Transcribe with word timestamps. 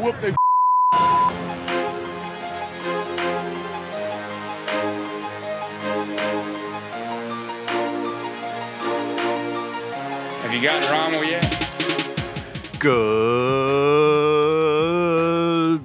Whoop 0.00 0.18
their 0.22 0.34
Have 10.40 10.54
you 10.54 10.62
gotten 10.62 10.90
Rommel 10.90 11.22
yet? 11.24 11.44
Good 12.78 13.10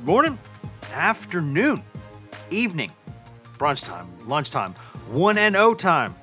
morning, 0.06 0.40
afternoon, 0.94 1.84
evening, 2.50 2.94
brunch 3.58 3.84
time, 3.84 4.08
lunchtime, 4.26 4.76
1 5.10 5.38
and 5.38 5.56
0 5.56 5.74
time. 5.74 6.16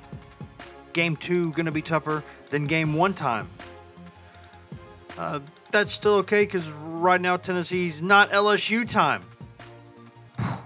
Game 0.95 1.15
2 1.17 1.53
going 1.53 1.67
to 1.67 1.73
be 1.73 1.83
tougher 1.83 2.25
than 2.49 2.67
game 2.67 2.95
1 2.95 3.13
time. 3.13 3.49
Uh, 5.19 5.41
that's 5.73 5.93
still 5.93 6.15
okay 6.17 6.47
cuz 6.47 6.69
right 6.69 7.21
now 7.21 7.37
Tennessee's 7.37 8.01
not 8.01 8.31
LSU 8.31 8.89
time. 8.89 9.23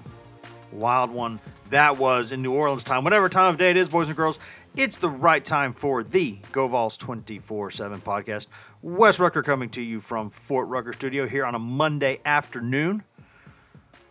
Wild 0.73 1.11
one 1.11 1.41
that 1.71 1.99
was 1.99 2.33
in 2.33 2.43
New 2.43 2.53
Orleans 2.53 2.85
time. 2.85 3.05
Whatever 3.05 3.29
time 3.29 3.53
of 3.53 3.59
day 3.59 3.71
it 3.71 3.77
is, 3.77 3.89
boys 3.89 4.09
and 4.09 4.17
girls, 4.17 4.39
it's 4.77 4.99
the 4.99 5.09
right 5.09 5.45
time 5.45 5.73
for 5.73 6.03
the 6.03 6.39
Go 6.53 6.69
Vols 6.69 6.97
24 6.97 7.71
7 7.71 8.01
podcast. 8.01 8.47
Wes 8.83 9.19
Rucker 9.19 9.43
coming 9.43 9.71
to 9.71 9.83
you 9.83 10.01
from 10.01 10.31
Fort 10.31 10.69
Rucker 10.69 10.93
Studio 10.93 11.27
here 11.27 11.45
on 11.45 11.55
a 11.55 11.59
Monday 11.59 12.21
afternoon. 12.25 13.03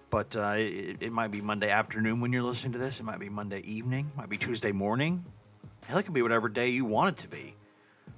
But 0.10 0.36
uh, 0.36 0.56
it, 0.58 0.98
it 1.02 1.12
might 1.12 1.32
be 1.32 1.42
Monday 1.42 1.70
afternoon 1.70 2.22
when 2.22 2.32
you're 2.34 2.44
listening 2.44 2.74
to 2.74 2.80
this. 2.80 3.00
It 3.00 3.04
might 3.04 3.20
be 3.20 3.30
Monday 3.30 3.60
evening. 3.60 4.12
Might 4.16 4.30
be 4.30 4.38
Tuesday 4.38 4.72
morning. 4.72 5.26
Hell, 5.86 5.98
it 5.98 6.04
can 6.04 6.14
be 6.14 6.22
whatever 6.22 6.50
day 6.50 6.70
you 6.70 6.86
want 6.86 7.18
it 7.18 7.22
to 7.22 7.28
be. 7.28 7.56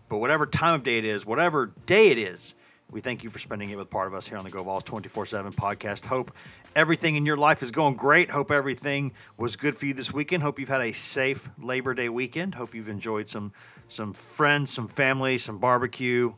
But 0.09 0.17
whatever 0.17 0.45
time 0.45 0.75
of 0.75 0.83
day 0.83 0.97
it 0.99 1.05
is, 1.05 1.25
whatever 1.25 1.73
day 1.85 2.11
it 2.11 2.17
is, 2.17 2.53
we 2.89 3.01
thank 3.01 3.23
you 3.23 3.29
for 3.29 3.39
spending 3.39 3.69
it 3.69 3.77
with 3.77 3.89
part 3.89 4.07
of 4.07 4.13
us 4.13 4.27
here 4.27 4.37
on 4.37 4.45
the 4.45 4.49
Go 4.49 4.63
Vols 4.63 4.83
24 4.83 5.25
7 5.25 5.51
podcast. 5.51 6.05
Hope 6.05 6.31
everything 6.75 7.15
in 7.15 7.25
your 7.25 7.35
life 7.35 7.61
is 7.61 7.71
going 7.71 7.95
great. 7.95 8.31
Hope 8.31 8.49
everything 8.49 9.11
was 9.35 9.57
good 9.57 9.75
for 9.75 9.85
you 9.85 9.93
this 9.93 10.13
weekend. 10.13 10.41
Hope 10.41 10.57
you've 10.57 10.69
had 10.69 10.81
a 10.81 10.93
safe 10.93 11.49
Labor 11.61 11.93
Day 11.93 12.07
weekend. 12.07 12.55
Hope 12.55 12.73
you've 12.73 12.87
enjoyed 12.87 13.27
some 13.27 13.51
some 13.89 14.13
friends, 14.13 14.71
some 14.71 14.87
family, 14.87 15.37
some 15.37 15.57
barbecue, 15.57 16.33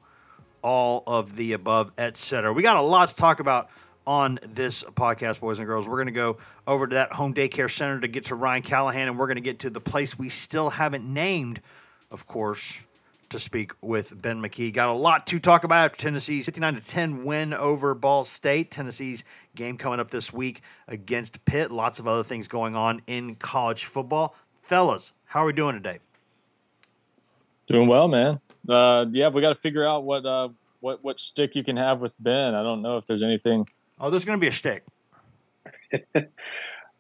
all 0.64 1.04
of 1.06 1.36
the 1.36 1.54
above, 1.54 1.92
etc. 1.98 2.52
We 2.52 2.64
got 2.64 2.78
a 2.78 2.82
lot 2.82 3.10
to 3.10 3.16
talk 3.16 3.40
about 3.40 3.70
on 4.08 4.40
this 4.44 4.84
podcast, 4.84 5.40
boys 5.40 5.60
and 5.60 5.68
girls. 5.68 5.88
We're 5.88 5.98
going 5.98 6.08
to 6.08 6.12
go 6.12 6.38
over 6.66 6.88
to 6.88 6.96
that 6.96 7.14
home 7.14 7.36
daycare 7.36 7.72
center 7.72 8.00
to 8.00 8.08
get 8.08 8.26
to 8.26 8.36
Ryan 8.36 8.64
Callahan, 8.64 9.08
and 9.08 9.20
we're 9.20 9.28
going 9.28 9.36
to 9.36 9.42
get 9.42 9.60
to 9.60 9.70
the 9.70 9.82
place 9.82 10.18
we 10.18 10.30
still 10.30 10.72
haven't 10.72 11.06
named, 11.06 11.62
of 12.10 12.26
course, 12.26 12.80
to 13.30 13.40
speak 13.40 13.72
with 13.82 14.22
Ben 14.22 14.42
McKee. 14.42 14.74
Got 14.74 14.90
a 14.90 14.94
lot 14.94 15.28
to 15.28 15.40
talk 15.40 15.64
about 15.64 15.86
after 15.86 15.98
Tennessee's 15.98 16.46
59 16.46 16.76
to 16.76 16.82
10 16.82 17.24
win 17.24 17.54
over 17.54 17.94
Ball 17.94 18.24
State. 18.24 18.72
Tennessee's 18.72 19.24
game 19.56 19.78
coming 19.78 20.00
up 20.00 20.12
this 20.12 20.34
week 20.34 20.62
against 20.88 21.44
Pitt. 21.46 21.72
Lots 21.72 22.00
of 22.00 22.08
other 22.08 22.24
things 22.24 22.48
going 22.48 22.76
on 22.76 23.02
in 23.08 23.36
college 23.36 23.86
football. 23.86 24.36
Fellas, 24.54 25.12
how 25.26 25.44
are 25.44 25.48
we 25.48 25.54
doing 25.54 25.76
today? 25.76 26.00
Doing 27.68 27.88
well, 27.88 28.08
man. 28.08 28.40
Uh, 28.68 29.06
yeah, 29.12 29.30
we 29.30 29.42
got 29.42 29.50
to 29.50 29.62
figure 29.62 29.86
out 29.86 30.04
what 30.04 30.26
uh, 30.26 30.50
what 30.80 31.04
what 31.04 31.20
stick 31.20 31.56
you 31.56 31.64
can 31.64 31.78
have 31.78 32.02
with 32.02 32.16
Ben. 32.20 32.56
I 32.56 32.64
don't 32.64 32.82
know 32.82 32.98
if 32.98 33.06
there's 33.06 33.24
anything. 33.24 33.68
Oh, 34.00 34.10
there's 34.10 34.26
going 34.26 34.40
to 34.40 34.42
be 34.42 34.48
a 34.48 34.52
stick. 34.52 34.84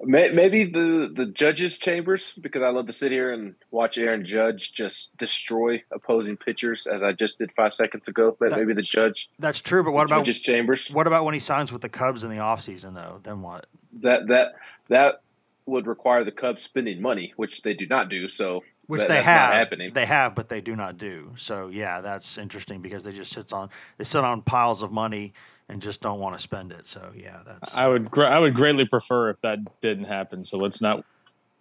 May- 0.02 0.32
Maybe 0.32 0.64
the 0.66 1.12
the 1.14 1.26
judges' 1.26 1.78
chambers 1.78 2.34
because 2.40 2.62
I 2.62 2.70
love 2.70 2.88
to 2.88 2.94
sit 2.94 3.12
here 3.12 3.34
and 3.34 3.56
watch 3.72 3.98
Aaron 3.98 4.24
Judge 4.26 4.72
just 4.74 5.18
destroy 5.18 5.84
opposing 5.92 6.38
pitchers 6.38 6.88
as 6.88 7.04
I 7.04 7.12
just 7.12 7.38
did 7.38 7.52
five 7.52 7.74
seconds 7.74 8.08
ago. 8.08 8.36
But 8.40 8.52
maybe 8.52 8.74
the 8.74 8.82
judge 8.82 9.30
That's 9.40 9.60
true, 9.60 9.84
but 9.84 9.92
what 9.92 10.06
about 10.06 10.20
judges' 10.26 10.40
chambers 10.40 10.90
what 10.90 11.08
about 11.08 11.26
when 11.26 11.34
he 11.34 11.40
signs 11.40 11.72
with 11.74 11.82
the 11.82 11.90
Cubs 11.90 12.24
in 12.24 12.30
the 12.30 12.38
offseason, 12.38 12.96
though? 12.96 13.20
Then 13.24 13.42
what? 13.42 13.66
that 14.02 14.28
that 14.28 14.54
that 14.88 15.22
would 15.66 15.86
require 15.86 16.24
the 16.24 16.32
Cubs 16.32 16.64
spending 16.64 17.02
money, 17.02 17.34
which 17.36 17.62
they 17.62 17.74
do 17.74 17.86
not 17.86 18.10
do. 18.10 18.30
So 18.30 18.64
Which 18.88 19.02
that- 19.02 19.08
they 19.10 19.16
that's 19.16 19.70
have, 19.72 19.94
they 19.94 20.06
have, 20.06 20.34
but 20.34 20.48
they 20.50 20.62
do 20.62 20.76
not 20.78 20.98
do. 20.98 21.34
So 21.36 21.68
yeah, 21.68 22.00
that's 22.02 22.38
interesting 22.38 22.82
because 22.82 23.04
they 23.04 23.12
just 23.12 23.34
sits 23.34 23.52
on 23.52 23.70
they 23.98 24.06
sit 24.06 24.24
on 24.24 24.44
piles 24.44 24.82
of 24.82 24.92
money 24.94 25.34
and 25.70 25.82
just 25.82 26.02
don't 26.02 26.20
want 26.20 26.36
to 26.36 26.42
spend 26.42 26.72
it. 26.72 26.88
So 26.88 27.12
yeah, 27.16 27.40
that's 27.46 27.76
I 27.76 27.88
would 27.88 28.10
gr- 28.10 28.26
I 28.26 28.40
would 28.40 28.56
greatly 28.56 28.86
prefer 28.86 29.30
if 29.30 29.40
that 29.42 29.60
didn't 29.80 30.06
happen. 30.06 30.44
So 30.44 30.58
let's 30.58 30.82
not 30.82 31.06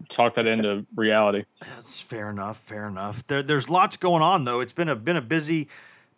talk 0.09 0.35
that 0.35 0.47
into 0.47 0.87
reality. 0.97 1.45
That's 1.61 2.01
fair 2.01 2.31
enough. 2.31 2.59
Fair 2.67 2.87
enough. 2.87 3.27
There, 3.27 3.43
there's 3.43 3.69
lots 3.69 3.97
going 3.97 4.23
on 4.23 4.45
though. 4.45 4.61
It's 4.61 4.73
been 4.73 4.89
a 4.89 4.97
been 4.97 5.17
a 5.17 5.23
busy, 5.23 5.69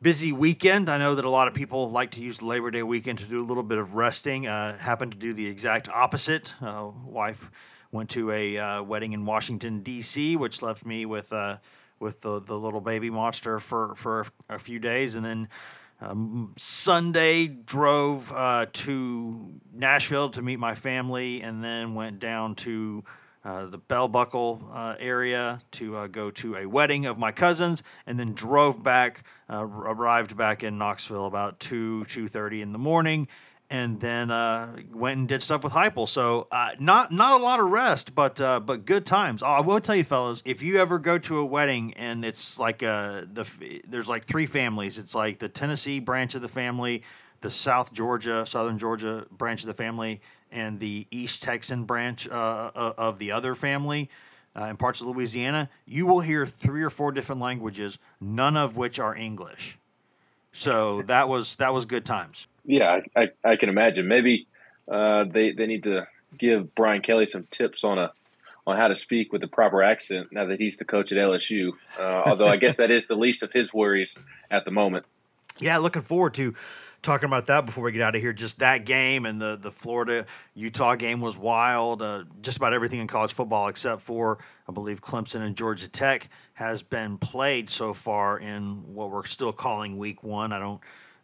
busy 0.01 0.33
weekend. 0.33 0.89
I 0.89 0.99
know 0.99 1.17
that 1.17 1.25
a 1.25 1.31
lot 1.31 1.49
of 1.49 1.55
people 1.55 1.91
like 1.91 2.13
to 2.13 2.23
use 2.23 2.41
Labor 2.41 2.71
Day 2.71 2.83
weekend 2.83 3.19
to 3.19 3.25
do 3.25 3.43
a 3.43 3.47
little 3.47 3.65
bit 3.65 3.79
of 3.79 3.95
resting. 3.95 4.47
Uh, 4.47 4.79
happened 4.79 5.13
to 5.13 5.19
do 5.19 5.35
the 5.35 5.47
exact 5.47 5.89
opposite. 5.89 6.55
Uh, 6.63 6.91
wife 7.05 7.51
went 7.93 8.11
to 8.11 8.31
a 8.31 8.57
uh, 8.57 8.83
wedding 8.85 9.13
in 9.13 9.27
Washington 9.27 9.83
D.C., 9.83 10.37
which 10.37 10.63
left 10.63 10.87
me 10.87 11.07
with 11.07 11.33
uh, 11.33 11.57
with 11.99 12.21
the, 12.21 12.41
the 12.41 12.57
little 12.57 12.81
baby 12.81 13.11
monster 13.11 13.59
for 13.59 13.95
for 13.97 14.27
a 14.49 14.59
few 14.61 14.79
days, 14.79 15.17
and 15.17 15.25
then. 15.25 15.49
Um, 16.01 16.55
Sunday 16.57 17.47
drove 17.47 18.33
uh, 18.33 18.67
to 18.73 19.61
Nashville 19.73 20.31
to 20.31 20.43
meet 20.43 20.59
my 20.59 20.75
family, 20.75 21.43
and 21.43 21.63
then 21.63 21.95
went 21.95 22.19
down 22.21 22.55
to 22.57 23.05
uh, 23.45 23.67
the 23.67 23.79
Bell 23.79 24.09
Buckle 24.09 24.71
uh, 24.73 24.95
area 24.99 25.61
to 25.73 25.97
uh, 25.97 26.07
go 26.07 26.31
to 26.31 26.57
a 26.57 26.67
wedding 26.67 27.07
of 27.07 27.19
my 27.19 27.33
cousins, 27.33 27.83
and 28.07 28.19
then 28.19 28.33
drove 28.33 28.83
back. 28.83 29.25
Uh, 29.49 29.65
arrived 29.65 30.37
back 30.37 30.63
in 30.63 30.79
Knoxville 30.79 31.27
about 31.27 31.61
two 31.61 32.05
two 32.07 32.29
thirty 32.29 32.63
in 32.63 32.73
the 32.73 32.79
morning, 32.79 33.29
and 33.71 34.01
then 34.01 34.33
uh, 34.33 34.77
went 34.93 35.19
and 35.19 35.29
did 35.29 35.43
stuff 35.43 35.63
with 35.63 35.73
Heupel. 35.73 36.09
So 36.09 36.49
uh, 36.51 36.71
not 36.81 37.13
not 37.13 37.41
a 37.41 37.43
lot 37.43 37.61
of 37.61 37.71
rest, 37.71 38.15
but 38.15 38.41
uh, 38.41 38.59
but 38.59 38.85
good 38.85 39.07
times. 39.07 39.43
Oh, 39.43 39.47
I 39.47 39.61
will 39.61 39.81
tell 39.81 39.95
you, 39.95 40.03
fellas, 40.03 40.43
if 40.45 40.61
you 40.61 40.79
ever 40.79 40.99
go 40.99 41.19
to 41.19 41.39
a 41.39 41.45
wedding 41.45 41.95
and 41.95 42.25
it's 42.25 42.59
like 42.59 42.83
uh, 42.83 43.23
the 43.33 43.47
there's 43.87 44.09
like 44.09 44.25
three 44.25 44.47
families. 44.47 44.99
It's 44.99 45.15
like 45.15 45.39
the 45.39 45.49
Tennessee 45.49 46.01
branch 46.01 46.35
of 46.35 46.43
the 46.43 46.49
family, 46.49 47.05
the 47.43 47.51
South 47.51 47.93
Georgia, 47.93 48.45
Southern 48.45 48.77
Georgia 48.77 49.27
branch 49.31 49.61
of 49.61 49.69
the 49.69 49.75
family, 49.75 50.21
and 50.51 50.81
the 50.81 51.07
East 51.13 51.43
Texan 51.43 51.85
branch 51.85 52.29
uh, 52.29 52.33
uh, 52.75 52.95
of 52.99 53.19
the 53.19 53.31
other 53.31 53.55
family. 53.55 54.11
In 54.57 54.77
parts 54.77 55.01
of 55.01 55.07
Louisiana, 55.07 55.71
you 55.87 56.07
will 56.07 56.21
hear 56.21 56.45
three 56.45 56.83
or 56.83 56.91
four 56.91 57.13
different 57.13 57.41
languages, 57.41 57.99
none 58.21 58.57
of 58.57 58.77
which 58.77 58.99
are 58.99 59.15
English. 59.15 59.79
So 60.53 61.03
that 61.03 61.29
was 61.29 61.55
that 61.57 61.73
was 61.73 61.87
good 61.87 62.05
times. 62.05 62.49
Yeah, 62.65 63.01
I, 63.17 63.29
I, 63.45 63.57
can 63.57 63.69
imagine. 63.69 64.07
Maybe 64.09 64.47
uh, 64.89 65.25
they 65.25 65.53
they 65.53 65.67
need 65.67 65.85
to 65.85 66.07
give 66.37 66.75
Brian 66.75 67.03
Kelly 67.03 67.27
some 67.27 67.47
tips 67.51 67.85
on 67.85 67.99
a 67.99 68.13
on 68.67 68.77
how 68.77 68.89
to 68.89 68.95
speak 68.95 69.33
with 69.33 69.41
the 69.41 69.49
proper 69.49 69.83
accent 69.83 70.29
now 70.33 70.47
that 70.47 70.61
he's 70.61 70.77
the 70.77 70.85
coach 70.85 71.13
at 71.13 71.19
LSU. 71.19 71.73
Uh, 71.99 72.23
although 72.27 72.47
I 72.47 72.57
guess 72.57 72.77
that 72.77 72.91
is 72.91 73.07
the 73.07 73.17
least 73.17 73.43
of 73.43 73.53
his 73.53 73.73
worries 73.73 74.19
at 74.51 74.65
the 74.65 74.71
moment. 74.71 75.07
Yeah, 75.59 75.79
looking 75.79 76.03
forward 76.03 76.35
to 76.35 76.55
talking 77.03 77.27
about 77.27 77.47
that 77.47 77.65
before 77.67 77.85
we 77.85 77.93
get 77.93 78.03
out 78.03 78.15
of 78.15 78.21
here. 78.21 78.33
Just 78.33 78.59
that 78.59 78.85
game 78.85 79.27
and 79.27 79.41
the 79.41 79.57
the 79.57 79.71
Florida 79.71 80.27
Utah 80.55 80.95
game 80.95 81.21
was 81.21 81.37
wild. 81.37 82.03
Uh, 82.03 82.25
just 82.43 82.57
about 82.57 82.73
everything 82.73 83.01
in 83.01 83.07
college 83.07 83.33
football 83.33 83.69
except 83.69 84.03
for 84.03 84.39
I 84.69 84.73
believe 84.73 85.01
Clemson 85.01 85.41
and 85.41 85.57
Georgia 85.57 85.89
Tech 85.89 86.29
has 86.55 86.83
been 86.83 87.19
played 87.19 87.71
so 87.71 87.95
far 87.95 88.39
in 88.39 88.95
what 88.95 89.11
we're 89.11 89.27
still 89.27 89.53
calling 89.53 89.99
Week 89.99 90.23
One. 90.23 90.53
I 90.53 90.59
don't. 90.59 90.81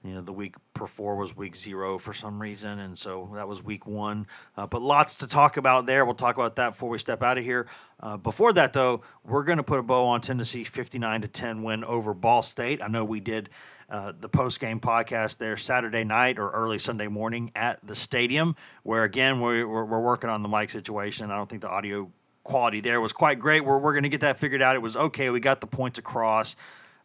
You 0.06 0.14
know, 0.14 0.20
the 0.20 0.32
week 0.32 0.54
before 0.74 1.16
was 1.16 1.36
week 1.36 1.56
zero 1.56 1.98
for 1.98 2.14
some 2.14 2.40
reason, 2.40 2.78
and 2.78 2.98
so 2.98 3.30
that 3.34 3.48
was 3.48 3.62
week 3.62 3.86
one. 3.86 4.26
Uh, 4.56 4.66
but 4.66 4.80
lots 4.80 5.16
to 5.16 5.26
talk 5.26 5.56
about 5.56 5.86
there. 5.86 6.04
We'll 6.04 6.14
talk 6.14 6.36
about 6.36 6.56
that 6.56 6.70
before 6.70 6.90
we 6.90 6.98
step 6.98 7.22
out 7.22 7.38
of 7.38 7.44
here. 7.44 7.66
Uh, 7.98 8.16
before 8.16 8.52
that, 8.52 8.72
though, 8.72 9.02
we're 9.24 9.42
going 9.42 9.58
to 9.58 9.64
put 9.64 9.78
a 9.78 9.82
bow 9.82 10.06
on 10.06 10.20
Tennessee's 10.20 10.68
59 10.68 11.22
to 11.22 11.28
10 11.28 11.62
win 11.62 11.82
over 11.84 12.14
Ball 12.14 12.42
State. 12.42 12.80
I 12.80 12.88
know 12.88 13.04
we 13.04 13.20
did 13.20 13.48
uh, 13.88 14.12
the 14.18 14.28
post 14.28 14.60
game 14.60 14.80
podcast 14.80 15.38
there 15.38 15.56
Saturday 15.56 16.04
night 16.04 16.38
or 16.38 16.50
early 16.50 16.78
Sunday 16.78 17.08
morning 17.08 17.50
at 17.54 17.84
the 17.86 17.94
stadium, 17.94 18.56
where 18.82 19.04
again 19.04 19.40
we're, 19.40 19.66
we're, 19.66 19.84
we're 19.84 20.00
working 20.00 20.30
on 20.30 20.42
the 20.42 20.48
mic 20.48 20.70
situation. 20.70 21.30
I 21.30 21.36
don't 21.36 21.48
think 21.48 21.62
the 21.62 21.68
audio 21.68 22.10
quality 22.44 22.80
there 22.80 23.00
was 23.00 23.12
quite 23.12 23.38
great. 23.38 23.64
We're, 23.64 23.78
we're 23.78 23.92
going 23.92 24.04
to 24.04 24.08
get 24.08 24.20
that 24.20 24.38
figured 24.38 24.62
out. 24.62 24.76
It 24.76 24.82
was 24.82 24.96
okay. 24.96 25.30
We 25.30 25.40
got 25.40 25.60
the 25.60 25.66
points 25.66 25.98
across. 25.98 26.56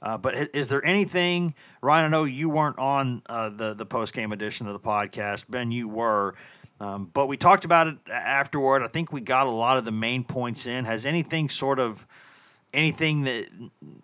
Uh, 0.01 0.17
but 0.17 0.55
is 0.55 0.67
there 0.67 0.83
anything, 0.83 1.53
Ryan? 1.81 2.05
I 2.05 2.07
know 2.07 2.23
you 2.23 2.49
weren't 2.49 2.79
on 2.79 3.21
uh, 3.27 3.49
the 3.49 3.73
the 3.73 3.85
post 3.85 4.13
game 4.13 4.31
edition 4.31 4.65
of 4.67 4.73
the 4.73 4.79
podcast. 4.79 5.45
Ben, 5.47 5.71
you 5.71 5.87
were, 5.87 6.33
um, 6.79 7.09
but 7.13 7.27
we 7.27 7.37
talked 7.37 7.65
about 7.65 7.87
it 7.87 7.97
afterward. 8.11 8.81
I 8.81 8.87
think 8.87 9.13
we 9.13 9.21
got 9.21 9.45
a 9.45 9.51
lot 9.51 9.77
of 9.77 9.85
the 9.85 9.91
main 9.91 10.23
points 10.23 10.65
in. 10.65 10.85
Has 10.85 11.05
anything 11.05 11.49
sort 11.49 11.79
of 11.79 12.07
anything 12.73 13.23
that 13.23 13.47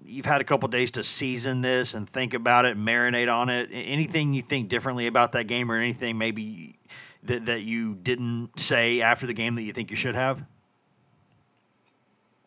you've 0.06 0.26
had 0.26 0.40
a 0.40 0.44
couple 0.44 0.68
days 0.70 0.92
to 0.92 1.04
season 1.04 1.62
this 1.62 1.96
and 1.96 2.08
think 2.08 2.36
about 2.36 2.66
it, 2.66 2.78
marinate 2.78 3.34
on 3.34 3.50
it? 3.50 3.70
Anything 3.72 4.34
you 4.36 4.44
think 4.44 4.70
differently 4.70 5.08
about 5.08 5.32
that 5.32 5.46
game, 5.48 5.72
or 5.72 5.78
anything 5.78 6.20
maybe 6.20 6.78
that 7.24 7.48
that 7.48 7.62
you 7.62 7.96
didn't 7.96 8.60
say 8.60 9.02
after 9.02 9.26
the 9.26 9.34
game 9.34 9.56
that 9.56 9.64
you 9.64 9.74
think 9.74 9.90
you 9.90 9.98
should 9.98 10.16
have? 10.16 10.44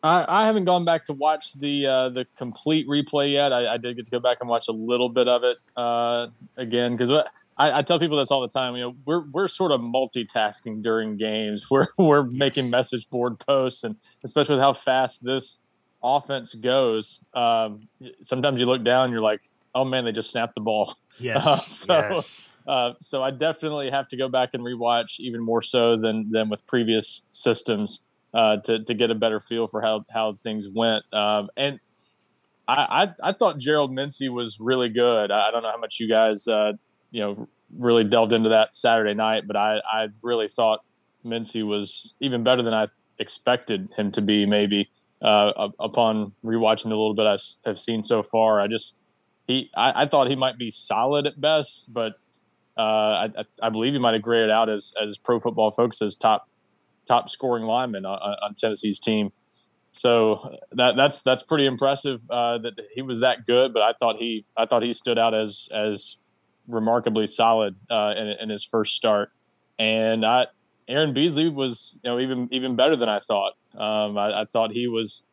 I, 0.03 0.25
I 0.27 0.45
haven't 0.45 0.65
gone 0.65 0.83
back 0.83 1.05
to 1.05 1.13
watch 1.13 1.53
the 1.53 1.85
uh, 1.85 2.09
the 2.09 2.25
complete 2.35 2.87
replay 2.87 3.33
yet. 3.33 3.53
I, 3.53 3.73
I, 3.73 3.77
did 3.77 3.97
get 3.97 4.05
to 4.05 4.11
go 4.11 4.19
back 4.19 4.37
and 4.41 4.49
watch 4.49 4.67
a 4.67 4.71
little 4.71 5.09
bit 5.09 5.27
of 5.27 5.43
it 5.43 5.57
uh, 5.77 6.27
again 6.57 6.95
because 6.95 7.11
I, 7.11 7.79
I, 7.79 7.81
tell 7.83 7.99
people 7.99 8.17
this 8.17 8.31
all 8.31 8.41
the 8.41 8.47
time. 8.47 8.75
You 8.75 8.81
know, 8.81 8.95
we're 9.05 9.21
we're 9.29 9.47
sort 9.47 9.71
of 9.71 9.79
multitasking 9.79 10.81
during 10.81 11.17
games. 11.17 11.67
We're 11.71 11.87
we're 11.97 12.23
making 12.23 12.69
message 12.71 13.09
board 13.09 13.39
posts, 13.39 13.83
and 13.83 13.95
especially 14.23 14.55
with 14.55 14.63
how 14.63 14.73
fast 14.73 15.23
this 15.23 15.59
offense 16.03 16.55
goes, 16.55 17.23
um, 17.35 17.87
sometimes 18.21 18.59
you 18.59 18.65
look 18.65 18.83
down, 18.83 19.05
and 19.05 19.13
you're 19.13 19.21
like, 19.21 19.41
oh 19.75 19.85
man, 19.85 20.03
they 20.03 20.11
just 20.11 20.31
snapped 20.31 20.55
the 20.55 20.61
ball. 20.61 20.95
Yes. 21.19 21.45
Uh, 21.45 21.55
so, 21.57 21.99
yes. 21.99 22.49
Uh, 22.65 22.93
so 22.99 23.21
I 23.21 23.31
definitely 23.31 23.91
have 23.91 24.07
to 24.07 24.17
go 24.17 24.29
back 24.29 24.51
and 24.53 24.63
rewatch 24.63 25.19
even 25.19 25.41
more 25.41 25.61
so 25.61 25.97
than 25.97 26.31
than 26.31 26.49
with 26.49 26.65
previous 26.65 27.27
systems 27.29 27.99
uh, 28.33 28.57
to 28.57 28.83
to 28.83 28.93
get 28.93 29.11
a 29.11 29.15
better 29.15 29.39
feel 29.39 29.67
for 29.67 29.81
how 29.81 30.05
how 30.11 30.37
things 30.43 30.67
went. 30.67 31.03
Um, 31.13 31.49
and 31.57 31.79
I, 32.67 33.13
I, 33.23 33.29
I 33.29 33.31
thought 33.33 33.57
Gerald 33.57 33.91
Mincey 33.91 34.29
was 34.29 34.59
really 34.59 34.89
good. 34.89 35.31
I, 35.31 35.49
I 35.49 35.51
don't 35.51 35.63
know 35.63 35.71
how 35.71 35.79
much 35.79 35.99
you 35.99 36.07
guys 36.07 36.47
uh, 36.47 36.73
you 37.11 37.21
know 37.21 37.47
really 37.77 38.03
delved 38.03 38.33
into 38.33 38.49
that 38.49 38.75
Saturday 38.75 39.13
night, 39.13 39.43
but 39.47 39.55
I 39.55 39.81
I 39.91 40.09
really 40.21 40.47
thought 40.47 40.81
Mincey 41.23 41.63
was 41.63 42.15
even 42.19 42.43
better 42.43 42.61
than 42.61 42.73
I 42.73 42.87
expected 43.19 43.89
him 43.95 44.11
to 44.11 44.21
be. 44.21 44.45
Maybe 44.45 44.89
uh, 45.21 45.69
upon 45.79 46.33
rewatching 46.45 46.83
the 46.83 46.89
little 46.89 47.13
bit 47.13 47.27
I 47.27 47.37
have 47.65 47.79
seen 47.79 48.03
so 48.03 48.23
far, 48.23 48.59
I 48.59 48.67
just 48.67 48.97
he 49.47 49.69
I, 49.75 50.03
I 50.03 50.05
thought 50.05 50.29
he 50.29 50.35
might 50.35 50.57
be 50.57 50.69
solid 50.69 51.27
at 51.27 51.39
best, 51.39 51.93
but 51.93 52.13
uh, 52.77 53.27
I, 53.37 53.45
I, 53.61 53.69
believe 53.69 53.93
he 53.93 53.99
might 53.99 54.13
have 54.13 54.21
graded 54.21 54.49
out 54.49 54.69
as 54.69 54.93
as 55.01 55.17
Pro 55.17 55.39
Football 55.39 55.71
folks 55.71 55.99
Focus's 55.99 56.15
top 56.15 56.47
top 57.07 57.29
scoring 57.29 57.63
lineman 57.63 58.05
on, 58.05 58.17
on 58.19 58.53
Tennessee's 58.55 58.99
team. 58.99 59.31
So 59.91 60.57
that 60.71 60.95
that's 60.95 61.21
that's 61.21 61.43
pretty 61.43 61.65
impressive 61.65 62.21
uh, 62.29 62.57
that 62.59 62.79
he 62.93 63.01
was 63.01 63.19
that 63.19 63.45
good. 63.45 63.73
But 63.73 63.83
I 63.83 63.93
thought 63.93 64.17
he 64.17 64.45
I 64.55 64.65
thought 64.65 64.83
he 64.83 64.93
stood 64.93 65.17
out 65.17 65.33
as 65.33 65.67
as 65.73 66.17
remarkably 66.67 67.27
solid 67.27 67.75
uh, 67.89 68.13
in, 68.15 68.27
in, 68.27 68.49
his 68.49 68.63
first 68.63 68.95
start. 68.95 69.31
And 69.77 70.25
I, 70.25 70.45
Aaron 70.87 71.13
Beasley 71.13 71.49
was 71.49 71.99
you 72.03 72.09
know 72.09 72.19
even 72.19 72.47
even 72.51 72.75
better 72.75 72.95
than 72.95 73.09
I 73.09 73.19
thought. 73.19 73.53
Um, 73.75 74.17
I, 74.17 74.41
I, 74.41 74.45
thought 74.45 74.71
he 74.71 74.87
was 74.87 75.23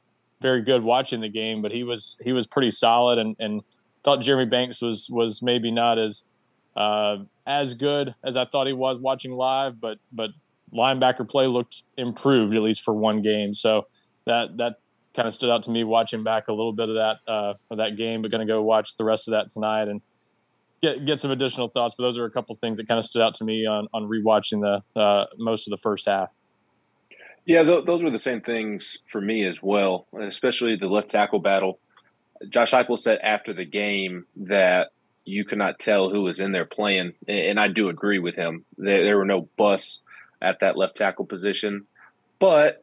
very 0.40 0.62
good 0.62 0.82
watching 0.82 1.20
the 1.20 1.28
game, 1.28 1.62
but 1.62 1.70
he 1.70 1.84
was 1.84 2.18
he 2.24 2.32
was 2.32 2.46
pretty 2.46 2.70
solid 2.70 3.18
and, 3.18 3.36
and 3.38 3.62
thought 4.04 4.20
Jeremy 4.20 4.46
Banks 4.46 4.80
was 4.80 5.08
was 5.10 5.42
maybe 5.42 5.70
not 5.70 5.98
as 5.98 6.24
uh, 6.76 7.18
as 7.46 7.74
good 7.74 8.14
as 8.22 8.36
I 8.36 8.44
thought 8.44 8.66
he 8.66 8.72
was 8.72 9.00
watching 9.00 9.32
live, 9.32 9.80
but 9.80 9.98
but 10.12 10.30
linebacker 10.72 11.28
play 11.28 11.46
looked 11.46 11.82
improved 11.96 12.54
at 12.54 12.62
least 12.62 12.84
for 12.84 12.94
one 12.94 13.22
game. 13.22 13.54
So 13.54 13.86
that 14.26 14.56
that 14.58 14.76
kind 15.14 15.26
of 15.26 15.34
stood 15.34 15.50
out 15.50 15.64
to 15.64 15.70
me 15.70 15.84
watching 15.84 16.22
back 16.22 16.48
a 16.48 16.52
little 16.52 16.72
bit 16.72 16.88
of 16.88 16.94
that 16.96 17.16
uh, 17.26 17.54
of 17.70 17.78
that 17.78 17.96
game, 17.96 18.22
but 18.22 18.30
going 18.30 18.46
to 18.46 18.52
go 18.52 18.62
watch 18.62 18.96
the 18.96 19.04
rest 19.04 19.28
of 19.28 19.32
that 19.32 19.50
tonight 19.50 19.88
and 19.88 20.00
get 20.82 21.04
get 21.04 21.18
some 21.18 21.30
additional 21.30 21.68
thoughts. 21.68 21.94
But 21.96 22.04
those 22.04 22.18
are 22.18 22.24
a 22.24 22.30
couple 22.30 22.54
things 22.54 22.78
that 22.78 22.86
kind 22.86 22.98
of 22.98 23.04
stood 23.04 23.22
out 23.22 23.34
to 23.34 23.44
me 23.44 23.66
on 23.66 23.88
on 23.92 24.08
rewatching 24.08 24.60
the 24.60 25.00
uh, 25.00 25.26
most 25.36 25.66
of 25.66 25.70
the 25.70 25.78
first 25.78 26.06
half. 26.06 26.32
Yeah, 27.46 27.62
th- 27.62 27.86
those 27.86 28.02
were 28.02 28.10
the 28.10 28.18
same 28.18 28.42
things 28.42 28.98
for 29.06 29.20
me 29.20 29.44
as 29.44 29.62
well, 29.62 30.06
especially 30.20 30.76
the 30.76 30.86
left 30.86 31.10
tackle 31.10 31.38
battle. 31.38 31.80
Josh 32.48 32.72
Eichel 32.72 32.98
said 32.98 33.18
after 33.22 33.52
the 33.52 33.64
game 33.64 34.26
that 34.36 34.92
you 35.24 35.44
could 35.44 35.58
not 35.58 35.78
tell 35.78 36.10
who 36.10 36.22
was 36.22 36.40
in 36.40 36.52
there 36.52 36.64
playing, 36.64 37.14
and 37.26 37.58
I 37.58 37.68
do 37.68 37.88
agree 37.88 38.18
with 38.18 38.34
him. 38.34 38.64
There, 38.76 39.02
there 39.02 39.18
were 39.18 39.24
no 39.24 39.48
busts 39.56 40.02
at 40.40 40.60
that 40.60 40.76
left 40.76 40.96
tackle 40.96 41.26
position. 41.26 41.86
But 42.38 42.82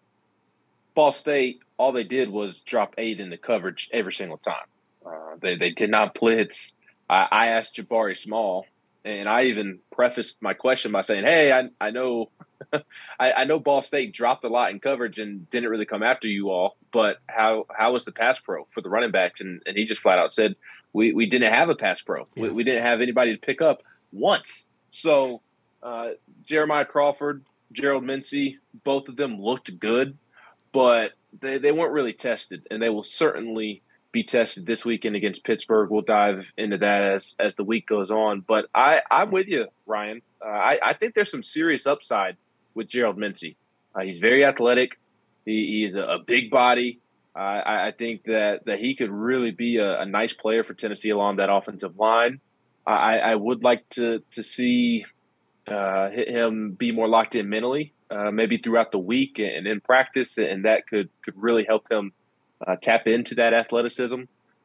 Ball 0.95 1.11
State, 1.11 1.59
all 1.77 1.91
they 1.91 2.03
did 2.03 2.29
was 2.29 2.59
drop 2.61 2.95
eight 2.97 3.19
in 3.19 3.29
the 3.29 3.37
coverage 3.37 3.89
every 3.93 4.13
single 4.13 4.37
time. 4.37 4.65
Uh, 5.05 5.35
they 5.41 5.55
they 5.55 5.69
did 5.69 5.91
not 5.91 6.15
blitz. 6.15 6.73
I, 7.09 7.27
I, 7.31 7.47
asked 7.47 7.75
Jabari 7.75 8.17
Small, 8.17 8.65
and 9.03 9.29
I 9.29 9.45
even 9.45 9.79
prefaced 9.91 10.41
my 10.41 10.53
question 10.53 10.91
by 10.91 11.01
saying, 11.01 11.25
"Hey, 11.25 11.51
I 11.51 11.69
I 11.79 11.91
know, 11.91 12.31
I, 13.19 13.31
I, 13.31 13.43
know 13.43 13.59
Ball 13.59 13.81
State 13.81 14.13
dropped 14.13 14.43
a 14.45 14.49
lot 14.49 14.71
in 14.71 14.79
coverage 14.79 15.19
and 15.19 15.47
didn't 15.51 15.69
really 15.69 15.85
come 15.85 16.01
after 16.01 16.27
you 16.27 16.49
all, 16.49 16.77
but 16.91 17.17
how 17.27 17.67
how 17.69 17.93
was 17.93 18.05
the 18.05 18.11
pass 18.11 18.39
pro 18.39 18.65
for 18.71 18.81
the 18.81 18.89
running 18.89 19.11
backs?" 19.11 19.41
And 19.41 19.61
and 19.67 19.77
he 19.77 19.85
just 19.85 20.01
flat 20.01 20.17
out 20.17 20.33
said, 20.33 20.55
"We 20.91 21.13
we 21.13 21.27
didn't 21.27 21.53
have 21.53 21.69
a 21.69 21.75
pass 21.75 22.01
pro. 22.01 22.27
Yeah. 22.35 22.43
We, 22.43 22.49
we 22.49 22.63
didn't 22.63 22.83
have 22.83 23.01
anybody 23.01 23.35
to 23.35 23.39
pick 23.39 23.61
up 23.61 23.83
once." 24.11 24.65
So 24.89 25.41
uh, 25.85 26.09
Jeremiah 26.45 26.85
Crawford, 26.85 27.45
Gerald 27.71 28.03
Mincey, 28.03 28.57
both 28.83 29.07
of 29.07 29.15
them 29.15 29.39
looked 29.39 29.79
good, 29.79 30.17
but 30.71 31.11
they, 31.39 31.59
they 31.59 31.71
weren't 31.71 31.93
really 31.93 32.13
tested, 32.13 32.65
and 32.71 32.81
they 32.81 32.89
will 32.89 33.03
certainly 33.03 33.83
be 34.11 34.23
tested 34.23 34.65
this 34.65 34.83
weekend 34.83 35.15
against 35.15 35.43
Pittsburgh. 35.43 35.89
We'll 35.91 36.01
dive 36.01 36.51
into 36.57 36.77
that 36.79 37.01
as 37.03 37.35
as 37.39 37.53
the 37.55 37.63
week 37.63 37.85
goes 37.85 38.09
on. 38.09 38.41
But 38.41 38.65
I 38.73 39.01
I'm 39.11 39.29
with 39.29 39.47
you, 39.47 39.67
Ryan. 39.85 40.21
Uh, 40.43 40.49
I 40.49 40.79
I 40.83 40.93
think 40.93 41.13
there's 41.13 41.29
some 41.29 41.43
serious 41.43 41.85
upside 41.85 42.37
with 42.73 42.87
Gerald 42.87 43.17
Mincey. 43.17 43.55
Uh, 43.93 44.01
he's 44.01 44.19
very 44.19 44.43
athletic. 44.43 44.97
He, 45.45 45.81
he's 45.83 45.95
a, 45.95 46.01
a 46.01 46.19
big 46.19 46.49
body. 46.49 46.99
I, 47.35 47.87
I, 47.87 47.91
think 47.91 48.23
that 48.23 48.61
that 48.65 48.79
he 48.79 48.95
could 48.95 49.11
really 49.11 49.51
be 49.51 49.77
a, 49.77 49.99
a, 49.99 50.05
nice 50.05 50.31
player 50.31 50.63
for 50.63 50.73
Tennessee 50.73 51.09
along 51.09 51.35
that 51.35 51.49
offensive 51.51 51.99
line. 51.99 52.39
I, 52.87 53.17
I 53.17 53.35
would 53.35 53.61
like 53.61 53.87
to 53.91 54.23
to 54.31 54.43
see 54.43 55.05
uh, 55.67 56.09
hit 56.09 56.27
him 56.27 56.71
be 56.71 56.91
more 56.91 57.07
locked 57.07 57.35
in 57.35 57.49
mentally, 57.49 57.93
uh, 58.09 58.31
maybe 58.31 58.57
throughout 58.57 58.91
the 58.91 58.99
week 58.99 59.39
and 59.39 59.65
in 59.67 59.81
practice, 59.81 60.37
and 60.37 60.65
that 60.65 60.87
could 60.87 61.09
could 61.23 61.35
really 61.35 61.65
help 61.65 61.91
him 61.91 62.11
uh, 62.65 62.75
tap 62.81 63.07
into 63.07 63.35
that 63.35 63.53
athleticism 63.53 64.21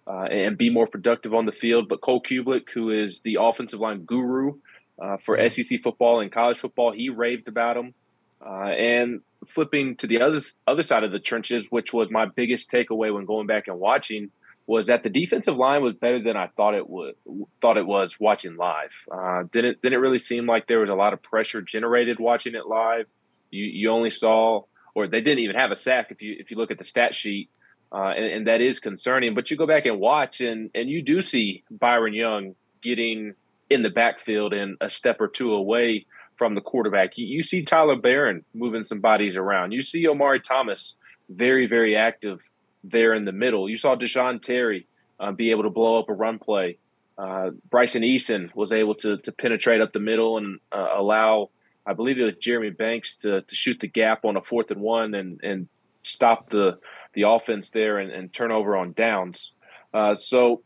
uh, 0.07 0.23
and 0.23 0.59
be 0.59 0.71
more 0.71 0.87
productive 0.87 1.35
on 1.35 1.47
the 1.47 1.53
field. 1.53 1.89
But 1.89 2.01
Cole 2.01 2.23
Cubelic, 2.23 2.71
who 2.71 2.91
is 2.91 3.21
the 3.21 3.39
offensive 3.41 3.81
line 3.81 4.05
guru 4.05 4.59
uh, 5.01 5.17
for 5.19 5.37
mm-hmm. 5.37 5.63
SEC 5.63 5.81
football 5.83 6.21
and 6.21 6.31
college 6.31 6.59
football, 6.59 6.93
he 6.93 7.09
raved 7.09 7.49
about 7.49 7.77
him. 7.77 7.95
Uh, 8.43 8.71
and 8.71 9.21
flipping 9.49 9.97
to 9.97 10.07
the 10.07 10.23
other 10.23 10.41
other 10.67 10.83
side 10.83 11.05
of 11.05 11.13
the 11.13 11.19
trenches, 11.19 11.67
which 11.69 11.93
was 11.93 12.11
my 12.11 12.25
biggest 12.25 12.71
takeaway 12.71 13.13
when 13.13 13.27
going 13.27 13.47
back 13.47 13.69
and 13.69 13.79
watching 13.79 14.31
was 14.71 14.87
that 14.87 15.03
the 15.03 15.11
defensive 15.11 15.57
line 15.57 15.83
was 15.83 15.95
better 15.95 16.23
than 16.23 16.37
I 16.37 16.47
thought 16.57 16.77
it 16.77 16.89
would 16.89 17.17
thought 17.61 17.77
it 17.77 17.89
was 17.89 18.21
watching 18.21 18.57
live. 18.57 18.93
Uh, 19.11 19.43
didn't 19.51 19.83
didn't 19.83 20.01
really 20.01 20.21
seem 20.21 20.47
like 20.47 20.69
there 20.69 20.79
was 20.79 20.89
a 20.89 20.95
lot 20.95 21.13
of 21.13 21.21
pressure 21.21 21.61
generated 21.61 22.21
watching 22.21 22.55
it 22.55 22.69
live. 22.69 23.07
You 23.51 23.65
you 23.65 23.91
only 23.91 24.11
saw, 24.11 24.63
or 24.95 25.09
they 25.09 25.23
didn't 25.23 25.41
even 25.41 25.57
have 25.57 25.73
a 25.73 25.77
sack 25.77 26.13
if 26.13 26.23
you 26.23 26.37
if 26.39 26.53
you 26.53 26.57
look 26.57 26.71
at 26.71 26.79
the 26.79 26.85
stat 26.85 27.17
sheet, 27.17 27.51
uh, 27.91 28.13
and, 28.17 28.25
and, 28.27 28.47
that 28.47 28.61
is 28.61 28.79
concerning. 28.79 29.35
But 29.35 29.51
you 29.51 29.57
go 29.57 29.67
back 29.67 29.87
and 29.87 29.99
watch, 29.99 30.41
and 30.41 30.71
and 30.73 30.89
you 30.89 31.03
do 31.03 31.21
see 31.21 31.65
Byron 31.69 32.15
Young 32.15 32.55
getting 32.81 33.35
in 33.71 33.83
the 33.83 33.91
backfield 33.91 34.53
and 34.53 34.77
a 34.81 34.89
step 34.89 35.21
or 35.21 35.27
two 35.27 35.53
away 35.53 36.07
from 36.37 36.55
the 36.55 36.61
quarterback. 36.61 37.19
You, 37.19 37.27
you 37.27 37.43
see 37.43 37.65
Tyler 37.65 37.97
Baron 37.97 38.45
moving 38.55 38.85
some 38.85 39.01
bodies 39.01 39.37
around. 39.37 39.73
You 39.73 39.83
see 39.83 40.07
Omari 40.07 40.39
Thomas 40.39 40.95
very 41.29 41.67
very 41.67 41.97
active 41.97 42.41
there 42.85 43.15
in 43.15 43.25
the 43.25 43.33
middle. 43.33 43.69
You 43.69 43.77
saw 43.77 43.97
Deshaun 43.97 44.41
Terry 44.41 44.87
uh, 45.19 45.33
be 45.33 45.51
able 45.51 45.65
to 45.65 45.71
blow 45.71 45.99
up 45.99 46.09
a 46.09 46.15
run 46.15 46.39
play. 46.39 46.79
Uh, 47.19 47.51
Bryson 47.69 48.03
Eason 48.03 48.55
was 48.55 48.73
able 48.73 48.95
to 48.97 49.19
to 49.19 49.33
penetrate 49.33 49.81
up 49.81 49.93
the 49.93 50.01
middle 50.01 50.39
and 50.39 50.59
uh, 50.73 50.89
allow, 50.97 51.51
I 51.85 51.93
believe 51.93 52.19
it 52.19 52.25
was 52.25 52.37
Jeremy 52.41 52.71
Banks 52.71 53.17
to 53.17 53.43
to 53.43 53.55
shoot 53.55 53.79
the 53.81 53.89
gap 53.89 54.25
on 54.25 54.37
a 54.37 54.41
fourth 54.41 54.71
and 54.71 54.81
one 54.81 55.15
and 55.15 55.41
and 55.43 55.69
stop 56.03 56.49
the 56.49 56.79
the 57.13 57.23
offense 57.23 57.71
there 57.71 57.99
and, 57.99 58.11
and 58.11 58.33
turnover 58.33 58.77
on 58.77 58.93
downs. 58.93 59.53
Uh, 59.93 60.15
so 60.15 60.63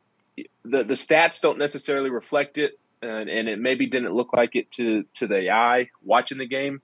the 0.64 0.85
the 0.85 0.94
stats 0.94 1.40
don't 1.40 1.59
necessarily 1.59 2.11
reflect 2.11 2.59
it, 2.59 2.78
and, 3.02 3.28
and 3.28 3.49
it 3.49 3.59
maybe 3.59 3.87
didn't 3.87 4.14
look 4.14 4.33
like 4.33 4.54
it 4.54 4.71
to 4.73 5.04
to 5.14 5.26
the 5.26 5.50
eye 5.50 5.88
watching 6.02 6.38
the 6.38 6.47
game. 6.47 6.80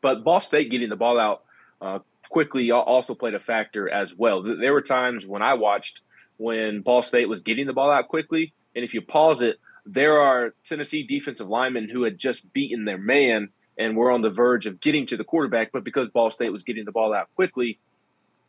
But 0.00 0.22
Ball 0.22 0.40
State 0.40 0.70
getting 0.70 0.90
the 0.90 0.96
ball 0.96 1.18
out 1.18 1.42
uh, 1.80 1.98
quickly 2.34 2.72
also 2.72 3.14
played 3.14 3.34
a 3.34 3.38
factor 3.38 3.88
as 3.88 4.12
well. 4.12 4.42
There 4.42 4.72
were 4.72 4.82
times 4.82 5.24
when 5.24 5.40
I 5.40 5.54
watched 5.54 6.00
when 6.36 6.80
Ball 6.80 7.04
State 7.04 7.28
was 7.28 7.42
getting 7.42 7.68
the 7.68 7.72
ball 7.72 7.92
out 7.92 8.08
quickly, 8.08 8.52
and 8.74 8.84
if 8.84 8.92
you 8.92 9.02
pause 9.02 9.40
it, 9.40 9.60
there 9.86 10.20
are 10.20 10.52
Tennessee 10.66 11.04
defensive 11.04 11.48
linemen 11.48 11.88
who 11.88 12.02
had 12.02 12.18
just 12.18 12.52
beaten 12.52 12.86
their 12.86 12.98
man, 12.98 13.50
and 13.78 13.96
we're 13.96 14.10
on 14.10 14.20
the 14.20 14.30
verge 14.30 14.66
of 14.66 14.80
getting 14.80 15.06
to 15.06 15.16
the 15.16 15.22
quarterback, 15.22 15.70
but 15.70 15.84
because 15.84 16.08
Ball 16.08 16.28
State 16.28 16.50
was 16.50 16.64
getting 16.64 16.84
the 16.84 16.90
ball 16.90 17.14
out 17.14 17.32
quickly, 17.36 17.78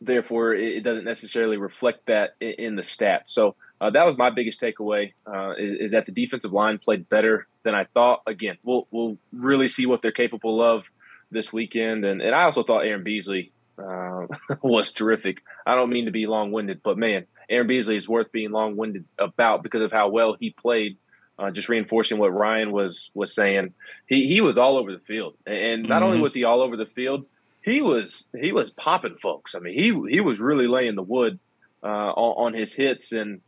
therefore 0.00 0.52
it, 0.52 0.82
doesn't 0.82 1.04
necessarily 1.04 1.56
reflect 1.56 2.06
that 2.06 2.34
in, 2.40 2.74
the 2.74 2.82
stats. 2.82 3.28
So 3.28 3.54
uh, 3.80 3.90
that 3.90 4.04
was 4.04 4.18
my 4.18 4.30
biggest 4.30 4.60
takeaway 4.60 5.12
uh, 5.32 5.52
is, 5.56 5.78
is, 5.78 5.90
that 5.92 6.06
the 6.06 6.12
defensive 6.12 6.52
line 6.52 6.78
played 6.78 7.08
better 7.08 7.46
than 7.62 7.76
I 7.76 7.84
thought. 7.84 8.22
Again, 8.26 8.58
we'll 8.64 8.88
we'll 8.90 9.16
really 9.32 9.68
see 9.68 9.86
what 9.86 10.02
they're 10.02 10.10
capable 10.10 10.60
of 10.60 10.86
this 11.30 11.52
weekend, 11.52 12.04
and 12.04 12.20
and 12.20 12.34
I 12.34 12.42
also 12.42 12.64
thought 12.64 12.80
Aaron 12.80 13.04
Beasley 13.04 13.52
uh, 13.78 14.26
was 14.62 14.92
terrific. 14.92 15.38
I 15.64 15.74
don't 15.74 15.90
mean 15.90 16.06
to 16.06 16.10
be 16.10 16.26
long 16.26 16.52
winded, 16.52 16.82
but 16.82 16.98
man, 16.98 17.26
Aaron 17.48 17.66
Beasley 17.66 17.96
is 17.96 18.08
worth 18.08 18.32
being 18.32 18.50
long 18.50 18.76
winded 18.76 19.04
about 19.18 19.62
because 19.62 19.82
of 19.82 19.92
how 19.92 20.08
well 20.08 20.36
he 20.38 20.50
played. 20.50 20.98
Uh, 21.38 21.50
just 21.50 21.68
reinforcing 21.68 22.16
what 22.16 22.32
Ryan 22.32 22.72
was 22.72 23.10
was 23.12 23.34
saying, 23.34 23.74
he 24.08 24.26
he 24.26 24.40
was 24.40 24.56
all 24.56 24.78
over 24.78 24.90
the 24.90 25.00
field, 25.00 25.34
and 25.46 25.82
not 25.82 25.96
mm-hmm. 25.96 26.04
only 26.04 26.20
was 26.20 26.32
he 26.32 26.44
all 26.44 26.62
over 26.62 26.78
the 26.78 26.86
field, 26.86 27.26
he 27.62 27.82
was 27.82 28.26
he 28.34 28.52
was 28.52 28.70
popping 28.70 29.16
folks. 29.16 29.54
I 29.54 29.58
mean, 29.58 29.74
he 29.74 30.10
he 30.10 30.20
was 30.20 30.40
really 30.40 30.66
laying 30.66 30.94
the 30.94 31.02
wood 31.02 31.38
uh, 31.82 31.86
on, 31.86 32.54
on 32.54 32.58
his 32.58 32.72
hits, 32.72 33.12
and 33.12 33.42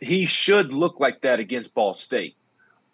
he 0.00 0.24
should 0.24 0.72
look 0.72 1.00
like 1.00 1.20
that 1.22 1.40
against 1.40 1.74
Ball 1.74 1.92
State. 1.92 2.36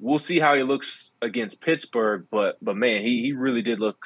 We'll 0.00 0.18
see 0.18 0.40
how 0.40 0.56
he 0.56 0.62
looks 0.64 1.12
against 1.22 1.60
Pittsburgh, 1.60 2.26
but 2.30 2.56
but 2.60 2.76
man, 2.76 3.02
he 3.02 3.22
he 3.22 3.32
really 3.34 3.62
did 3.62 3.78
look 3.78 4.04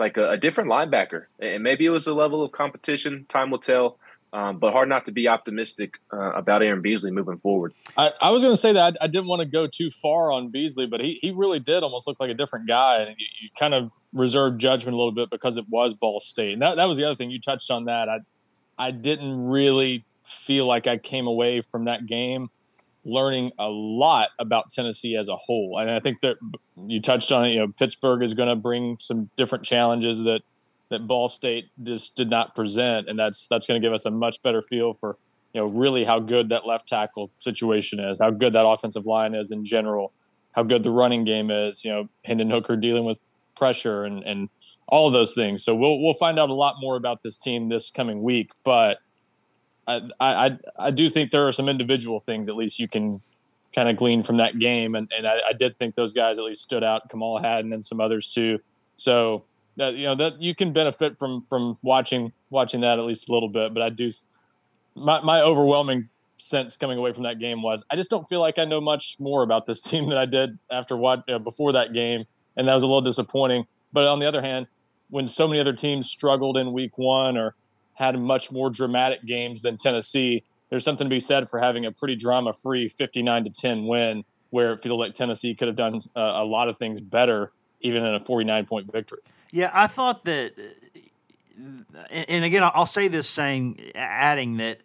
like 0.00 0.16
a, 0.16 0.30
a 0.30 0.36
different 0.36 0.70
linebacker, 0.70 1.26
and 1.38 1.62
maybe 1.62 1.86
it 1.86 1.90
was 1.90 2.04
the 2.04 2.14
level 2.14 2.42
of 2.42 2.52
competition. 2.52 3.26
Time 3.28 3.50
will 3.50 3.60
tell. 3.60 3.98
Um, 4.32 4.58
but 4.58 4.72
hard 4.72 4.88
not 4.88 5.06
to 5.06 5.12
be 5.12 5.26
optimistic 5.26 5.98
uh, 6.12 6.32
about 6.34 6.62
Aaron 6.62 6.82
Beasley 6.82 7.10
moving 7.10 7.36
forward. 7.36 7.74
I, 7.96 8.12
I 8.22 8.30
was 8.30 8.44
going 8.44 8.52
to 8.52 8.60
say 8.60 8.72
that 8.72 8.96
I, 9.00 9.04
I, 9.04 9.08
didn't 9.08 9.26
want 9.26 9.42
to 9.42 9.48
go 9.48 9.66
too 9.66 9.90
far 9.90 10.30
on 10.30 10.50
Beasley, 10.50 10.86
but 10.86 11.00
he, 11.00 11.18
he 11.20 11.32
really 11.32 11.58
did 11.58 11.82
almost 11.82 12.06
look 12.06 12.20
like 12.20 12.30
a 12.30 12.34
different 12.34 12.68
guy. 12.68 12.98
And 12.98 13.16
you, 13.18 13.26
you, 13.40 13.48
kind 13.58 13.74
of 13.74 13.92
reserved 14.12 14.60
judgment 14.60 14.94
a 14.94 14.96
little 14.96 15.10
bit 15.10 15.30
because 15.30 15.56
it 15.56 15.68
was 15.68 15.94
Ball 15.94 16.20
State. 16.20 16.52
And 16.52 16.62
that, 16.62 16.76
that 16.76 16.84
was 16.84 16.96
the 16.96 17.02
other 17.02 17.16
thing. 17.16 17.32
You 17.32 17.40
touched 17.40 17.72
on 17.72 17.86
that. 17.86 18.08
I, 18.08 18.18
I 18.78 18.92
didn't 18.92 19.48
really 19.48 20.04
feel 20.22 20.66
like 20.66 20.86
I 20.86 20.96
came 20.96 21.26
away 21.26 21.60
from 21.60 21.86
that 21.86 22.06
game 22.06 22.50
learning 23.04 23.52
a 23.58 23.68
lot 23.68 24.28
about 24.38 24.70
Tennessee 24.70 25.16
as 25.16 25.28
a 25.28 25.36
whole. 25.36 25.78
And 25.78 25.90
I 25.90 26.00
think 26.00 26.20
that 26.20 26.36
you 26.76 27.00
touched 27.00 27.32
on 27.32 27.46
it. 27.46 27.50
You 27.50 27.60
know, 27.60 27.68
Pittsburgh 27.68 28.22
is 28.22 28.34
going 28.34 28.48
to 28.48 28.56
bring 28.56 28.98
some 28.98 29.30
different 29.36 29.64
challenges 29.64 30.22
that 30.24 30.42
that 30.90 31.06
Ball 31.06 31.28
State 31.28 31.66
just 31.82 32.16
did 32.16 32.28
not 32.28 32.54
present, 32.54 33.08
and 33.08 33.18
that's 33.18 33.46
that's 33.46 33.66
going 33.66 33.80
to 33.80 33.86
give 33.86 33.94
us 33.94 34.04
a 34.04 34.10
much 34.10 34.42
better 34.42 34.60
feel 34.60 34.92
for 34.92 35.16
you 35.52 35.60
know 35.60 35.66
really 35.66 36.04
how 36.04 36.18
good 36.18 36.48
that 36.50 36.66
left 36.66 36.88
tackle 36.88 37.30
situation 37.38 38.00
is, 38.00 38.18
how 38.18 38.30
good 38.30 38.52
that 38.52 38.66
offensive 38.66 39.06
line 39.06 39.34
is 39.34 39.50
in 39.50 39.64
general, 39.64 40.12
how 40.52 40.62
good 40.62 40.82
the 40.82 40.90
running 40.90 41.24
game 41.24 41.50
is. 41.50 41.84
You 41.84 41.92
know, 41.92 42.08
Hendon 42.24 42.50
Hooker 42.50 42.76
dealing 42.76 43.04
with 43.04 43.18
pressure 43.56 44.04
and 44.04 44.22
and 44.24 44.48
all 44.88 45.06
of 45.06 45.12
those 45.12 45.34
things. 45.34 45.64
So 45.64 45.74
we'll 45.74 46.00
we'll 46.00 46.14
find 46.14 46.38
out 46.38 46.50
a 46.50 46.54
lot 46.54 46.74
more 46.80 46.96
about 46.96 47.22
this 47.22 47.36
team 47.36 47.68
this 47.68 47.90
coming 47.90 48.22
week, 48.22 48.50
but 48.64 48.98
I, 49.96 50.46
I, 50.46 50.58
I 50.78 50.90
do 50.90 51.10
think 51.10 51.30
there 51.30 51.46
are 51.46 51.52
some 51.52 51.68
individual 51.68 52.20
things 52.20 52.48
at 52.48 52.56
least 52.56 52.78
you 52.78 52.88
can 52.88 53.20
kind 53.74 53.88
of 53.88 53.96
glean 53.96 54.22
from 54.22 54.38
that 54.38 54.58
game, 54.58 54.94
and 54.94 55.10
and 55.16 55.26
I, 55.26 55.40
I 55.48 55.52
did 55.52 55.76
think 55.78 55.94
those 55.94 56.12
guys 56.12 56.38
at 56.38 56.44
least 56.44 56.62
stood 56.62 56.84
out. 56.84 57.08
Kamal 57.08 57.38
Hadden 57.38 57.72
and 57.72 57.84
some 57.84 58.00
others 58.00 58.32
too. 58.32 58.58
So 58.96 59.44
that 59.76 59.94
you 59.94 60.04
know 60.04 60.14
that 60.16 60.40
you 60.40 60.54
can 60.54 60.72
benefit 60.72 61.16
from 61.16 61.44
from 61.48 61.78
watching 61.82 62.32
watching 62.50 62.80
that 62.80 62.98
at 62.98 63.04
least 63.04 63.28
a 63.28 63.32
little 63.32 63.48
bit. 63.48 63.72
But 63.74 63.82
I 63.82 63.88
do 63.90 64.12
my 64.94 65.20
my 65.20 65.40
overwhelming 65.40 66.08
sense 66.36 66.76
coming 66.76 66.98
away 66.98 67.12
from 67.12 67.24
that 67.24 67.38
game 67.38 67.62
was 67.62 67.84
I 67.90 67.96
just 67.96 68.10
don't 68.10 68.26
feel 68.26 68.40
like 68.40 68.58
I 68.58 68.64
know 68.64 68.80
much 68.80 69.16
more 69.20 69.42
about 69.42 69.66
this 69.66 69.80
team 69.88 70.08
than 70.08 70.18
I 70.18 70.26
did 70.26 70.58
after 70.70 70.96
what 70.96 71.24
before 71.44 71.72
that 71.72 71.92
game, 71.92 72.24
and 72.56 72.68
that 72.68 72.74
was 72.74 72.82
a 72.82 72.86
little 72.86 73.02
disappointing. 73.02 73.66
But 73.92 74.06
on 74.06 74.20
the 74.20 74.26
other 74.26 74.42
hand, 74.42 74.66
when 75.08 75.26
so 75.26 75.48
many 75.48 75.60
other 75.60 75.72
teams 75.72 76.08
struggled 76.08 76.56
in 76.56 76.72
week 76.72 76.96
one 76.96 77.36
or 77.36 77.54
had 78.00 78.18
much 78.18 78.50
more 78.50 78.70
dramatic 78.70 79.24
games 79.24 79.62
than 79.62 79.76
Tennessee. 79.76 80.42
There's 80.70 80.82
something 80.82 81.04
to 81.04 81.10
be 81.10 81.20
said 81.20 81.48
for 81.48 81.60
having 81.60 81.86
a 81.86 81.92
pretty 81.92 82.16
drama-free 82.16 82.88
59 82.88 83.44
to 83.44 83.50
10 83.50 83.86
win, 83.86 84.24
where 84.48 84.72
it 84.72 84.82
feels 84.82 84.98
like 84.98 85.14
Tennessee 85.14 85.54
could 85.54 85.68
have 85.68 85.76
done 85.76 86.00
uh, 86.16 86.20
a 86.20 86.44
lot 86.44 86.68
of 86.68 86.78
things 86.78 87.00
better, 87.00 87.52
even 87.80 88.02
in 88.02 88.14
a 88.14 88.20
49-point 88.20 88.90
victory. 88.90 89.20
Yeah, 89.52 89.70
I 89.72 89.86
thought 89.86 90.24
that, 90.24 90.52
and 92.10 92.44
again, 92.44 92.62
I'll 92.64 92.86
say 92.86 93.08
this 93.08 93.28
saying, 93.28 93.92
adding 93.94 94.56
that 94.56 94.78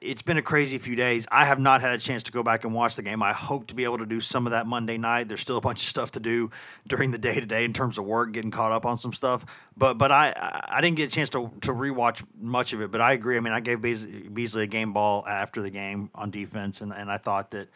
it's 0.00 0.22
been 0.22 0.36
a 0.36 0.42
crazy 0.42 0.78
few 0.78 0.96
days. 0.96 1.26
I 1.30 1.44
have 1.44 1.58
not 1.58 1.80
had 1.80 1.90
a 1.90 1.98
chance 1.98 2.22
to 2.24 2.32
go 2.32 2.42
back 2.42 2.64
and 2.64 2.72
watch 2.72 2.96
the 2.96 3.02
game. 3.02 3.22
I 3.22 3.32
hope 3.32 3.66
to 3.68 3.74
be 3.74 3.84
able 3.84 3.98
to 3.98 4.06
do 4.06 4.20
some 4.20 4.46
of 4.46 4.52
that 4.52 4.66
Monday 4.66 4.98
night. 4.98 5.28
There's 5.28 5.40
still 5.40 5.56
a 5.56 5.60
bunch 5.60 5.82
of 5.82 5.88
stuff 5.88 6.12
to 6.12 6.20
do 6.20 6.50
during 6.86 7.10
the 7.10 7.18
day 7.18 7.34
today 7.38 7.64
in 7.64 7.72
terms 7.72 7.98
of 7.98 8.04
work, 8.04 8.32
getting 8.32 8.50
caught 8.50 8.72
up 8.72 8.86
on 8.86 8.96
some 8.96 9.12
stuff. 9.12 9.44
But 9.76 9.98
but 9.98 10.12
I 10.12 10.64
I 10.68 10.80
didn't 10.80 10.96
get 10.96 11.08
a 11.08 11.14
chance 11.14 11.30
to 11.30 11.50
to 11.62 11.72
rewatch 11.72 12.24
much 12.40 12.72
of 12.72 12.80
it. 12.80 12.90
But 12.90 13.00
I 13.00 13.12
agree. 13.12 13.36
I 13.36 13.40
mean, 13.40 13.52
I 13.52 13.60
gave 13.60 13.80
Beasley 13.80 14.62
a 14.62 14.66
game 14.66 14.92
ball 14.92 15.24
after 15.26 15.62
the 15.62 15.70
game 15.70 16.10
on 16.14 16.30
defense, 16.30 16.80
and, 16.80 16.92
and 16.92 17.10
I 17.10 17.18
thought 17.18 17.50
that 17.50 17.68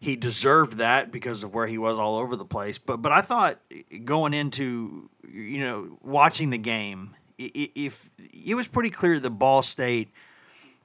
he 0.00 0.16
deserved 0.16 0.78
that 0.78 1.10
because 1.10 1.42
of 1.42 1.54
where 1.54 1.66
he 1.66 1.78
was 1.78 1.98
all 1.98 2.16
over 2.16 2.36
the 2.36 2.44
place. 2.44 2.78
But 2.78 2.98
but 2.98 3.12
I 3.12 3.20
thought 3.20 3.60
going 4.04 4.34
into 4.34 5.10
you 5.28 5.60
know 5.60 5.98
watching 6.02 6.50
the 6.50 6.58
game, 6.58 7.16
if 7.38 8.08
it 8.18 8.54
was 8.54 8.66
pretty 8.66 8.90
clear 8.90 9.18
the 9.18 9.30
Ball 9.30 9.62
State– 9.62 10.10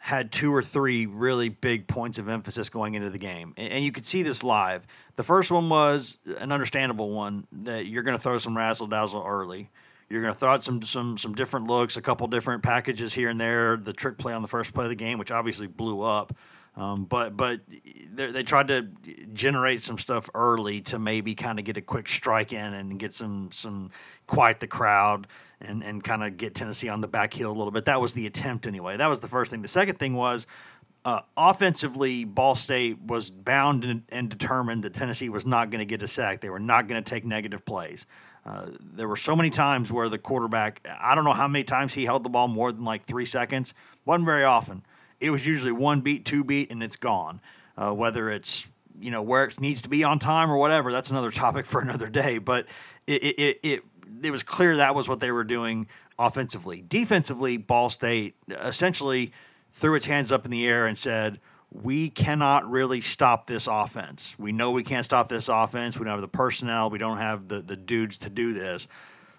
had 0.04 0.34
two 0.34 0.54
or 0.54 0.62
three 0.62 1.06
really 1.06 1.48
big 1.48 1.88
points 1.88 2.18
of 2.18 2.28
emphasis 2.28 2.68
going 2.68 2.94
into 2.94 3.10
the 3.10 3.18
game. 3.18 3.54
And, 3.56 3.72
and 3.72 3.86
you 3.86 3.94
could 3.94 4.06
see 4.06 4.22
this 4.22 4.44
live. 4.44 4.86
The 5.16 5.24
first 5.24 5.50
one 5.50 5.70
was 5.70 6.18
an 6.40 6.52
understandable 6.52 7.12
one 7.12 7.48
that 7.54 7.86
you're 7.86 8.04
going 8.04 8.18
to 8.18 8.22
throw 8.22 8.38
some 8.38 8.58
razzle 8.58 8.88
dazzle 8.88 9.24
early. 9.26 9.70
You're 10.10 10.22
going 10.22 10.34
to 10.34 10.38
throw 10.38 10.52
out 10.52 10.62
some 10.62 10.82
some 10.82 11.18
some 11.18 11.34
different 11.36 11.68
looks, 11.68 11.96
a 11.96 12.02
couple 12.02 12.28
different 12.28 12.64
packages 12.64 13.14
here 13.14 13.30
and 13.30 13.40
there. 13.40 13.78
The 13.78 13.94
trick 13.94 14.18
play 14.18 14.34
on 14.34 14.42
the 14.42 14.50
first 14.50 14.74
play 14.74 14.84
of 14.84 14.90
the 14.90 14.96
game, 14.96 15.20
which 15.20 15.32
obviously 15.32 15.68
blew 15.68 16.02
up, 16.02 16.36
um, 16.76 17.06
but 17.06 17.38
but 17.38 17.62
they 18.14 18.44
tried 18.44 18.68
to 18.70 18.88
generate 19.34 19.84
some 19.84 19.98
stuff 19.98 20.30
early 20.34 20.82
to 20.82 20.98
maybe 20.98 21.36
kind 21.36 21.60
of 21.60 21.66
get 21.66 21.78
a 21.78 21.82
quick 21.82 22.08
strike 22.08 22.52
in 22.52 22.74
and 22.74 23.00
get 23.00 23.14
some 23.14 23.50
some 23.52 23.92
quiet 24.28 24.60
the 24.60 24.68
crowd 24.68 25.28
and, 25.62 25.84
and 25.84 26.04
kind 26.04 26.24
of 26.24 26.38
get 26.38 26.56
Tennessee 26.56 26.90
on 26.90 27.02
the 27.02 27.08
back 27.08 27.34
heel 27.34 27.50
a 27.50 27.54
little 27.54 27.72
bit. 27.72 27.86
That 27.86 28.02
was 28.02 28.14
the 28.14 28.26
attempt 28.26 28.68
anyway. 28.68 28.98
That 28.98 29.08
was 29.08 29.20
the 29.20 29.28
first 29.28 29.52
thing. 29.52 29.62
The 29.62 29.68
second 29.68 29.98
thing 29.98 30.14
was 30.14 30.48
uh, 31.06 31.22
offensively, 31.36 32.24
Ball 32.24 32.56
State 32.56 33.02
was 33.02 33.30
bound 33.30 33.84
and, 33.84 34.04
and, 34.10 34.30
determined 34.30 34.84
that 34.84 34.94
Tennessee 34.94 35.28
was 35.28 35.46
not 35.46 35.70
going 35.70 35.80
to 35.80 35.86
get 35.86 36.02
a 36.02 36.08
sack. 36.08 36.40
They 36.40 36.50
were 36.50 36.60
not 36.60 36.88
going 36.88 37.04
to 37.04 37.10
take 37.10 37.26
negative 37.26 37.66
plays. 37.66 38.06
Uh, 38.46 38.68
there 38.80 39.08
were 39.08 39.18
so 39.18 39.36
many 39.36 39.50
times 39.50 39.92
where 39.92 40.08
the 40.08 40.18
quarterback, 40.18 40.86
I 41.00 41.14
don't 41.16 41.26
know 41.26 41.34
how 41.34 41.48
many 41.48 41.64
times 41.64 41.94
he 41.94 42.06
held 42.06 42.24
the 42.24 42.30
ball 42.30 42.48
more 42.48 42.72
than 42.72 42.86
like 42.86 43.06
three 43.06 43.26
seconds. 43.26 43.74
wasn't 44.06 44.26
very 44.26 44.44
often. 44.44 44.84
It 45.24 45.30
was 45.30 45.46
usually 45.46 45.72
one 45.72 46.02
beat, 46.02 46.26
two 46.26 46.44
beat, 46.44 46.72
and 46.72 46.84
it's 46.84 46.98
gone. 46.98 47.42
Uh, 47.78 47.92
whether 47.92 48.30
it's 48.30 48.68
you 49.00 49.10
know 49.10 49.24
where 49.24 49.46
it 49.46 49.60
needs 49.60 49.82
to 49.84 49.90
be 49.90 50.04
on 50.04 50.20
time 50.20 50.52
or 50.52 50.58
whatever, 50.58 50.92
that's 50.92 51.10
another 51.10 51.32
topic 51.32 51.66
for 51.66 51.82
another 51.88 52.10
day. 52.10 52.38
But 52.38 52.68
it, 53.08 53.24
it, 53.24 53.60
it 53.64 53.84
it 54.24 54.32
was 54.32 54.44
clear 54.44 54.78
that 54.78 54.96
was 54.96 55.08
what 55.08 55.20
they 55.20 55.32
were 55.32 55.44
doing 55.44 55.88
offensively. 56.20 56.82
Defensively, 56.82 57.58
Ball 57.58 57.90
State 57.90 58.36
essentially 58.50 59.32
threw 59.72 59.96
its 59.96 60.06
hands 60.06 60.32
up 60.32 60.46
in 60.46 60.52
the 60.52 60.68
air 60.68 60.86
and 60.86 60.98
said, 60.98 61.40
we 61.72 62.10
cannot 62.10 62.70
really 62.70 63.02
stop 63.02 63.48
this 63.48 63.68
offense. 63.68 64.36
We 64.38 64.52
know 64.52 64.72
we 64.72 64.84
can't 64.84 65.04
stop 65.04 65.28
this 65.28 65.50
offense. 65.50 65.98
We 65.98 66.06
don't 66.06 66.14
have 66.14 66.22
the 66.22 66.28
personnel. 66.28 66.92
We 66.92 67.00
don't 67.00 67.18
have 67.18 67.48
the, 67.48 67.62
the 67.62 67.76
dudes 67.76 68.20
to 68.20 68.30
do 68.30 68.54
this. 68.54 68.88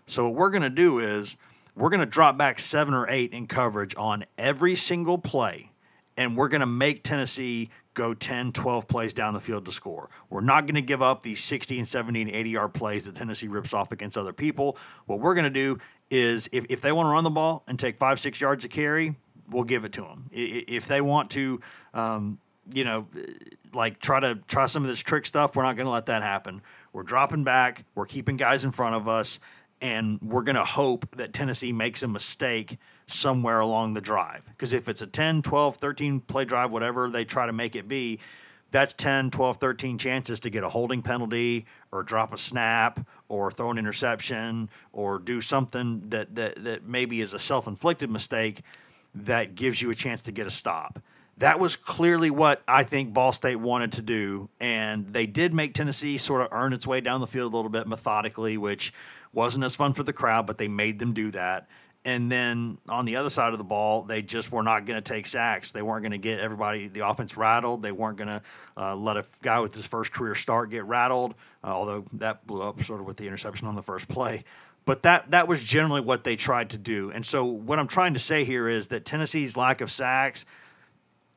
So, 0.06 0.24
what 0.24 0.34
we're 0.34 0.50
going 0.50 0.62
to 0.62 0.70
do 0.70 0.98
is 0.98 1.36
we're 1.76 1.90
going 1.90 2.00
to 2.00 2.06
drop 2.06 2.36
back 2.36 2.58
seven 2.58 2.92
or 2.92 3.08
eight 3.08 3.32
in 3.32 3.46
coverage 3.46 3.94
on 3.96 4.24
every 4.36 4.74
single 4.74 5.16
play, 5.16 5.70
and 6.16 6.36
we're 6.36 6.48
going 6.48 6.60
to 6.60 6.66
make 6.66 7.02
Tennessee 7.02 7.70
go 7.94 8.12
10, 8.12 8.52
12 8.52 8.88
plays 8.88 9.12
down 9.14 9.34
the 9.34 9.40
field 9.40 9.64
to 9.66 9.72
score. 9.72 10.10
We're 10.28 10.40
not 10.40 10.66
going 10.66 10.74
to 10.74 10.82
give 10.82 11.00
up 11.00 11.22
these 11.22 11.42
60 11.42 11.78
and 11.78 11.88
70 11.88 12.22
and 12.22 12.30
80 12.30 12.50
yard 12.50 12.74
plays 12.74 13.06
that 13.06 13.14
Tennessee 13.14 13.48
rips 13.48 13.72
off 13.72 13.92
against 13.92 14.18
other 14.18 14.32
people. 14.32 14.76
What 15.06 15.20
we're 15.20 15.34
going 15.34 15.44
to 15.44 15.50
do 15.50 15.78
is 16.10 16.48
if, 16.52 16.66
if 16.68 16.80
they 16.80 16.92
want 16.92 17.06
to 17.06 17.10
run 17.10 17.24
the 17.24 17.30
ball 17.30 17.62
and 17.66 17.78
take 17.78 17.96
five, 17.96 18.20
six 18.20 18.40
yards 18.40 18.64
to 18.64 18.68
carry, 18.68 19.16
we'll 19.48 19.64
give 19.64 19.84
it 19.84 19.92
to 19.92 20.02
them. 20.02 20.28
If 20.32 20.86
they 20.86 21.00
want 21.00 21.30
to, 21.30 21.60
um, 21.92 22.38
you 22.72 22.84
know, 22.84 23.06
like 23.72 24.00
try 24.00 24.20
to 24.20 24.36
try 24.48 24.66
some 24.66 24.82
of 24.82 24.88
this 24.88 25.00
trick 25.00 25.26
stuff, 25.26 25.56
we're 25.56 25.62
not 25.62 25.76
going 25.76 25.86
to 25.86 25.92
let 25.92 26.06
that 26.06 26.22
happen. 26.22 26.62
We're 26.92 27.02
dropping 27.02 27.44
back, 27.44 27.84
we're 27.94 28.06
keeping 28.06 28.36
guys 28.36 28.64
in 28.64 28.70
front 28.70 28.94
of 28.94 29.08
us, 29.08 29.38
and 29.80 30.18
we're 30.22 30.42
going 30.42 30.56
to 30.56 30.64
hope 30.64 31.16
that 31.16 31.32
Tennessee 31.32 31.72
makes 31.72 32.02
a 32.02 32.08
mistake 32.08 32.78
somewhere 33.06 33.60
along 33.60 33.94
the 33.94 34.00
drive. 34.00 34.44
Because 34.46 34.72
if 34.72 34.88
it's 34.88 35.02
a 35.02 35.06
10, 35.06 35.42
12, 35.42 35.76
13 35.76 36.20
play 36.20 36.44
drive, 36.44 36.70
whatever 36.70 37.10
they 37.10 37.24
try 37.24 37.46
to 37.46 37.52
make 37.52 37.76
it 37.76 37.88
be, 37.88 38.20
that's 38.70 38.92
10, 38.94 39.30
12, 39.30 39.58
13 39.58 39.98
chances 39.98 40.40
to 40.40 40.50
get 40.50 40.64
a 40.64 40.68
holding 40.68 41.00
penalty 41.00 41.64
or 41.92 42.02
drop 42.02 42.32
a 42.32 42.38
snap 42.38 43.06
or 43.28 43.52
throw 43.52 43.70
an 43.70 43.78
interception 43.78 44.68
or 44.92 45.18
do 45.18 45.40
something 45.40 46.02
that, 46.08 46.34
that, 46.34 46.64
that 46.64 46.84
maybe 46.84 47.20
is 47.20 47.34
a 47.34 47.38
self 47.38 47.66
inflicted 47.68 48.10
mistake 48.10 48.62
that 49.14 49.54
gives 49.54 49.80
you 49.80 49.90
a 49.90 49.94
chance 49.94 50.22
to 50.22 50.32
get 50.32 50.46
a 50.46 50.50
stop. 50.50 51.00
That 51.38 51.60
was 51.60 51.76
clearly 51.76 52.30
what 52.30 52.62
I 52.66 52.84
think 52.84 53.12
Ball 53.12 53.32
State 53.32 53.56
wanted 53.56 53.92
to 53.92 54.02
do. 54.02 54.48
And 54.58 55.12
they 55.12 55.26
did 55.26 55.52
make 55.52 55.74
Tennessee 55.74 56.16
sort 56.18 56.42
of 56.42 56.48
earn 56.50 56.72
its 56.72 56.86
way 56.86 57.00
down 57.00 57.20
the 57.20 57.26
field 57.26 57.52
a 57.52 57.56
little 57.56 57.70
bit 57.70 57.86
methodically, 57.86 58.56
which 58.56 58.92
Wasn't 59.34 59.64
as 59.64 59.74
fun 59.74 59.92
for 59.94 60.04
the 60.04 60.12
crowd, 60.12 60.46
but 60.46 60.58
they 60.58 60.68
made 60.68 61.00
them 61.00 61.12
do 61.12 61.32
that. 61.32 61.66
And 62.06 62.30
then 62.30 62.76
on 62.86 63.06
the 63.06 63.16
other 63.16 63.30
side 63.30 63.52
of 63.52 63.58
the 63.58 63.64
ball, 63.64 64.02
they 64.02 64.20
just 64.20 64.52
were 64.52 64.62
not 64.62 64.84
going 64.84 65.02
to 65.02 65.02
take 65.02 65.26
sacks. 65.26 65.72
They 65.72 65.80
weren't 65.80 66.02
going 66.02 66.12
to 66.12 66.18
get 66.18 66.38
everybody, 66.38 66.88
the 66.88 67.08
offense 67.08 67.34
rattled. 67.34 67.82
They 67.82 67.92
weren't 67.92 68.18
going 68.18 68.28
to 68.28 68.42
uh, 68.76 68.94
let 68.94 69.16
a 69.16 69.24
guy 69.42 69.60
with 69.60 69.74
his 69.74 69.86
first 69.86 70.12
career 70.12 70.34
start 70.34 70.68
get 70.70 70.84
rattled, 70.84 71.34
uh, 71.62 71.68
although 71.68 72.04
that 72.14 72.46
blew 72.46 72.62
up 72.62 72.82
sort 72.84 73.00
of 73.00 73.06
with 73.06 73.16
the 73.16 73.26
interception 73.26 73.66
on 73.66 73.74
the 73.74 73.82
first 73.82 74.06
play. 74.08 74.44
But 74.84 75.04
that, 75.04 75.30
that 75.30 75.48
was 75.48 75.64
generally 75.64 76.02
what 76.02 76.24
they 76.24 76.36
tried 76.36 76.70
to 76.70 76.78
do. 76.78 77.10
And 77.10 77.24
so, 77.24 77.44
what 77.44 77.78
I'm 77.78 77.88
trying 77.88 78.12
to 78.14 78.20
say 78.20 78.44
here 78.44 78.68
is 78.68 78.88
that 78.88 79.06
Tennessee's 79.06 79.56
lack 79.56 79.80
of 79.80 79.90
sacks 79.90 80.44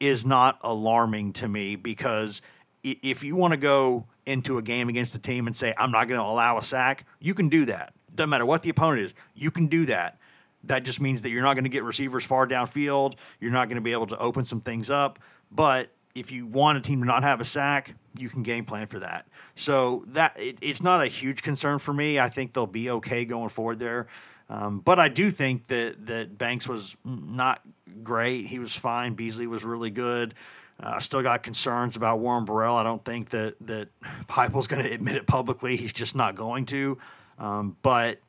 is 0.01 0.25
not 0.25 0.59
alarming 0.61 1.31
to 1.33 1.47
me 1.47 1.77
because 1.77 2.41
if 2.83 3.23
you 3.23 3.37
want 3.37 3.53
to 3.53 3.57
go 3.57 4.05
into 4.25 4.57
a 4.57 4.61
game 4.61 4.89
against 4.89 5.13
the 5.13 5.19
team 5.19 5.47
and 5.47 5.55
say, 5.55 5.73
I'm 5.77 5.91
not 5.91 6.09
going 6.09 6.19
to 6.19 6.25
allow 6.25 6.57
a 6.57 6.63
sack, 6.63 7.05
you 7.19 7.33
can 7.33 7.47
do 7.47 7.65
that. 7.65 7.93
Doesn't 8.13 8.29
matter 8.29 8.45
what 8.45 8.63
the 8.63 8.69
opponent 8.69 9.05
is, 9.05 9.13
you 9.33 9.49
can 9.49 9.67
do 9.67 9.85
that. 9.85 10.19
That 10.67 10.83
just 10.83 11.01
means 11.01 11.21
that 11.23 11.29
you're 11.29 11.43
not 11.43 11.55
going 11.55 11.65
to 11.65 11.69
get 11.69 11.83
receivers 11.83 12.25
far 12.25 12.47
downfield. 12.47 13.15
You're 13.39 13.51
not 13.51 13.67
going 13.67 13.75
to 13.75 13.81
be 13.81 13.91
able 13.91 14.07
to 14.07 14.17
open 14.17 14.45
some 14.45 14.61
things 14.61 14.89
up. 14.89 15.19
But 15.51 15.89
if 16.15 16.31
you 16.31 16.45
want 16.45 16.77
a 16.77 16.81
team 16.81 16.99
to 17.01 17.05
not 17.05 17.23
have 17.23 17.41
a 17.41 17.45
sack, 17.45 17.93
you 18.17 18.29
can 18.29 18.43
game 18.43 18.65
plan 18.65 18.87
for 18.87 18.99
that. 18.99 19.27
So 19.55 20.03
that 20.07 20.39
it, 20.39 20.57
it's 20.61 20.81
not 20.81 21.01
a 21.01 21.07
huge 21.07 21.41
concern 21.43 21.79
for 21.79 21.93
me. 21.93 22.19
I 22.19 22.29
think 22.29 22.53
they'll 22.53 22.67
be 22.67 22.89
okay 22.89 23.25
going 23.25 23.49
forward 23.49 23.79
there. 23.79 24.07
Um, 24.49 24.79
but 24.79 24.99
I 24.99 25.09
do 25.09 25.29
think 25.29 25.67
that 25.67 26.05
that 26.07 26.37
Banks 26.37 26.67
was 26.67 26.95
not 27.03 27.61
great. 28.03 28.47
He 28.47 28.59
was 28.59 28.75
fine. 28.75 29.13
Beasley 29.13 29.47
was 29.47 29.63
really 29.63 29.89
good. 29.89 30.33
Uh, 30.81 30.93
I 30.95 30.99
still 30.99 31.21
got 31.21 31.43
concerns 31.43 31.95
about 31.95 32.19
Warren 32.19 32.45
Burrell. 32.45 32.75
I 32.75 32.83
don't 32.83 33.03
think 33.03 33.29
that 33.31 33.55
that 33.61 33.89
Heupel's 34.29 34.67
going 34.67 34.83
to 34.83 34.91
admit 34.91 35.15
it 35.15 35.27
publicly. 35.27 35.75
He's 35.75 35.93
just 35.93 36.15
not 36.15 36.35
going 36.35 36.65
to. 36.67 36.97
Um, 37.39 37.77
but 37.81 38.19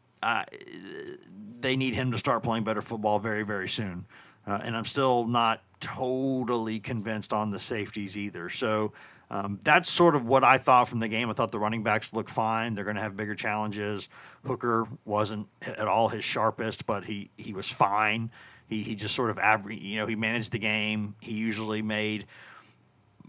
they 1.60 1.76
need 1.76 1.94
him 1.94 2.12
to 2.12 2.18
start 2.18 2.42
playing 2.42 2.64
better 2.64 2.82
football 2.82 3.18
very, 3.18 3.42
very 3.42 3.68
soon. 3.68 4.06
Uh, 4.46 4.60
and 4.62 4.76
I'm 4.76 4.84
still 4.84 5.26
not 5.26 5.62
totally 5.80 6.80
convinced 6.80 7.32
on 7.32 7.50
the 7.50 7.58
safeties 7.58 8.16
either. 8.16 8.48
So 8.48 8.92
um, 9.30 9.60
that's 9.62 9.90
sort 9.90 10.14
of 10.14 10.24
what 10.24 10.42
I 10.42 10.58
thought 10.58 10.88
from 10.88 11.00
the 11.00 11.08
game. 11.08 11.28
I 11.28 11.34
thought 11.34 11.52
the 11.52 11.58
running 11.58 11.82
backs 11.82 12.12
looked 12.12 12.30
fine. 12.30 12.74
They're 12.74 12.84
going 12.84 12.96
to 12.96 13.02
have 13.02 13.16
bigger 13.16 13.34
challenges. 13.34 14.08
Hooker 14.44 14.88
wasn't 15.04 15.48
at 15.62 15.86
all 15.86 16.08
his 16.08 16.24
sharpest, 16.24 16.86
but 16.86 17.04
he 17.04 17.30
he 17.36 17.52
was 17.52 17.68
fine. 17.68 18.30
He 18.68 18.82
he 18.82 18.94
just 18.94 19.14
sort 19.14 19.30
of 19.30 19.38
average. 19.38 19.80
You 19.80 19.98
know, 19.98 20.06
he 20.06 20.16
managed 20.16 20.52
the 20.52 20.58
game. 20.58 21.14
He 21.20 21.34
usually 21.34 21.82
made 21.82 22.26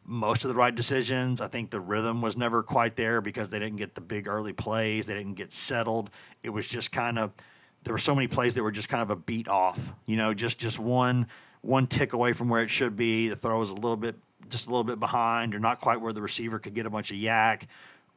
most 0.10 0.44
of 0.44 0.48
the 0.48 0.56
right 0.56 0.74
decisions. 0.74 1.40
I 1.40 1.48
think 1.48 1.70
the 1.70 1.80
rhythm 1.80 2.20
was 2.20 2.36
never 2.36 2.64
quite 2.64 2.96
there 2.96 3.22
because 3.22 3.50
they 3.50 3.60
didn't 3.60 3.78
get 3.78 3.94
the 3.94 4.02
big 4.02 4.28
early 4.28 4.54
plays. 4.54 5.06
They 5.06 5.14
didn't 5.14 5.36
get 5.36 5.54
settled. 5.54 6.10
It 6.42 6.50
was 6.50 6.68
just 6.68 6.92
kind 6.92 7.20
of 7.20 7.32
there 7.84 7.94
were 7.94 8.00
so 8.00 8.16
many 8.16 8.28
plays 8.28 8.56
that 8.56 8.64
were 8.64 8.72
just 8.72 8.90
kind 8.90 9.04
of 9.04 9.12
a 9.12 9.16
beat 9.16 9.48
off. 9.48 9.94
You 10.08 10.18
know, 10.18 10.34
just 10.34 10.58
just 10.58 10.80
one 10.80 11.28
one 11.62 11.86
tick 11.86 12.14
away 12.14 12.34
from 12.34 12.50
where 12.50 12.64
it 12.64 12.72
should 12.72 12.96
be. 12.96 13.30
The 13.30 13.36
throw 13.36 13.60
was 13.60 13.70
a 13.70 13.76
little 13.76 13.98
bit 13.98 14.16
just 14.50 14.66
a 14.66 14.72
little 14.72 14.84
bit 14.84 15.00
behind, 15.00 15.54
or 15.54 15.60
not 15.60 15.80
quite 15.80 16.02
where 16.02 16.12
the 16.12 16.24
receiver 16.24 16.58
could 16.58 16.74
get 16.74 16.88
a 16.88 16.90
bunch 16.90 17.12
of 17.12 17.18
YAC, 17.18 17.68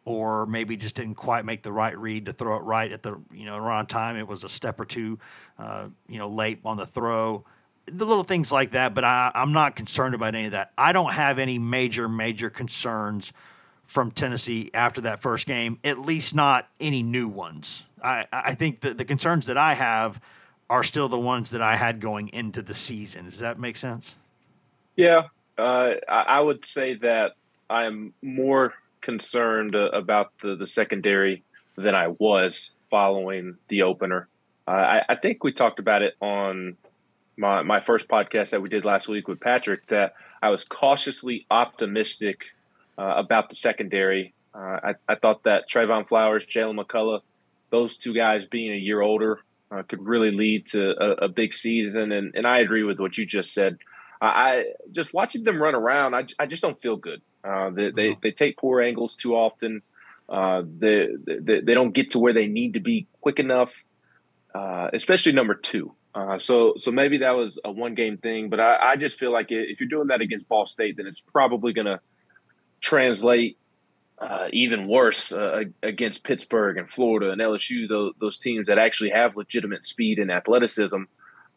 or 0.07 0.47
maybe 0.47 0.79
just 0.79 0.95
didn't 0.95 1.17
quite 1.17 1.45
make 1.45 1.63
the 1.63 1.73
right 1.73 1.97
read 1.99 2.25
to 2.25 2.33
throw 2.33 2.57
it 2.57 2.63
right 2.63 2.91
at 2.91 3.03
the 3.03 3.21
you 3.35 3.45
know 3.45 3.57
around 3.57 3.89
time. 3.89 4.17
It 4.17 4.27
was 4.27 4.45
a 4.45 4.49
step 4.49 4.81
or 4.81 4.87
two, 4.87 5.19
uh, 5.59 5.89
you 6.09 6.19
know, 6.19 6.31
late 6.31 6.61
on 6.65 6.79
the 6.79 6.87
throw 6.87 7.45
the 7.87 8.07
little 8.07 8.25
things 8.25 8.53
like 8.53 8.73
that, 8.73 8.95
but 8.95 9.05
I, 9.05 9.31
I'm 9.35 9.53
not 9.53 9.77
concerned 9.77 10.15
about 10.15 10.35
any 10.35 10.47
of 10.47 10.53
that. 10.53 10.73
I 10.79 10.93
don't 10.93 11.13
have 11.13 11.39
any 11.39 11.59
major, 11.59 12.09
major 12.09 12.51
concerns 12.51 13.33
from 13.85 14.11
Tennessee 14.11 14.71
after 14.73 15.03
that 15.03 15.21
first 15.21 15.47
game, 15.47 15.79
at 15.85 15.99
least 15.99 16.35
not 16.35 16.69
any 16.81 17.03
new 17.03 17.29
ones. 17.29 17.85
I, 18.03 18.27
I 18.33 18.55
think 18.55 18.81
that 18.81 18.99
the 18.99 19.05
concerns 19.05 19.47
that 19.47 19.59
I 19.59 19.75
have 19.75 20.21
are 20.71 20.83
still 20.83 21.09
the 21.09 21.19
ones 21.19 21.51
that 21.51 21.61
I 21.61 21.77
had 21.77 22.01
going 22.01 22.29
into 22.29 22.63
the 22.63 22.75
season. 22.75 23.29
Does 23.29 23.41
that 23.41 23.59
make 23.59 23.77
sense? 23.77 24.15
Yeah, 24.97 25.25
uh, 25.59 25.91
I 26.09 26.41
would 26.41 26.65
say 26.65 26.95
that 26.95 27.33
I 27.69 27.85
am 27.85 28.15
more 28.23 28.75
concerned 29.01 29.75
uh, 29.75 29.91
about 29.91 30.33
the, 30.41 30.57
the 30.57 30.67
secondary 30.67 31.43
than 31.77 31.95
I 31.95 32.09
was 32.09 32.71
following 32.91 33.57
the 33.69 33.83
opener. 33.83 34.29
Uh, 34.67 34.71
I, 34.71 35.03
I, 35.11 35.15
think 35.17 35.43
we 35.43 35.53
talked 35.53 35.79
about 35.79 36.03
it 36.03 36.15
on 36.21 36.77
my 37.43 37.63
my 37.63 37.81
first 37.81 38.09
podcast 38.09 38.51
that 38.51 38.63
we 38.63 38.69
did 38.69 38.85
last 38.85 39.09
week 39.09 39.27
with 39.27 39.41
Patrick 39.41 39.87
that 39.89 40.15
I 40.41 40.49
was 40.49 40.65
cautiously 40.65 41.45
optimistic 41.51 42.47
uh, 42.97 43.15
about 43.17 43.51
the 43.51 43.57
secondary. 43.57 44.33
Uh, 44.55 44.59
I, 44.59 44.95
I 45.09 45.15
thought 45.17 45.43
that 45.45 45.69
Trevon 45.69 46.07
Flowers, 46.09 46.47
Jalen 46.47 46.81
McCollough, 46.81 47.23
those 47.71 47.97
two 47.97 48.15
guys 48.15 48.47
being 48.47 48.73
a 48.73 48.77
year 48.77 49.01
older 49.01 49.41
uh, 49.73 49.83
could 49.83 50.07
really 50.07 50.31
lead 50.31 50.69
to 50.69 50.91
a, 50.91 51.25
a, 51.25 51.29
big 51.29 51.55
season. 51.55 52.13
And, 52.13 52.35
and 52.35 52.47
I 52.47 52.59
agree 52.59 52.83
with 52.83 53.01
what 53.01 53.17
you 53.17 53.25
just 53.25 53.55
said. 53.55 53.79
I, 54.21 54.27
I 54.27 54.65
just 54.93 55.15
watching 55.15 55.43
them 55.43 55.61
run 55.61 55.75
around, 55.75 56.15
I, 56.15 56.27
I 56.39 56.45
just 56.45 56.61
don't 56.61 56.79
feel 56.79 56.97
good. 56.97 57.23
Uh, 57.43 57.71
they, 57.71 57.91
they, 57.91 58.19
they 58.23 58.31
take 58.31 58.59
poor 58.59 58.83
angles 58.83 59.17
too 59.17 59.35
often. 59.35 59.81
Uh, 60.29 60.63
they, 60.79 61.09
they, 61.27 61.61
they 61.61 61.75
don't 61.75 61.93
get 61.93 62.11
to 62.11 62.19
where 62.19 62.35
they 62.35 62.47
need 62.47 62.75
to 62.75 62.81
be 62.81 63.07
quick 63.23 63.39
enough, 63.39 63.73
uh, 64.55 64.91
especially 64.93 65.33
number 65.33 65.55
two. 65.55 65.95
Uh, 66.15 66.39
so 66.39 66.75
so 66.77 66.91
maybe 66.91 67.19
that 67.19 67.31
was 67.31 67.59
a 67.65 67.71
one 67.71 67.95
game 67.95 68.19
thing, 68.19 68.51
but 68.51 68.61
I, 68.61 68.93
I 68.93 68.97
just 68.97 69.19
feel 69.19 69.33
like 69.33 69.47
if 69.51 69.81
you're 69.81 69.89
doing 69.89 70.09
that 70.09 70.21
against 70.21 70.47
Ball 70.47 70.67
State, 70.67 70.99
then 70.99 71.07
it's 71.07 71.21
probably 71.21 71.73
going 71.73 71.87
to 71.87 72.01
translate 72.83 73.57
uh, 74.19 74.49
even 74.53 74.83
worse 74.85 75.33
uh, 75.33 75.65
against 75.83 76.23
Pittsburgh 76.23 76.77
and 76.77 76.89
Florida 76.89 77.31
and 77.33 77.41
LSU, 77.41 77.89
those, 77.89 78.13
those, 78.21 78.39
teams 78.39 78.69
that 78.69 78.79
actually 78.79 79.11
have 79.11 79.37
legitimate 79.37 79.85
speed 79.85 80.19
and 80.19 80.31
athleticism. 80.31 81.03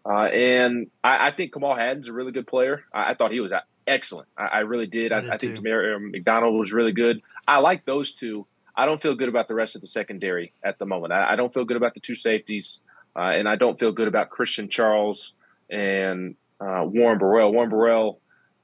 Uh, 0.03 0.23
and 0.23 0.87
I, 1.03 1.27
I, 1.27 1.31
think 1.31 1.53
Kamal 1.53 1.75
Hadden's 1.75 2.07
a 2.07 2.13
really 2.13 2.31
good 2.31 2.47
player. 2.47 2.83
I, 2.93 3.11
I 3.11 3.13
thought 3.13 3.31
he 3.31 3.39
was 3.39 3.51
excellent. 3.85 4.29
I, 4.35 4.45
I 4.45 4.59
really 4.59 4.87
did. 4.87 5.11
I, 5.11 5.21
did 5.21 5.29
I 5.29 5.37
think 5.37 5.55
Tamir 5.55 6.11
McDonald 6.11 6.59
was 6.59 6.73
really 6.73 6.91
good. 6.91 7.21
I 7.47 7.59
like 7.59 7.85
those 7.85 8.13
two. 8.13 8.47
I 8.75 8.85
don't 8.85 9.01
feel 9.01 9.15
good 9.15 9.29
about 9.29 9.47
the 9.47 9.55
rest 9.55 9.75
of 9.75 9.81
the 9.81 9.87
secondary 9.87 10.53
at 10.63 10.79
the 10.79 10.85
moment. 10.85 11.13
I, 11.13 11.35
don't 11.35 11.53
feel 11.53 11.65
good 11.65 11.77
about 11.77 11.93
the 11.93 11.99
two 11.99 12.15
safeties. 12.15 12.81
Uh, 13.15 13.31
and 13.31 13.47
I 13.47 13.55
don't 13.55 13.79
feel 13.79 13.91
good 13.91 14.07
about 14.07 14.29
Christian 14.29 14.69
Charles 14.69 15.33
and 15.69 16.35
uh, 16.59 16.83
Warren 16.85 17.17
Burrell. 17.17 17.51
Warren 17.51 17.69
Burrell, 17.69 18.19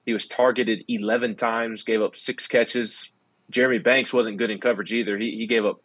he 0.05 0.13
was 0.13 0.27
targeted 0.27 0.83
11 0.87 1.35
times, 1.35 1.83
gave 1.83 2.01
up 2.01 2.15
six 2.15 2.47
catches. 2.47 3.11
Jeremy 3.49 3.79
Banks 3.79 4.13
wasn't 4.13 4.37
good 4.37 4.49
in 4.49 4.59
coverage 4.59 4.91
either. 4.91 5.17
He, 5.17 5.31
he 5.31 5.47
gave 5.47 5.65
up 5.65 5.81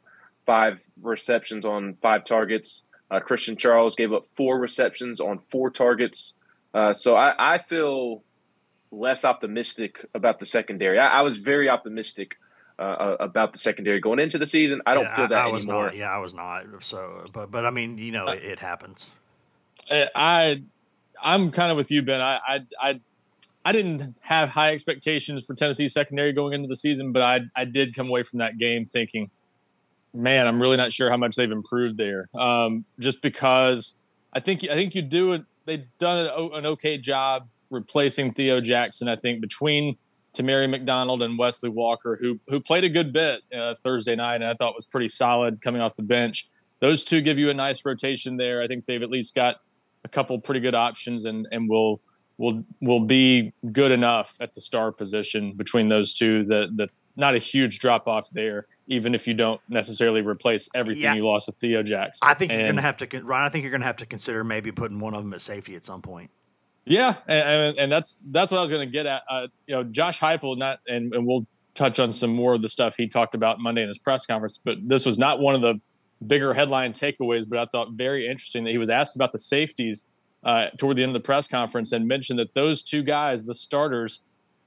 five 0.47 0.83
receptions 1.01 1.67
on 1.67 1.95
five 2.01 2.25
targets. 2.25 2.83
Uh, 3.11 3.21
Christian 3.21 3.57
Charles 3.57 3.95
gave 3.95 4.13
up 4.13 4.27
four 4.27 4.59
receptions 4.59 5.21
on 5.21 5.39
four 5.39 5.71
targets. 5.71 6.35
Uh, 6.75 6.93
so 6.93 7.15
I, 7.15 7.55
I, 7.55 7.59
feel 7.59 8.23
less 8.91 9.25
optimistic 9.25 10.05
about 10.15 10.41
the 10.41 10.47
secondary. 10.47 10.99
I, 10.99 11.19
I 11.19 11.23
was 11.23 11.39
very 11.39 11.69
optimistic 11.69 12.37
uh, 12.79 12.83
uh, 12.83 13.17
about 13.21 13.53
the 13.53 13.59
secondary 13.59 14.01
going 14.01 14.19
into 14.19 14.39
the 14.39 14.47
season. 14.47 14.83
I 14.85 14.95
don't 14.95 15.05
yeah, 15.05 15.17
feel 15.17 15.29
that 15.29 15.39
I, 15.39 15.49
I 15.49 15.53
was 15.53 15.65
anymore. 15.65 15.87
Not, 15.87 15.97
yeah, 15.97 16.11
I 16.11 16.19
was 16.19 16.35
not. 16.35 16.65
So, 16.81 17.23
but 17.33 17.51
but 17.51 17.65
I 17.65 17.71
mean, 17.71 17.97
you 17.99 18.13
know, 18.13 18.27
it, 18.27 18.45
it 18.45 18.59
happens. 18.59 19.07
I 19.91 20.63
I'm 21.23 21.51
kind 21.51 21.71
of 21.71 21.77
with 21.77 21.91
you, 21.91 22.03
Ben. 22.03 22.21
I 22.21 22.39
I 22.47 22.61
I, 22.81 23.01
I 23.65 23.73
didn't 23.73 24.19
have 24.21 24.51
high 24.51 24.73
expectations 24.73 25.45
for 25.47 25.55
Tennessee 25.55 25.89
secondary 25.89 26.33
going 26.33 26.53
into 26.53 26.69
the 26.69 26.77
season, 26.77 27.13
but 27.13 27.23
I 27.23 27.41
I 27.55 27.65
did 27.65 27.95
come 27.95 28.09
away 28.09 28.23
from 28.23 28.41
that 28.41 28.59
game 28.59 28.85
thinking, 28.85 29.31
man, 30.13 30.47
I'm 30.47 30.61
really 30.61 30.77
not 30.77 30.93
sure 30.93 31.09
how 31.09 31.17
much 31.17 31.37
they've 31.37 31.51
improved 31.51 31.97
there. 31.97 32.27
Um, 32.35 32.85
just 32.99 33.23
because 33.23 33.95
I 34.33 34.41
think 34.41 34.65
I 34.65 34.75
think 34.75 34.95
you 34.95 35.03
do 35.03 35.33
it. 35.33 35.45
They've 35.65 35.87
done 35.99 36.27
an, 36.27 36.53
an 36.53 36.67
okay 36.67 36.99
job 36.99 37.49
replacing 37.71 38.33
Theo 38.33 38.61
Jackson. 38.61 39.09
I 39.09 39.17
think 39.17 39.41
between 39.41 39.97
Tamari 40.37 40.69
McDonald 40.69 41.23
and 41.23 41.39
Wesley 41.39 41.71
Walker, 41.71 42.19
who 42.21 42.39
who 42.49 42.61
played 42.61 42.85
a 42.85 42.89
good 42.89 43.13
bit 43.13 43.41
uh, 43.55 43.75
Thursday 43.83 44.15
night, 44.15 44.37
and 44.37 44.45
I 44.45 44.55
thought 44.55 44.75
was 44.75 44.85
pretty 44.85 45.09
solid 45.09 45.63
coming 45.63 45.81
off 45.81 45.97
the 45.97 46.03
bench. 46.03 46.49
Those 46.81 47.05
two 47.05 47.23
give 47.23 47.39
you 47.39 47.49
a 47.49 47.55
nice 47.55 47.85
rotation 47.87 48.37
there. 48.37 48.61
I 48.61 48.67
think 48.67 48.85
they've 48.85 49.03
at 49.03 49.11
least 49.11 49.35
got 49.35 49.57
a 50.05 50.09
couple 50.09 50.39
pretty 50.39 50.61
good 50.61 50.75
options, 50.75 51.25
and 51.25 51.49
and 51.51 51.69
will 51.69 52.01
will 52.37 52.65
will 52.83 53.01
be 53.01 53.55
good 53.73 53.93
enough 53.93 54.37
at 54.41 54.55
the 54.55 54.61
star 54.61 54.93
position 54.93 55.55
between 55.55 55.89
those 55.89 56.13
two. 56.13 56.45
That 56.45 56.77
that 56.77 56.91
not 57.17 57.35
a 57.35 57.39
huge 57.39 57.79
drop 57.79 58.07
off 58.07 58.29
there, 58.31 58.67
even 58.89 59.15
if 59.15 59.27
you 59.27 59.33
don't 59.33 59.61
necessarily 59.71 60.21
replace 60.21 60.69
everything 60.75 61.03
yeah. 61.03 61.15
you 61.15 61.25
lost 61.25 61.47
with 61.47 61.57
Theo 61.57 61.83
Jackson. 61.83 62.29
I 62.29 62.35
think 62.35 62.53
and, 62.53 62.61
you're 62.61 62.69
going 62.69 62.77
to 62.77 62.83
have 62.83 62.97
to, 62.99 63.23
Ryan. 63.23 63.47
I 63.47 63.49
think 63.49 63.63
you're 63.63 63.71
going 63.71 63.81
to 63.81 63.87
have 63.87 63.97
to 63.97 64.07
consider 64.07 64.45
maybe 64.45 64.71
putting 64.71 65.01
one 65.01 65.15
of 65.15 65.23
them 65.23 65.33
at 65.33 65.41
safety 65.41 65.75
at 65.77 65.87
some 65.87 66.03
point. 66.03 66.31
Yeah, 66.87 67.17
and, 67.27 67.77
and 67.79 67.93
that's 67.93 68.25
that's 68.31 68.53
what 68.53 68.59
I 68.59 68.63
was 68.63 68.71
going 68.71 68.87
to 68.87 68.93
get 68.93 69.07
at. 69.07 69.23
Uh, 69.29 69.49
you 69.67 69.75
know, 69.75 69.83
Josh 69.83 70.21
Heupel, 70.21 70.57
not 70.57 70.79
and, 70.87 71.13
and 71.13 71.27
we'll 71.27 71.47
touch 71.75 71.99
on 71.99 72.13
some 72.13 72.31
more 72.31 72.55
of 72.55 72.63
the 72.63 72.69
stuff 72.69 72.95
he 72.97 73.09
talked 73.09 73.35
about 73.35 73.59
Monday 73.59 73.83
in 73.83 73.89
his 73.89 73.99
press 73.99 74.25
conference. 74.25 74.57
But 74.57 74.77
this 74.83 75.05
was 75.05 75.19
not 75.19 75.41
one 75.41 75.55
of 75.57 75.61
the 75.61 75.81
bigger 76.27 76.55
headline 76.55 76.93
takeaways, 76.93 77.47
but 77.47 77.59
I 77.59 77.67
thought 77.67 77.93
very 77.93 78.27
interesting 78.27 78.65
that 78.65 78.71
he 78.71 78.79
was 78.79 78.89
asked 78.89 79.17
about 79.17 79.33
the 79.33 79.39
safeties 79.39 80.07
uh, 80.45 80.67
toward 80.79 80.97
the 80.97 81.03
end 81.03 81.11
of 81.11 81.15
the 81.15 81.27
press 81.27 81.49
conference 81.49 81.93
and 81.93 82.07
mentioned 82.07 82.39
that 82.39 82.55
those 82.55 82.85
two 82.85 83.03
guys, 83.03 83.45
the 83.45 83.55
starters, 83.55 84.23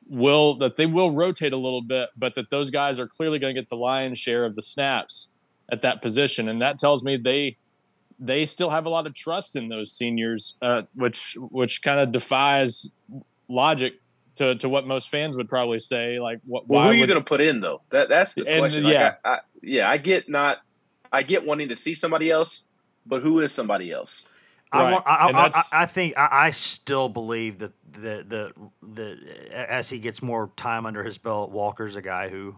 will 0.08 0.56
that 0.56 0.76
they 0.76 0.88
will 0.88 1.12
rotate 1.12 1.54
a 1.54 1.58
little 1.58 1.82
bit, 1.82 2.10
but 2.18 2.36
that 2.36 2.50
those 2.50 2.70
guys 2.70 3.00
are 3.00 3.08
clearly 3.08 3.40
going 3.40 3.56
to 3.56 3.62
get 3.62 3.70
the 3.70 3.78
lion's 3.78 4.20
share 4.20 4.44
of 4.44 4.56
the 4.56 4.64
snaps. 4.64 5.34
at 5.72 5.82
that 5.84 6.02
position, 6.02 6.50
and 6.50 6.62
that 6.62 6.80
tells 6.80 7.04
me 7.04 7.18
they 7.18 7.58
they 8.20 8.46
still 8.46 8.70
have 8.70 8.86
a 8.86 8.90
lot 8.90 9.08
of 9.08 9.14
trust 9.14 9.56
in 9.56 9.70
those 9.70 9.92
seniors, 9.92 10.58
uh, 10.62 10.84
which 10.96 11.38
which 11.40 11.82
kind 11.82 12.00
of 12.00 12.12
defies 12.12 12.92
logic 13.48 13.94
to, 14.36 14.56
to 14.56 14.70
what 14.70 14.88
most 14.88 15.10
fans 15.10 15.36
would 15.38 15.50
probably 15.50 15.80
say. 15.80 16.20
Like, 16.20 16.40
what? 16.46 16.68
Well, 16.68 16.84
who 16.84 16.90
are 16.90 16.94
you 16.94 17.02
would, 17.02 17.08
going 17.08 17.20
to 17.20 17.26
put 17.26 17.42
in 17.42 17.60
though? 17.62 17.82
That 17.92 18.10
that's 18.10 18.34
the 18.34 18.48
And, 18.48 18.60
question. 18.60 18.86
yeah. 18.86 19.04
Like, 19.04 19.20
I, 19.24 19.30
I, 19.30 19.40
yeah, 19.62 19.90
I 19.90 19.98
get 19.98 20.30
not, 20.30 20.58
I 21.12 21.24
get 21.24 21.46
wanting 21.46 21.70
to 21.70 21.76
see 21.76 21.94
somebody 21.94 22.32
else, 22.32 22.64
but 23.06 23.22
who 23.22 23.40
is 23.42 23.52
somebody 23.52 23.92
else? 23.92 24.26
I, 24.72 24.92
Right. 24.92 25.04
I, 25.06 25.30
I, 25.30 25.48
I, 25.48 25.62
I 25.74 25.86
think 25.88 26.14
I, 26.16 26.28
I 26.32 26.52
still 26.52 27.10
believe 27.10 27.60
that 27.60 27.72
the, 27.92 28.24
the 28.28 28.52
the 28.88 29.18
as 29.52 29.90
he 29.90 29.98
gets 30.00 30.22
more 30.22 30.52
time 30.56 30.86
under 30.86 31.04
his 31.04 31.18
belt, 31.18 31.52
Walker's 31.52 31.96
a 31.96 32.02
guy 32.02 32.30
who 32.30 32.56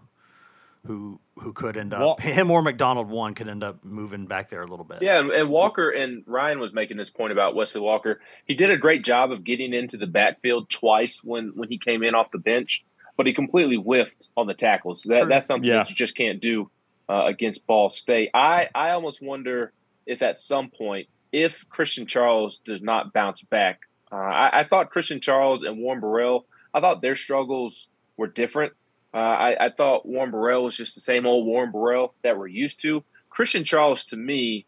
who 0.86 1.20
who 1.36 1.54
could 1.54 1.78
end 1.78 1.94
up 1.94 2.02
Wal- 2.02 2.18
him 2.18 2.50
or 2.52 2.62
McDonald 2.62 3.08
one 3.10 3.36
could 3.36 3.48
end 3.48 3.64
up 3.64 3.84
moving 3.84 4.26
back 4.26 4.50
there 4.50 4.62
a 4.62 4.68
little 4.68 4.86
bit. 4.86 5.00
Yeah, 5.02 5.20
and, 5.20 5.30
and 5.32 5.50
Walker 5.50 5.90
and 5.90 6.24
Ryan 6.26 6.60
was 6.60 6.74
making 6.74 6.98
this 6.98 7.10
point 7.10 7.32
about 7.32 7.56
Wesley 7.56 7.82
Walker. 7.82 8.20
He 8.48 8.56
did 8.56 8.72
a 8.72 8.78
great 8.78 9.04
job 9.04 9.32
of 9.32 9.44
getting 9.44 9.74
into 9.74 9.98
the 9.98 10.08
backfield 10.08 10.70
twice 10.70 11.22
when 11.24 11.52
when 11.56 11.70
he 11.70 11.78
came 11.78 12.04
in 12.04 12.16
off 12.16 12.32
the 12.32 12.40
bench, 12.40 12.84
but 13.16 13.28
he 13.28 13.34
completely 13.34 13.76
whiffed 13.76 14.30
on 14.36 14.48
the 14.48 14.54
tackles. 14.56 15.04
That, 15.04 15.20
True. 15.22 15.30
that's 15.30 15.46
something 15.48 15.68
Yeah. 15.70 15.78
that 15.78 15.90
you 15.90 15.96
just 15.96 16.16
can't 16.16 16.42
do 16.42 16.70
uh, 17.08 17.26
against 17.26 17.66
Ball 17.68 17.90
State. 17.92 18.32
I 18.34 18.68
I 18.74 18.92
almost 18.92 19.22
wonder 19.22 19.74
if 20.08 20.22
at 20.24 20.40
some 20.42 20.70
point, 20.72 21.08
if 21.32 21.64
Christian 21.70 22.08
Charles 22.08 22.60
does 22.66 22.82
not 22.82 23.14
bounce 23.14 23.44
back, 23.44 23.82
uh, 24.12 24.16
I, 24.16 24.62
I 24.62 24.64
thought 24.64 24.90
Christian 24.90 25.22
Charles 25.22 25.62
and 25.64 25.78
Warren 25.78 26.00
Burrell, 26.02 26.46
I 26.74 26.80
thought 26.82 27.02
their 27.02 27.16
struggles 27.16 27.88
were 28.18 28.28
different. 28.28 28.74
Uh, 29.14 29.18
I, 29.18 29.66
I 29.66 29.70
thought 29.70 30.06
Warren 30.06 30.32
Burrell 30.32 30.64
was 30.64 30.76
just 30.76 30.96
the 30.96 31.02
same 31.02 31.26
old 31.26 31.46
Warren 31.46 31.72
Burrell 31.72 32.14
that 32.24 32.38
we're 32.38 32.48
used 32.48 32.82
to. 32.82 33.04
Christian 33.30 33.64
Charles, 33.64 34.06
to 34.06 34.16
me, 34.16 34.66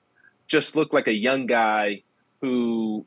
just 0.47 0.75
looked 0.75 0.93
like 0.93 1.07
a 1.07 1.13
young 1.13 1.45
guy 1.45 2.03
who 2.41 3.05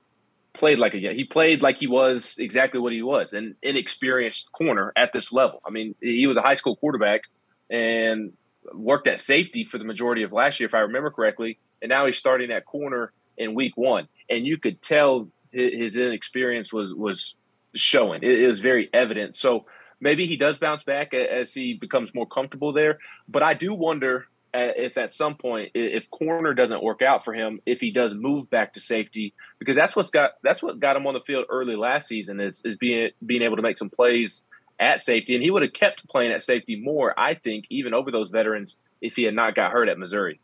played 0.55 0.79
like 0.79 0.95
a. 0.95 0.99
He 1.15 1.25
played 1.25 1.63
like 1.63 1.79
he 1.79 1.87
was 1.87 2.37
exactly 2.39 2.81
what 2.81 2.93
he 2.93 3.03
was, 3.03 3.33
an 3.33 3.57
inexperienced 3.63 4.51
corner 4.53 4.93
at 4.97 5.13
this 5.13 5.33
level. 5.33 5.61
I 5.67 5.71
mean, 5.71 5.95
he 6.01 6.27
was 6.27 6.37
a 6.37 6.43
high 6.43 6.55
school 6.55 6.77
quarterback 6.77 7.23
and 7.71 8.33
worked 8.73 9.07
at 9.07 9.21
safety 9.21 9.65
for 9.65 9.79
the 9.79 9.85
majority 9.85 10.23
of 10.23 10.33
last 10.33 10.59
year, 10.59 10.67
if 10.67 10.75
I 10.75 10.81
remember 10.81 11.11
correctly. 11.11 11.59
And 11.83 11.91
now 11.91 12.07
he's 12.07 12.17
starting 12.17 12.51
at 12.51 12.65
corner 12.65 13.13
in 13.37 13.55
week 13.55 13.77
one, 13.77 14.09
and 14.31 14.47
you 14.47 14.57
could 14.57 14.81
tell 14.81 15.29
his, 15.53 15.73
his 15.75 15.97
inexperience 15.97 16.73
was 16.73 16.95
was 16.95 17.37
showing. 17.75 18.23
It, 18.23 18.41
it 18.41 18.49
was 18.49 18.61
very 18.61 18.89
evident. 18.93 19.37
So 19.37 19.67
maybe 20.01 20.27
he 20.27 20.37
does 20.37 20.59
bounce 20.59 20.83
back 20.83 21.15
as 21.15 21.53
he 21.53 21.75
becomes 21.75 22.15
more 22.15 22.27
comfortable 22.27 22.73
there. 22.73 22.99
But 23.29 23.43
I 23.43 23.55
do 23.55 23.75
wonder 23.75 24.27
uh, 24.55 24.73
if 24.77 24.97
at 24.97 25.13
some 25.13 25.35
point, 25.37 25.73
if 25.75 26.11
corner 26.11 26.55
doesn't 26.55 26.83
work 26.83 27.03
out 27.03 27.25
for 27.25 27.35
him, 27.35 27.61
if 27.67 27.81
he 27.81 27.91
does 27.91 28.15
move 28.15 28.49
back 28.49 28.75
to 28.75 28.81
safety, 28.81 29.35
because 29.59 29.77
that's 29.77 29.95
what's 29.95 30.11
got 30.11 30.33
that's 30.43 30.63
what 30.63 30.81
got 30.81 30.97
him 30.97 31.07
on 31.07 31.15
the 31.15 31.21
field 31.21 31.47
early 31.51 31.77
last 31.77 32.09
season 32.09 32.41
is 32.41 32.63
is 32.65 32.77
being 32.77 33.11
being 33.25 33.43
able 33.43 33.57
to 33.57 33.63
make 33.63 33.77
some 33.79 33.91
plays 33.91 34.45
at 34.79 35.03
safety, 35.03 35.35
and 35.35 35.43
he 35.43 35.51
would 35.51 35.63
have 35.63 35.73
kept 35.73 36.07
playing 36.09 36.33
at 36.33 36.43
safety 36.43 36.77
more, 36.77 37.19
I 37.19 37.35
think, 37.35 37.67
even 37.71 37.95
over 37.95 38.11
those 38.11 38.31
veterans 38.31 38.77
if 39.01 39.17
he 39.17 39.25
had 39.25 39.35
not 39.35 39.55
got 39.55 39.73
hurt 39.73 39.89
at 39.89 39.99
Missouri. 39.99 40.41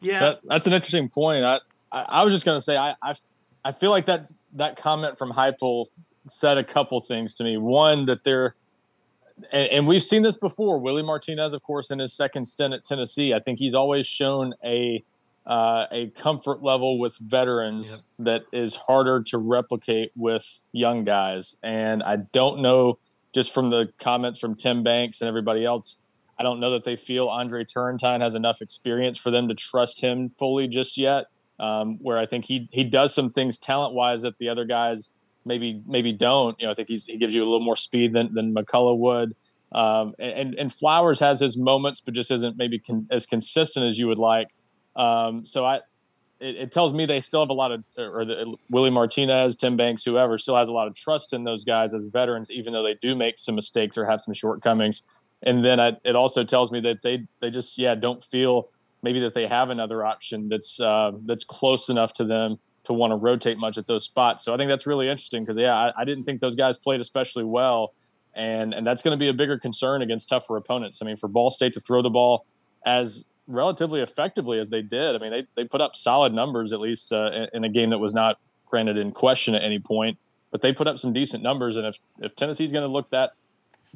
yeah. 0.00 0.20
That, 0.20 0.40
that's 0.44 0.66
an 0.66 0.72
interesting 0.72 1.08
point. 1.08 1.44
I, 1.44 1.60
I, 1.92 2.06
I 2.08 2.24
was 2.24 2.32
just 2.32 2.44
going 2.44 2.56
to 2.56 2.62
say, 2.62 2.76
I, 2.76 2.94
I, 3.02 3.14
I 3.64 3.72
feel 3.72 3.90
like 3.90 4.06
that 4.06 4.30
that 4.54 4.76
comment 4.76 5.18
from 5.18 5.32
Heupel 5.32 5.86
said 6.28 6.58
a 6.58 6.64
couple 6.64 7.00
things 7.00 7.34
to 7.36 7.44
me. 7.44 7.56
One 7.56 8.06
that 8.06 8.24
they're, 8.24 8.54
and, 9.52 9.68
and 9.68 9.86
we've 9.86 10.02
seen 10.02 10.22
this 10.22 10.36
before. 10.36 10.78
Willie 10.78 11.02
Martinez, 11.02 11.52
of 11.52 11.62
course, 11.62 11.90
in 11.90 11.98
his 11.98 12.12
second 12.12 12.44
stint 12.44 12.74
at 12.74 12.84
Tennessee, 12.84 13.34
I 13.34 13.40
think 13.40 13.58
he's 13.58 13.74
always 13.74 14.06
shown 14.06 14.54
a 14.64 15.04
uh, 15.46 15.86
a 15.90 16.08
comfort 16.08 16.62
level 16.62 16.98
with 16.98 17.16
veterans 17.18 18.04
that 18.18 18.44
is 18.52 18.76
harder 18.76 19.22
to 19.22 19.38
replicate 19.38 20.12
with 20.14 20.60
young 20.70 21.02
guys. 21.02 21.56
And 21.62 22.02
I 22.02 22.16
don't 22.16 22.60
know, 22.60 22.98
just 23.32 23.52
from 23.52 23.70
the 23.70 23.92
comments 23.98 24.38
from 24.38 24.54
Tim 24.54 24.82
Banks 24.82 25.20
and 25.20 25.28
everybody 25.28 25.64
else, 25.64 26.02
I 26.38 26.42
don't 26.42 26.60
know 26.60 26.70
that 26.70 26.84
they 26.84 26.94
feel 26.94 27.28
Andre 27.28 27.64
Turrentine 27.64 28.20
has 28.20 28.34
enough 28.34 28.62
experience 28.62 29.18
for 29.18 29.30
them 29.30 29.48
to 29.48 29.54
trust 29.54 30.00
him 30.00 30.28
fully 30.28 30.68
just 30.68 30.96
yet. 30.96 31.26
Um, 31.58 31.98
where 32.00 32.16
I 32.16 32.24
think 32.24 32.46
he 32.46 32.68
he 32.72 32.84
does 32.84 33.14
some 33.14 33.30
things 33.30 33.58
talent 33.58 33.92
wise 33.92 34.22
that 34.22 34.38
the 34.38 34.48
other 34.48 34.64
guys 34.64 35.10
maybe 35.50 35.82
maybe 35.86 36.12
don't. 36.12 36.58
You 36.60 36.66
know, 36.66 36.72
I 36.72 36.74
think 36.74 36.88
he's 36.88 37.06
he 37.06 37.16
gives 37.18 37.34
you 37.34 37.42
a 37.42 37.48
little 37.50 37.64
more 37.64 37.76
speed 37.76 38.12
than 38.12 38.32
than 38.32 38.54
McCollough 38.54 38.98
would. 38.98 39.34
Um, 39.72 40.14
and 40.18 40.54
and 40.54 40.72
Flowers 40.72 41.18
has 41.20 41.40
his 41.40 41.56
moments, 41.56 42.00
but 42.00 42.14
just 42.14 42.30
isn't 42.30 42.56
maybe 42.56 42.78
con- 42.78 43.06
as 43.10 43.26
consistent 43.26 43.86
as 43.86 43.98
you 43.98 44.06
would 44.06 44.18
like. 44.18 44.54
Um, 44.96 45.44
so 45.44 45.64
I, 45.64 45.76
it, 46.40 46.56
it 46.56 46.72
tells 46.72 46.92
me 46.92 47.06
they 47.06 47.20
still 47.20 47.40
have 47.40 47.50
a 47.50 47.54
lot 47.54 47.70
of, 47.72 47.84
or 47.96 48.24
the, 48.24 48.56
Willie 48.68 48.90
Martinez, 48.90 49.54
Tim 49.56 49.76
Banks, 49.76 50.04
whoever, 50.04 50.38
still 50.38 50.56
has 50.56 50.68
a 50.68 50.72
lot 50.72 50.88
of 50.88 50.94
trust 50.94 51.32
in 51.32 51.44
those 51.44 51.64
guys 51.64 51.94
as 51.94 52.04
veterans, 52.04 52.50
even 52.50 52.72
though 52.72 52.82
they 52.82 52.94
do 52.94 53.14
make 53.14 53.38
some 53.38 53.54
mistakes 53.54 53.96
or 53.96 54.04
have 54.06 54.20
some 54.20 54.34
shortcomings. 54.34 55.02
And 55.42 55.64
then 55.64 55.80
I, 55.80 55.92
it 56.04 56.16
also 56.16 56.44
tells 56.44 56.70
me 56.72 56.80
that 56.80 57.02
they 57.02 57.26
they 57.40 57.50
just 57.50 57.78
yeah 57.78 57.94
don't 57.94 58.22
feel 58.22 58.68
maybe 59.02 59.20
that 59.20 59.34
they 59.34 59.46
have 59.46 59.70
another 59.70 60.04
option 60.04 60.48
that's 60.48 60.80
uh, 60.80 61.12
that's 61.24 61.44
close 61.44 61.88
enough 61.88 62.12
to 62.14 62.24
them 62.24 62.58
to 62.84 62.92
want 62.92 63.10
to 63.10 63.16
rotate 63.16 63.58
much 63.58 63.78
at 63.78 63.86
those 63.86 64.04
spots. 64.04 64.44
So 64.44 64.54
I 64.54 64.56
think 64.56 64.68
that's 64.68 64.86
really 64.86 65.08
interesting 65.08 65.44
because 65.44 65.56
yeah, 65.56 65.74
I, 65.74 65.92
I 65.98 66.04
didn't 66.04 66.24
think 66.24 66.40
those 66.40 66.54
guys 66.54 66.78
played 66.78 67.00
especially 67.00 67.44
well, 67.44 67.94
and 68.34 68.72
and 68.72 68.86
that's 68.86 69.02
going 69.02 69.12
to 69.12 69.18
be 69.18 69.28
a 69.28 69.34
bigger 69.34 69.58
concern 69.58 70.02
against 70.02 70.28
tougher 70.28 70.56
opponents. 70.56 71.02
I 71.02 71.06
mean, 71.06 71.16
for 71.16 71.28
Ball 71.28 71.50
State 71.50 71.72
to 71.74 71.80
throw 71.80 72.02
the 72.02 72.10
ball 72.10 72.46
as 72.84 73.26
relatively 73.46 74.00
effectively 74.00 74.58
as 74.58 74.70
they 74.70 74.82
did, 74.82 75.14
I 75.14 75.18
mean 75.18 75.30
they 75.30 75.46
they 75.56 75.64
put 75.64 75.80
up 75.80 75.96
solid 75.96 76.32
numbers 76.32 76.72
at 76.72 76.80
least 76.80 77.12
uh, 77.12 77.30
in, 77.32 77.48
in 77.54 77.64
a 77.64 77.68
game 77.68 77.90
that 77.90 77.98
was 77.98 78.14
not 78.14 78.38
granted 78.66 78.96
in 78.96 79.12
question 79.12 79.54
at 79.54 79.62
any 79.62 79.78
point, 79.78 80.18
but 80.50 80.62
they 80.62 80.72
put 80.72 80.86
up 80.86 80.98
some 80.98 81.12
decent 81.12 81.42
numbers. 81.42 81.76
And 81.76 81.86
if 81.86 81.98
if 82.20 82.34
Tennessee's 82.34 82.72
going 82.72 82.86
to 82.86 82.92
look 82.92 83.10
that 83.10 83.32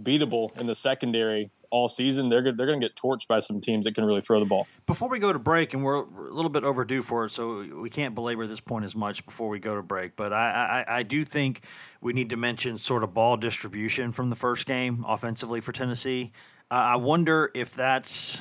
beatable 0.02 0.58
in 0.60 0.66
the 0.66 0.74
secondary 0.74 1.50
all 1.74 1.88
season, 1.88 2.28
they're 2.28 2.40
they're 2.40 2.66
going 2.66 2.80
to 2.80 2.86
get 2.86 2.94
torched 2.94 3.26
by 3.26 3.40
some 3.40 3.60
teams 3.60 3.84
that 3.84 3.96
can 3.96 4.04
really 4.04 4.20
throw 4.20 4.38
the 4.38 4.46
ball. 4.46 4.68
Before 4.86 5.08
we 5.08 5.18
go 5.18 5.32
to 5.32 5.40
break, 5.40 5.74
and 5.74 5.82
we're 5.82 6.04
a 6.04 6.32
little 6.32 6.48
bit 6.48 6.62
overdue 6.62 7.02
for 7.02 7.24
it, 7.24 7.30
so 7.30 7.66
we 7.80 7.90
can't 7.90 8.14
belabor 8.14 8.46
this 8.46 8.60
point 8.60 8.84
as 8.84 8.94
much 8.94 9.26
before 9.26 9.48
we 9.48 9.58
go 9.58 9.74
to 9.74 9.82
break. 9.82 10.14
But 10.14 10.32
I, 10.32 10.84
I, 10.86 10.98
I 10.98 11.02
do 11.02 11.24
think 11.24 11.62
we 12.00 12.12
need 12.12 12.30
to 12.30 12.36
mention 12.36 12.78
sort 12.78 13.02
of 13.02 13.12
ball 13.12 13.36
distribution 13.36 14.12
from 14.12 14.30
the 14.30 14.36
first 14.36 14.66
game 14.66 15.04
offensively 15.08 15.60
for 15.60 15.72
Tennessee. 15.72 16.30
Uh, 16.70 16.74
I 16.74 16.96
wonder 16.96 17.50
if 17.54 17.74
that's 17.74 18.40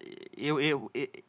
it, 0.00 0.52
it, 0.52 0.80
it, 0.94 1.24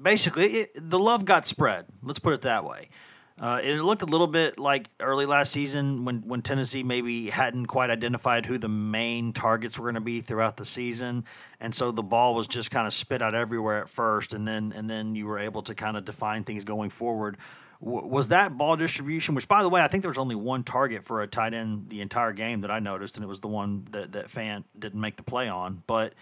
basically 0.00 0.46
it, 0.46 0.70
the 0.90 0.98
love 0.98 1.26
got 1.26 1.46
spread. 1.46 1.84
Let's 2.02 2.20
put 2.20 2.32
it 2.32 2.40
that 2.40 2.64
way. 2.64 2.88
Uh, 3.38 3.60
it 3.62 3.74
looked 3.82 4.00
a 4.00 4.06
little 4.06 4.26
bit 4.26 4.58
like 4.58 4.88
early 4.98 5.26
last 5.26 5.52
season 5.52 6.06
when, 6.06 6.22
when 6.22 6.40
Tennessee 6.40 6.82
maybe 6.82 7.28
hadn't 7.28 7.66
quite 7.66 7.90
identified 7.90 8.46
who 8.46 8.56
the 8.56 8.68
main 8.68 9.34
targets 9.34 9.78
were 9.78 9.84
going 9.84 9.94
to 9.94 10.00
be 10.00 10.22
throughout 10.22 10.56
the 10.56 10.64
season, 10.64 11.24
and 11.60 11.74
so 11.74 11.90
the 11.90 12.02
ball 12.02 12.34
was 12.34 12.46
just 12.46 12.70
kind 12.70 12.86
of 12.86 12.94
spit 12.94 13.20
out 13.20 13.34
everywhere 13.34 13.82
at 13.82 13.90
first, 13.90 14.32
and 14.32 14.48
then 14.48 14.72
and 14.74 14.88
then 14.88 15.14
you 15.14 15.26
were 15.26 15.38
able 15.38 15.62
to 15.62 15.74
kind 15.74 15.98
of 15.98 16.06
define 16.06 16.44
things 16.44 16.64
going 16.64 16.88
forward. 16.88 17.36
W- 17.84 18.06
was 18.06 18.28
that 18.28 18.56
ball 18.56 18.74
distribution? 18.74 19.34
Which, 19.34 19.48
by 19.48 19.62
the 19.62 19.68
way, 19.68 19.82
I 19.82 19.88
think 19.88 20.02
there 20.02 20.10
was 20.10 20.16
only 20.16 20.34
one 20.34 20.64
target 20.64 21.04
for 21.04 21.20
a 21.20 21.26
tight 21.26 21.52
end 21.52 21.90
the 21.90 22.00
entire 22.00 22.32
game 22.32 22.62
that 22.62 22.70
I 22.70 22.78
noticed, 22.78 23.16
and 23.16 23.24
it 23.24 23.28
was 23.28 23.40
the 23.40 23.48
one 23.48 23.86
that 23.90 24.12
that 24.12 24.28
Fant 24.28 24.64
didn't 24.78 25.00
make 25.00 25.16
the 25.16 25.22
play 25.22 25.46
on. 25.46 25.82
But 25.86 26.14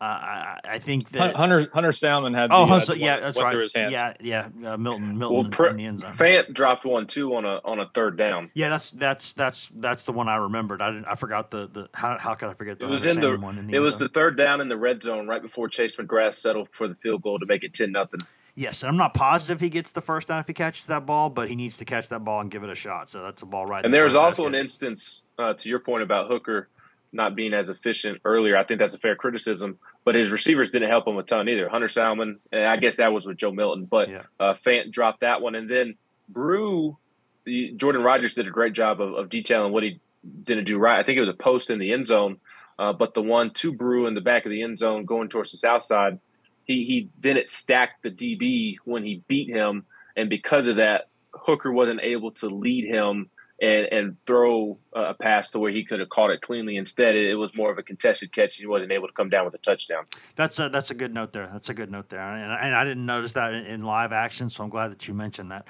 uh, 0.00 0.04
I, 0.04 0.58
I 0.64 0.78
think 0.78 1.10
that 1.10 1.36
Hunter 1.36 1.66
Hunter 1.74 1.92
Salmon 1.92 2.32
had 2.32 2.50
the, 2.50 2.54
Oh, 2.54 2.62
uh, 2.62 2.66
Hunter, 2.66 2.86
the 2.94 2.98
yeah, 2.98 3.14
one 3.14 3.22
that's 3.22 3.36
went 3.36 3.44
right. 3.44 3.52
through 3.52 3.60
his 3.62 3.74
hands. 3.74 3.92
Yeah, 3.92 4.14
yeah, 4.20 4.48
uh, 4.72 4.76
Milton, 4.78 5.18
Well, 5.18 5.30
Milton 5.30 5.50
Pr- 5.50 5.66
in 5.66 5.76
the 5.76 5.84
end 5.84 6.00
zone. 6.00 6.10
Fant 6.12 6.54
dropped 6.54 6.84
one 6.86 7.06
too 7.06 7.34
on 7.34 7.44
a 7.44 7.60
on 7.64 7.80
a 7.80 7.86
third 7.94 8.16
down. 8.16 8.50
Yeah, 8.54 8.70
that's 8.70 8.90
that's 8.92 9.32
that's 9.34 9.70
that's 9.74 10.04
the 10.06 10.12
one 10.12 10.28
I 10.28 10.36
remembered. 10.36 10.80
I 10.80 10.90
didn't. 10.90 11.04
I 11.06 11.16
forgot 11.16 11.50
the 11.50 11.66
the 11.66 11.88
how 11.92 12.16
how 12.18 12.34
could 12.34 12.48
I 12.48 12.54
forget 12.54 12.78
the 12.78 12.86
It 12.86 12.90
was 12.90 13.04
Hunter 13.04 13.34
in 13.34 13.40
the, 13.40 13.44
one 13.46 13.58
in 13.58 13.66
the 13.66 13.74
it 13.76 13.80
was 13.80 13.92
zone. 13.94 14.04
the 14.04 14.08
third 14.08 14.36
down 14.38 14.60
in 14.62 14.68
the 14.70 14.76
red 14.78 15.02
zone 15.02 15.26
right 15.28 15.42
before 15.42 15.68
Chase 15.68 15.96
McGrath 15.96 16.34
settled 16.34 16.68
for 16.72 16.88
the 16.88 16.94
field 16.94 17.20
goal 17.22 17.38
to 17.38 17.46
make 17.46 17.62
it 17.62 17.74
ten 17.74 17.92
nothing. 17.92 18.20
yes. 18.54 18.82
And 18.82 18.88
I'm 18.88 18.96
not 18.96 19.12
positive 19.12 19.60
he 19.60 19.68
gets 19.68 19.90
the 19.92 20.00
first 20.00 20.28
down 20.28 20.40
if 20.40 20.46
he 20.46 20.54
catches 20.54 20.86
that 20.86 21.04
ball, 21.04 21.28
but 21.28 21.48
he 21.50 21.56
needs 21.56 21.76
to 21.76 21.84
catch 21.84 22.08
that 22.08 22.24
ball 22.24 22.40
and 22.40 22.50
give 22.50 22.64
it 22.64 22.70
a 22.70 22.74
shot. 22.74 23.10
So 23.10 23.22
that's 23.22 23.42
a 23.42 23.46
ball 23.46 23.66
right. 23.66 23.84
And 23.84 23.92
the 23.92 23.98
there 23.98 24.04
was 24.06 24.16
also 24.16 24.46
an 24.46 24.54
instance 24.54 25.24
uh, 25.38 25.52
to 25.54 25.68
your 25.68 25.78
point 25.80 26.02
about 26.02 26.28
Hooker 26.30 26.68
not 27.12 27.34
being 27.34 27.52
as 27.54 27.68
efficient 27.68 28.20
earlier. 28.24 28.56
I 28.56 28.62
think 28.62 28.78
that's 28.78 28.94
a 28.94 28.98
fair 28.98 29.16
criticism, 29.16 29.78
but 30.04 30.14
his 30.14 30.30
receivers 30.30 30.70
didn't 30.70 30.88
help 30.88 31.06
him 31.06 31.16
a 31.18 31.22
ton 31.22 31.48
either. 31.48 31.68
Hunter 31.68 31.88
Salmon, 31.88 32.38
I 32.52 32.76
guess 32.76 32.96
that 32.96 33.12
was 33.12 33.26
with 33.26 33.36
Joe 33.36 33.52
Milton, 33.52 33.84
but 33.84 34.08
Yeah. 34.08 34.22
uh, 34.38 34.54
Fant 34.54 34.90
dropped 34.90 35.20
that 35.20 35.40
one, 35.42 35.54
and 35.54 35.68
then 35.70 35.96
Bru, 36.28 36.96
the, 37.44 37.72
Jordan 37.72 38.02
Rodgers 38.02 38.34
did 38.34 38.46
a 38.46 38.50
great 38.50 38.72
job 38.72 39.00
of, 39.00 39.14
of 39.14 39.28
detailing 39.28 39.72
what 39.72 39.82
he 39.82 40.00
didn't 40.44 40.64
do 40.64 40.78
right. 40.78 40.98
I 40.98 41.02
think 41.02 41.16
it 41.16 41.20
was 41.20 41.28
a 41.30 41.34
post 41.34 41.70
in 41.70 41.78
the 41.78 41.92
end 41.92 42.06
zone, 42.06 42.38
uh, 42.78 42.92
but 42.92 43.14
the 43.14 43.22
one 43.22 43.50
to 43.54 43.72
Bru 43.72 44.06
in 44.06 44.14
the 44.14 44.20
back 44.20 44.44
of 44.46 44.50
the 44.50 44.62
end 44.62 44.78
zone 44.78 45.04
going 45.04 45.28
towards 45.28 45.50
the 45.50 45.58
south 45.58 45.82
side, 45.82 46.18
he 46.64 46.84
he 46.84 47.08
didn't 47.18 47.48
stack 47.48 48.00
the 48.02 48.10
DB 48.10 48.76
when 48.84 49.02
he 49.04 49.22
beat 49.28 49.48
him, 49.48 49.84
and 50.16 50.28
because 50.30 50.68
of 50.68 50.76
that, 50.76 51.08
Hooker 51.32 51.72
wasn't 51.72 52.00
able 52.02 52.30
to 52.32 52.48
lead 52.48 52.84
him 52.86 53.28
and, 53.60 53.86
and 53.92 54.16
throw 54.26 54.78
a 54.94 55.12
pass 55.12 55.50
to 55.50 55.58
where 55.58 55.70
he 55.70 55.84
could 55.84 56.00
have 56.00 56.08
caught 56.08 56.30
it 56.30 56.40
cleanly. 56.40 56.76
Instead, 56.76 57.14
it, 57.14 57.34
was 57.34 57.54
more 57.54 57.70
of 57.70 57.78
a 57.78 57.82
contested 57.82 58.32
catch. 58.32 58.56
He 58.56 58.66
wasn't 58.66 58.92
able 58.92 59.06
to 59.06 59.12
come 59.12 59.28
down 59.28 59.44
with 59.44 59.54
a 59.54 59.58
touchdown. 59.58 60.04
That's 60.36 60.58
a 60.58 60.68
that's 60.68 60.90
a 60.90 60.94
good 60.94 61.12
note 61.12 61.32
there. 61.32 61.48
That's 61.52 61.68
a 61.68 61.74
good 61.74 61.90
note 61.90 62.08
there, 62.08 62.20
and, 62.20 62.52
and 62.52 62.74
I 62.74 62.84
didn't 62.84 63.06
notice 63.06 63.34
that 63.34 63.52
in, 63.52 63.66
in, 63.66 63.82
live 63.82 64.12
action, 64.12 64.48
so 64.50 64.64
I'm 64.64 64.70
glad 64.70 64.90
that 64.90 65.06
you 65.08 65.14
mentioned 65.14 65.50
that. 65.50 65.66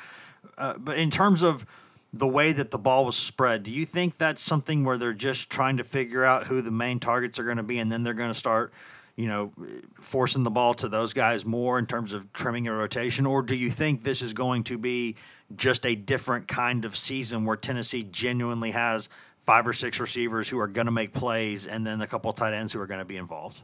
Uh, 0.57 0.75
but 0.79 0.99
in 0.99 1.11
terms 1.11 1.43
of 1.43 1.67
the 2.13 2.29
way 2.29 2.53
that 2.53 2.71
the 2.71 2.79
ball 2.79 3.05
was 3.05 3.17
spread, 3.17 3.63
do 3.63 3.71
you 3.71 3.87
think 3.87 4.19
that's 4.19 4.43
something 4.43 4.85
where 4.85 4.99
they're 4.99 5.13
just 5.13 5.51
trying 5.51 5.77
to 5.77 5.85
figure 5.85 6.25
out 6.25 6.47
who 6.47 6.63
the 6.63 6.71
main 6.71 7.01
targets 7.01 7.39
are 7.39 7.45
going 7.45 7.57
to 7.57 7.63
be, 7.63 7.79
and 7.79 7.91
then 7.91 8.03
they're 8.03 8.15
going 8.15 8.33
to 8.33 8.39
start? 8.39 8.73
you 9.17 9.27
know, 9.27 9.53
forcing 10.01 10.45
the 10.45 10.51
ball 10.51 10.73
to 10.73 10.89
those 10.89 11.13
guys 11.13 11.45
more 11.45 11.79
in 11.79 11.85
terms 11.85 12.15
of 12.15 12.33
trimming 12.33 12.67
a 12.67 12.73
rotation, 12.73 13.27
or 13.27 13.43
do 13.43 13.55
you 13.55 13.71
think 13.71 14.03
this 14.03 14.23
is 14.23 14.33
going 14.33 14.65
to 14.65 14.79
be 14.79 15.15
just 15.57 15.87
a 15.87 15.95
different 15.95 16.49
kind 16.49 16.85
of 16.85 16.97
season 16.97 17.45
where 17.45 17.57
Tennessee 17.57 18.03
genuinely 18.03 18.71
has 18.71 19.09
five 19.41 19.67
or 19.67 19.73
six 19.73 19.99
receivers 19.99 20.49
who 20.49 20.59
are 20.59 20.69
going 20.69 20.87
to 20.87 20.93
make 20.93 21.13
plays 21.13 21.67
and 21.67 21.87
then 21.87 22.01
a 22.01 22.07
couple 22.07 22.33
tight 22.33 22.55
ends 22.55 22.73
who 22.73 22.81
are 22.81 22.87
going 22.87 23.01
to 23.01 23.05
be 23.05 23.17
involved? 23.17 23.61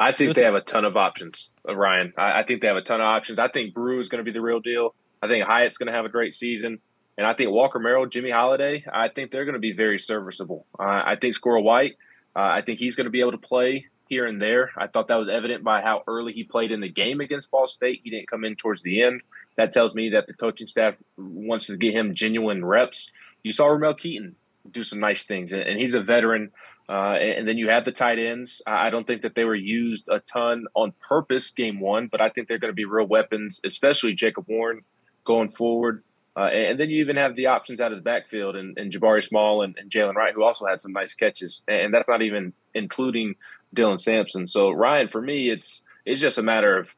I 0.00 0.12
think 0.12 0.30
this, 0.30 0.36
they 0.36 0.42
have 0.42 0.54
a 0.54 0.60
ton 0.60 0.84
of 0.84 0.96
options, 0.96 1.50
uh, 1.68 1.76
Ryan. 1.76 2.12
I, 2.16 2.40
I, 2.40 2.42
think 2.44 2.60
they 2.60 2.66
have 2.66 2.76
a 2.76 2.82
ton 2.82 3.00
of 3.00 3.04
options. 3.04 3.38
I 3.38 3.48
think 3.48 3.74
Bru 3.74 4.00
is 4.00 4.08
going 4.08 4.18
to 4.18 4.24
be 4.24 4.32
the 4.32 4.40
real 4.40 4.58
deal. 4.58 4.94
I 5.22 5.28
think 5.28 5.44
Hyatt's 5.44 5.78
going 5.78 5.86
to 5.86 5.92
have 5.92 6.04
a 6.04 6.08
great 6.08 6.34
season. 6.34 6.80
And 7.16 7.26
I 7.26 7.34
think 7.34 7.50
Walker 7.50 7.78
Merrill, 7.78 8.06
Jimmy 8.06 8.30
Holiday, 8.30 8.84
I 8.90 9.08
think 9.08 9.30
they're 9.30 9.44
going 9.44 9.54
to 9.54 9.60
be 9.60 9.72
very 9.72 9.98
serviceable. 9.98 10.66
Uh, 10.78 10.82
I 10.82 11.16
think 11.20 11.34
Squirrel 11.34 11.62
White, 11.62 11.92
uh, 12.34 12.40
I 12.40 12.62
think 12.62 12.78
he's 12.78 12.96
going 12.96 13.04
to 13.04 13.10
be 13.10 13.20
able 13.20 13.32
to 13.32 13.38
play 13.38 13.86
here 14.08 14.26
and 14.26 14.40
there. 14.40 14.70
I 14.76 14.86
thought 14.86 15.08
that 15.08 15.16
was 15.16 15.28
evident 15.28 15.62
by 15.62 15.82
how 15.82 16.02
early 16.06 16.32
he 16.32 16.44
played 16.44 16.72
in 16.72 16.80
the 16.80 16.88
game 16.88 17.20
against 17.20 17.50
Ball 17.50 17.66
State. 17.66 18.00
He 18.02 18.10
didn't 18.10 18.28
come 18.28 18.44
in 18.44 18.56
towards 18.56 18.82
the 18.82 19.02
end. 19.02 19.20
That 19.56 19.72
tells 19.72 19.94
me 19.94 20.10
that 20.10 20.26
the 20.26 20.34
coaching 20.34 20.66
staff 20.66 20.96
wants 21.16 21.66
to 21.66 21.76
get 21.76 21.94
him 21.94 22.14
genuine 22.14 22.64
reps. 22.64 23.10
You 23.42 23.52
saw 23.52 23.66
Ramel 23.66 23.94
Keyton 23.94 24.36
do 24.70 24.82
some 24.82 25.00
nice 25.00 25.24
things, 25.24 25.52
and 25.52 25.78
he's 25.78 25.94
a 25.94 26.00
veteran. 26.00 26.52
Uh, 26.88 27.14
and 27.14 27.48
then 27.48 27.58
you 27.58 27.68
have 27.68 27.84
the 27.84 27.92
tight 27.92 28.18
ends. 28.18 28.60
I 28.66 28.90
don't 28.90 29.06
think 29.06 29.22
that 29.22 29.34
they 29.34 29.44
were 29.44 29.54
used 29.54 30.08
a 30.08 30.18
ton 30.20 30.66
on 30.74 30.92
purpose 31.00 31.50
game 31.50 31.80
one, 31.80 32.08
but 32.08 32.20
I 32.20 32.28
think 32.28 32.48
they're 32.48 32.58
going 32.58 32.72
to 32.72 32.76
be 32.76 32.84
real 32.84 33.06
weapons, 33.06 33.60
especially 33.64 34.14
Jacob 34.14 34.46
Warren 34.48 34.82
going 35.24 35.48
forward. 35.48 36.02
Uh, 36.36 36.46
and 36.46 36.80
then 36.80 36.88
you 36.90 37.00
even 37.00 37.16
have 37.16 37.36
the 37.36 37.46
options 37.46 37.80
out 37.80 37.92
of 37.92 37.98
the 37.98 38.02
backfield 38.02 38.56
and, 38.56 38.76
and 38.78 38.90
Jabari 38.92 39.22
Small 39.22 39.62
and, 39.62 39.76
and 39.78 39.90
Jalen 39.90 40.14
Wright, 40.14 40.34
who 40.34 40.42
also 40.42 40.66
had 40.66 40.80
some 40.80 40.92
nice 40.92 41.14
catches. 41.14 41.62
And 41.68 41.92
that's 41.92 42.08
not 42.08 42.22
even 42.22 42.52
including 42.74 43.34
Dylan 43.74 44.00
Sampson. 44.00 44.48
So 44.48 44.70
Ryan, 44.70 45.08
for 45.08 45.20
me, 45.20 45.50
it's 45.50 45.82
it's 46.04 46.20
just 46.20 46.38
a 46.38 46.42
matter 46.42 46.76
of 46.76 46.88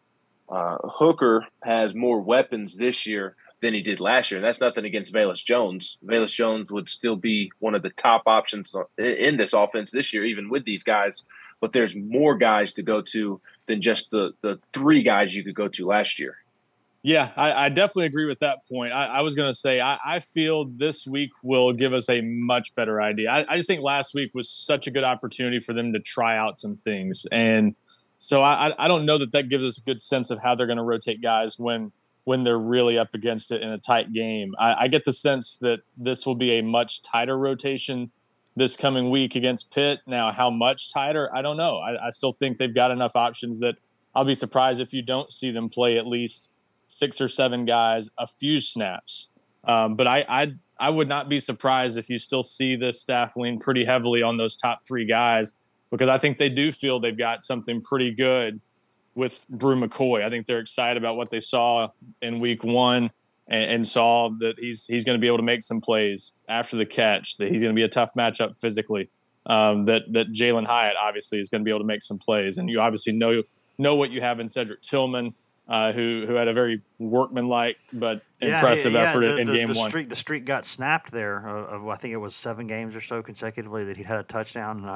uh, 0.55 0.79
Hooker 0.85 1.47
has 1.63 1.97
more 1.97 2.21
weapons 2.21 2.77
this 2.77 3.07
year 3.07 3.35
than 3.61 3.75
he 3.75 3.83
did 3.83 3.99
last 3.99 4.31
year, 4.31 4.39
and 4.39 4.47
that's 4.47 4.61
nothing 4.61 4.85
against 4.85 5.13
Velus 5.13 5.45
Jones. 5.45 5.99
Velus 6.05 6.33
Jones 6.33 6.71
would 6.71 6.89
still 6.89 7.17
be 7.17 7.51
one 7.59 7.75
of 7.75 7.83
the 7.83 7.91
top 7.91 8.23
options 8.27 8.73
in 8.97 9.37
this 9.37 9.53
offense 9.53 9.91
this 9.91 10.13
year, 10.13 10.25
even 10.25 10.49
with 10.49 10.65
these 10.65 10.85
guys. 10.85 11.25
But 11.61 11.73
there's 11.73 11.97
more 11.97 12.37
guys 12.37 12.75
to 12.75 12.83
go 12.83 13.01
to 13.01 13.41
than 13.67 13.81
just 13.83 14.13
the 14.13 14.33
the 14.43 14.61
three 14.73 15.03
guys 15.03 15.35
you 15.35 15.43
could 15.43 15.57
go 15.57 15.67
to 15.69 15.87
last 15.87 16.21
year. 16.21 16.37
Yeah, 17.03 17.33
I, 17.37 17.67
I 17.67 17.69
definitely 17.69 18.07
agree 18.07 18.27
with 18.27 18.39
that 18.41 18.65
point. 18.67 18.93
I, 18.93 19.07
I 19.07 19.21
was 19.23 19.35
going 19.35 19.51
to 19.51 19.55
say 19.55 19.81
I, 19.81 19.99
I, 20.07 20.21
feel 20.21 20.65
this 20.65 21.07
week 21.07 21.33
will 21.43 21.75
give 21.75 21.93
us 21.93 22.09
a 22.09 22.23
much 22.23 22.75
better 22.75 22.99
idea. 23.03 23.31
I, 23.31 23.57
just 23.57 23.69
think 23.69 23.83
last 23.83 24.15
week 24.15 24.31
was 24.33 24.49
such 24.49 24.87
a 24.87 24.91
good 24.91 25.05
opportunity 25.05 25.61
for 25.61 25.75
them 25.75 25.93
to 25.93 26.01
try 26.01 26.39
out 26.39 26.59
some 26.59 26.77
things, 26.77 27.27
and 27.31 27.75
so 28.17 28.43
I, 28.43 28.73
I 28.79 28.89
don't 28.89 29.05
know 29.05 29.19
that 29.19 29.33
that 29.33 29.49
gives 29.49 29.65
us 29.65 29.79
a 29.79 29.83
good 29.83 30.03
sense 30.03 30.31
of 30.31 30.41
how 30.43 30.55
they're 30.55 30.67
going 30.67 30.79
to 30.79 30.85
rotate 30.85 31.21
guys 31.21 31.59
when 31.59 31.93
when 32.25 32.43
they're 32.43 32.59
really 32.59 32.97
up 32.99 33.13
against 33.15 33.53
it 33.53 33.61
in 33.61 33.69
a 33.69 33.77
tight 33.77 34.11
game. 34.13 34.55
I, 34.59 34.85
I 34.85 34.89
get 34.89 35.05
the 35.05 35.13
sense 35.13 35.59
that 35.59 35.81
this 35.99 36.25
will 36.25 36.35
be 36.35 36.53
a 36.53 36.63
much 36.63 37.03
tighter 37.03 37.37
rotation 37.37 38.11
this 38.57 38.79
coming 38.79 39.11
week 39.11 39.35
against 39.35 39.71
Pitt. 39.71 40.01
Now, 40.07 40.33
how 40.33 40.49
much 40.49 40.93
tighter? 40.93 41.29
I 41.35 41.43
don't 41.43 41.59
know. 41.59 41.77
I, 41.77 42.07
I 42.07 42.11
still 42.11 42.33
think 42.33 42.57
they've 42.57 42.75
got 42.75 42.91
enough 42.91 43.15
options 43.15 43.61
that 43.61 43.77
I'll 44.15 44.25
be 44.25 44.35
surprised 44.35 44.81
if 44.81 44.95
you 44.95 45.03
don't 45.03 45.31
see 45.31 45.51
them 45.51 45.69
play 45.69 45.99
at 45.99 46.07
least 46.07 46.53
six 46.87 47.21
or 47.21 47.29
seven 47.29 47.67
guys 47.67 48.09
a 48.17 48.27
few 48.27 48.61
snaps. 48.61 49.31
Um, 49.65 49.95
but 49.97 50.07
I, 50.07 50.25
I 50.29 50.55
I 50.79 50.91
would 50.91 51.09
not 51.09 51.29
be 51.29 51.39
surprised 51.39 51.99
if 51.99 52.09
you 52.11 52.19
still 52.19 52.43
see 52.43 52.77
this 52.77 53.01
staff 53.01 53.37
lean 53.37 53.59
pretty 53.59 53.85
heavily 53.85 54.23
on 54.23 54.37
those 54.37 54.57
top 54.57 54.87
three 54.87 55.05
guys 55.05 55.55
because 55.91 56.09
I 56.09 56.19
think 56.19 56.39
they 56.39 56.49
do 56.49 56.73
feel 56.73 57.01
they've 57.01 57.17
got 57.17 57.43
something 57.43 57.81
pretty 57.81 58.11
good 58.11 58.61
with 59.15 59.45
Bru 59.49 59.77
McCoy. 59.77 60.25
I 60.25 60.31
think 60.31 60.47
they're 60.47 60.59
excited 60.59 60.97
about 60.97 61.17
what 61.17 61.31
they 61.31 61.41
saw 61.41 61.89
in 62.21 62.41
week 62.41 62.65
one 62.65 63.11
and, 63.47 63.71
and 63.71 63.87
saw 63.87 64.31
that 64.39 64.59
he's 64.59 64.87
he's 64.87 65.05
going 65.05 65.19
to 65.19 65.21
be 65.21 65.27
able 65.27 65.39
to 65.39 65.45
make 65.45 65.63
some 65.63 65.81
plays 65.81 66.33
after 66.49 66.77
the 66.77 66.87
catch, 66.87 67.37
that 67.37 67.51
he's 67.51 67.63
going 67.63 67.75
to 67.75 67.79
be 67.79 67.85
a 67.85 67.89
tough 67.89 68.13
matchup 68.15 68.59
physically. 68.59 69.11
Um, 69.47 69.85
that 69.85 70.03
that 70.13 70.33
Jalin 70.33 70.67
Hyatt 70.67 70.97
obviously 71.01 71.39
is 71.39 71.49
going 71.49 71.61
to 71.61 71.65
be 71.65 71.71
able 71.71 71.81
to 71.81 71.87
make 71.87 72.03
some 72.03 72.19
plays, 72.19 72.59
and 72.59 72.69
you 72.69 72.81
obviously 72.81 73.13
know 73.13 73.43
know 73.79 73.95
what 73.95 74.11
you 74.11 74.21
have 74.21 74.41
in 74.41 74.49
Cedric 74.49 74.81
Tillman, 74.81 75.35
uh, 75.69 75.93
who 75.93 76.25
who 76.27 76.35
had 76.35 76.49
a 76.49 76.55
very 76.55 76.81
workmanlike 76.99 77.77
but 77.93 78.23
yeah, 78.41 78.55
impressive 78.55 78.95
yeah, 78.95 79.11
effort 79.11 79.21
the, 79.21 79.37
in 79.37 79.47
the, 79.47 79.53
game 79.53 79.69
the 79.69 79.75
one. 79.75 79.91
Streak, 79.91 80.09
the 80.09 80.17
streak 80.17 80.45
got 80.47 80.65
snapped 80.65 81.13
there 81.13 81.47
of, 81.47 81.83
of, 81.83 81.89
I 81.89 81.97
think 81.97 82.15
it 82.15 82.19
was 82.19 82.35
seven 82.35 82.67
games 82.67 82.97
or 82.97 83.01
so 83.03 83.23
consecutively 83.23 83.85
that 83.85 83.97
he 83.97 84.03
had 84.03 84.19
a 84.19 84.23
touchdown, 84.23 84.79
and 84.79 84.89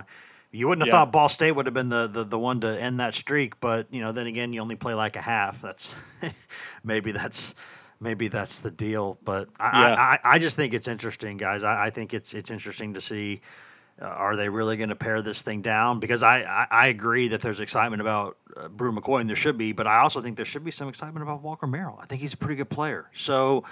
you 0.51 0.67
wouldn't 0.67 0.87
have 0.87 0.93
yeah. 0.93 1.05
thought 1.05 1.13
Ball 1.13 1.29
State 1.29 1.53
would 1.53 1.67
have 1.67 1.75
been 1.75 1.91
the, 1.91 2.07
the, 2.07 2.25
the 2.25 2.39
one 2.39 2.61
to 2.63 2.81
end 2.81 3.01
that 3.01 3.15
streak, 3.15 3.61
but 3.61 3.87
you 3.91 4.01
know, 4.01 4.13
then 4.13 4.27
again, 4.27 4.53
you 4.53 4.61
only 4.61 4.77
play 4.77 4.95
like 4.95 5.17
a 5.17 5.21
half. 5.21 5.61
That's 5.61 5.93
maybe 6.85 7.13
that's 7.13 7.55
maybe 8.01 8.29
that's 8.29 8.61
the 8.61 8.71
deal. 8.71 9.19
But 9.25 9.49
I, 9.61 9.81
yeah. 9.81 9.95
I, 9.95 10.19
I, 10.25 10.39
just 10.39 10.57
think 10.57 10.73
it's 10.73 10.89
interesting, 10.89 11.37
guys. 11.37 11.63
I, 11.63 11.87
I 11.87 11.91
think 11.91 12.15
it's 12.15 12.33
it's 12.35 12.51
interesting 12.51 12.95
to 12.95 13.01
see. 13.01 13.43
Uh, 14.01 14.05
are 14.05 14.37
they 14.37 14.49
really 14.49 14.77
going 14.77 14.91
to 14.91 14.95
pare 14.95 15.23
this 15.23 15.43
thing 15.43 15.61
down? 15.61 15.99
Because 15.99 16.23
I, 16.23 16.43
I, 16.43 16.67
I 16.71 16.87
agree 16.87 17.27
that 17.29 17.43
there's 17.43 17.59
excitement 17.59 18.01
about 18.01 18.37
uh, 18.57 18.69
Bru 18.69 18.93
McCoy, 18.93 19.21
and 19.21 19.29
there 19.29 19.35
should 19.35 19.59
be, 19.59 19.73
but 19.73 19.89
I 19.89 19.99
also 19.99 20.23
think 20.23 20.37
there 20.37 20.47
should 20.47 20.63
be 20.63 20.71
some 20.71 20.89
excitement 20.89 21.25
about 21.25 21.43
Walker 21.43 21.67
Merrill. 21.67 21.99
I 22.01 22.07
think 22.07 22.21
he's 22.21 22.33
a 22.33 22.37
pretty 22.37 22.55
good 22.55 22.71
player. 22.71 23.11
So, 23.13 23.65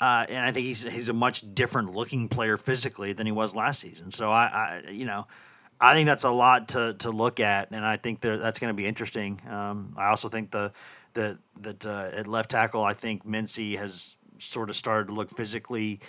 uh, 0.00 0.24
and 0.28 0.46
I 0.46 0.52
think 0.52 0.66
he's 0.66 0.82
he's 0.82 1.08
a 1.08 1.12
much 1.12 1.44
different 1.52 1.92
looking 1.94 2.28
player 2.28 2.56
physically 2.56 3.12
than 3.12 3.26
he 3.26 3.32
was 3.32 3.56
last 3.56 3.80
season. 3.80 4.12
So 4.12 4.30
I, 4.30 4.82
I 4.86 4.90
you 4.90 5.04
know, 5.04 5.26
I 5.82 5.94
think 5.94 6.06
that's 6.06 6.22
a 6.22 6.30
lot 6.30 6.68
to, 6.68 6.94
to 7.00 7.10
look 7.10 7.40
at, 7.40 7.72
and 7.72 7.84
I 7.84 7.96
think 7.96 8.20
that 8.20 8.40
that's 8.40 8.60
going 8.60 8.68
to 8.68 8.76
be 8.76 8.86
interesting. 8.86 9.42
Um, 9.50 9.94
I 9.98 10.10
also 10.10 10.28
think 10.28 10.52
the 10.52 10.72
that 11.14 11.38
that 11.60 11.84
uh, 11.84 12.10
at 12.12 12.28
left 12.28 12.52
tackle, 12.52 12.84
I 12.84 12.94
think 12.94 13.26
Mincey 13.26 13.74
has 13.74 14.14
sort 14.38 14.70
of 14.70 14.76
started 14.76 15.08
to 15.08 15.12
look 15.12 15.36
physically 15.36 16.00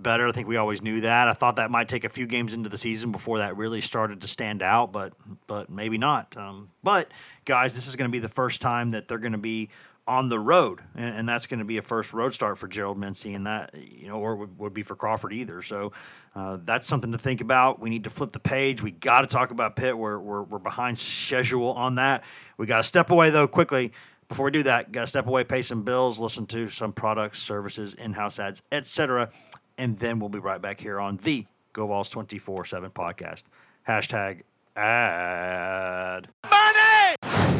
better. 0.00 0.26
I 0.26 0.32
think 0.32 0.48
we 0.48 0.56
always 0.56 0.82
knew 0.82 1.02
that. 1.02 1.28
I 1.28 1.32
thought 1.32 1.56
that 1.56 1.70
might 1.70 1.88
take 1.88 2.02
a 2.02 2.08
few 2.08 2.26
games 2.26 2.54
into 2.54 2.68
the 2.68 2.76
season 2.76 3.12
before 3.12 3.38
that 3.38 3.56
really 3.56 3.80
started 3.80 4.20
to 4.22 4.26
stand 4.26 4.62
out, 4.62 4.90
but 4.90 5.12
but 5.46 5.70
maybe 5.70 5.96
not. 5.96 6.36
Um, 6.36 6.70
but 6.82 7.08
guys, 7.44 7.74
this 7.74 7.86
is 7.86 7.94
going 7.94 8.10
to 8.10 8.12
be 8.12 8.18
the 8.18 8.28
first 8.28 8.60
time 8.60 8.90
that 8.90 9.06
they're 9.06 9.18
going 9.18 9.32
to 9.32 9.38
be 9.38 9.70
on 10.10 10.28
the 10.28 10.40
road, 10.40 10.80
and, 10.96 11.18
and 11.18 11.28
that's 11.28 11.46
going 11.46 11.60
to 11.60 11.64
be 11.64 11.76
a 11.76 11.82
first 11.82 12.12
road 12.12 12.34
start 12.34 12.58
for 12.58 12.66
Gerald 12.66 12.98
Mincey, 12.98 13.32
and 13.32 13.46
that 13.46 13.72
you 13.76 14.08
know, 14.08 14.16
or 14.16 14.34
would, 14.34 14.58
would 14.58 14.74
be 14.74 14.82
for 14.82 14.96
Crawford 14.96 15.32
either. 15.32 15.62
So 15.62 15.92
uh, 16.34 16.58
that's 16.64 16.88
something 16.88 17.12
to 17.12 17.18
think 17.18 17.40
about. 17.40 17.78
We 17.78 17.90
need 17.90 18.02
to 18.04 18.10
flip 18.10 18.32
the 18.32 18.40
page. 18.40 18.82
We 18.82 18.90
got 18.90 19.20
to 19.20 19.28
talk 19.28 19.52
about 19.52 19.76
Pitt. 19.76 19.96
We're, 19.96 20.18
we're 20.18 20.42
we're 20.42 20.58
behind 20.58 20.98
schedule 20.98 21.72
on 21.74 21.94
that. 21.94 22.24
We 22.58 22.66
got 22.66 22.78
to 22.78 22.82
step 22.82 23.10
away 23.10 23.30
though 23.30 23.46
quickly. 23.46 23.92
Before 24.28 24.46
we 24.46 24.50
do 24.50 24.64
that, 24.64 24.90
got 24.90 25.02
to 25.02 25.06
step 25.06 25.28
away, 25.28 25.44
pay 25.44 25.62
some 25.62 25.82
bills, 25.84 26.18
listen 26.18 26.46
to 26.46 26.68
some 26.68 26.92
products, 26.92 27.40
services, 27.40 27.94
in-house 27.94 28.38
ads, 28.38 28.62
etc., 28.70 29.30
and 29.78 29.96
then 29.96 30.18
we'll 30.18 30.28
be 30.28 30.40
right 30.40 30.60
back 30.60 30.80
here 30.80 30.98
on 31.00 31.18
the 31.18 31.46
Go 31.72 31.86
Vols 31.86 32.10
twenty 32.10 32.38
four 32.38 32.64
seven 32.64 32.90
podcast. 32.90 33.44
Hashtag 33.88 34.42
ad. 34.76 36.28
Money. 36.44 37.59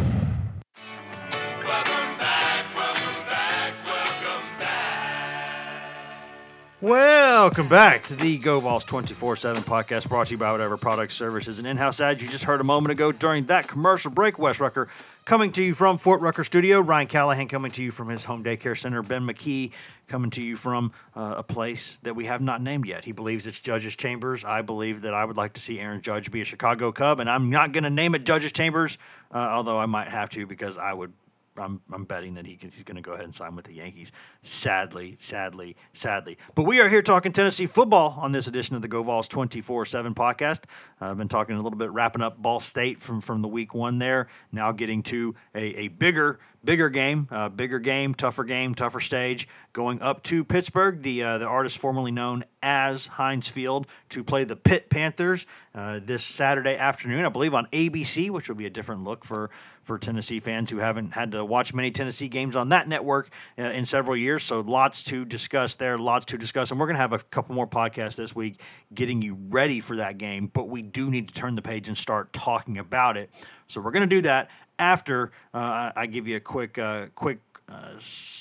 Welcome 6.81 7.67
back 7.67 8.05
to 8.05 8.15
the 8.15 8.39
Go 8.39 8.59
Vols 8.59 8.83
24 8.85 9.35
7 9.35 9.61
podcast 9.61 10.09
brought 10.09 10.25
to 10.27 10.31
you 10.31 10.39
by 10.39 10.51
whatever 10.51 10.77
products, 10.77 11.13
services, 11.13 11.59
and 11.59 11.67
in 11.67 11.77
house 11.77 12.01
ads 12.01 12.23
you 12.23 12.27
just 12.27 12.45
heard 12.45 12.59
a 12.59 12.63
moment 12.63 12.91
ago 12.91 13.11
during 13.11 13.45
that 13.45 13.67
commercial 13.67 14.09
break. 14.09 14.39
Wes 14.39 14.59
Rucker 14.59 14.87
coming 15.23 15.51
to 15.51 15.61
you 15.61 15.75
from 15.75 15.99
Fort 15.99 16.21
Rucker 16.21 16.43
Studio. 16.43 16.79
Ryan 16.79 17.05
Callahan 17.05 17.47
coming 17.47 17.71
to 17.73 17.83
you 17.83 17.91
from 17.91 18.09
his 18.09 18.25
home 18.25 18.43
daycare 18.43 18.75
center. 18.75 19.03
Ben 19.03 19.27
McKee 19.27 19.73
coming 20.07 20.31
to 20.31 20.41
you 20.41 20.55
from 20.55 20.91
uh, 21.15 21.35
a 21.37 21.43
place 21.43 21.99
that 22.01 22.15
we 22.15 22.25
have 22.25 22.41
not 22.41 22.63
named 22.63 22.87
yet. 22.87 23.05
He 23.05 23.11
believes 23.11 23.45
it's 23.45 23.59
Judge's 23.59 23.95
Chambers. 23.95 24.43
I 24.43 24.63
believe 24.63 25.03
that 25.03 25.13
I 25.13 25.23
would 25.23 25.37
like 25.37 25.53
to 25.53 25.61
see 25.61 25.79
Aaron 25.79 26.01
Judge 26.01 26.31
be 26.31 26.41
a 26.41 26.45
Chicago 26.45 26.91
Cub, 26.91 27.19
and 27.19 27.29
I'm 27.29 27.51
not 27.51 27.73
going 27.73 27.83
to 27.83 27.91
name 27.91 28.15
it 28.15 28.25
Judge's 28.25 28.53
Chambers, 28.53 28.97
uh, 29.31 29.37
although 29.37 29.77
I 29.77 29.85
might 29.85 30.07
have 30.07 30.31
to 30.31 30.47
because 30.47 30.79
I 30.79 30.93
would 30.93 31.13
I'm, 31.57 31.81
I'm 31.93 32.05
betting 32.05 32.33
that 32.35 32.45
he 32.45 32.55
can, 32.55 32.71
he's 32.71 32.83
going 32.83 32.95
to 32.95 33.01
go 33.01 33.13
ahead 33.13 33.25
and 33.25 33.35
sign 33.35 33.55
with 33.55 33.65
the 33.65 33.73
Yankees. 33.73 34.11
Sadly, 34.41 35.17
sadly, 35.19 35.75
sadly. 35.93 36.37
But 36.55 36.63
we 36.63 36.79
are 36.79 36.87
here 36.87 37.01
talking 37.01 37.33
Tennessee 37.33 37.67
football 37.67 38.17
on 38.19 38.31
this 38.31 38.47
edition 38.47 38.75
of 38.75 38.81
the 38.81 38.87
Go 38.87 39.03
Vols 39.03 39.27
24 39.27 39.85
7 39.85 40.13
podcast. 40.15 40.61
I've 41.01 41.17
been 41.17 41.29
talking 41.29 41.55
a 41.55 41.61
little 41.61 41.77
bit, 41.77 41.91
wrapping 41.91 42.21
up 42.21 42.41
Ball 42.41 42.59
State 42.59 43.01
from, 43.01 43.21
from 43.21 43.41
the 43.41 43.47
week 43.47 43.73
one 43.73 43.97
there. 43.97 44.27
Now 44.51 44.71
getting 44.71 45.01
to 45.03 45.35
a, 45.55 45.61
a 45.61 45.87
bigger, 45.87 46.39
bigger 46.63 46.89
game, 46.89 47.27
uh, 47.31 47.49
bigger 47.49 47.79
game, 47.79 48.13
tougher 48.13 48.43
game, 48.43 48.75
tougher 48.75 48.99
stage. 48.99 49.47
Going 49.73 50.01
up 50.01 50.21
to 50.23 50.43
Pittsburgh, 50.43 51.01
the 51.01 51.23
uh, 51.23 51.37
the 51.39 51.45
artist 51.45 51.77
formerly 51.77 52.11
known 52.11 52.43
as 52.61 53.07
Heinz 53.07 53.47
Field, 53.47 53.87
to 54.09 54.23
play 54.23 54.43
the 54.43 54.55
Pitt 54.55 54.89
Panthers 54.89 55.45
uh, 55.73 55.99
this 56.03 56.23
Saturday 56.23 56.75
afternoon, 56.75 57.25
I 57.25 57.29
believe 57.29 57.53
on 57.53 57.67
ABC, 57.67 58.29
which 58.29 58.47
will 58.49 58.55
be 58.55 58.65
a 58.65 58.69
different 58.69 59.03
look 59.03 59.25
for 59.25 59.49
for 59.83 59.97
Tennessee 59.97 60.39
fans 60.39 60.69
who 60.69 60.77
haven't 60.77 61.13
had 61.13 61.31
to 61.31 61.43
watch 61.43 61.73
many 61.73 61.91
Tennessee 61.91 62.27
games 62.27 62.55
on 62.55 62.69
that 62.69 62.87
network 62.87 63.29
uh, 63.57 63.63
in 63.63 63.85
several 63.85 64.15
years. 64.15 64.43
So 64.43 64.61
lots 64.61 65.03
to 65.05 65.25
discuss 65.25 65.75
there, 65.75 65.97
lots 65.97 66.25
to 66.27 66.37
discuss. 66.37 66.71
And 66.71 66.79
we're 66.79 66.85
going 66.85 66.95
to 66.95 67.01
have 67.01 67.13
a 67.13 67.19
couple 67.19 67.55
more 67.55 67.67
podcasts 67.67 68.15
this 68.15 68.35
week 68.35 68.59
getting 68.93 69.21
you 69.21 69.37
ready 69.49 69.79
for 69.79 69.95
that 69.97 70.17
game. 70.17 70.51
But 70.53 70.69
we 70.69 70.81
do 70.91 71.09
need 71.09 71.27
to 71.29 71.33
turn 71.33 71.55
the 71.55 71.61
page 71.61 71.87
and 71.87 71.97
start 71.97 72.33
talking 72.33 72.77
about 72.77 73.17
it. 73.17 73.29
So 73.67 73.81
we're 73.81 73.91
going 73.91 74.07
to 74.07 74.15
do 74.15 74.21
that 74.23 74.49
after 74.77 75.31
uh, 75.53 75.91
I 75.95 76.05
give 76.07 76.27
you 76.27 76.37
a 76.37 76.41
quick, 76.41 76.77
uh, 76.77 77.07
quick. 77.15 77.39
Uh, 77.69 77.93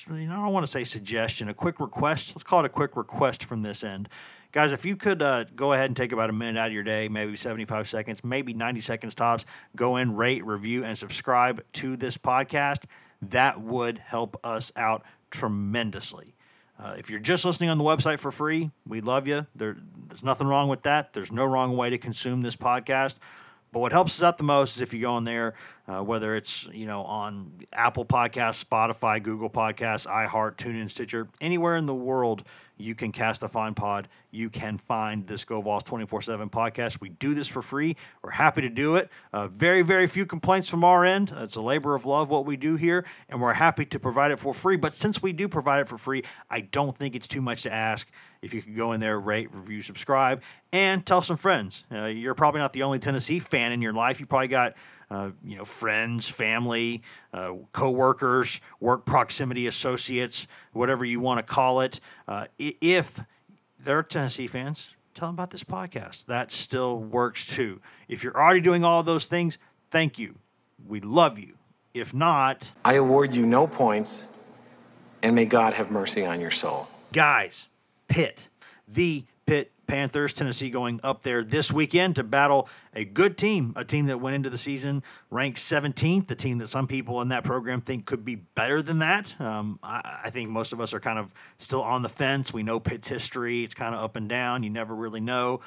you 0.09 0.27
know, 0.27 0.33
I 0.33 0.45
don't 0.45 0.53
want 0.53 0.65
to 0.65 0.71
say 0.71 0.83
suggestion, 0.83 1.49
a 1.49 1.55
quick 1.55 1.79
request. 1.79 2.35
Let's 2.35 2.43
call 2.43 2.61
it 2.61 2.67
a 2.67 2.71
quick 2.71 2.97
request 2.97 3.45
from 3.45 3.63
this 3.63 3.85
end. 3.85 4.09
Guys, 4.53 4.73
if 4.73 4.85
you 4.85 4.97
could 4.97 5.23
uh, 5.23 5.45
go 5.55 5.73
ahead 5.73 5.87
and 5.87 5.97
take 5.97 6.11
about 6.11 6.29
a 6.29 6.33
minute 6.33 6.59
out 6.59 6.67
of 6.67 6.73
your 6.73 6.83
day, 6.83 7.07
maybe 7.09 7.37
75 7.37 7.89
seconds, 7.89 8.25
maybe 8.25 8.53
90 8.53 8.81
seconds 8.81 9.15
tops, 9.15 9.45
go 9.77 9.97
in, 9.97 10.17
rate, 10.17 10.45
review, 10.45 10.85
and 10.85 10.99
subscribe 10.99 11.63
to 11.75 11.97
this 11.97 12.19
podcast, 12.19 12.85
that 13.23 13.61
would 13.61 13.99
help 13.99 14.37
us 14.43 14.73
out 14.75 15.05
tremendously. 15.31 16.35
Uh, 16.83 16.95
if 16.97 17.11
you're 17.11 17.21
just 17.21 17.45
listening 17.45 17.69
on 17.69 17.77
the 17.77 17.85
website 17.85 18.19
for 18.19 18.33
free, 18.33 18.71
we 18.87 19.01
love 19.03 19.29
you. 19.29 19.47
There, 19.55 19.77
there's 20.09 20.25
nothing 20.25 20.47
wrong 20.47 20.69
with 20.69 20.83
that. 20.83 21.12
There's 21.12 21.31
no 21.31 21.45
wrong 21.45 21.77
way 21.77 21.90
to 21.90 21.99
consume 21.99 22.43
this 22.43 22.57
podcast. 22.57 23.16
But 23.73 23.81
what 23.81 23.93
helps 23.93 24.19
us 24.19 24.23
out 24.23 24.39
the 24.39 24.45
most 24.45 24.77
is 24.77 24.83
if 24.83 24.93
you 24.93 25.01
go 25.01 25.17
in 25.17 25.25
there, 25.25 25.55
uh, 25.87 26.03
whether 26.03 26.35
it's 26.35 26.69
you 26.73 26.87
know 26.87 27.03
on 27.03 27.53
Apple 27.73 28.05
Podcasts, 28.05 28.65
Spotify, 28.65 29.23
Google 29.23 29.51
Podcasts, 29.51 30.07
iHeart, 30.07 30.57
TuneIn, 30.57 30.91
Stitcher, 30.91 31.29
anywhere 31.41 31.77
in 31.77 31.87
the 31.87 31.95
world 31.95 32.45
you 32.81 32.95
can 32.95 33.13
cast 33.13 33.43
a 33.43 33.49
fine 33.49 33.75
pod. 33.75 34.09
You 34.31 34.49
can 34.49 34.79
find 34.79 35.27
this 35.27 35.45
Go 35.45 35.61
Vols 35.61 35.85
24 35.85 36.23
7 36.23 36.49
podcast. 36.49 37.01
We 37.01 37.11
do 37.11 37.35
this 37.35 37.47
for 37.47 37.63
free. 37.63 37.97
We're 38.23 38.31
happy 38.31 38.63
to 38.63 38.69
do 38.69 38.97
it. 38.97 39.11
Uh, 39.33 39.49
very, 39.49 39.83
very 39.83 40.07
few 40.07 40.27
complaints 40.27 40.69
from 40.69 40.83
our 40.83 41.05
end. 41.05 41.33
It's 41.37 41.57
a 41.57 41.61
labor 41.61 41.95
of 41.95 42.07
love 42.07 42.31
what 42.31 42.47
we 42.47 42.57
do 42.57 42.77
here, 42.77 43.05
and 43.29 43.41
we're 43.41 43.53
happy 43.53 43.85
to 43.87 43.99
provide 43.99 44.31
it 44.31 44.39
for 44.39 44.55
free. 44.55 44.77
But 44.77 44.95
since 44.95 45.23
we 45.23 45.33
do 45.33 45.49
provide 45.49 45.81
it 45.81 45.89
for 45.89 45.99
free, 45.99 46.25
I 46.49 46.63
don't 46.63 46.97
think 46.97 47.15
it's 47.15 47.29
too 47.29 47.43
much 47.43 47.63
to 47.65 47.73
ask 47.73 48.09
if 48.42 48.55
you 48.55 48.62
could 48.62 48.76
go 48.76 48.92
in 48.92 49.00
there, 49.00 49.18
rate, 49.18 49.53
review, 49.53 49.83
subscribe, 49.83 50.42
and 50.72 51.05
tell 51.05 51.22
some 51.22 51.37
friends. 51.37 51.85
Uh, 51.92 52.07
you're 52.07 52.35
probably 52.35 52.61
not 52.61 52.72
the 52.72 52.83
only 52.83 52.98
Tennessee 52.98 53.38
fan 53.38 53.72
in 53.72 53.83
your 53.83 53.92
life. 53.92 54.20
You 54.20 54.26
probably 54.26 54.48
got 54.48 54.74
uh, 55.11 55.31
you 55.44 55.57
know, 55.57 55.64
friends, 55.64 56.29
family, 56.29 57.03
uh, 57.35 57.53
coworkers, 57.72 58.61
work 58.79 59.05
proximity 59.05 59.66
associates, 59.66 60.46
whatever 60.72 61.05
you 61.05 61.20
want 61.20 61.38
to 61.38 61.42
call 61.42 61.81
it. 61.81 62.00
Uh, 62.29 62.46
if 62.59 63.20
they're 63.79 64.03
Tennessee 64.03 64.46
fans, 64.46 64.90
tell 65.14 65.29
them 65.29 65.35
about 65.35 65.50
this 65.50 65.64
podcast. 65.64 66.26
That 66.26 66.53
still 66.53 66.98
works 66.98 67.46
too. 67.46 67.81
If 68.09 68.22
you're 68.22 68.37
already 68.40 68.61
doing 68.61 68.85
all 68.85 69.03
those 69.03 69.26
things, 69.26 69.59
thank 69.90 70.18
you. 70.18 70.37
We 70.87 71.00
love 71.00 71.38
you. 71.38 71.55
If 71.92 72.14
not, 72.14 72.70
I 72.85 72.94
award 72.94 73.35
you 73.35 73.44
no 73.44 73.66
points, 73.66 74.24
and 75.24 75.35
may 75.35 75.44
God 75.44 75.74
have 75.74 75.90
mercy 75.90 76.24
on 76.24 76.40
your 76.40 76.53
soul. 76.53 76.87
Guys, 77.12 77.66
Pitt, 78.11 78.49
the 78.88 79.25
Pitt 79.46 79.70
Panthers, 79.87 80.35
Tennessee 80.35 80.68
going 80.68 80.99
up 81.05 81.23
there 81.23 81.44
this 81.44 81.73
weekend 81.73 82.16
to 82.16 82.25
battle 82.25 82.68
a 82.92 83.05
good 83.05 83.38
team, 83.38 83.73
a 83.77 83.85
team 83.85 84.07
that 84.07 84.20
went 84.20 84.35
into 84.35 84.51
the 84.51 84.59
season 84.59 85.05
ranked 85.31 85.59
17th, 85.59 86.27
the 86.27 86.35
team 86.35 86.59
that 86.59 86.68
some 86.68 86.88
people 86.88 87.20
in 87.23 87.29
that 87.29 87.44
program 87.44 87.81
think 87.81 88.07
could 88.07 88.25
be 88.25 88.35
better 88.35 88.83
than 88.83 88.99
that. 88.99 89.40
Um, 89.40 89.79
I, 89.83 90.23
I, 90.25 90.31
think 90.31 90.51
most 90.51 90.73
of 90.73 90.81
us 90.81 90.92
are 90.92 90.99
kind 90.99 91.20
of 91.20 91.33
still 91.61 91.83
on 91.83 92.03
the 92.03 92.09
fence. 92.09 92.53
We 92.53 92.64
know 92.64 92.81
Pitt's 92.81 93.07
history, 93.07 93.62
it's 93.62 93.75
kind 93.75 93.94
of 93.94 94.01
up 94.01 94.16
and 94.16 94.29
down. 94.29 94.64
You 94.64 94.70
never 94.70 94.94
really 94.94 95.20
know. 95.20 95.61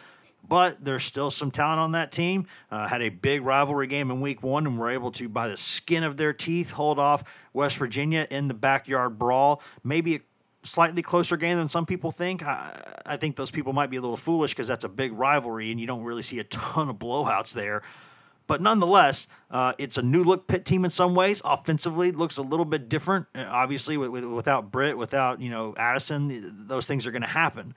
But 0.46 0.84
there's 0.84 1.06
still 1.06 1.32
some 1.32 1.52
talent 1.52 1.80
on 1.80 1.94
that 1.94 2.12
team. 2.12 2.48
Uh, 2.70 2.88
had 2.88 3.02
a 3.02 3.08
big 3.08 3.42
rivalry 3.42 3.88
game 3.88 4.12
in 4.12 4.20
week 4.20 4.44
one 4.44 4.68
and 4.68 4.78
were 4.78 4.90
able 4.90 5.12
to, 5.14 5.30
by 5.30 5.48
the 5.48 5.56
skin 5.56 6.04
of 6.04 6.18
their 6.18 6.34
teeth, 6.34 6.72
hold 6.72 7.00
off 7.00 7.24
West 7.54 7.78
Virginia 7.78 8.28
in 8.30 8.50
the 8.50 8.54
backyard 8.54 9.18
brawl. 9.18 9.62
Maybe 9.86 10.22
slightly 10.64 11.02
closer 11.02 11.38
game 11.38 11.58
than 11.58 11.68
some 11.68 11.86
people 11.86 12.12
think. 12.12 12.44
I, 12.44 13.02
I 13.06 13.18
think 13.18 13.36
those 13.36 13.52
people 13.52 13.74
might 13.74 13.90
be 13.90 13.98
a 13.98 14.02
little 14.02 14.18
foolish 14.18 14.52
because 14.52 14.68
that's 14.68 14.84
a 14.84 14.90
big 14.90 15.14
rivalry 15.14 15.72
and 15.72 15.80
you 15.80 15.88
don't 15.88 16.04
really 16.04 16.24
see 16.24 16.40
a 16.40 16.44
ton 16.46 16.90
of 16.90 16.98
blowouts 16.98 17.54
there. 17.54 17.84
But 18.46 18.62
nonetheless, 18.62 19.28
uh, 19.52 19.74
it's 19.78 19.98
a 19.98 20.02
new 20.02 20.24
look 20.24 20.48
Pitt 20.48 20.66
team 20.66 20.84
in 20.84 20.92
some 20.92 21.16
ways. 21.16 21.42
Offensively, 21.46 22.12
looks 22.12 22.38
a 22.38 22.42
little 22.42 22.66
bit 22.66 22.90
different. 22.90 23.28
Uh, 23.34 23.46
obviously, 23.48 23.96
with, 23.96 24.10
with, 24.10 24.26
without 24.26 24.70
Britt, 24.70 24.98
without 24.98 25.40
you 25.40 25.50
know 25.50 25.74
Addison, 25.78 26.66
those 26.68 26.86
things 26.86 27.08
are 27.08 27.12
going 27.12 27.22
to 27.22 27.28
happen. 27.28 27.74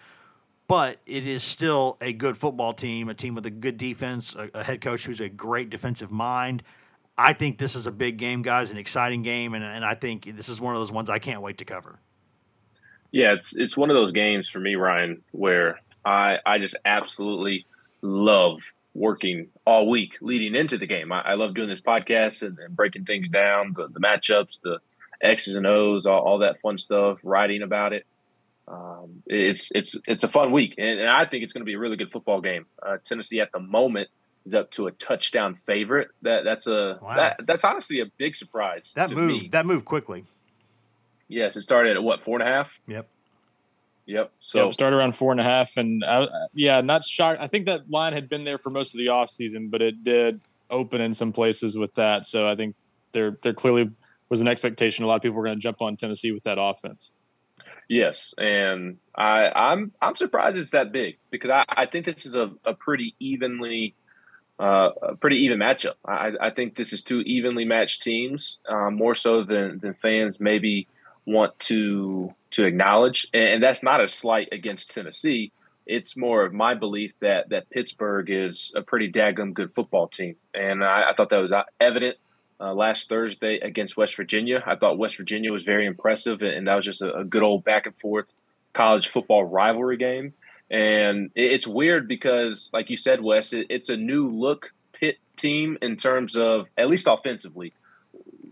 But 0.69 0.99
it 1.07 1.27
is 1.27 1.45
still 1.45 1.97
a 2.01 2.13
good 2.13 2.37
football 2.37 2.73
team, 2.73 3.09
a 3.09 3.15
team 3.15 3.37
with 3.37 3.47
a 3.47 3.51
good 3.51 3.79
defense, 3.79 4.35
a, 4.35 4.51
a 4.55 4.65
head 4.65 4.81
coach 4.81 5.07
who's 5.07 5.21
a 5.21 5.29
great 5.29 5.71
defensive 5.71 6.11
mind. 6.11 6.65
I 7.17 7.33
think 7.33 7.59
this 7.59 7.77
is 7.77 7.87
a 7.87 7.93
big 7.93 8.19
game, 8.19 8.43
guys, 8.43 8.73
an 8.73 8.77
exciting 8.77 9.23
game, 9.23 9.55
and, 9.55 9.65
and 9.65 9.85
I 9.85 9.95
think 9.95 10.37
this 10.37 10.49
is 10.49 10.61
one 10.61 10.75
of 10.75 10.81
those 10.81 10.93
ones 10.93 11.09
I 11.09 11.21
can't 11.21 11.41
wait 11.41 11.59
to 11.59 11.65
cover. 11.65 12.01
Yeah, 13.13 13.33
it's 13.33 13.55
it's 13.55 13.77
one 13.77 13.91
of 13.91 13.97
those 13.97 14.13
games 14.13 14.49
for 14.49 14.61
me, 14.61 14.75
Ryan, 14.75 15.23
where 15.33 15.81
I 16.05 16.39
I 16.45 16.59
just 16.59 16.77
absolutely 16.85 17.67
love 18.03 18.73
working 18.97 19.49
all 19.65 19.89
week 19.89 20.17
leading 20.21 20.55
into 20.55 20.79
the 20.79 20.87
game. 20.87 21.13
I, 21.13 21.21
I 21.21 21.35
love 21.35 21.55
doing 21.55 21.69
this 21.69 21.81
podcast 21.81 22.43
and, 22.43 22.59
and, 22.59 22.75
breaking 22.75 23.05
things 23.05 23.29
down, 23.29 23.75
the, 23.77 23.89
the 23.89 24.01
matchups, 24.01 24.61
the 24.63 24.79
X's 25.21 25.57
and 25.57 25.67
O's, 25.67 26.07
all, 26.07 26.21
all 26.21 26.39
that 26.39 26.61
fun 26.61 26.79
stuff, 26.79 27.21
writing 27.23 27.63
about 27.63 27.93
it. 27.93 28.07
Um, 28.69 29.23
it's 29.27 29.71
it's 29.73 29.95
it's 30.09 30.25
a 30.25 30.29
fun 30.29 30.51
week, 30.51 30.75
and, 30.77 30.99
and 30.99 31.09
I 31.09 31.25
think 31.25 31.45
it's 31.45 31.53
going 31.53 31.61
to 31.61 31.67
be 31.67 31.75
a 31.75 31.79
really 31.79 31.97
good 31.97 32.11
football 32.11 32.41
game. 32.41 32.67
Uh, 32.83 32.97
Tennessee 33.05 33.41
at 33.41 33.53
the 33.53 33.61
moment 33.61 34.09
is 34.45 34.55
up 34.55 34.73
to 34.73 34.89
a 34.89 34.91
touchdown 34.93 35.55
favorite. 35.55 36.09
That 36.23 36.43
that's 36.43 36.67
a 36.67 36.99
wow. 37.01 37.17
that, 37.17 37.47
that's 37.47 37.63
honestly 37.63 38.01
a 38.01 38.07
big 38.17 38.35
surprise. 38.35 38.93
That 38.97 39.13
moved 39.13 39.53
that 39.53 39.67
moved 39.67 39.85
quickly. 39.85 40.25
Yes, 41.29 41.57
it 41.57 41.63
started 41.63 41.97
at 41.97 42.03
what 42.03 42.23
four 42.23 42.41
and 42.41 42.49
a 42.49 42.53
half. 42.53 42.81
Yep. 42.87 43.09
Yep. 44.07 44.33
So 44.39 44.65
yep, 44.65 44.75
started 44.75 44.97
around 44.97 45.17
four 45.17 45.33
and 45.33 45.41
a 45.41 45.45
half, 45.45 45.77
and 45.77 46.05
I, 46.05 46.29
yeah, 46.55 46.81
not 46.81 47.05
shocked. 47.05 47.41
I 47.41 47.49
think 47.49 47.67
that 47.67 47.91
line 47.91 48.13
had 48.13 48.29
been 48.29 48.45
there 48.45 48.59
for 48.59 48.71
most 48.71 48.95
of 48.95 48.99
the 48.99 49.09
off 49.09 49.29
season, 49.29 49.69
but 49.69 49.83
it 49.83 50.05
did 50.05 50.41
open 50.71 51.01
in 51.01 51.13
some 51.13 51.33
places 51.33 51.77
with 51.77 51.95
that. 51.97 52.27
So 52.27 52.49
I 52.49 52.55
think 52.55 52.77
there 53.13 53.37
there 53.43 53.53
clearly 53.53 53.91
was 54.29 54.41
an 54.41 54.49
expectation. 54.49 55.05
A 55.05 55.09
lot 55.09 55.17
of 55.17 55.23
people 55.23 55.37
were 55.37 55.45
going 55.45 55.57
to 55.57 55.63
jump 55.63 55.83
on 55.83 55.97
Tennessee 55.97 56.31
with 56.31 56.45
that 56.45 56.59
offense. 56.61 57.11
Yes, 57.89 58.33
and 58.39 58.99
I, 59.15 59.49
I'm 59.49 59.93
I'm 60.01 60.15
surprised 60.15 60.57
it's 60.57 60.71
that 60.71 60.93
big 60.93 61.19
because 61.31 61.51
I, 61.51 61.65
I 61.69 61.87
think 61.87 62.05
this 62.05 62.27
is 62.27 62.35
a, 62.35 62.53
a 62.65 62.75
pretty 62.75 63.15
evenly 63.19 63.95
uh, 64.59 64.91
a 65.03 65.17
pretty 65.17 65.45
even 65.45 65.59
matchup. 65.59 65.95
I, 66.05 66.33
I 66.41 66.51
think 66.51 66.77
this 66.77 66.93
is 66.93 67.03
two 67.03 67.21
evenly 67.21 67.65
matched 67.65 68.03
teams, 68.03 68.61
uh, 68.69 68.91
more 68.91 69.15
so 69.15 69.45
than 69.45 69.79
than 69.79 69.95
fans 69.95 70.41
maybe 70.41 70.89
want 71.27 71.59
to 71.61 72.35
to 72.53 72.65
acknowledge, 72.65 73.29
and, 73.35 73.55
and 73.55 73.63
that's 73.63 73.83
not 73.83 74.01
a 74.03 74.09
slight 74.09 74.49
against 74.53 74.91
Tennessee. 74.91 75.53
It's 75.87 76.17
more 76.17 76.45
of 76.45 76.53
my 76.53 76.75
belief 76.75 77.13
that 77.21 77.51
that 77.51 77.71
Pittsburgh 77.71 78.31
is 78.31 78.73
a 78.75 78.83
pretty 78.83 79.11
daggum 79.11 79.53
good 79.53 79.73
football 79.73 80.09
team, 80.09 80.37
and 80.55 80.85
I, 80.85 81.11
I 81.11 81.15
thought 81.15 81.31
that 81.31 81.43
was 81.43 81.53
evident 81.81 82.17
uh, 82.61 82.73
last 82.73 83.09
Thursday 83.09 83.59
against 83.59 83.97
West 83.97 84.17
Virginia. 84.17 84.63
I 84.67 84.77
thought 84.77 84.99
West 84.99 85.17
Virginia 85.17 85.53
was 85.53 85.65
very 85.65 85.87
impressive, 85.87 86.43
and 86.43 86.67
that 86.67 86.75
was 86.75 86.85
just 86.85 87.03
a, 87.03 87.15
a 87.19 87.25
good 87.25 87.43
old 87.43 87.65
back 87.65 87.87
and 87.87 87.97
forth 87.97 88.33
college 88.73 89.09
football 89.09 89.45
rivalry 89.45 89.97
game. 89.97 90.35
And 90.71 91.31
it's 91.37 91.67
weird 91.67 92.09
because, 92.09 92.71
like 92.73 92.91
you 92.91 92.97
said, 92.97 93.23
Wes, 93.23 93.53
it, 93.53 93.67
it's 93.71 93.89
a 93.89 93.97
new 93.97 94.29
look 94.29 94.73
Pitt 94.93 95.19
team 95.37 95.79
in 95.81 95.97
terms 95.97 96.37
of 96.37 96.67
at 96.77 96.89
least 96.89 97.07
offensively, 97.09 97.73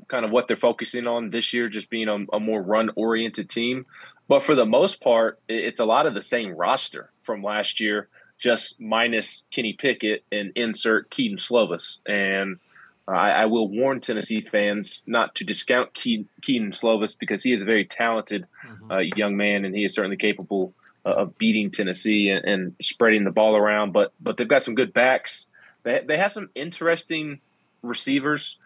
kind 0.08 0.24
of 0.24 0.30
what 0.30 0.48
they're 0.48 0.56
focusing 0.56 1.06
on 1.06 1.30
this 1.30 1.52
year, 1.52 1.68
just 1.68 1.90
being 1.90 2.08
a, 2.08 2.36
a 2.36 2.40
more 2.40 2.62
run 2.62 2.90
oriented 2.96 3.50
team. 3.50 3.86
But 4.28 4.42
for 4.42 4.54
the 4.54 4.64
most 4.64 5.00
part, 5.00 5.38
it's 5.48 5.80
a 5.80 5.84
lot 5.84 6.06
of 6.06 6.14
the 6.14 6.22
same 6.22 6.52
roster 6.52 7.10
from 7.22 7.42
last 7.42 7.80
year, 7.80 8.08
just 8.38 8.80
minus 8.80 9.44
Kenny 9.52 9.74
Pickett 9.74 10.24
and 10.32 10.52
insert 10.56 11.10
Keaton 11.10 11.36
Slovis. 11.36 12.00
And 12.06 12.58
I, 13.06 13.30
I, 13.30 13.46
will 13.46 13.68
warn 13.68 14.00
Tennessee 14.00 14.40
fans 14.40 15.04
not 15.06 15.34
to 15.36 15.44
discount 15.44 15.92
Keaton 15.92 16.26
Slovis 16.70 17.16
because 17.18 17.42
he 17.42 17.52
is 17.52 17.60
a 17.60 17.66
very 17.66 17.84
talented 17.84 18.46
mm-hmm. 18.66 18.90
uh, 18.90 18.98
young 18.98 19.36
man 19.36 19.64
and 19.66 19.74
he 19.74 19.84
is 19.84 19.94
certainly 19.94 20.16
capable 20.16 20.72
uh, 21.04 21.10
of 21.10 21.36
beating 21.36 21.70
Tennessee 21.70 22.30
and, 22.30 22.44
and, 22.46 22.76
spreading 22.80 23.24
the 23.24 23.30
ball 23.30 23.56
around. 23.56 23.92
But 23.92 24.12
but 24.20 24.38
they've 24.38 24.48
got 24.48 24.62
some 24.62 24.74
good 24.74 24.94
backs. 24.94 25.46
They, 25.82 26.00
they 26.06 26.16
have 26.16 26.32
some 26.32 26.48
interesting 26.54 27.40
receivers. 27.82 28.58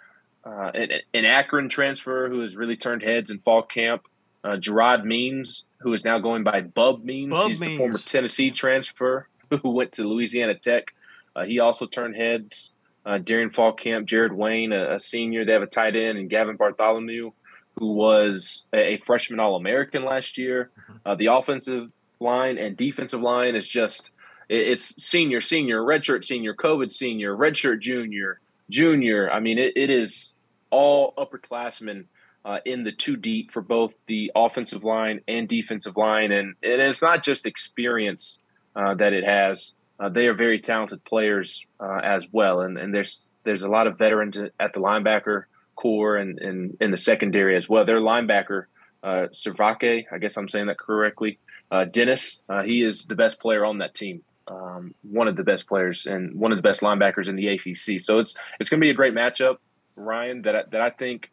Uh, 0.48 0.70
an, 0.74 0.88
an, 1.12 1.24
Akron 1.26 1.68
transfer 1.68 2.28
who 2.28 2.40
has 2.40 2.56
really 2.56 2.76
turned 2.76 3.02
heads 3.02 3.30
in 3.30 3.38
fall 3.38 3.62
camp. 3.62 4.08
Uh, 4.42 4.56
Gerard 4.56 5.04
Means, 5.04 5.64
who 5.78 5.92
is 5.92 6.04
now 6.04 6.18
going 6.18 6.42
by 6.42 6.62
Bub 6.62 7.04
Means. 7.04 7.30
Bub 7.30 7.50
He's 7.50 7.60
Means. 7.60 7.72
the 7.72 7.76
former 7.76 7.98
Tennessee 7.98 8.50
transfer 8.50 9.28
who 9.62 9.70
went 9.70 9.92
to 9.92 10.04
Louisiana 10.04 10.54
Tech. 10.54 10.94
Uh, 11.36 11.44
he 11.44 11.58
also 11.58 11.86
turned 11.86 12.16
heads 12.16 12.72
uh, 13.04 13.18
during 13.18 13.50
fall 13.50 13.72
camp. 13.72 14.06
Jared 14.06 14.32
Wayne, 14.32 14.72
a, 14.72 14.94
a, 14.94 14.98
senior, 14.98 15.44
they 15.44 15.52
have 15.52 15.62
a 15.62 15.66
tight 15.66 15.96
end, 15.96 16.18
and 16.18 16.30
Gavin 16.30 16.56
Bartholomew, 16.56 17.32
who 17.78 17.92
was 17.92 18.64
a, 18.72 18.94
a 18.94 18.96
freshman 18.98 19.40
All 19.40 19.56
American 19.56 20.04
last 20.04 20.38
year. 20.38 20.70
Mm-hmm. 20.80 20.96
Uh, 21.04 21.14
the 21.16 21.26
offensive 21.26 21.90
line 22.20 22.58
and 22.58 22.76
defensive 22.76 23.20
line 23.20 23.54
is 23.54 23.68
just 23.68 24.12
it's 24.48 24.94
senior, 25.02 25.40
senior, 25.42 25.82
redshirt 25.82 26.24
senior, 26.24 26.54
COVID 26.54 26.90
senior, 26.90 27.36
redshirt 27.36 27.80
junior, 27.80 28.40
junior. 28.70 29.30
I 29.30 29.40
mean, 29.40 29.58
it, 29.58 29.74
it 29.76 29.90
is 29.90 30.32
all 30.70 31.14
upperclassmen 31.16 32.04
uh, 32.44 32.58
in 32.64 32.84
the 32.84 32.92
two 32.92 33.16
deep 33.16 33.50
for 33.50 33.60
both 33.60 33.94
the 34.06 34.32
offensive 34.34 34.84
line 34.84 35.20
and 35.28 35.48
defensive 35.48 35.96
line, 35.96 36.32
and 36.32 36.54
and 36.62 36.80
it's 36.80 37.02
not 37.02 37.22
just 37.22 37.46
experience 37.46 38.38
uh, 38.76 38.94
that 38.94 39.12
it 39.12 39.24
has. 39.24 39.72
Uh, 40.00 40.08
they 40.08 40.26
are 40.26 40.34
very 40.34 40.60
talented 40.60 41.02
players 41.04 41.66
uh, 41.80 42.00
as 42.02 42.24
well, 42.30 42.60
and, 42.60 42.78
and 42.78 42.94
there's 42.94 43.26
there's 43.44 43.62
a 43.62 43.68
lot 43.68 43.86
of 43.86 43.98
veterans 43.98 44.36
at 44.36 44.72
the 44.72 44.80
linebacker 44.80 45.44
core 45.74 46.16
and 46.16 46.38
in, 46.40 46.90
the 46.90 46.96
secondary 46.96 47.56
as 47.56 47.68
well. 47.68 47.84
Their 47.84 48.00
linebacker, 48.00 48.64
uh, 49.02 49.28
Servake, 49.32 50.04
I 50.12 50.18
guess 50.18 50.36
I'm 50.36 50.48
saying 50.48 50.66
that 50.66 50.78
correctly. 50.78 51.38
Uh, 51.70 51.84
Dennis, 51.84 52.40
uh, 52.48 52.62
he 52.62 52.82
is 52.82 53.04
the 53.04 53.14
best 53.14 53.40
player 53.40 53.64
on 53.64 53.78
that 53.78 53.94
team, 53.94 54.22
um, 54.48 54.94
one 55.02 55.28
of 55.28 55.36
the 55.36 55.44
best 55.44 55.68
players 55.68 56.06
and 56.06 56.34
one 56.34 56.50
of 56.50 56.58
the 56.58 56.62
best 56.62 56.80
linebackers 56.80 57.28
in 57.28 57.36
the 57.36 57.48
ACC. 57.48 58.00
So 58.00 58.18
it's 58.18 58.34
it's 58.58 58.68
going 58.68 58.80
to 58.80 58.84
be 58.84 58.90
a 58.90 58.94
great 58.94 59.14
matchup, 59.14 59.58
Ryan. 59.98 60.42
That 60.42 60.56
I, 60.56 60.62
that 60.70 60.80
I 60.80 60.90
think 60.90 61.30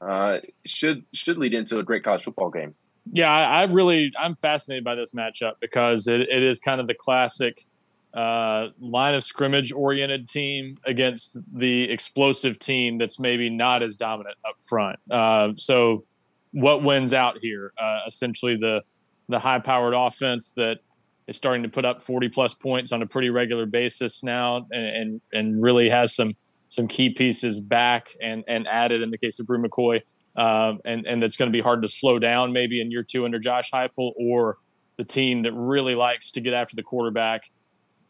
uh, 0.00 0.38
should 0.64 1.04
should 1.12 1.38
lead 1.38 1.54
into 1.54 1.78
a 1.78 1.82
great 1.82 2.04
college 2.04 2.24
football 2.24 2.50
game. 2.50 2.74
Yeah, 3.12 3.30
I, 3.30 3.62
I 3.62 3.64
really 3.64 4.12
I'm 4.18 4.36
fascinated 4.36 4.84
by 4.84 4.94
this 4.94 5.12
matchup 5.12 5.54
because 5.60 6.06
it, 6.06 6.20
it 6.22 6.42
is 6.42 6.60
kind 6.60 6.80
of 6.80 6.86
the 6.86 6.94
classic 6.94 7.66
uh, 8.14 8.68
line 8.80 9.14
of 9.14 9.22
scrimmage 9.22 9.72
oriented 9.72 10.26
team 10.28 10.78
against 10.84 11.38
the 11.52 11.90
explosive 11.90 12.58
team 12.58 12.98
that's 12.98 13.20
maybe 13.20 13.50
not 13.50 13.82
as 13.82 13.96
dominant 13.96 14.36
up 14.48 14.56
front. 14.60 14.98
Uh, 15.10 15.52
so, 15.56 16.04
what 16.52 16.82
wins 16.82 17.12
out 17.12 17.38
here? 17.40 17.72
Uh, 17.78 18.00
essentially, 18.06 18.56
the 18.56 18.82
the 19.28 19.38
high 19.38 19.58
powered 19.58 19.94
offense 19.94 20.52
that 20.52 20.78
is 21.26 21.36
starting 21.36 21.62
to 21.62 21.68
put 21.68 21.84
up 21.84 22.02
40 22.02 22.30
plus 22.30 22.54
points 22.54 22.92
on 22.92 23.02
a 23.02 23.06
pretty 23.06 23.28
regular 23.28 23.66
basis 23.66 24.24
now, 24.24 24.66
and 24.70 24.84
and, 24.84 25.20
and 25.32 25.62
really 25.62 25.88
has 25.90 26.14
some 26.14 26.34
some 26.68 26.86
key 26.86 27.10
pieces 27.10 27.60
back 27.60 28.08
and 28.22 28.44
and 28.46 28.66
added 28.68 29.02
in 29.02 29.10
the 29.10 29.18
case 29.18 29.38
of 29.38 29.46
Bru 29.46 29.62
McCoy, 29.62 30.00
um, 30.36 30.80
and 30.84 31.06
and 31.06 31.22
that's 31.22 31.36
going 31.36 31.50
to 31.50 31.56
be 31.56 31.62
hard 31.62 31.82
to 31.82 31.88
slow 31.88 32.18
down 32.18 32.52
maybe 32.52 32.80
in 32.80 32.90
year 32.90 33.02
two 33.02 33.24
under 33.24 33.38
Josh 33.38 33.70
Heupel 33.70 34.12
or 34.16 34.58
the 34.96 35.04
team 35.04 35.42
that 35.42 35.52
really 35.52 35.94
likes 35.94 36.32
to 36.32 36.40
get 36.40 36.54
after 36.54 36.76
the 36.76 36.82
quarterback 36.82 37.42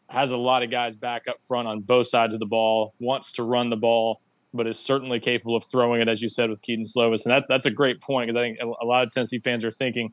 has 0.09 0.31
a 0.31 0.37
lot 0.37 0.63
of 0.63 0.71
guys 0.71 0.95
back 0.95 1.27
up 1.27 1.37
front 1.47 1.67
on 1.67 1.81
both 1.81 2.07
sides 2.07 2.33
of 2.33 2.39
the 2.39 2.45
ball, 2.45 2.93
wants 2.99 3.31
to 3.33 3.43
run 3.43 3.69
the 3.69 3.77
ball, 3.77 4.21
but 4.53 4.67
is 4.67 4.79
certainly 4.79 5.19
capable 5.19 5.55
of 5.55 5.63
throwing 5.71 6.01
it, 6.01 6.09
as 6.09 6.21
you 6.21 6.29
said, 6.29 6.49
with 6.49 6.61
Keaton 6.61 6.85
Slovis. 6.85 7.25
And 7.25 7.31
that's 7.31 7.47
that's 7.47 7.65
a 7.65 7.71
great 7.71 8.01
point 8.01 8.27
because 8.27 8.39
I 8.39 8.43
think 8.43 8.59
a 8.59 8.85
lot 8.85 9.03
of 9.03 9.11
Tennessee 9.11 9.39
fans 9.39 9.63
are 9.63 9.71
thinking 9.71 10.11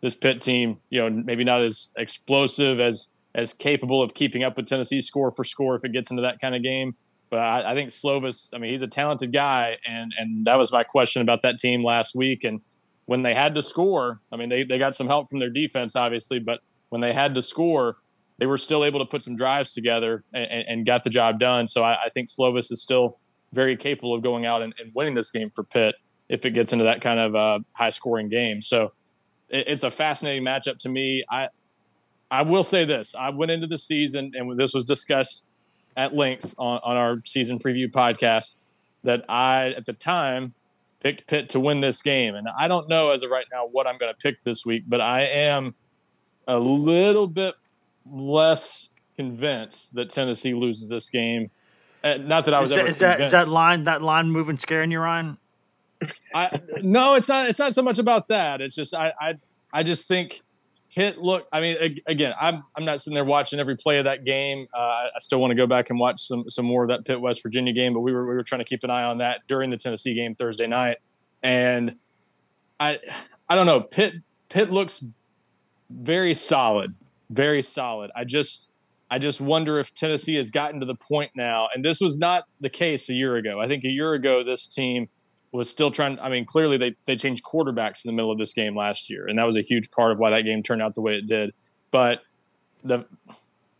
this 0.00 0.14
Pitt 0.14 0.40
team, 0.40 0.78
you 0.90 1.00
know, 1.00 1.10
maybe 1.10 1.44
not 1.44 1.62
as 1.62 1.92
explosive 1.96 2.78
as 2.78 3.08
as 3.34 3.54
capable 3.54 4.02
of 4.02 4.14
keeping 4.14 4.42
up 4.42 4.56
with 4.56 4.66
Tennessee 4.66 5.00
score 5.00 5.30
for 5.30 5.44
score 5.44 5.74
if 5.74 5.84
it 5.84 5.92
gets 5.92 6.10
into 6.10 6.22
that 6.22 6.40
kind 6.40 6.54
of 6.54 6.62
game. 6.62 6.94
But 7.30 7.40
I, 7.40 7.72
I 7.72 7.74
think 7.74 7.90
Slovis, 7.90 8.54
I 8.54 8.58
mean, 8.58 8.70
he's 8.70 8.82
a 8.82 8.88
talented 8.88 9.32
guy, 9.32 9.76
and 9.86 10.14
and 10.18 10.46
that 10.46 10.56
was 10.56 10.72
my 10.72 10.82
question 10.82 11.22
about 11.22 11.42
that 11.42 11.58
team 11.58 11.84
last 11.84 12.14
week. 12.14 12.44
And 12.44 12.60
when 13.06 13.22
they 13.22 13.34
had 13.34 13.54
to 13.54 13.62
score, 13.62 14.20
I 14.32 14.36
mean, 14.36 14.48
they 14.48 14.64
they 14.64 14.78
got 14.78 14.94
some 14.94 15.06
help 15.06 15.28
from 15.28 15.38
their 15.38 15.50
defense, 15.50 15.96
obviously, 15.96 16.38
but 16.38 16.60
when 16.88 17.00
they 17.00 17.12
had 17.12 17.34
to 17.34 17.42
score, 17.42 17.98
they 18.38 18.46
were 18.46 18.56
still 18.56 18.84
able 18.84 19.00
to 19.00 19.04
put 19.04 19.22
some 19.22 19.36
drives 19.36 19.72
together 19.72 20.24
and, 20.32 20.64
and 20.68 20.86
got 20.86 21.04
the 21.04 21.10
job 21.10 21.38
done. 21.38 21.66
So 21.66 21.82
I, 21.82 21.94
I, 22.06 22.08
think 22.08 22.28
Slovis 22.28 22.70
is 22.72 22.80
still 22.80 23.18
very 23.52 23.76
capable 23.76 24.14
of 24.14 24.22
going 24.22 24.46
out 24.46 24.62
and, 24.62 24.74
and, 24.78 24.92
winning 24.94 25.14
this 25.14 25.30
game 25.30 25.50
for 25.50 25.64
Pitt 25.64 25.96
if 26.28 26.46
it 26.46 26.50
gets 26.50 26.72
into 26.72 26.84
that 26.84 27.00
kind 27.00 27.18
of 27.18 27.34
uh, 27.34 27.58
high 27.72 27.90
scoring 27.90 28.28
game. 28.28 28.62
So 28.62 28.92
it, 29.48 29.68
it's 29.68 29.84
a 29.84 29.90
fascinating 29.90 30.44
matchup 30.44 30.78
to 30.78 30.88
me. 30.88 31.24
I 31.30 31.48
I 32.30 32.42
will 32.42 32.64
say 32.64 32.84
this: 32.84 33.14
I 33.14 33.30
went 33.30 33.50
into 33.50 33.66
the 33.66 33.78
season, 33.78 34.32
and 34.34 34.56
this 34.56 34.74
was 34.74 34.84
discussed 34.84 35.46
at 35.98 36.14
length 36.14 36.54
on, 36.56 36.80
on 36.82 36.96
our 36.96 37.20
season 37.26 37.58
preview 37.58 37.90
podcast. 37.90 38.56
That 39.04 39.24
I 39.28 39.70
at 39.76 39.86
the 39.86 39.92
time 39.92 40.54
picked 41.00 41.26
Pitt 41.28 41.50
to 41.50 41.60
win 41.60 41.80
this 41.80 42.02
game, 42.02 42.34
and 42.34 42.48
I 42.58 42.66
don't 42.66 42.88
know 42.88 43.10
as 43.10 43.22
of 43.22 43.30
right 43.30 43.46
now 43.52 43.66
what 43.66 43.86
I'm 43.86 43.96
going 43.98 44.12
to 44.12 44.18
pick 44.18 44.42
this 44.42 44.66
week, 44.66 44.84
but 44.88 45.00
I 45.00 45.22
am 45.22 45.74
a 46.48 46.58
little 46.58 47.26
bit 47.26 47.54
less 48.10 48.90
convinced 49.16 49.94
that 49.94 50.10
Tennessee 50.10 50.54
loses 50.54 50.88
this 50.88 51.10
game. 51.10 51.50
Uh, 52.02 52.16
not 52.16 52.44
that 52.46 52.54
I 52.54 52.60
was 52.60 52.70
is 52.70 52.76
ever 52.76 52.86
that, 52.86 52.90
is 52.90 52.98
that, 52.98 53.20
is 53.20 53.30
that 53.32 53.48
line 53.48 53.84
that 53.84 54.02
line 54.02 54.30
moving 54.30 54.58
scaring 54.58 54.90
you, 54.90 55.00
Ryan? 55.00 55.36
I 56.34 56.60
no, 56.82 57.14
it's 57.14 57.28
not. 57.28 57.48
It's 57.48 57.58
not 57.58 57.74
so 57.74 57.82
much 57.82 57.98
about 57.98 58.28
that. 58.28 58.60
It's 58.60 58.74
just 58.74 58.94
I 58.94 59.12
I 59.20 59.34
I 59.72 59.82
just 59.82 60.06
think 60.06 60.42
Pitt 60.94 61.18
look. 61.18 61.46
I 61.52 61.60
mean, 61.60 62.00
again, 62.06 62.34
I'm 62.40 62.64
I'm 62.74 62.84
not 62.84 63.00
sitting 63.00 63.14
there 63.14 63.24
watching 63.24 63.60
every 63.60 63.76
play 63.76 63.98
of 63.98 64.04
that 64.04 64.24
game. 64.24 64.66
Uh, 64.72 65.06
I 65.14 65.18
still 65.18 65.40
want 65.40 65.50
to 65.50 65.54
go 65.54 65.66
back 65.66 65.90
and 65.90 65.98
watch 65.98 66.20
some 66.20 66.48
some 66.48 66.64
more 66.64 66.84
of 66.84 66.88
that 66.88 67.04
Pitt 67.04 67.20
West 67.20 67.42
Virginia 67.42 67.72
game, 67.72 67.92
but 67.94 68.00
we 68.00 68.12
were 68.12 68.26
we 68.26 68.34
were 68.34 68.42
trying 68.42 68.60
to 68.60 68.64
keep 68.64 68.84
an 68.84 68.90
eye 68.90 69.04
on 69.04 69.18
that 69.18 69.40
during 69.46 69.70
the 69.70 69.76
Tennessee 69.76 70.14
game 70.14 70.34
Thursday 70.34 70.66
night, 70.66 70.98
and 71.42 71.96
I 72.80 72.98
I 73.48 73.54
don't 73.54 73.66
know. 73.66 73.80
Pitt 73.80 74.14
Pitt 74.48 74.70
looks 74.70 75.04
very 75.90 76.34
solid 76.34 76.94
very 77.30 77.62
solid. 77.62 78.10
I 78.14 78.24
just 78.24 78.68
I 79.10 79.18
just 79.18 79.40
wonder 79.40 79.78
if 79.78 79.94
Tennessee 79.94 80.36
has 80.36 80.50
gotten 80.50 80.80
to 80.80 80.86
the 80.86 80.94
point 80.94 81.30
now, 81.34 81.68
and 81.74 81.84
this 81.84 82.00
was 82.00 82.18
not 82.18 82.44
the 82.60 82.70
case 82.70 83.08
a 83.08 83.14
year 83.14 83.36
ago. 83.36 83.60
I 83.60 83.66
think 83.66 83.84
a 83.84 83.88
year 83.88 84.12
ago 84.12 84.42
this 84.42 84.66
team 84.66 85.08
was 85.52 85.70
still 85.70 85.90
trying. 85.90 86.18
I 86.18 86.28
mean, 86.28 86.44
clearly 86.44 86.76
they 86.76 86.94
they 87.06 87.16
changed 87.16 87.44
quarterbacks 87.44 88.04
in 88.04 88.08
the 88.08 88.12
middle 88.12 88.30
of 88.30 88.38
this 88.38 88.52
game 88.52 88.76
last 88.76 89.10
year, 89.10 89.26
and 89.26 89.38
that 89.38 89.44
was 89.44 89.56
a 89.56 89.62
huge 89.62 89.90
part 89.90 90.12
of 90.12 90.18
why 90.18 90.30
that 90.30 90.42
game 90.42 90.62
turned 90.62 90.82
out 90.82 90.94
the 90.94 91.00
way 91.00 91.16
it 91.16 91.26
did. 91.26 91.52
But 91.90 92.20
the 92.84 93.06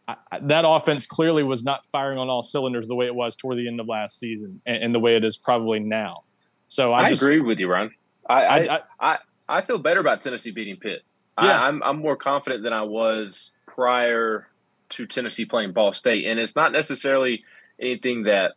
I, 0.09 0.17
that 0.41 0.65
offense 0.67 1.07
clearly 1.07 1.43
was 1.43 1.65
not 1.65 1.85
firing 1.87 2.19
on 2.19 2.31
all 2.31 2.43
cylinders 2.43 2.89
the 2.89 2.95
way 2.95 3.07
it 3.07 3.15
was 3.15 3.37
toward 3.37 3.59
the 3.59 3.69
end 3.69 3.79
of 3.81 3.87
last 3.87 4.19
season, 4.19 4.61
and, 4.67 4.83
and 4.83 4.95
the 4.95 4.99
way 4.99 5.17
it 5.17 5.25
is 5.25 5.37
probably 5.37 5.81
now. 5.81 6.23
So 6.69 6.93
I, 6.93 7.05
I 7.05 7.09
just, 7.09 7.23
agree 7.23 7.41
with 7.41 7.59
you, 7.59 7.71
Ron. 7.71 7.91
I 8.29 8.43
I, 8.43 8.81
I 9.01 9.19
I 9.49 9.63
feel 9.63 9.79
better 9.79 10.01
about 10.01 10.23
Tennessee 10.23 10.51
beating 10.51 10.77
Pitt. 10.77 11.03
Yeah. 11.41 11.61
I, 11.61 11.69
am 11.69 11.83
I'm, 11.83 11.83
I'm 11.83 11.99
more 11.99 12.17
confident 12.17 12.63
than 12.63 12.73
I 12.73 12.83
was 12.83 13.53
prior 13.67 14.49
to 14.91 15.07
Tennessee 15.07 15.45
playing 15.45 15.73
Ball 15.73 15.93
State, 15.93 16.27
and 16.27 16.41
it's 16.41 16.57
not 16.57 16.73
necessarily 16.73 17.45
anything 17.81 18.25
that 18.25 18.53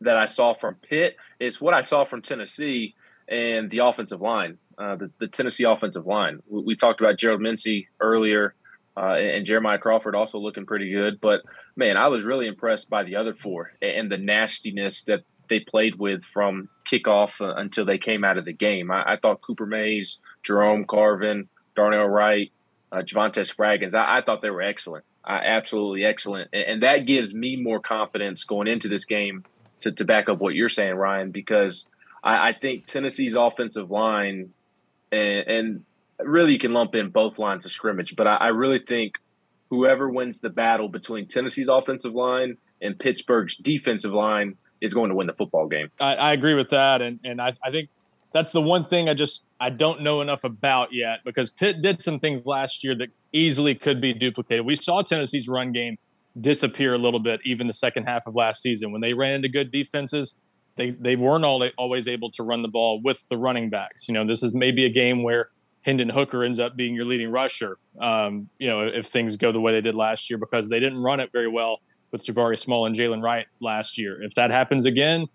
that 0.00 0.16
I 0.16 0.26
saw 0.26 0.54
from 0.54 0.76
Pitt. 0.76 1.16
It's 1.44 1.60
what 1.60 1.74
I 1.74 1.82
saw 1.82 2.04
from 2.04 2.22
Tennessee 2.22 2.94
and 3.28 3.70
the 3.70 3.78
offensive 3.78 4.20
line, 4.20 4.58
uh, 4.78 4.96
the, 4.96 5.10
the, 5.18 5.28
Tennessee 5.28 5.64
offensive 5.64 6.06
line. 6.06 6.40
We, 6.48 6.62
we, 6.62 6.76
talked 6.76 7.00
about 7.00 7.18
Gerald 7.18 7.40
Mincey 7.40 7.88
earlier, 8.00 8.54
uh, 8.96 9.14
and 9.14 9.46
Jeremiah 9.46 9.78
Crawford 9.78 10.14
also 10.14 10.38
looking 10.38 10.66
pretty 10.66 10.90
good. 10.90 11.20
But 11.20 11.42
man, 11.76 11.96
I 11.96 12.08
was 12.08 12.24
really 12.24 12.46
impressed 12.46 12.90
by 12.90 13.02
the 13.04 13.16
other 13.16 13.34
four 13.34 13.72
and 13.80 14.10
the 14.10 14.18
nastiness 14.18 15.04
that 15.04 15.20
they 15.48 15.60
played 15.60 15.96
with 15.98 16.24
from 16.24 16.68
kickoff 16.90 17.40
uh, 17.40 17.54
until 17.54 17.84
they 17.84 17.98
came 17.98 18.24
out 18.24 18.38
of 18.38 18.44
the 18.44 18.52
game. 18.52 18.90
I, 18.90 19.14
I, 19.14 19.16
thought 19.20 19.42
Cooper 19.42 19.66
Mays, 19.66 20.18
Jerome 20.42 20.84
Carvin, 20.84 21.48
Darnell 21.76 22.08
Wright, 22.08 22.50
uh, 22.92 22.98
Javontez 22.98 23.54
Spraggins, 23.54 23.94
I, 23.94 24.18
I, 24.18 24.22
thought 24.22 24.42
they 24.42 24.50
were 24.50 24.62
excellent. 24.62 25.04
absolutely 25.26 26.04
excellent. 26.04 26.50
And, 26.52 26.62
and, 26.62 26.82
that 26.82 27.06
gives 27.06 27.34
me 27.34 27.56
more 27.56 27.80
confidence 27.80 28.44
going 28.44 28.68
into 28.68 28.88
this 28.88 29.04
game 29.04 29.44
to, 29.80 29.92
to 29.92 30.04
back 30.04 30.28
up 30.28 30.38
what 30.38 30.54
you're 30.54 30.68
saying, 30.68 30.94
Ryan, 30.94 31.30
because 31.30 31.86
I, 32.22 32.48
I 32.48 32.52
think 32.52 32.86
Tennessee's 32.86 33.34
offensive 33.34 33.90
line 33.90 34.50
and, 35.12 35.48
and, 35.48 35.84
really 36.20 36.52
you 36.52 36.58
can 36.60 36.72
lump 36.72 36.94
in 36.94 37.10
both 37.10 37.40
lines 37.40 37.66
of 37.66 37.72
scrimmage, 37.72 38.14
but 38.14 38.26
I, 38.28 38.36
I 38.36 38.46
really 38.48 38.78
think 38.78 39.18
whoever 39.68 40.08
wins 40.08 40.38
the 40.38 40.48
battle 40.48 40.88
between 40.88 41.26
Tennessee's 41.26 41.66
offensive 41.68 42.14
line 42.14 42.56
and 42.80 42.98
Pittsburgh's 42.98 43.56
defensive 43.56 44.12
line 44.12 44.56
is 44.80 44.94
going 44.94 45.08
to 45.08 45.16
win 45.16 45.26
the 45.26 45.32
football 45.32 45.66
game. 45.66 45.90
I, 45.98 46.14
I 46.14 46.32
agree 46.32 46.54
with 46.54 46.70
that, 46.70 47.02
and 47.02 47.18
and 47.24 47.40
I, 47.40 47.54
I 47.64 47.70
think 47.70 47.88
that's 48.32 48.52
the 48.52 48.60
one 48.60 48.84
thing 48.84 49.08
I 49.08 49.14
just 49.14 49.46
I 49.58 49.70
don't 49.70 50.02
know 50.02 50.20
enough 50.20 50.44
about 50.44 50.92
yet 50.92 51.20
because 51.24 51.50
Pitt 51.50 51.80
did 51.80 52.02
some 52.02 52.18
things 52.18 52.46
last 52.46 52.84
year 52.84 52.94
that 52.96 53.08
easily 53.32 53.74
could 53.74 54.00
be 54.00 54.12
duplicated. 54.12 54.66
We 54.66 54.76
saw 54.76 55.02
Tennessee's 55.02 55.48
run 55.48 55.72
game 55.72 55.98
disappear 56.40 56.94
a 56.94 56.98
little 56.98 57.20
bit 57.20 57.40
even 57.44 57.66
the 57.66 57.72
second 57.72 58.04
half 58.04 58.26
of 58.26 58.34
last 58.34 58.62
season 58.62 58.92
when 58.92 59.00
they 59.00 59.14
ran 59.14 59.32
into 59.32 59.48
good 59.48 59.70
defenses. 59.70 60.40
They 60.76 60.90
they 60.90 61.14
weren't 61.14 61.44
all, 61.44 61.68
always 61.78 62.08
able 62.08 62.30
to 62.32 62.42
run 62.42 62.62
the 62.62 62.68
ball 62.68 63.00
with 63.02 63.28
the 63.28 63.36
running 63.36 63.70
backs. 63.70 64.08
You 64.08 64.14
know, 64.14 64.26
this 64.26 64.42
is 64.42 64.52
maybe 64.52 64.84
a 64.84 64.90
game 64.90 65.22
where 65.22 65.50
Hendon 65.82 66.08
Hooker 66.08 66.42
ends 66.42 66.58
up 66.58 66.76
being 66.76 66.94
your 66.94 67.04
leading 67.04 67.30
rusher. 67.30 67.78
Um, 68.00 68.48
you 68.58 68.66
know, 68.66 68.86
if 68.86 69.06
things 69.06 69.36
go 69.36 69.52
the 69.52 69.60
way 69.60 69.72
they 69.72 69.82
did 69.82 69.94
last 69.94 70.30
year 70.30 70.38
because 70.38 70.68
they 70.68 70.80
didn't 70.80 71.02
run 71.02 71.20
it 71.20 71.30
very 71.32 71.48
well 71.48 71.80
with 72.10 72.24
Jabari 72.24 72.58
Small 72.58 72.86
and 72.86 72.96
Jaylen 72.96 73.22
Wright 73.22 73.46
last 73.60 73.98
year. 73.98 74.22
If 74.22 74.34
that 74.36 74.50
happens 74.50 74.86
again, 74.86 75.26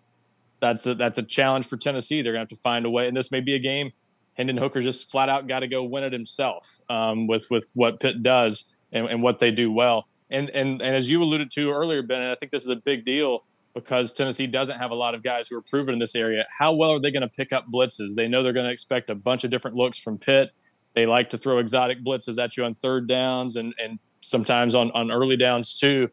that's 0.60 0.88
a, 0.88 0.96
that's 0.96 1.18
a 1.18 1.24
challenge 1.24 1.68
for 1.68 1.78
Tennessee. 1.78 2.22
They're 2.22 2.34
going 2.34 2.48
to 2.48 2.54
have 2.54 2.58
to 2.58 2.62
find 2.62 2.86
a 2.86 2.90
way, 2.90 3.08
and 3.08 3.16
this 3.16 3.32
may 3.32 3.42
be 3.42 3.54
a 3.54 3.60
game. 3.60 3.92
Hendon 4.34 4.58
Hooker 4.58 4.80
just 4.80 5.12
flat 5.12 5.30
out 5.30 5.48
got 5.48 5.60
to 5.60 5.68
go 5.68 5.84
win 5.84 6.04
it 6.04 6.14
himself 6.14 6.80
um, 6.90 7.28
with 7.28 7.46
with 7.52 7.72
what 7.76 8.00
Pitt 8.00 8.24
does 8.24 8.74
and, 8.92 9.08
and, 9.08 9.22
what 9.22 9.40
they 9.40 9.52
do 9.52 9.72
well. 9.72 10.08
And, 10.32 10.50
and 10.52 10.82
and 10.82 10.96
as 10.96 11.10
you 11.10 11.22
alluded 11.24 11.50
to 11.52 11.72
earlier, 11.72 12.02
Ben, 12.02 12.22
I 12.22 12.36
think 12.36 12.52
this 12.52 12.64
is 12.64 12.70
a 12.70 12.76
big 12.76 13.04
deal 13.04 13.46
because 13.74 14.14
Tennessee 14.14 14.48
doesn't 14.48 14.78
have 14.78 14.92
a 14.92 14.96
lot 14.96 15.16
of 15.16 15.24
guys 15.24 15.48
who 15.48 15.58
are 15.58 15.62
proven 15.62 15.94
in 15.94 16.00
this 16.00 16.16
area. 16.16 16.46
How 16.50 16.74
well 16.74 16.92
are 16.92 17.00
they 17.00 17.12
going 17.12 17.22
to 17.22 17.28
pick 17.28 17.54
up 17.54 17.66
blitzes? 17.72 18.16
They 18.16 18.28
know 18.28 18.44
they're 18.44 18.54
going 18.54 18.66
to 18.66 18.72
expect 18.72 19.10
a 19.10 19.16
bunch 19.16 19.44
of 19.44 19.52
different 19.52 19.78
looks 19.78 20.00
from 20.00 20.18
Pitt. 20.18 20.52
They 20.94 21.06
like 21.06 21.30
to 21.32 21.38
throw 21.38 21.60
exotic 21.60 22.04
blitzes 22.04 22.44
at 22.44 22.58
you 22.58 22.66
on 22.66 22.76
third 22.76 23.08
downs 23.08 23.56
and 23.56 23.74
and 23.82 24.00
sometimes 24.22 24.76
on 24.76 24.92
on 24.92 25.12
early 25.12 25.38
downs 25.38 25.80
too 25.80 26.10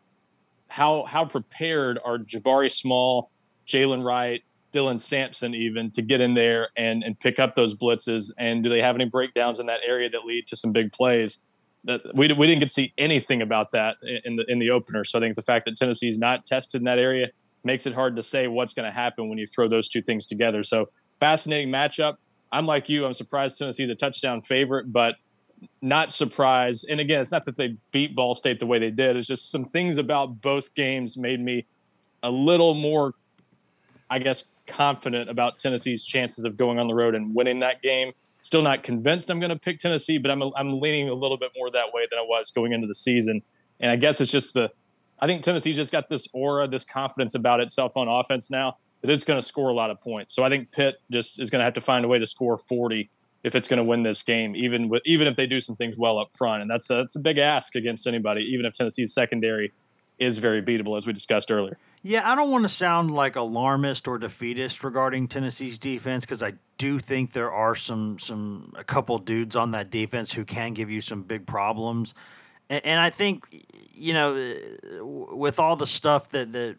how 0.69 1.05
how 1.05 1.25
prepared 1.25 1.99
are 2.05 2.19
Jabari 2.19 2.71
Small, 2.71 3.31
Jaylen 3.67 4.05
Wright, 4.05 4.43
Dylan 4.73 5.01
Sampson 5.01 5.55
even 5.55 5.91
to 5.93 6.03
get 6.03 6.21
in 6.21 6.35
there 6.35 6.69
and 6.77 7.03
and 7.03 7.19
pick 7.19 7.39
up 7.39 7.55
those 7.55 7.75
blitzes? 7.75 8.31
And 8.39 8.62
do 8.64 8.71
they 8.71 8.81
have 8.81 8.95
any 8.95 9.07
breakdowns 9.07 9.61
in 9.61 9.67
that 9.67 9.81
area 9.87 10.11
that 10.11 10.25
lead 10.25 10.47
to 10.49 10.57
some 10.57 10.73
big 10.73 10.93
plays? 10.93 11.45
That 11.87 12.03
we 12.14 12.32
we 12.32 12.47
didn't 12.47 12.61
get 12.61 12.68
to 12.68 12.74
see 12.74 12.93
anything 12.99 13.43
about 13.43 13.72
that 13.72 13.97
in 14.24 14.37
the 14.37 14.45
in 14.49 14.59
the 14.59 14.70
opener. 14.70 15.05
So 15.05 15.18
I 15.18 15.22
think 15.22 15.37
the 15.37 15.43
fact 15.43 15.66
that 15.66 15.76
Tennessee's 15.76 16.18
not 16.18 16.45
tested 16.45 16.80
in 16.80 16.84
that 16.84 16.99
area 16.99 17.30
makes 17.64 17.87
it 17.87 17.95
hard 17.95 18.16
to 18.16 18.22
say 18.22 18.49
what's 18.49 18.74
going 18.74 18.87
to 18.87 18.93
happen 18.93 19.28
when 19.28 19.39
you 19.39 19.47
throw 19.47 19.68
those 19.68 19.89
two 19.89 20.03
things 20.03 20.26
together. 20.26 20.62
So 20.62 20.89
fascinating 21.20 21.68
matchup. 21.72 22.16
I'm 22.53 22.66
like 22.66 22.89
you. 22.89 23.05
I'm 23.05 23.14
surprised 23.14 23.59
Tennessee's 23.59 23.89
a 23.89 23.95
touchdown 23.95 24.43
favorite, 24.43 24.93
but 24.93 25.16
not 25.82 26.12
surprised. 26.12 26.87
And 26.89 27.01
again, 27.01 27.20
it's 27.20 27.32
not 27.32 27.45
that 27.47 27.57
they 27.57 27.76
beat 27.93 28.14
Ball 28.14 28.34
State 28.34 28.61
the 28.61 28.66
way 28.66 28.78
they 28.78 28.91
did. 28.91 29.16
It's 29.16 29.28
just 29.28 29.51
some 29.51 29.64
things 29.64 29.99
about 29.99 30.41
both 30.41 30.74
games 30.74 31.16
made 31.16 31.41
me 31.41 31.66
a 32.22 32.30
little 32.30 32.74
more, 32.74 33.14
I 34.11 34.18
guess, 34.18 34.45
confident 34.66 35.30
about 35.30 35.59
Tennessee's 35.59 36.05
chances 36.05 36.45
of 36.45 36.57
going 36.57 36.78
on 36.78 36.89
the 36.89 36.95
road 36.95 37.14
and 37.14 37.34
winning 37.34 37.61
that 37.61 37.82
game. 37.82 38.12
Still 38.47 38.62
not 38.62 38.84
convinced 38.84 39.28
I'm 39.28 39.40
going 39.40 39.51
to 39.51 39.59
pick 39.59 39.80
Tennessee, 39.80 40.18
but 40.18 40.30
I'm 40.30 40.40
I'm 40.55 40.78
leaning 40.78 41.09
a 41.09 41.14
little 41.14 41.36
bit 41.36 41.51
more 41.57 41.68
that 41.70 41.92
way 41.92 42.07
than 42.09 42.20
I 42.20 42.22
was 42.22 42.53
going 42.53 42.72
into 42.72 42.86
the 42.86 42.94
season. 42.94 43.42
And 43.80 43.90
I 43.90 43.97
guess 43.97 44.20
it's 44.20 44.30
just 44.30 44.55
the 44.55 44.70
I 45.18 45.26
think 45.26 45.42
Tennessee's 45.42 45.74
just 45.74 45.90
got 45.90 46.09
this 46.09 46.28
aura, 46.32 46.68
this 46.68 46.84
confidence 46.84 47.34
about 47.34 47.59
itself 47.59 47.97
on 47.97 48.07
offense 48.07 48.49
now 48.49 48.76
that 49.03 49.11
it's 49.11 49.24
going 49.24 49.40
to 49.40 49.44
score 49.44 49.70
a 49.70 49.74
lot 49.74 49.90
of 49.90 50.01
points. 50.01 50.32
So 50.32 50.44
I 50.44 50.49
think 50.49 50.70
Pitt 50.70 50.94
just 51.11 51.40
is 51.40 51.51
going 51.51 51.59
to 51.59 51.64
have 51.64 51.74
to 51.74 51.80
find 51.80 52.05
a 52.05 52.09
way 52.09 52.20
to 52.20 52.26
score 52.26 52.57
40 52.57 53.11
if 53.42 53.57
it's 53.57 53.66
going 53.66 53.78
to 53.78 53.84
win 53.84 54.05
this 54.05 54.22
game, 54.22 54.55
even 54.55 54.88
with 54.90 55.03
even 55.05 55.26
if 55.26 55.34
they 55.34 55.49
do 55.49 55.59
some 55.59 55.74
things 55.74 55.99
well 55.99 56.16
up 56.16 56.32
front, 56.32 56.62
and 56.62 56.70
that's 56.70 56.88
a, 56.88 56.94
that's 56.94 57.16
a 57.16 57.20
big 57.20 57.38
ask 57.38 57.74
against 57.74 58.07
anybody, 58.07 58.42
even 58.42 58.64
if 58.64 58.74
Tennessee's 58.74 59.12
secondary 59.12 59.72
is 60.20 60.38
very 60.38 60.62
beatable, 60.62 60.97
as 60.97 61.05
we 61.05 61.12
discussed 61.12 61.51
earlier. 61.51 61.78
Yeah, 62.09 62.30
I 62.30 62.36
don't 62.36 62.52
want 62.52 62.62
to 62.62 62.68
sound 62.68 63.11
like 63.11 63.34
alarmist 63.34 64.07
or 64.07 64.16
defeatist 64.16 64.84
regarding 64.84 65.26
Tennessee's 65.26 65.76
defense 65.76 66.24
because 66.24 66.40
I 66.40 66.52
do 66.78 67.00
think 67.00 67.32
there 67.32 67.50
are 67.50 67.74
some 67.74 68.20
some 68.20 68.72
a 68.76 68.84
couple 68.84 69.18
dudes 69.18 69.57
on 69.57 69.72
that 69.72 69.90
defense 69.90 70.32
who 70.32 70.44
can 70.44 70.72
give 70.72 70.88
you 70.88 71.00
some 71.00 71.24
big 71.24 71.48
problems, 71.48 72.14
and, 72.70 72.86
and 72.86 73.00
I 73.00 73.11
think 73.11 73.44
you 73.92 74.12
know 74.12 74.36
uh, 74.36 75.04
with 75.04 75.59
all 75.59 75.74
the 75.74 75.86
stuff 75.88 76.28
that 76.28 76.52
that 76.52 76.76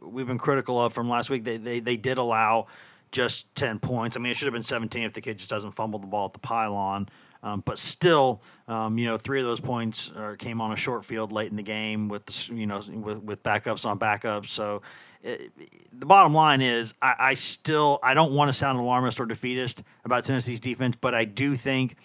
we've 0.00 0.26
been 0.26 0.38
critical 0.38 0.82
of 0.82 0.94
from 0.94 1.10
last 1.10 1.28
week, 1.28 1.44
they 1.44 1.58
they, 1.58 1.80
they 1.80 1.98
did 1.98 2.16
allow 2.16 2.66
just 3.12 3.54
10 3.56 3.80
points. 3.80 4.16
I 4.16 4.20
mean, 4.20 4.32
it 4.32 4.38
should 4.38 4.46
have 4.46 4.54
been 4.54 4.62
17 4.62 5.02
if 5.02 5.12
the 5.12 5.20
kid 5.20 5.36
just 5.36 5.50
doesn't 5.50 5.72
fumble 5.72 5.98
the 5.98 6.06
ball 6.06 6.24
at 6.24 6.32
the 6.32 6.38
pylon. 6.38 7.10
Um, 7.42 7.62
but 7.64 7.78
still, 7.78 8.42
um, 8.68 8.98
you 8.98 9.06
know, 9.06 9.16
three 9.16 9.40
of 9.40 9.46
those 9.46 9.60
points 9.60 10.12
uh, 10.14 10.34
came 10.38 10.60
on 10.60 10.72
a 10.72 10.76
short 10.76 11.04
field 11.04 11.32
late 11.32 11.50
in 11.50 11.56
the 11.56 11.62
game 11.62 12.08
with, 12.08 12.48
you 12.50 12.66
know, 12.66 12.82
with, 12.88 13.22
with 13.22 13.42
backups 13.42 13.86
on 13.86 13.98
backups. 13.98 14.48
So 14.48 14.82
it, 15.22 15.50
the 15.92 16.06
bottom 16.06 16.34
line 16.34 16.60
is 16.60 16.94
I, 17.00 17.14
I 17.18 17.34
still, 17.34 17.98
I 18.02 18.14
don't 18.14 18.32
want 18.32 18.50
to 18.50 18.52
sound 18.52 18.78
alarmist 18.78 19.20
or 19.20 19.26
defeatist 19.26 19.82
about 20.04 20.24
Tennessee's 20.24 20.60
defense, 20.60 20.96
but 21.00 21.14
I 21.14 21.24
do 21.24 21.56
think 21.56 21.96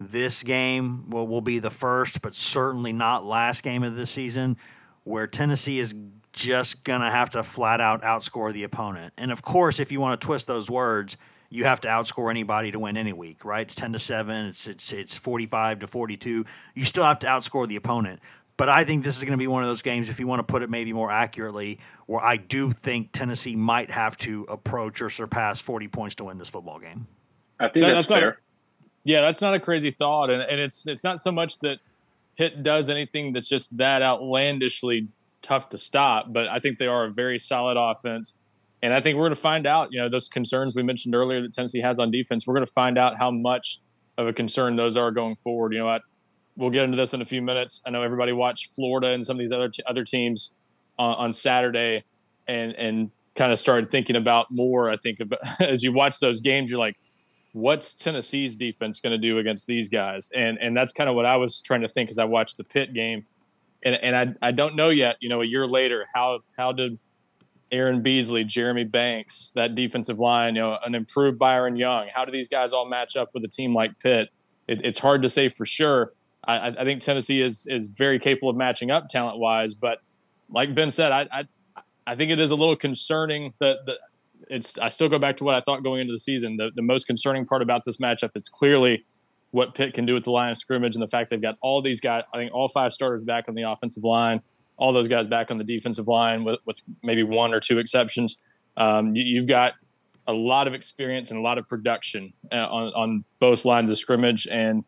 this 0.00 0.42
game 0.42 1.08
will, 1.10 1.28
will 1.28 1.40
be 1.40 1.58
the 1.58 1.70
first, 1.70 2.20
but 2.20 2.34
certainly 2.34 2.92
not 2.92 3.24
last 3.24 3.62
game 3.62 3.84
of 3.84 3.94
the 3.94 4.06
season 4.06 4.56
where 5.04 5.26
Tennessee 5.26 5.78
is 5.78 5.94
just 6.32 6.84
to 6.84 6.98
have 6.98 7.30
to 7.30 7.42
flat 7.42 7.80
out 7.80 8.02
outscore 8.02 8.52
the 8.52 8.64
opponent. 8.64 9.12
And 9.16 9.32
of 9.32 9.42
course, 9.42 9.80
if 9.80 9.92
you 9.92 10.00
want 10.00 10.20
to 10.20 10.26
twist 10.26 10.46
those 10.46 10.70
words, 10.70 11.16
you 11.50 11.64
have 11.64 11.80
to 11.82 11.88
outscore 11.88 12.30
anybody 12.30 12.70
to 12.70 12.78
win 12.78 12.96
any 12.96 13.12
week, 13.12 13.44
right? 13.44 13.62
It's 13.62 13.74
10 13.74 13.92
to 13.92 13.98
7, 13.98 14.46
it's 14.46 14.66
it's 14.66 14.92
it's 14.92 15.16
45 15.16 15.80
to 15.80 15.86
42. 15.86 16.44
You 16.74 16.84
still 16.84 17.04
have 17.04 17.18
to 17.20 17.26
outscore 17.26 17.68
the 17.68 17.76
opponent. 17.76 18.20
But 18.56 18.68
I 18.68 18.84
think 18.84 19.04
this 19.04 19.16
is 19.16 19.22
going 19.22 19.32
to 19.32 19.38
be 19.38 19.46
one 19.46 19.62
of 19.62 19.70
those 19.70 19.80
games, 19.80 20.10
if 20.10 20.20
you 20.20 20.26
want 20.26 20.40
to 20.40 20.44
put 20.44 20.62
it 20.62 20.68
maybe 20.68 20.92
more 20.92 21.10
accurately, 21.10 21.78
where 22.04 22.22
I 22.22 22.36
do 22.36 22.72
think 22.72 23.10
Tennessee 23.10 23.56
might 23.56 23.90
have 23.90 24.18
to 24.18 24.44
approach 24.50 25.00
or 25.00 25.08
surpass 25.08 25.58
40 25.60 25.88
points 25.88 26.14
to 26.16 26.24
win 26.24 26.36
this 26.36 26.50
football 26.50 26.78
game. 26.78 27.06
I 27.58 27.68
think 27.68 27.86
that's, 27.86 28.08
that's 28.08 28.20
fair. 28.20 28.26
Not, 28.26 28.36
yeah, 29.04 29.20
that's 29.22 29.40
not 29.40 29.54
a 29.54 29.60
crazy 29.60 29.90
thought. 29.90 30.28
And, 30.28 30.42
and 30.42 30.60
it's 30.60 30.86
it's 30.86 31.02
not 31.02 31.20
so 31.20 31.32
much 31.32 31.58
that 31.60 31.78
Pitt 32.36 32.62
does 32.62 32.88
anything 32.88 33.32
that's 33.32 33.48
just 33.48 33.76
that 33.78 34.02
outlandishly 34.02 35.08
tough 35.42 35.70
to 35.70 35.78
stop, 35.78 36.32
but 36.32 36.46
I 36.46 36.58
think 36.58 36.78
they 36.78 36.86
are 36.86 37.04
a 37.04 37.10
very 37.10 37.38
solid 37.38 37.76
offense. 37.78 38.34
And 38.82 38.94
I 38.94 39.00
think 39.00 39.16
we're 39.16 39.24
going 39.24 39.34
to 39.34 39.40
find 39.40 39.66
out, 39.66 39.92
you 39.92 39.98
know, 39.98 40.08
those 40.08 40.28
concerns 40.28 40.74
we 40.74 40.82
mentioned 40.82 41.14
earlier 41.14 41.42
that 41.42 41.52
Tennessee 41.52 41.80
has 41.80 41.98
on 41.98 42.10
defense, 42.10 42.46
we're 42.46 42.54
going 42.54 42.66
to 42.66 42.72
find 42.72 42.98
out 42.98 43.18
how 43.18 43.30
much 43.30 43.80
of 44.16 44.26
a 44.26 44.32
concern 44.32 44.76
those 44.76 44.96
are 44.96 45.10
going 45.10 45.36
forward. 45.36 45.72
You 45.72 45.80
know 45.80 45.86
what? 45.86 46.02
We'll 46.56 46.70
get 46.70 46.84
into 46.84 46.96
this 46.96 47.14
in 47.14 47.22
a 47.22 47.24
few 47.24 47.42
minutes. 47.42 47.82
I 47.86 47.90
know 47.90 48.02
everybody 48.02 48.32
watched 48.32 48.74
Florida 48.74 49.08
and 49.08 49.24
some 49.24 49.36
of 49.36 49.38
these 49.38 49.52
other 49.52 49.68
t- 49.68 49.82
other 49.86 50.04
teams 50.04 50.54
on, 50.98 51.14
on 51.16 51.32
Saturday 51.32 52.04
and 52.48 52.72
and 52.72 53.10
kind 53.34 53.52
of 53.52 53.58
started 53.58 53.90
thinking 53.90 54.16
about 54.16 54.50
more. 54.50 54.90
I 54.90 54.96
think 54.96 55.20
about, 55.20 55.38
as 55.60 55.82
you 55.82 55.92
watch 55.92 56.18
those 56.18 56.40
games, 56.40 56.70
you're 56.70 56.80
like, 56.80 56.96
what's 57.52 57.94
Tennessee's 57.94 58.56
defense 58.56 59.00
going 59.00 59.12
to 59.12 59.18
do 59.18 59.38
against 59.38 59.66
these 59.66 59.88
guys? 59.88 60.30
And 60.34 60.58
and 60.58 60.76
that's 60.76 60.92
kind 60.92 61.08
of 61.08 61.16
what 61.16 61.26
I 61.26 61.36
was 61.36 61.60
trying 61.60 61.82
to 61.82 61.88
think 61.88 62.10
as 62.10 62.18
I 62.18 62.24
watched 62.24 62.56
the 62.56 62.64
Pitt 62.64 62.92
game 62.94 63.26
and 63.82 63.96
and 63.96 64.16
I 64.16 64.48
I 64.48 64.50
don't 64.52 64.76
know 64.76 64.90
yet. 64.90 65.16
You 65.20 65.28
know, 65.28 65.42
a 65.42 65.44
year 65.44 65.66
later, 65.66 66.06
how 66.14 66.40
how 66.56 66.72
did 66.72 66.98
Aaron 67.72 68.02
Beasley, 68.02 68.44
Jeremy 68.44 68.84
Banks, 68.84 69.50
that 69.54 69.74
defensive 69.74 70.18
line, 70.18 70.56
you 70.56 70.62
know, 70.62 70.78
an 70.84 70.94
improved 70.94 71.38
Byron 71.38 71.76
Young, 71.76 72.08
how 72.12 72.24
do 72.24 72.32
these 72.32 72.48
guys 72.48 72.72
all 72.72 72.88
match 72.88 73.16
up 73.16 73.30
with 73.34 73.44
a 73.44 73.48
team 73.48 73.74
like 73.74 73.98
Pitt? 74.00 74.30
It, 74.66 74.84
it's 74.84 74.98
hard 74.98 75.22
to 75.22 75.28
say 75.28 75.48
for 75.48 75.64
sure. 75.64 76.12
I, 76.44 76.68
I, 76.68 76.84
think 76.84 77.00
Tennessee 77.00 77.42
is 77.42 77.66
is 77.68 77.86
very 77.86 78.18
capable 78.18 78.48
of 78.48 78.56
matching 78.56 78.90
up 78.90 79.08
talent 79.08 79.38
wise, 79.38 79.74
but 79.74 80.00
like 80.48 80.74
Ben 80.74 80.90
said, 80.90 81.12
I, 81.12 81.28
I 81.30 81.44
I 82.06 82.16
think 82.16 82.30
it 82.30 82.40
is 82.40 82.50
a 82.50 82.56
little 82.56 82.76
concerning 82.76 83.52
that 83.60 83.84
the 83.86 83.98
it's 84.48 84.78
I 84.78 84.88
still 84.88 85.08
go 85.08 85.18
back 85.18 85.36
to 85.38 85.44
what 85.44 85.54
I 85.54 85.60
thought 85.60 85.82
going 85.82 86.00
into 86.00 86.12
the 86.12 86.18
season. 86.18 86.56
The 86.56 86.70
the 86.74 86.82
most 86.82 87.06
concerning 87.06 87.44
part 87.44 87.62
about 87.62 87.84
this 87.84 87.98
matchup 87.98 88.30
is 88.34 88.48
clearly 88.48 89.04
what 89.50 89.74
Pitt 89.74 89.94
can 89.94 90.06
do 90.06 90.14
with 90.14 90.24
the 90.24 90.30
line 90.30 90.50
of 90.50 90.58
scrimmage 90.58 90.94
and 90.94 91.02
the 91.02 91.08
fact 91.08 91.30
they've 91.30 91.42
got 91.42 91.56
all 91.60 91.82
these 91.82 92.00
guys, 92.00 92.24
I 92.32 92.38
think 92.38 92.52
all 92.54 92.68
five 92.68 92.92
starters 92.92 93.24
back 93.24 93.46
on 93.48 93.54
the 93.54 93.62
offensive 93.62 94.04
line, 94.04 94.40
all 94.80 94.94
those 94.94 95.08
guys 95.08 95.26
back 95.26 95.50
on 95.50 95.58
the 95.58 95.64
defensive 95.64 96.08
line 96.08 96.42
with, 96.42 96.58
with 96.64 96.80
maybe 97.02 97.22
one 97.22 97.52
or 97.52 97.60
two 97.60 97.78
exceptions. 97.78 98.38
Um, 98.78 99.14
you, 99.14 99.38
have 99.38 99.48
got 99.48 99.74
a 100.26 100.32
lot 100.32 100.66
of 100.66 100.72
experience 100.72 101.30
and 101.30 101.38
a 101.38 101.42
lot 101.42 101.58
of 101.58 101.68
production 101.68 102.32
uh, 102.50 102.66
on, 102.66 102.92
on 102.94 103.24
both 103.40 103.66
lines 103.66 103.90
of 103.90 103.98
scrimmage. 103.98 104.46
And 104.46 104.82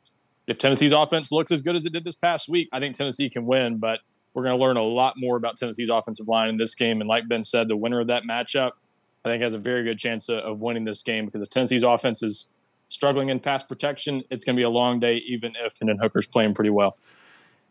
if 0.46 0.56
Tennessee's 0.56 0.92
offense 0.92 1.30
looks 1.30 1.52
as 1.52 1.60
good 1.60 1.76
as 1.76 1.84
it 1.84 1.92
did 1.92 2.04
this 2.04 2.14
past 2.14 2.48
week, 2.48 2.70
I 2.72 2.80
think 2.80 2.96
Tennessee 2.96 3.28
can 3.28 3.44
win. 3.44 3.76
But 3.76 4.00
we're 4.32 4.44
going 4.44 4.56
to 4.58 4.64
learn 4.64 4.78
a 4.78 4.82
lot 4.82 5.14
more 5.18 5.36
about 5.36 5.58
Tennessee's 5.58 5.90
offensive 5.90 6.26
line 6.26 6.48
in 6.48 6.56
this 6.56 6.74
game. 6.74 7.02
And 7.02 7.08
like 7.08 7.28
Ben 7.28 7.44
said, 7.44 7.68
the 7.68 7.76
winner 7.76 8.00
of 8.00 8.06
that 8.06 8.22
matchup, 8.22 8.72
I 9.26 9.28
think, 9.28 9.42
has 9.42 9.52
a 9.52 9.58
very 9.58 9.84
good 9.84 9.98
chance 9.98 10.30
of, 10.30 10.38
of 10.38 10.62
winning 10.62 10.84
this 10.84 11.02
game 11.02 11.26
because 11.26 11.42
if 11.42 11.50
Tennessee's 11.50 11.82
offense 11.82 12.22
is 12.22 12.48
struggling 12.88 13.28
in 13.28 13.40
pass 13.40 13.62
protection, 13.62 14.22
it's 14.30 14.46
going 14.46 14.56
to 14.56 14.60
be 14.60 14.64
a 14.64 14.70
long 14.70 15.00
day, 15.00 15.18
even 15.26 15.52
if 15.62 15.76
Hendon 15.78 15.98
Hooker's 15.98 16.26
playing 16.26 16.54
pretty 16.54 16.70
well. 16.70 16.96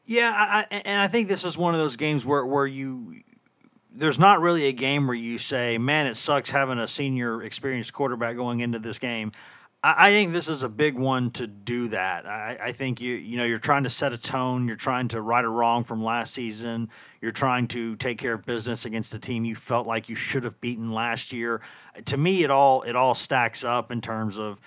Yeah, 0.06 0.32
I, 0.36 0.66
and 0.72 1.02
I 1.02 1.08
think 1.08 1.28
this 1.28 1.46
is 1.46 1.58
one 1.58 1.74
of 1.74 1.80
those 1.80 1.96
games 1.96 2.26
where, 2.26 2.46
where 2.46 2.68
you 2.68 3.22
there's 3.94 4.20
not 4.20 4.40
really 4.40 4.68
a 4.68 4.72
game 4.72 5.06
where 5.06 5.16
you 5.16 5.38
say, 5.38 5.78
"Man, 5.78 6.08
it 6.08 6.16
sucks 6.16 6.50
having 6.50 6.80
a 6.80 6.88
senior 6.88 7.44
experienced 7.44 7.94
quarterback 7.94 8.36
going 8.36 8.62
into 8.62 8.80
this 8.80 9.00
game." 9.00 9.32
I, 9.84 10.08
I 10.08 10.12
think 10.12 10.34
this 10.34 10.48
is 10.48 10.64
a 10.64 10.70
big 10.70 10.96
one 10.96 11.32
to 11.32 11.48
do 11.48 11.90
that. 11.90 12.26
I, 12.26 12.58
I, 12.62 12.72
think 12.72 13.02
you 13.02 13.16
you 13.16 13.38
know 13.38 13.44
you're 13.44 13.60
trying 13.60 13.84
to 13.84 13.90
set 13.90 14.14
a 14.14 14.18
tone. 14.18 14.68
You're 14.68 14.78
trying 14.78 15.10
to 15.10 15.22
right 15.22 15.44
a 15.44 15.50
wrong 15.50 15.84
from 15.84 16.04
last 16.04 16.34
season. 16.34 16.90
You're 17.22 17.32
trying 17.32 17.68
to 17.70 17.96
take 17.98 18.18
care 18.18 18.34
of 18.34 18.46
business 18.46 18.86
against 18.86 19.14
a 19.14 19.20
team 19.20 19.46
you 19.46 19.56
felt 19.56 19.88
like 19.88 20.10
you 20.10 20.16
should 20.16 20.44
have 20.44 20.60
beaten 20.62 20.92
last 20.92 21.32
year. 21.34 21.62
To 22.06 22.18
me, 22.18 22.44
it 22.44 22.52
all 22.52 22.84
it 22.84 22.96
all 22.96 23.16
stacks 23.16 23.64
up 23.64 23.92
in 23.92 24.02
terms 24.02 24.38
of 24.38 24.60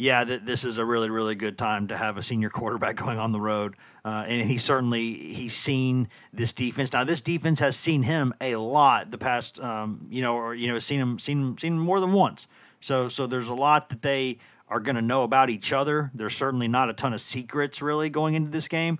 yeah, 0.00 0.24
th- 0.24 0.42
this 0.44 0.64
is 0.64 0.78
a 0.78 0.84
really, 0.84 1.10
really 1.10 1.34
good 1.34 1.58
time 1.58 1.88
to 1.88 1.96
have 1.96 2.16
a 2.16 2.22
senior 2.22 2.48
quarterback 2.48 2.96
going 3.04 3.18
on 3.18 3.32
the 3.32 3.40
road. 3.40 3.76
Uh, 4.02 4.24
and 4.26 4.48
he 4.48 4.56
certainly 4.56 5.32
he's 5.32 5.54
seen 5.54 6.08
this 6.32 6.54
defense. 6.54 6.92
Now, 6.92 7.04
this 7.04 7.20
defense 7.20 7.58
has 7.58 7.76
seen 7.76 8.02
him 8.02 8.32
a 8.40 8.56
lot 8.56 9.10
the 9.10 9.18
past, 9.18 9.60
um, 9.60 10.06
you 10.10 10.22
know, 10.22 10.36
or 10.36 10.54
you 10.54 10.68
know, 10.68 10.78
seen 10.78 11.00
him, 11.00 11.18
seen 11.18 11.58
seen 11.58 11.74
him 11.74 11.78
more 11.78 12.00
than 12.00 12.14
once. 12.14 12.46
So, 12.80 13.10
so 13.10 13.26
there's 13.26 13.48
a 13.48 13.54
lot 13.54 13.90
that 13.90 14.00
they 14.00 14.38
are 14.68 14.80
going 14.80 14.96
to 14.96 15.02
know 15.02 15.22
about 15.22 15.50
each 15.50 15.70
other. 15.70 16.10
There's 16.14 16.34
certainly 16.34 16.66
not 16.66 16.88
a 16.88 16.94
ton 16.94 17.12
of 17.12 17.20
secrets 17.20 17.82
really 17.82 18.08
going 18.08 18.32
into 18.34 18.50
this 18.50 18.68
game. 18.68 18.98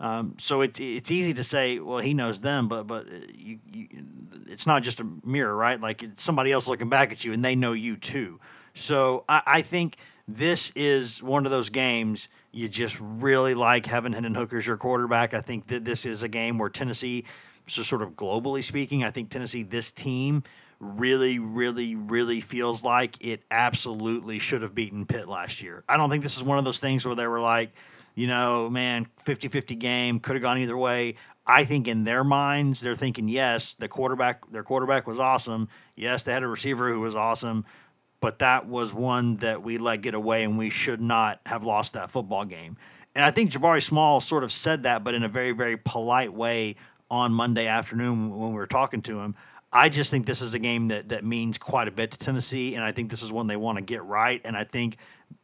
Um, 0.00 0.36
so 0.38 0.60
it's 0.60 0.78
it's 0.78 1.10
easy 1.10 1.32
to 1.32 1.44
say, 1.44 1.78
well, 1.78 1.98
he 1.98 2.12
knows 2.12 2.40
them, 2.40 2.68
but 2.68 2.86
but 2.86 3.06
uh, 3.06 3.20
you, 3.32 3.58
you, 3.72 3.88
it's 4.48 4.66
not 4.66 4.82
just 4.82 5.00
a 5.00 5.06
mirror, 5.24 5.56
right? 5.56 5.80
Like 5.80 6.02
it's 6.02 6.22
somebody 6.22 6.52
else 6.52 6.66
looking 6.66 6.90
back 6.90 7.10
at 7.10 7.24
you, 7.24 7.32
and 7.32 7.42
they 7.42 7.54
know 7.54 7.72
you 7.72 7.96
too. 7.96 8.38
So 8.74 9.24
I, 9.28 9.42
I 9.46 9.62
think 9.62 9.96
this 10.28 10.72
is 10.74 11.22
one 11.22 11.46
of 11.46 11.52
those 11.52 11.70
games 11.70 12.28
you 12.52 12.68
just 12.68 12.98
really 13.00 13.54
like 13.54 13.86
having 13.86 14.12
Hendon 14.12 14.34
Hooker 14.34 14.58
as 14.58 14.66
your 14.66 14.76
quarterback. 14.76 15.34
I 15.34 15.40
think 15.40 15.68
that 15.68 15.84
this 15.84 16.06
is 16.06 16.22
a 16.22 16.28
game 16.28 16.58
where 16.58 16.68
Tennessee, 16.68 17.24
so 17.66 17.82
sort 17.82 18.02
of 18.02 18.10
globally 18.10 18.62
speaking, 18.62 19.02
I 19.04 19.10
think 19.10 19.30
Tennessee, 19.30 19.62
this 19.62 19.90
team, 19.90 20.44
really, 20.78 21.38
really, 21.38 21.94
really 21.94 22.40
feels 22.40 22.84
like 22.84 23.16
it 23.20 23.42
absolutely 23.50 24.38
should 24.38 24.62
have 24.62 24.74
beaten 24.74 25.06
Pitt 25.06 25.28
last 25.28 25.62
year. 25.62 25.84
I 25.88 25.96
don't 25.96 26.10
think 26.10 26.22
this 26.22 26.36
is 26.36 26.42
one 26.42 26.58
of 26.58 26.64
those 26.64 26.78
things 26.78 27.06
where 27.06 27.14
they 27.14 27.26
were 27.26 27.40
like, 27.40 27.72
you 28.14 28.26
know, 28.26 28.68
man, 28.68 29.06
50 29.20 29.48
50 29.48 29.74
game, 29.76 30.20
could 30.20 30.36
have 30.36 30.42
gone 30.42 30.58
either 30.58 30.76
way. 30.76 31.14
I 31.46 31.64
think 31.64 31.88
in 31.88 32.04
their 32.04 32.22
minds, 32.22 32.80
they're 32.80 32.94
thinking, 32.94 33.28
yes, 33.28 33.74
the 33.74 33.88
quarterback, 33.88 34.48
their 34.52 34.62
quarterback 34.62 35.06
was 35.06 35.18
awesome. 35.18 35.68
Yes, 35.96 36.22
they 36.22 36.32
had 36.32 36.42
a 36.42 36.48
receiver 36.48 36.92
who 36.92 37.00
was 37.00 37.16
awesome 37.16 37.64
but 38.22 38.38
that 38.38 38.66
was 38.66 38.94
one 38.94 39.36
that 39.38 39.62
we 39.62 39.76
let 39.76 40.00
get 40.00 40.14
away, 40.14 40.44
and 40.44 40.56
we 40.56 40.70
should 40.70 41.02
not 41.02 41.40
have 41.44 41.64
lost 41.64 41.92
that 41.92 42.10
football 42.10 42.46
game. 42.46 42.78
And 43.14 43.24
I 43.24 43.30
think 43.30 43.50
Jabari 43.50 43.82
Small 43.82 44.20
sort 44.20 44.44
of 44.44 44.52
said 44.52 44.84
that, 44.84 45.04
but 45.04 45.12
in 45.12 45.24
a 45.24 45.28
very, 45.28 45.52
very 45.52 45.76
polite 45.76 46.32
way 46.32 46.76
on 47.10 47.32
Monday 47.32 47.66
afternoon 47.66 48.30
when 48.30 48.50
we 48.50 48.54
were 48.56 48.66
talking 48.66 49.02
to 49.02 49.20
him. 49.20 49.34
I 49.70 49.88
just 49.88 50.10
think 50.10 50.24
this 50.24 50.40
is 50.40 50.54
a 50.54 50.58
game 50.58 50.88
that 50.88 51.10
that 51.10 51.24
means 51.24 51.58
quite 51.58 51.88
a 51.88 51.90
bit 51.90 52.12
to 52.12 52.18
Tennessee, 52.18 52.74
and 52.74 52.84
I 52.84 52.92
think 52.92 53.10
this 53.10 53.22
is 53.22 53.32
one 53.32 53.48
they 53.48 53.56
want 53.56 53.76
to 53.76 53.82
get 53.82 54.04
right. 54.04 54.40
And 54.44 54.56
I 54.56 54.64
think 54.64 54.98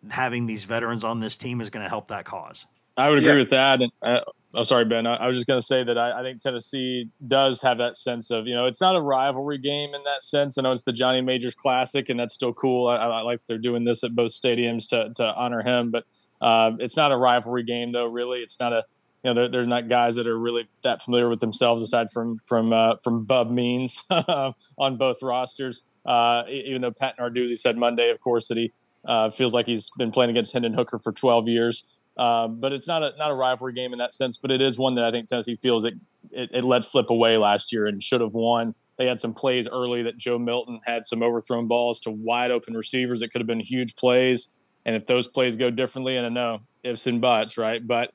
having 0.09 0.47
these 0.47 0.64
veterans 0.64 1.03
on 1.03 1.20
this 1.20 1.37
team 1.37 1.61
is 1.61 1.70
going 1.70 1.83
to 1.83 1.89
help 1.89 2.09
that 2.09 2.24
cause. 2.24 2.66
I 2.99 3.09
would 3.09 3.18
agree 3.18 3.30
yeah. 3.30 3.38
with 3.38 3.51
that. 3.51 3.80
And 3.80 3.92
uh, 4.03 4.20
oh, 4.55 4.64
sorry, 4.64 4.84
Ben. 4.84 5.07
I, 5.07 5.14
I 5.16 5.26
was 5.28 5.36
just 5.36 5.46
going 5.46 5.59
to 5.59 5.64
say 5.64 5.84
that 5.84 5.96
I, 5.96 6.18
I, 6.18 6.22
think 6.22 6.40
Tennessee 6.40 7.09
does 7.26 7.62
have 7.62 7.78
that 7.78 7.96
sense 7.96 8.30
of 8.30 8.46
you 8.46 8.55
know 8.55 8.66
it's 8.66 8.80
not 8.80 8.96
a 8.96 9.01
rivalry 9.01 9.59
game 9.59 9.94
in 9.94 10.03
that 10.03 10.22
sense. 10.22 10.59
I 10.59 10.62
know 10.62 10.72
it's 10.72 10.82
the 10.82 10.92
Johnny 10.92 11.20
Majors 11.20 11.55
Classic, 11.55 12.09
and 12.09 12.18
that's 12.18 12.34
still 12.34 12.53
cool. 12.53 12.88
I, 12.88 12.96
I 12.96 13.20
like 13.20 13.40
they're 13.46 13.57
doing 13.57 13.84
this 13.84 14.03
at 14.03 14.14
both 14.14 14.32
stadiums 14.32 14.88
to 14.88 15.12
to 15.14 15.34
honor 15.36 15.62
him, 15.62 15.90
but 15.90 16.05
uh, 16.40 16.72
it's 16.80 16.96
not 16.96 17.12
a 17.12 17.16
rivalry 17.16 17.62
game 17.62 17.92
though. 17.92 18.07
Really, 18.07 18.40
it's 18.40 18.59
not 18.59 18.72
a 18.72 18.84
you 19.22 19.30
know 19.30 19.34
there, 19.34 19.49
there's 19.49 19.68
not 19.68 19.88
guys 19.88 20.16
that 20.16 20.26
are 20.26 20.38
really 20.38 20.68
that 20.82 21.03
familiar 21.03 21.28
with 21.28 21.40
themselves 21.40 21.82
aside 21.82 22.11
from 22.11 22.38
from 22.44 22.72
uh, 22.72 22.96
from 22.96 23.24
Bub 23.24 23.51
Means 23.51 24.05
on 24.11 24.96
both 24.96 25.22
rosters. 25.22 25.84
Uh, 26.05 26.42
even 26.49 26.80
though 26.80 26.90
Pat 26.90 27.18
Narduzzi 27.18 27.57
said 27.57 27.76
Monday, 27.76 28.11
of 28.11 28.18
course, 28.20 28.49
that 28.49 28.57
he 28.57 28.72
uh, 29.05 29.30
feels 29.30 29.55
like 29.55 29.66
he's 29.66 29.90
been 29.99 30.11
playing 30.11 30.30
against 30.30 30.53
Hendon 30.53 30.74
Hooker 30.74 30.99
for 30.99 31.12
12 31.12 31.49
years. 31.49 31.97
Uh, 32.18 32.48
but 32.48 32.72
it's 32.72 32.88
not 32.88 33.02
a 33.02 33.12
not 33.16 33.30
a 33.30 33.34
rivalry 33.34 33.72
game 33.72 33.92
in 33.92 33.98
that 33.98 34.12
sense. 34.12 34.36
But 34.36 34.50
it 34.50 34.60
is 34.60 34.78
one 34.78 34.94
that 34.96 35.04
I 35.04 35.10
think 35.10 35.28
Tennessee 35.28 35.56
feels 35.56 35.84
it, 35.84 35.94
it, 36.30 36.50
it 36.52 36.64
let 36.64 36.84
slip 36.84 37.10
away 37.10 37.38
last 37.38 37.72
year 37.72 37.86
and 37.86 38.02
should 38.02 38.20
have 38.20 38.34
won. 38.34 38.74
They 38.98 39.06
had 39.06 39.20
some 39.20 39.32
plays 39.32 39.68
early 39.68 40.02
that 40.02 40.16
Joe 40.16 40.38
Milton 40.38 40.80
had 40.84 41.06
some 41.06 41.22
overthrown 41.22 41.68
balls 41.68 42.00
to 42.00 42.10
wide 42.10 42.50
open 42.50 42.74
receivers 42.74 43.20
that 43.20 43.30
could 43.30 43.40
have 43.40 43.46
been 43.46 43.60
huge 43.60 43.94
plays. 43.94 44.48
And 44.84 44.96
if 44.96 45.06
those 45.06 45.28
plays 45.28 45.56
go 45.56 45.70
differently, 45.70 46.16
and 46.16 46.26
I 46.26 46.30
know 46.30 46.60
ifs 46.82 47.06
and 47.06 47.20
buts, 47.20 47.56
right? 47.56 47.86
But 47.86 48.12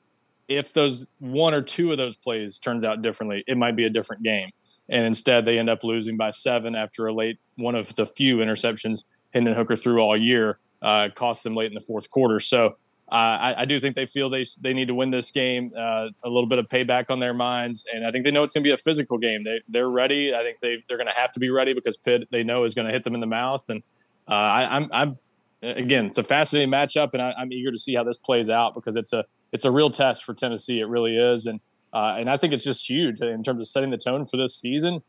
if 0.48 0.74
those 0.74 1.06
one 1.20 1.54
or 1.54 1.62
two 1.62 1.90
of 1.90 1.96
those 1.96 2.16
plays 2.16 2.58
turns 2.58 2.84
out 2.84 3.00
differently, 3.00 3.44
it 3.46 3.56
might 3.56 3.76
be 3.76 3.84
a 3.84 3.90
different 3.90 4.22
game. 4.22 4.50
And 4.90 5.06
instead, 5.06 5.46
they 5.46 5.58
end 5.58 5.70
up 5.70 5.82
losing 5.82 6.18
by 6.18 6.28
seven 6.28 6.74
after 6.74 7.06
a 7.06 7.14
late 7.14 7.38
one 7.56 7.74
of 7.74 7.94
the 7.94 8.04
few 8.04 8.38
interceptions 8.38 9.04
Hendon 9.32 9.54
Hooker 9.54 9.76
threw 9.76 10.00
all 10.00 10.16
year 10.16 10.58
uh, 10.84 11.08
cost 11.14 11.42
them 11.42 11.56
late 11.56 11.68
in 11.68 11.74
the 11.74 11.80
fourth 11.80 12.10
quarter. 12.10 12.38
So 12.38 12.76
I, 13.08 13.54
I, 13.58 13.64
do 13.66 13.78
think 13.78 13.96
they 13.96 14.06
feel 14.06 14.30
they 14.30 14.44
they 14.60 14.72
need 14.72 14.88
to 14.88 14.94
win 14.94 15.10
this 15.10 15.30
game. 15.30 15.72
Uh, 15.76 16.08
a 16.22 16.28
little 16.28 16.48
bit 16.48 16.58
of 16.58 16.68
payback 16.68 17.10
on 17.10 17.20
their 17.20 17.34
minds, 17.34 17.84
and 17.92 18.06
I 18.06 18.10
think 18.10 18.24
they 18.24 18.30
know 18.30 18.42
it's 18.42 18.54
going 18.54 18.64
to 18.64 18.68
be 18.68 18.72
a 18.72 18.78
physical 18.78 19.18
game. 19.18 19.44
They 19.44 19.60
they're 19.68 19.90
ready. 19.90 20.34
I 20.34 20.42
think 20.42 20.60
they 20.60 20.82
they're 20.88 20.96
going 20.96 21.08
to 21.08 21.14
have 21.14 21.30
to 21.32 21.40
be 21.40 21.50
ready 21.50 21.74
because 21.74 21.98
Pitt 21.98 22.26
they 22.30 22.42
know 22.42 22.64
is 22.64 22.74
going 22.74 22.86
to 22.86 22.92
hit 22.92 23.04
them 23.04 23.14
in 23.14 23.20
the 23.20 23.26
mouth. 23.26 23.68
And 23.68 23.82
uh, 24.26 24.32
I, 24.32 24.76
I'm 24.76 24.88
I'm 24.90 25.16
again, 25.62 26.06
it's 26.06 26.18
a 26.18 26.24
fascinating 26.24 26.72
matchup, 26.72 27.10
and 27.12 27.20
I, 27.20 27.34
am 27.38 27.52
eager 27.52 27.70
to 27.70 27.78
see 27.78 27.94
how 27.94 28.04
this 28.04 28.16
plays 28.16 28.48
out 28.48 28.74
because 28.74 28.96
it's 28.96 29.12
a 29.12 29.24
it's 29.52 29.66
a 29.66 29.70
real 29.70 29.90
test 29.90 30.24
for 30.24 30.32
Tennessee. 30.32 30.80
It 30.80 30.88
really 30.88 31.18
is, 31.18 31.44
and 31.44 31.60
uh, 31.92 32.16
and 32.18 32.30
I 32.30 32.38
think 32.38 32.54
it's 32.54 32.64
just 32.64 32.88
huge 32.88 33.20
in 33.20 33.42
terms 33.42 33.60
of 33.60 33.68
setting 33.68 33.90
the 33.90 33.98
tone 33.98 34.24
for 34.24 34.38
this 34.38 34.56
season 34.56 35.02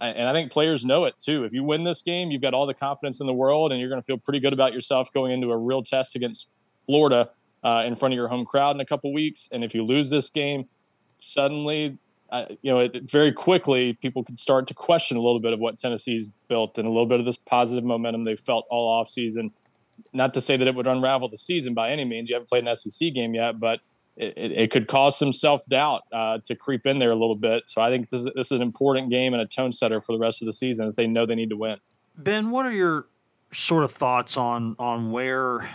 and 0.00 0.28
I 0.28 0.32
think 0.32 0.50
players 0.50 0.84
know 0.84 1.04
it 1.04 1.14
too. 1.18 1.44
If 1.44 1.52
you 1.52 1.62
win 1.62 1.84
this 1.84 2.02
game, 2.02 2.30
you've 2.30 2.40
got 2.40 2.54
all 2.54 2.66
the 2.66 2.74
confidence 2.74 3.20
in 3.20 3.26
the 3.26 3.34
world, 3.34 3.70
and 3.70 3.80
you're 3.80 3.90
going 3.90 4.00
to 4.00 4.06
feel 4.06 4.16
pretty 4.16 4.40
good 4.40 4.52
about 4.52 4.72
yourself 4.72 5.12
going 5.12 5.32
into 5.32 5.50
a 5.50 5.58
real 5.58 5.82
test 5.82 6.16
against 6.16 6.48
Florida 6.86 7.30
uh, 7.62 7.84
in 7.86 7.94
front 7.96 8.14
of 8.14 8.16
your 8.16 8.28
home 8.28 8.44
crowd 8.44 8.74
in 8.74 8.80
a 8.80 8.86
couple 8.86 9.12
weeks. 9.12 9.48
And 9.52 9.64
if 9.64 9.74
you 9.74 9.84
lose 9.84 10.10
this 10.10 10.30
game, 10.30 10.66
suddenly, 11.18 11.98
uh, 12.30 12.46
you 12.62 12.70
know, 12.72 12.80
it, 12.80 13.10
very 13.10 13.32
quickly 13.32 13.94
people 13.94 14.24
could 14.24 14.38
start 14.38 14.66
to 14.68 14.74
question 14.74 15.16
a 15.16 15.20
little 15.20 15.40
bit 15.40 15.52
of 15.52 15.60
what 15.60 15.78
Tennessee's 15.78 16.30
built 16.48 16.78
and 16.78 16.86
a 16.86 16.90
little 16.90 17.06
bit 17.06 17.20
of 17.20 17.26
this 17.26 17.36
positive 17.36 17.84
momentum 17.84 18.24
they 18.24 18.36
felt 18.36 18.66
all 18.70 18.88
off 18.88 19.08
season. 19.08 19.50
Not 20.12 20.32
to 20.34 20.40
say 20.40 20.56
that 20.56 20.66
it 20.66 20.74
would 20.74 20.86
unravel 20.86 21.28
the 21.28 21.36
season 21.36 21.74
by 21.74 21.90
any 21.90 22.04
means. 22.04 22.30
You 22.30 22.36
haven't 22.36 22.48
played 22.48 22.66
an 22.66 22.74
SEC 22.74 23.12
game 23.12 23.34
yet, 23.34 23.60
but 23.60 23.80
it, 24.16 24.52
it, 24.52 24.70
could 24.70 24.88
cause 24.88 25.18
some 25.18 25.32
self 25.32 25.64
doubt 25.66 26.02
uh, 26.12 26.38
to 26.44 26.54
creep 26.54 26.86
in 26.86 26.98
there 26.98 27.10
a 27.10 27.16
little 27.16 27.36
bit. 27.36 27.64
So 27.66 27.80
I 27.80 27.90
think 27.90 28.08
this 28.08 28.20
is, 28.20 28.30
this 28.34 28.52
is 28.52 28.52
an 28.52 28.62
important 28.62 29.10
game 29.10 29.32
and 29.34 29.42
a 29.42 29.46
tone 29.46 29.72
setter 29.72 30.00
for 30.00 30.12
the 30.12 30.18
rest 30.18 30.42
of 30.42 30.46
the 30.46 30.52
season 30.52 30.86
that 30.86 30.96
they 30.96 31.06
know 31.06 31.26
they 31.26 31.34
need 31.34 31.50
to 31.50 31.56
win. 31.56 31.78
Ben, 32.16 32.50
what 32.50 32.66
are 32.66 32.72
your 32.72 33.06
sort 33.52 33.84
of 33.84 33.92
thoughts 33.92 34.36
on 34.36 34.76
on 34.78 35.10
where, 35.10 35.68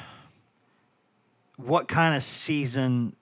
what 1.58 1.88
kind 1.88 2.16
of 2.16 2.24
season? 2.24 3.16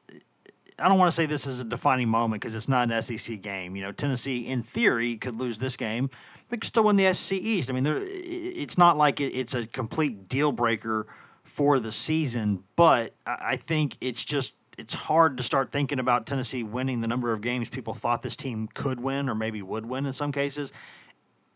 I 0.80 0.88
don't 0.88 0.98
want 0.98 1.12
to 1.12 1.16
say 1.16 1.26
this 1.26 1.46
is 1.46 1.60
a 1.60 1.64
defining 1.64 2.10
moment 2.10 2.42
because 2.42 2.56
it's 2.56 2.68
not 2.68 2.92
an 2.92 3.02
SEC 3.02 3.42
game. 3.42 3.76
You 3.76 3.84
know, 3.84 3.92
Tennessee, 3.92 4.48
in 4.48 4.64
theory, 4.64 5.18
could 5.18 5.40
lose 5.40 5.60
this 5.60 5.78
game. 5.78 6.10
but 6.50 6.62
could 6.62 6.68
still 6.68 6.84
win 6.84 6.96
the 6.96 7.14
SEC 7.14 7.38
East. 7.38 7.70
I 7.70 7.74
mean, 7.74 7.86
it's 7.86 8.78
not 8.78 8.98
like 8.98 9.22
it's 9.22 9.54
a 9.54 9.68
complete 9.68 10.28
deal 10.28 10.52
breaker 10.52 11.08
for 11.44 11.80
the 11.80 11.92
season, 11.92 12.64
but 12.76 13.14
I 13.26 13.58
think 13.58 13.98
it's 14.02 14.24
just 14.24 14.54
it's 14.78 14.94
hard 14.94 15.38
to 15.38 15.44
start 15.44 15.72
thinking 15.72 16.00
about 16.00 16.26
Tennessee 16.26 16.64
winning 16.64 17.02
the 17.02 17.08
number 17.08 17.32
of 17.32 17.42
games 17.42 17.70
people 17.70 17.94
thought 17.94 18.24
this 18.24 18.36
team 18.36 18.68
could 18.74 19.00
win 19.00 19.30
or 19.30 19.36
maybe 19.36 19.62
would 19.62 19.86
win 19.86 20.06
in 20.06 20.14
some 20.14 20.32
cases. 20.32 20.74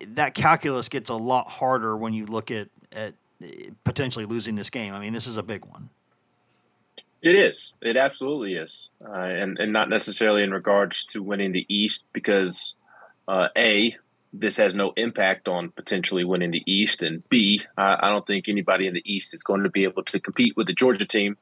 That 0.05 0.35
calculus 0.35 0.89
gets 0.89 1.09
a 1.09 1.15
lot 1.15 1.49
harder 1.49 1.97
when 1.97 2.13
you 2.13 2.27
look 2.27 2.51
at 2.51 2.69
at 2.91 3.15
eh, 3.41 3.69
potentially 3.83 4.25
losing 4.25 4.53
this 4.55 4.69
game. 4.69 4.93
I 4.93 4.99
mean, 4.99 5.13
this 5.13 5.25
is 5.25 5.37
a 5.37 5.43
big 5.43 5.65
one. 5.65 5.89
It 7.21 7.35
is. 7.35 7.73
It 7.81 7.97
absolutely 7.97 8.53
is, 8.53 8.89
uh, 9.03 9.11
and 9.11 9.57
and 9.57 9.73
not 9.73 9.89
necessarily 9.89 10.43
in 10.43 10.51
regards 10.51 11.05
to 11.07 11.23
winning 11.23 11.51
the 11.51 11.65
East 11.67 12.03
because 12.13 12.75
uh, 13.27 13.47
a 13.57 13.95
this 14.33 14.57
has 14.57 14.75
no 14.75 14.93
impact 14.97 15.47
on 15.47 15.71
potentially 15.71 16.23
winning 16.23 16.51
the 16.51 16.63
East, 16.71 17.01
and 17.01 17.27
B 17.29 17.63
I, 17.77 17.97
I 18.01 18.09
don't 18.09 18.27
think 18.27 18.47
anybody 18.47 18.85
in 18.85 18.93
the 18.93 19.03
East 19.05 19.33
is 19.33 19.41
going 19.41 19.63
to 19.63 19.69
be 19.69 19.83
able 19.83 20.03
to 20.03 20.19
compete 20.19 20.55
with 20.55 20.67
the 20.67 20.73
Georgia 20.73 21.05
team 21.05 21.37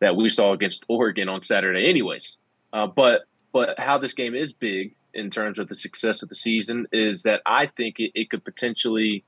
that 0.00 0.14
we 0.14 0.28
saw 0.28 0.52
against 0.52 0.84
Oregon 0.88 1.28
on 1.28 1.42
Saturday, 1.42 1.88
anyways. 1.88 2.38
Uh, 2.72 2.86
but 2.86 3.22
but 3.52 3.78
how 3.80 3.98
this 3.98 4.12
game 4.12 4.34
is 4.34 4.52
big 4.52 4.94
in 5.12 5.30
terms 5.30 5.58
of 5.58 5.68
the 5.68 5.74
success 5.74 6.22
of 6.22 6.28
the 6.28 6.34
season 6.34 6.86
is 6.92 7.22
that 7.22 7.40
I 7.46 7.66
think 7.66 7.98
it, 7.98 8.12
it 8.14 8.30
could 8.30 8.44
potentially 8.44 9.24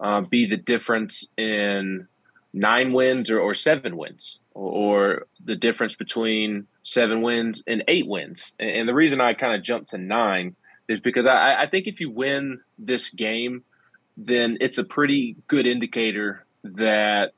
uh, 0.00 0.22
be 0.22 0.46
the 0.46 0.56
difference 0.56 1.26
in 1.36 2.06
nine 2.54 2.92
wins 2.92 3.30
or, 3.30 3.40
or 3.40 3.52
seven 3.52 3.96
wins, 3.96 4.38
or, 4.54 4.70
or, 4.70 5.26
the 5.44 5.56
difference 5.56 5.94
between 5.94 6.66
seven 6.84 7.20
wins 7.20 7.62
and 7.66 7.84
eight 7.88 8.06
wins. 8.06 8.54
And, 8.58 8.70
and 8.70 8.88
the 8.88 8.94
reason 8.94 9.20
I 9.20 9.34
kind 9.34 9.54
of 9.54 9.62
jumped 9.62 9.90
to 9.90 9.98
nine 9.98 10.54
is 10.88 11.00
because 11.00 11.26
I, 11.26 11.62
I 11.62 11.66
think 11.66 11.86
if 11.86 12.00
you 12.00 12.10
win 12.10 12.60
this 12.78 13.10
game, 13.10 13.64
then 14.16 14.56
it's 14.60 14.78
a 14.78 14.84
pretty 14.84 15.36
good 15.48 15.66
indicator 15.66 16.46
that 16.62 17.32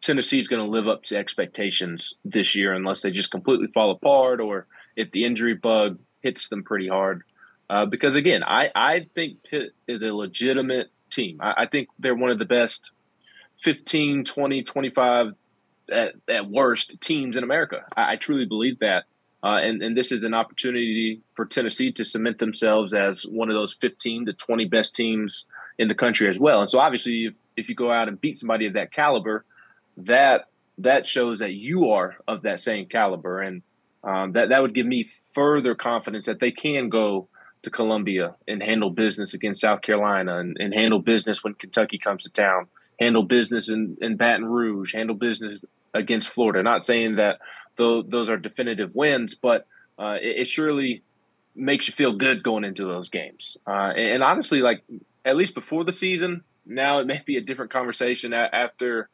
Tennessee 0.00 0.38
is 0.38 0.48
going 0.48 0.64
to 0.64 0.70
live 0.70 0.88
up 0.88 1.04
to 1.04 1.16
expectations 1.16 2.14
this 2.24 2.54
year, 2.54 2.74
unless 2.74 3.00
they 3.00 3.10
just 3.10 3.30
completely 3.30 3.68
fall 3.68 3.92
apart 3.92 4.40
or 4.40 4.66
if 4.96 5.10
the 5.12 5.24
injury 5.24 5.54
bug 5.54 5.98
hits 6.20 6.48
them 6.48 6.64
pretty 6.64 6.88
hard. 6.88 7.22
Uh, 7.70 7.86
because 7.86 8.16
again, 8.16 8.42
I, 8.42 8.70
I 8.74 9.06
think 9.14 9.44
Pitt 9.44 9.70
is 9.86 10.02
a 10.02 10.12
legitimate 10.12 10.88
team. 11.10 11.38
I, 11.40 11.62
I, 11.62 11.66
think 11.66 11.88
they're 11.98 12.14
one 12.14 12.30
of 12.30 12.38
the 12.38 12.44
best 12.44 12.92
15, 13.60 14.24
20, 14.24 14.62
25 14.62 15.34
at, 15.90 16.14
at 16.28 16.50
worst 16.50 17.00
teams 17.00 17.36
in 17.36 17.44
America. 17.44 17.84
I, 17.96 18.12
I 18.12 18.16
truly 18.16 18.44
believe 18.44 18.78
that. 18.80 19.04
Uh, 19.42 19.58
and, 19.58 19.82
and 19.82 19.96
this 19.96 20.10
is 20.10 20.24
an 20.24 20.34
opportunity 20.34 21.20
for 21.34 21.44
Tennessee 21.44 21.92
to 21.92 22.04
cement 22.04 22.38
themselves 22.38 22.92
as 22.92 23.22
one 23.22 23.48
of 23.48 23.54
those 23.54 23.72
15 23.72 24.26
to 24.26 24.32
20 24.32 24.64
best 24.64 24.96
teams 24.96 25.46
in 25.78 25.86
the 25.86 25.94
country 25.94 26.28
as 26.28 26.40
well. 26.40 26.60
And 26.60 26.68
so 26.68 26.80
obviously, 26.80 27.26
if, 27.26 27.36
if 27.56 27.68
you 27.68 27.76
go 27.76 27.92
out 27.92 28.08
and 28.08 28.20
beat 28.20 28.36
somebody 28.36 28.66
of 28.66 28.72
that 28.72 28.92
caliber, 28.92 29.44
that 29.96 30.46
that 30.78 31.06
shows 31.06 31.40
that 31.40 31.52
you 31.52 31.90
are 31.90 32.16
of 32.26 32.42
that 32.42 32.60
same 32.60 32.86
caliber. 32.86 33.40
And 33.40 33.62
um, 34.04 34.32
that, 34.32 34.50
that 34.50 34.62
would 34.62 34.74
give 34.74 34.86
me 34.86 35.08
further 35.34 35.74
confidence 35.74 36.26
that 36.26 36.40
they 36.40 36.52
can 36.52 36.88
go 36.88 37.28
to 37.62 37.70
Columbia 37.70 38.36
and 38.46 38.62
handle 38.62 38.90
business 38.90 39.34
against 39.34 39.60
South 39.60 39.82
Carolina 39.82 40.38
and, 40.38 40.56
and 40.60 40.72
handle 40.72 41.00
business 41.00 41.42
when 41.42 41.54
Kentucky 41.54 41.98
comes 41.98 42.22
to 42.22 42.30
town, 42.30 42.68
handle 42.98 43.22
business 43.22 43.68
in, 43.68 43.96
in 44.00 44.16
Baton 44.16 44.46
Rouge, 44.46 44.94
handle 44.94 45.16
business 45.16 45.64
against 45.94 46.28
Florida. 46.28 46.62
Not 46.62 46.84
saying 46.84 47.16
that 47.16 47.38
those, 47.76 48.04
those 48.08 48.28
are 48.28 48.36
definitive 48.36 48.94
wins, 48.94 49.34
but 49.34 49.66
uh, 49.98 50.16
it, 50.20 50.40
it, 50.40 50.46
surely 50.46 51.02
makes 51.54 51.88
you 51.88 51.94
feel 51.94 52.12
good 52.12 52.42
going 52.42 52.64
into 52.64 52.84
those 52.84 53.08
games. 53.08 53.56
Uh, 53.66 53.92
and, 53.96 54.14
and, 54.14 54.22
honestly, 54.22 54.60
like 54.60 54.82
at 55.24 55.36
least 55.36 55.54
before 55.54 55.84
the 55.84 55.92
season, 55.92 56.42
now 56.66 56.98
it 56.98 57.06
may 57.06 57.22
be 57.24 57.36
a 57.36 57.40
different 57.40 57.70
conversation 57.70 58.32
after 58.32 59.08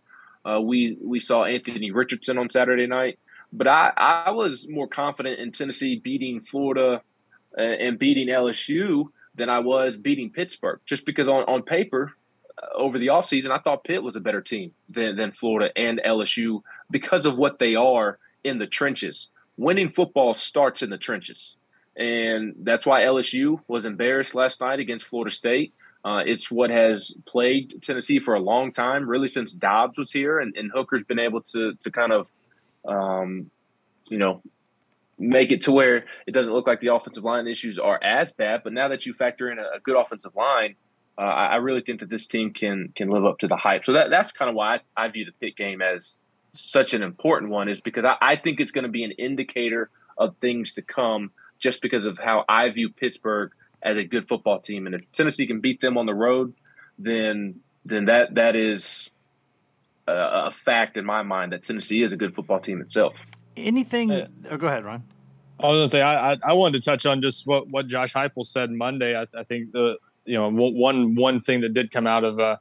uh, 0.45 0.61
we 0.61 0.99
we 1.01 1.21
saw 1.21 1.45
Anthony 1.45 1.91
Richardson 1.91 2.39
on 2.39 2.51
Saturday 2.51 2.87
night. 2.87 3.19
But 3.53 3.69
I, 3.69 3.93
I 3.97 4.31
was 4.33 4.67
more 4.69 4.89
confident 4.89 5.39
in 5.39 5.53
Tennessee 5.53 6.01
beating 6.03 6.41
Florida 6.41 7.03
uh, 7.57 7.61
and 7.61 7.99
beating 7.99 8.29
LSU 8.29 9.07
than 9.37 9.49
I 9.49 9.61
was 9.61 9.97
beating 9.97 10.31
Pittsburgh, 10.31 10.81
just 10.85 11.07
because 11.07 11.29
on, 11.29 11.45
on 11.45 11.63
paper, 11.63 12.13
over 12.75 12.99
the 12.99 13.09
offseason, 13.09 13.51
I 13.51 13.59
thought 13.59 13.85
Pitt 13.85 14.03
was 14.03 14.17
a 14.17 14.21
better 14.21 14.41
team 14.41 14.73
than, 14.89 15.17
than 15.17 15.33
Florida 15.33 15.71
and 15.77 16.01
LSU 16.05 16.63
because 16.91 17.27
of 17.27 17.39
what 17.39 17.59
they 17.59 17.75
are 17.75 18.19
in 18.43 18.59
the 18.59 18.67
trenches. 18.67 19.31
Winning 19.57 19.89
football 19.89 20.35
starts 20.35 20.83
in 20.83 20.91
the 20.91 20.99
trenches. 20.99 21.57
And 21.97 22.55
that's 22.59 22.85
why 22.85 23.03
LSU 23.03 23.61
was 23.69 23.85
embarrassed 23.85 24.35
last 24.35 24.61
night 24.61 24.81
against 24.81 25.07
Florida 25.07 25.31
State. 25.31 25.75
Uh, 26.05 26.23
it's 26.27 26.51
what 26.51 26.71
has 26.71 27.17
plagued 27.25 27.83
Tennessee 27.83 28.19
for 28.19 28.35
a 28.35 28.41
long 28.41 28.73
time, 28.73 29.09
really 29.09 29.29
since 29.29 29.53
Dobbs 29.53 29.97
was 29.97 30.13
here, 30.13 30.39
and, 30.39 30.55
and 30.57 30.71
Hooker's 30.71 31.05
been 31.05 31.19
able 31.19 31.41
to 31.53 31.75
to 31.77 31.91
kind 31.91 32.13
of, 32.13 32.31
um, 32.87 33.51
you 34.09 34.19
know, 34.19 34.43
make 35.19 35.51
it 35.51 35.63
to 35.63 35.73
where 35.73 36.05
it 36.27 36.33
doesn't 36.33 36.53
look 36.53 36.67
like 36.67 36.81
the 36.81 36.93
offensive 36.93 37.25
line 37.25 37.47
issues 37.47 37.79
are 37.79 37.99
as 38.03 38.33
bad. 38.33 38.63
But 38.65 38.75
now 38.75 38.89
that 38.89 39.07
you 39.07 39.15
factor 39.15 39.51
in 39.51 39.59
a, 39.59 39.77
a 39.77 39.81
good 39.83 39.97
offensive 39.97 40.37
line, 40.37 40.75
uh, 41.17 41.23
I, 41.23 41.47
I, 41.47 41.57
really 41.57 41.81
think 41.81 42.01
that 42.01 42.09
this 42.11 42.27
team 42.27 42.53
can 42.53 42.93
can 42.97 43.09
live 43.09 43.25
up 43.25 43.39
to 43.39 43.49
the 43.49 43.57
hype. 43.57 43.85
So 43.85 43.93
that 43.93 44.11
that's 44.11 44.33
kind 44.33 44.49
of 44.49 44.57
why 44.57 44.81
I, 44.97 45.05
I, 45.05 45.09
view 45.09 45.25
the 45.25 45.33
Pitt 45.33 45.57
game 45.57 45.81
as 45.81 46.15
such 46.53 46.93
an 46.95 47.03
important 47.03 47.51
one, 47.51 47.69
is 47.69 47.81
because 47.81 48.05
I, 48.05 48.17
I 48.21 48.37
think 48.37 48.61
it's 48.61 48.73
going 48.73 48.85
to 48.85 48.91
be 48.91 49.05
an 49.05 49.13
indicator 49.13 49.91
of 50.19 50.37
things 50.41 50.75
to 50.75 50.83
come, 50.83 51.31
just 51.59 51.83
because 51.83 52.05
of 52.07 52.19
how 52.19 52.45
I 52.49 52.71
view 52.71 52.89
Pittsburgh 52.89 53.53
as 53.83 53.97
a 53.97 54.05
good 54.05 54.27
football 54.27 54.61
team. 54.61 54.87
And 54.87 54.95
if 54.95 55.11
Tennessee 55.13 55.47
can 55.47 55.61
beat 55.61 55.81
them 55.81 55.99
on 55.99 56.07
the 56.07 56.15
road, 56.15 56.55
then 56.99 57.61
then 57.85 58.07
that 58.07 58.35
that 58.35 58.57
is 58.57 59.11
a, 60.09 60.47
a 60.47 60.51
fact 60.51 60.97
in 60.97 61.05
my 61.05 61.23
mind 61.23 61.53
that 61.53 61.63
Tennessee 61.63 62.03
is 62.03 62.13
a 62.13 62.17
good 62.17 62.35
football 62.35 62.61
team 62.61 62.81
itself. 62.81 63.25
Anything? 63.57 64.11
Uh, 64.11 64.27
oh, 64.51 64.57
go 64.57 64.67
ahead, 64.67 64.85
Ron. 64.85 65.05
I 65.61 65.69
was 65.69 65.77
gonna 65.77 65.89
say 65.89 66.03
I, 66.03 66.33
I, 66.33 66.37
I 66.49 66.53
wanted 66.55 66.83
to 66.83 66.85
touch 66.85 67.07
on 67.07 67.23
just 67.23 67.47
what 67.47 67.69
what 67.69 67.87
Josh 67.87 68.15
Heupel 68.15 68.45
said 68.45 68.73
Monday. 68.73 69.17
I, 69.17 69.27
I 69.37 69.45
think 69.45 69.71
the 69.73 69.99
you 70.25 70.35
know 70.35 70.49
one 70.49 71.15
one 71.15 71.41
thing 71.41 71.61
that 71.63 71.75
did 71.75 71.91
come 71.91 72.07
out 72.07 72.25
of 72.25 72.39
uh, 72.39 72.57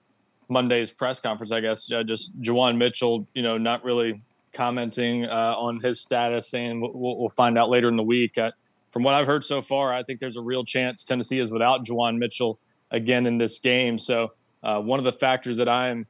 Monday's 0.49 0.91
press 0.91 1.19
conference, 1.19 1.51
I 1.51 1.59
guess, 1.59 1.91
uh, 1.91 2.03
just 2.03 2.39
Juwan 2.41 2.77
Mitchell, 2.77 3.27
you 3.33 3.41
know, 3.41 3.57
not 3.57 3.83
really 3.83 4.21
commenting 4.53 5.25
uh, 5.25 5.55
on 5.57 5.79
his 5.79 5.99
status, 5.99 6.47
saying 6.47 6.81
we'll, 6.81 7.17
we'll, 7.17 7.29
find 7.29 7.57
out 7.57 7.69
later 7.69 7.89
in 7.89 7.95
the 7.95 8.03
week. 8.03 8.37
Uh, 8.37 8.51
from 8.91 9.03
what 9.03 9.15
I've 9.15 9.25
heard 9.25 9.43
so 9.43 9.61
far, 9.61 9.91
I 9.91 10.03
think 10.03 10.19
there's 10.19 10.37
a 10.37 10.41
real 10.41 10.63
chance 10.63 11.03
Tennessee 11.03 11.39
is 11.39 11.51
without 11.51 11.83
Juwan 11.83 12.17
Mitchell 12.17 12.59
again 12.91 13.25
in 13.25 13.39
this 13.39 13.57
game. 13.59 13.97
So 13.97 14.33
uh, 14.61 14.79
one 14.79 14.99
of 14.99 15.05
the 15.05 15.11
factors 15.11 15.57
that 15.57 15.67
I'm 15.67 16.05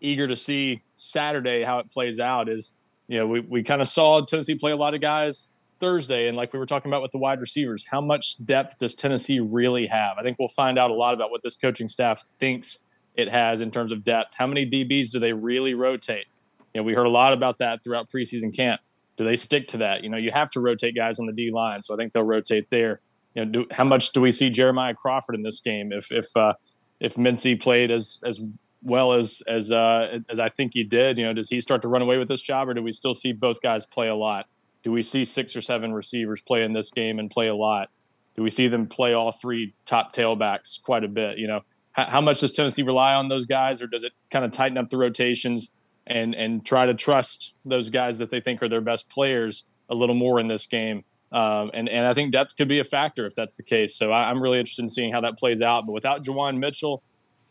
eager 0.00 0.28
to 0.28 0.36
see 0.36 0.82
Saturday 0.94 1.64
how 1.64 1.80
it 1.80 1.90
plays 1.90 2.20
out 2.20 2.48
is 2.48 2.74
you 3.08 3.18
know, 3.18 3.26
we, 3.26 3.40
we 3.40 3.62
kind 3.62 3.80
of 3.80 3.88
saw 3.88 4.20
Tennessee 4.20 4.54
play 4.54 4.70
a 4.70 4.76
lot 4.76 4.94
of 4.94 5.00
guys 5.00 5.48
Thursday, 5.80 6.28
and 6.28 6.36
like 6.36 6.52
we 6.52 6.58
were 6.58 6.66
talking 6.66 6.90
about 6.90 7.02
with 7.02 7.12
the 7.12 7.18
wide 7.18 7.40
receivers, 7.40 7.86
how 7.86 8.00
much 8.00 8.44
depth 8.44 8.78
does 8.78 8.94
Tennessee 8.94 9.40
really 9.40 9.86
have? 9.86 10.16
I 10.18 10.22
think 10.22 10.38
we'll 10.38 10.48
find 10.48 10.78
out 10.78 10.90
a 10.90 10.94
lot 10.94 11.14
about 11.14 11.30
what 11.30 11.42
this 11.42 11.56
coaching 11.56 11.88
staff 11.88 12.24
thinks 12.38 12.84
it 13.14 13.28
has 13.28 13.60
in 13.60 13.70
terms 13.70 13.92
of 13.92 14.04
depth. 14.04 14.34
How 14.36 14.46
many 14.46 14.68
DBs 14.68 15.10
do 15.10 15.18
they 15.18 15.32
really 15.32 15.74
rotate? 15.74 16.26
You 16.74 16.80
know, 16.80 16.84
we 16.84 16.94
heard 16.94 17.06
a 17.06 17.10
lot 17.10 17.32
about 17.32 17.58
that 17.58 17.82
throughout 17.82 18.08
preseason 18.10 18.54
camp. 18.54 18.80
Do 19.16 19.24
they 19.24 19.36
stick 19.36 19.66
to 19.68 19.78
that? 19.78 20.02
You 20.04 20.10
know, 20.10 20.18
you 20.18 20.30
have 20.30 20.50
to 20.50 20.60
rotate 20.60 20.94
guys 20.94 21.18
on 21.18 21.26
the 21.26 21.32
D 21.32 21.50
line, 21.50 21.82
so 21.82 21.94
I 21.94 21.96
think 21.96 22.12
they'll 22.12 22.22
rotate 22.22 22.70
there. 22.70 23.00
You 23.34 23.44
know, 23.44 23.50
do, 23.50 23.66
how 23.72 23.84
much 23.84 24.12
do 24.12 24.20
we 24.20 24.30
see 24.30 24.50
Jeremiah 24.50 24.94
Crawford 24.94 25.34
in 25.34 25.42
this 25.42 25.60
game? 25.60 25.92
If 25.92 26.12
if 26.12 26.36
uh, 26.36 26.54
if 27.00 27.18
Mincey 27.18 27.56
played 27.56 27.90
as 27.90 28.20
as 28.24 28.42
well 28.82 29.12
as 29.12 29.42
as 29.48 29.72
uh, 29.72 30.18
as 30.28 30.38
I 30.38 30.48
think 30.48 30.72
he 30.74 30.84
did. 30.84 31.18
You 31.18 31.24
know, 31.24 31.32
does 31.32 31.48
he 31.48 31.60
start 31.60 31.82
to 31.82 31.88
run 31.88 32.02
away 32.02 32.18
with 32.18 32.28
this 32.28 32.40
job, 32.40 32.68
or 32.68 32.74
do 32.74 32.82
we 32.82 32.92
still 32.92 33.14
see 33.14 33.32
both 33.32 33.60
guys 33.60 33.86
play 33.86 34.08
a 34.08 34.14
lot? 34.14 34.46
Do 34.82 34.92
we 34.92 35.02
see 35.02 35.24
six 35.24 35.56
or 35.56 35.60
seven 35.60 35.92
receivers 35.92 36.42
play 36.42 36.64
in 36.64 36.72
this 36.72 36.90
game 36.90 37.18
and 37.18 37.30
play 37.30 37.48
a 37.48 37.54
lot? 37.54 37.90
Do 38.36 38.42
we 38.42 38.50
see 38.50 38.68
them 38.68 38.86
play 38.86 39.14
all 39.14 39.32
three 39.32 39.74
top 39.84 40.14
tailbacks 40.14 40.80
quite 40.80 41.04
a 41.04 41.08
bit? 41.08 41.38
You 41.38 41.48
know, 41.48 41.60
how, 41.92 42.04
how 42.04 42.20
much 42.20 42.40
does 42.40 42.52
Tennessee 42.52 42.82
rely 42.82 43.14
on 43.14 43.28
those 43.28 43.46
guys, 43.46 43.82
or 43.82 43.86
does 43.88 44.04
it 44.04 44.12
kind 44.30 44.44
of 44.44 44.52
tighten 44.52 44.78
up 44.78 44.90
the 44.90 44.96
rotations 44.96 45.72
and 46.06 46.34
and 46.34 46.64
try 46.64 46.86
to 46.86 46.94
trust 46.94 47.54
those 47.64 47.90
guys 47.90 48.18
that 48.18 48.30
they 48.30 48.40
think 48.40 48.62
are 48.62 48.68
their 48.68 48.80
best 48.80 49.10
players 49.10 49.64
a 49.88 49.94
little 49.94 50.14
more 50.14 50.38
in 50.38 50.48
this 50.48 50.66
game? 50.66 51.04
Um, 51.32 51.70
and 51.74 51.88
and 51.88 52.06
I 52.06 52.14
think 52.14 52.32
depth 52.32 52.56
could 52.56 52.68
be 52.68 52.78
a 52.78 52.84
factor 52.84 53.26
if 53.26 53.34
that's 53.34 53.56
the 53.56 53.62
case. 53.62 53.96
So 53.96 54.12
I, 54.12 54.30
am 54.30 54.40
really 54.40 54.58
interested 54.58 54.82
in 54.82 54.88
seeing 54.88 55.12
how 55.12 55.20
that 55.22 55.36
plays 55.36 55.60
out. 55.60 55.84
But 55.84 55.92
without 55.92 56.22
Juwan 56.22 56.58
Mitchell, 56.58 57.02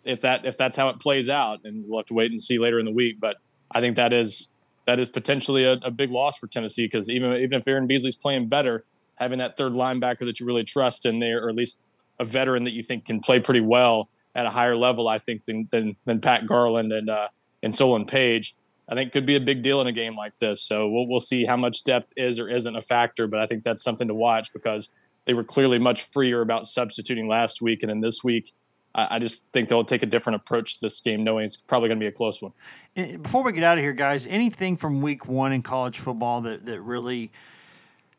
if 0.04 0.22
that 0.22 0.46
if 0.46 0.58
that's 0.58 0.76
how 0.76 0.90
it 0.90 1.00
plays 1.00 1.30
out, 1.30 1.60
and 1.64 1.84
we'll 1.88 2.00
have 2.00 2.08
to 2.08 2.14
wait 2.14 2.32
and 2.32 2.42
see 2.42 2.58
later 2.58 2.80
in 2.80 2.86
the 2.86 2.92
week. 2.92 3.20
But 3.20 3.38
I 3.70 3.82
think 3.82 3.98
that 3.98 4.14
is 4.14 4.48
that 4.88 5.00
is 5.00 5.10
potentially 5.10 5.66
a, 5.66 5.74
a 5.84 5.92
big 5.92 6.10
loss 6.10 6.40
for 6.40 6.48
Tennessee 6.48 6.86
because 6.86 7.10
even 7.10 7.34
even 7.34 7.60
if 7.60 7.68
Aaron 7.68 7.86
Beasley's 7.86 8.16
playing 8.16 8.48
better, 8.48 8.86
having 9.16 9.40
that 9.40 9.58
third 9.58 9.74
linebacker 9.74 10.22
that 10.22 10.40
you 10.40 10.46
really 10.46 10.64
trust 10.64 11.06
in 11.06 11.20
there, 11.20 11.44
or 11.44 11.50
at 11.50 11.56
least 11.56 11.82
a 12.20 12.24
veteran 12.24 12.64
that 12.64 12.72
you 12.72 12.82
think 12.82 13.06
can 13.06 13.20
play 13.20 13.40
pretty 13.40 13.62
well 13.62 14.10
at 14.34 14.46
a 14.46 14.50
higher 14.50 14.76
level, 14.76 15.08
I 15.08 15.20
think 15.20 15.46
than 15.46 15.68
than, 15.72 15.96
than 16.06 16.22
Pat 16.22 16.48
Garland 16.48 16.92
and 16.92 17.10
uh, 17.10 17.28
and 17.62 17.76
Solon 17.76 18.06
Page. 18.06 18.56
I 18.90 18.96
think 18.96 19.12
could 19.12 19.26
be 19.26 19.36
a 19.36 19.42
big 19.42 19.62
deal 19.62 19.82
in 19.82 19.88
a 19.88 19.92
game 19.92 20.16
like 20.16 20.40
this. 20.40 20.64
So 20.64 20.88
we'll 20.88 21.08
we'll 21.08 21.20
see 21.20 21.46
how 21.46 21.58
much 21.58 21.84
depth 21.84 22.14
is 22.16 22.40
or 22.40 22.50
isn't 22.50 22.76
a 22.76 22.82
factor, 22.82 23.28
but 23.28 23.42
I 23.42 23.46
think 23.46 23.64
that's 23.64 23.84
something 23.84 24.08
to 24.08 24.16
watch 24.16 24.54
because 24.54 24.90
they 25.26 25.34
were 25.34 25.44
clearly 25.44 25.78
much 25.78 26.04
freer 26.06 26.40
about 26.40 26.66
substituting 26.66 27.28
last 27.28 27.62
week, 27.62 27.84
and 27.84 27.92
in 27.92 28.00
this 28.00 28.24
week 28.24 28.54
I, 28.98 29.20
just 29.20 29.52
think 29.52 29.70
they'll 29.70 29.86
take 29.86 30.04
a 30.04 30.08
different 30.08 30.38
approach 30.38 30.76
to 30.76 30.82
this 30.82 31.00
game, 31.00 31.24
knowing 31.24 31.46
it's 31.46 31.56
probably 31.56 31.90
going 31.90 32.00
to 32.00 32.04
be 32.04 32.08
a 32.08 32.12
close 32.12 32.42
one. 32.42 32.52
Eh, 32.96 33.18
before 33.18 33.44
we 33.44 33.52
get 33.54 33.64
out 33.64 33.78
of 33.78 33.84
here, 33.84 33.94
guys, 33.94 34.26
anything 34.26 34.76
from 34.76 35.02
Week 35.02 35.28
One 35.28 35.54
in 35.54 35.62
college 35.62 36.00
football 36.00 36.42
that 36.42 36.66
that 36.66 36.82
really 36.82 37.32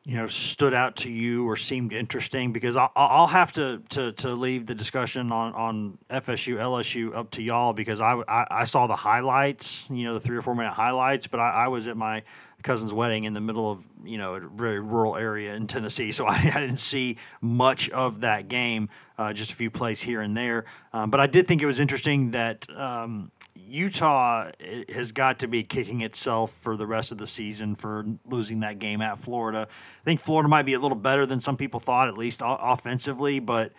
you 0.09 0.17
know 0.17 0.27
stood 0.27 0.73
out 0.73 0.97
to 0.97 1.11
you 1.11 1.47
or 1.47 1.55
seemed 1.55 1.93
interesting 1.93 2.51
because 2.51 2.77
I'll, 2.77 2.91
I'll 2.97 3.27
have 3.27 3.53
to, 3.53 3.83
to 3.91 4.13
to 4.13 4.31
leave 4.31 4.65
the 4.65 4.75
discussion 4.75 5.31
on 5.33 5.53
on 5.53 5.99
FSU 6.09 6.57
LSU 6.57 7.15
up 7.15 7.31
to 7.33 7.43
y'all 7.43 7.75
because 7.75 8.01
I, 8.01 8.15
I, 8.27 8.47
I 8.51 8.65
saw 8.65 8.87
the 8.87 8.97
highlights 8.97 9.85
you 9.91 10.05
know 10.05 10.15
the 10.15 10.21
three 10.21 10.39
or 10.39 10.41
four 10.41 10.55
minute 10.55 10.73
highlights 10.73 11.27
but 11.27 11.41
I, 11.41 11.51
I 11.51 11.69
was 11.69 11.87
at 11.89 11.99
my 11.99 12.23
cousin's 12.63 12.93
wedding 12.93 13.25
in 13.25 13.35
the 13.35 13.41
middle 13.41 13.71
of 13.71 13.89
you 14.05 14.19
know 14.19 14.35
a 14.35 14.41
very 14.41 14.81
rural 14.81 15.17
area 15.17 15.55
in 15.55 15.67
Tennessee, 15.67 16.13
so 16.13 16.27
I, 16.29 16.37
I 16.37 16.61
didn't 16.61 16.79
see 16.79 17.17
much 17.41 17.89
of 17.91 18.21
that 18.21 18.49
game, 18.49 18.89
uh, 19.17 19.33
just 19.33 19.51
a 19.51 19.55
few 19.55 19.71
plays 19.71 20.01
here 20.01 20.21
and 20.21 20.37
there. 20.37 20.65
Um, 20.93 21.11
but 21.11 21.21
I 21.21 21.27
did 21.27 21.47
think 21.47 21.63
it 21.63 21.67
was 21.67 21.81
interesting 21.81 22.33
that 22.33 22.69
um, 22.77 23.31
Utah 23.55 24.51
has 24.89 25.13
got 25.13 25.41
to 25.41 25.49
be 25.49 25.63
kicking 25.63 26.01
itself 26.01 26.53
for 26.53 26.77
the 26.77 26.87
rest 26.87 27.13
of 27.13 27.19
the 27.19 27.27
season 27.27 27.75
for 27.75 28.05
losing 28.25 28.61
that 28.61 28.79
game 28.79 29.03
at 29.03 29.19
Florida. 29.19 29.69
I 29.71 30.05
think 30.05 30.21
Florida 30.21 30.49
might 30.49 30.63
be 30.63 30.75
a 30.75 30.81
little 30.81 30.97
better 30.97 31.27
than 31.27 31.41
some 31.41 31.57
people 31.57 31.81
thought, 31.81 32.09
at 32.09 32.17
least 32.17 32.41
offensively, 32.43 33.41
but 33.41 33.73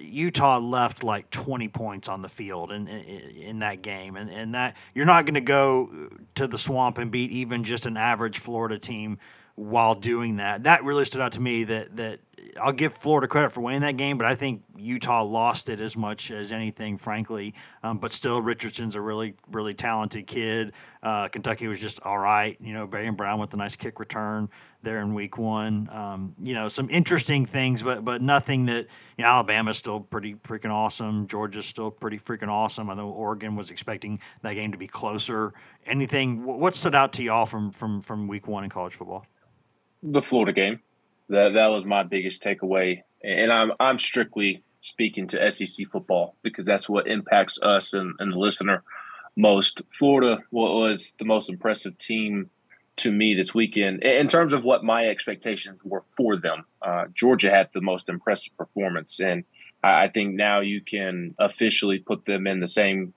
Utah 0.00 0.58
left 0.58 1.02
like 1.02 1.30
20 1.30 1.68
points 1.68 2.08
on 2.08 2.22
the 2.22 2.28
field 2.28 2.72
in 2.72 2.88
in, 2.88 3.36
in 3.36 3.58
that 3.60 3.82
game, 3.82 4.16
and 4.16 4.30
and 4.30 4.54
that 4.54 4.76
you're 4.94 5.06
not 5.06 5.24
going 5.24 5.34
to 5.34 5.40
go 5.40 6.10
to 6.34 6.46
the 6.46 6.58
swamp 6.58 6.98
and 6.98 7.10
beat 7.10 7.30
even 7.30 7.64
just 7.64 7.86
an 7.86 7.96
average 7.96 8.38
Florida 8.38 8.78
team 8.78 9.18
while 9.54 9.94
doing 9.94 10.36
that. 10.36 10.62
That 10.62 10.84
really 10.84 11.04
stood 11.04 11.20
out 11.20 11.32
to 11.32 11.40
me. 11.40 11.64
That 11.64 11.96
that 11.96 12.20
I'll 12.60 12.72
give 12.72 12.94
Florida 12.94 13.28
credit 13.28 13.52
for 13.52 13.60
winning 13.60 13.80
that 13.82 13.96
game, 13.96 14.18
but 14.18 14.26
I 14.26 14.34
think 14.34 14.62
Utah 14.76 15.22
lost 15.22 15.68
it 15.68 15.80
as 15.80 15.96
much 15.96 16.30
as 16.30 16.52
anything, 16.52 16.98
frankly. 16.98 17.54
Um, 17.82 17.98
but 17.98 18.12
still, 18.12 18.40
Richardson's 18.40 18.94
a 18.94 19.00
really, 19.00 19.34
really 19.50 19.74
talented 19.74 20.26
kid. 20.26 20.72
Uh, 21.02 21.28
Kentucky 21.28 21.66
was 21.66 21.80
just 21.80 22.00
all 22.02 22.18
right. 22.18 22.56
You 22.60 22.72
know, 22.72 22.86
Barion 22.86 23.16
Brown 23.16 23.38
with 23.38 23.52
a 23.54 23.56
nice 23.56 23.76
kick 23.76 24.00
return 24.00 24.48
there 24.82 25.00
in 25.00 25.14
week 25.14 25.38
one. 25.38 25.88
Um, 25.92 26.34
you 26.42 26.54
know, 26.54 26.68
some 26.68 26.88
interesting 26.90 27.46
things, 27.46 27.82
but 27.82 28.04
but 28.04 28.22
nothing 28.22 28.66
that 28.66 28.86
you 29.16 29.24
know, 29.24 29.28
Alabama's 29.28 29.78
still 29.78 30.00
pretty 30.00 30.34
freaking 30.34 30.70
awesome. 30.70 31.26
Georgia's 31.26 31.66
still 31.66 31.90
pretty 31.90 32.18
freaking 32.18 32.48
awesome. 32.48 32.90
I 32.90 32.94
know 32.94 33.08
Oregon 33.08 33.56
was 33.56 33.70
expecting 33.70 34.20
that 34.42 34.54
game 34.54 34.72
to 34.72 34.78
be 34.78 34.88
closer. 34.88 35.52
Anything? 35.86 36.44
What 36.44 36.74
stood 36.74 36.94
out 36.94 37.12
to 37.14 37.22
y'all 37.22 37.46
from 37.46 37.70
from 37.70 38.00
from 38.02 38.28
week 38.28 38.48
one 38.48 38.64
in 38.64 38.70
college 38.70 38.94
football? 38.94 39.26
The 40.02 40.22
Florida 40.22 40.52
game. 40.52 40.80
That 41.28 41.54
that 41.54 41.68
was 41.68 41.84
my 41.84 42.02
biggest 42.02 42.42
takeaway, 42.42 43.02
and 43.22 43.52
I'm 43.52 43.72
I'm 43.78 43.98
strictly 43.98 44.62
speaking 44.80 45.26
to 45.28 45.50
SEC 45.50 45.86
football 45.88 46.36
because 46.42 46.64
that's 46.64 46.88
what 46.88 47.08
impacts 47.08 47.58
us 47.60 47.92
and, 47.92 48.14
and 48.18 48.32
the 48.32 48.38
listener 48.38 48.82
most. 49.36 49.82
Florida 49.90 50.38
was 50.50 51.12
the 51.18 51.24
most 51.24 51.48
impressive 51.48 51.98
team 51.98 52.50
to 52.96 53.12
me 53.12 53.34
this 53.34 53.54
weekend 53.54 54.02
in 54.02 54.26
terms 54.26 54.52
of 54.52 54.64
what 54.64 54.84
my 54.84 55.06
expectations 55.06 55.84
were 55.84 56.02
for 56.02 56.36
them. 56.36 56.64
Uh, 56.82 57.04
Georgia 57.14 57.50
had 57.50 57.68
the 57.72 57.80
most 57.80 58.08
impressive 58.08 58.56
performance, 58.56 59.20
and 59.20 59.44
I 59.82 60.08
think 60.08 60.34
now 60.34 60.60
you 60.60 60.80
can 60.80 61.34
officially 61.38 61.98
put 61.98 62.24
them 62.24 62.46
in 62.46 62.60
the 62.60 62.68
same 62.68 63.14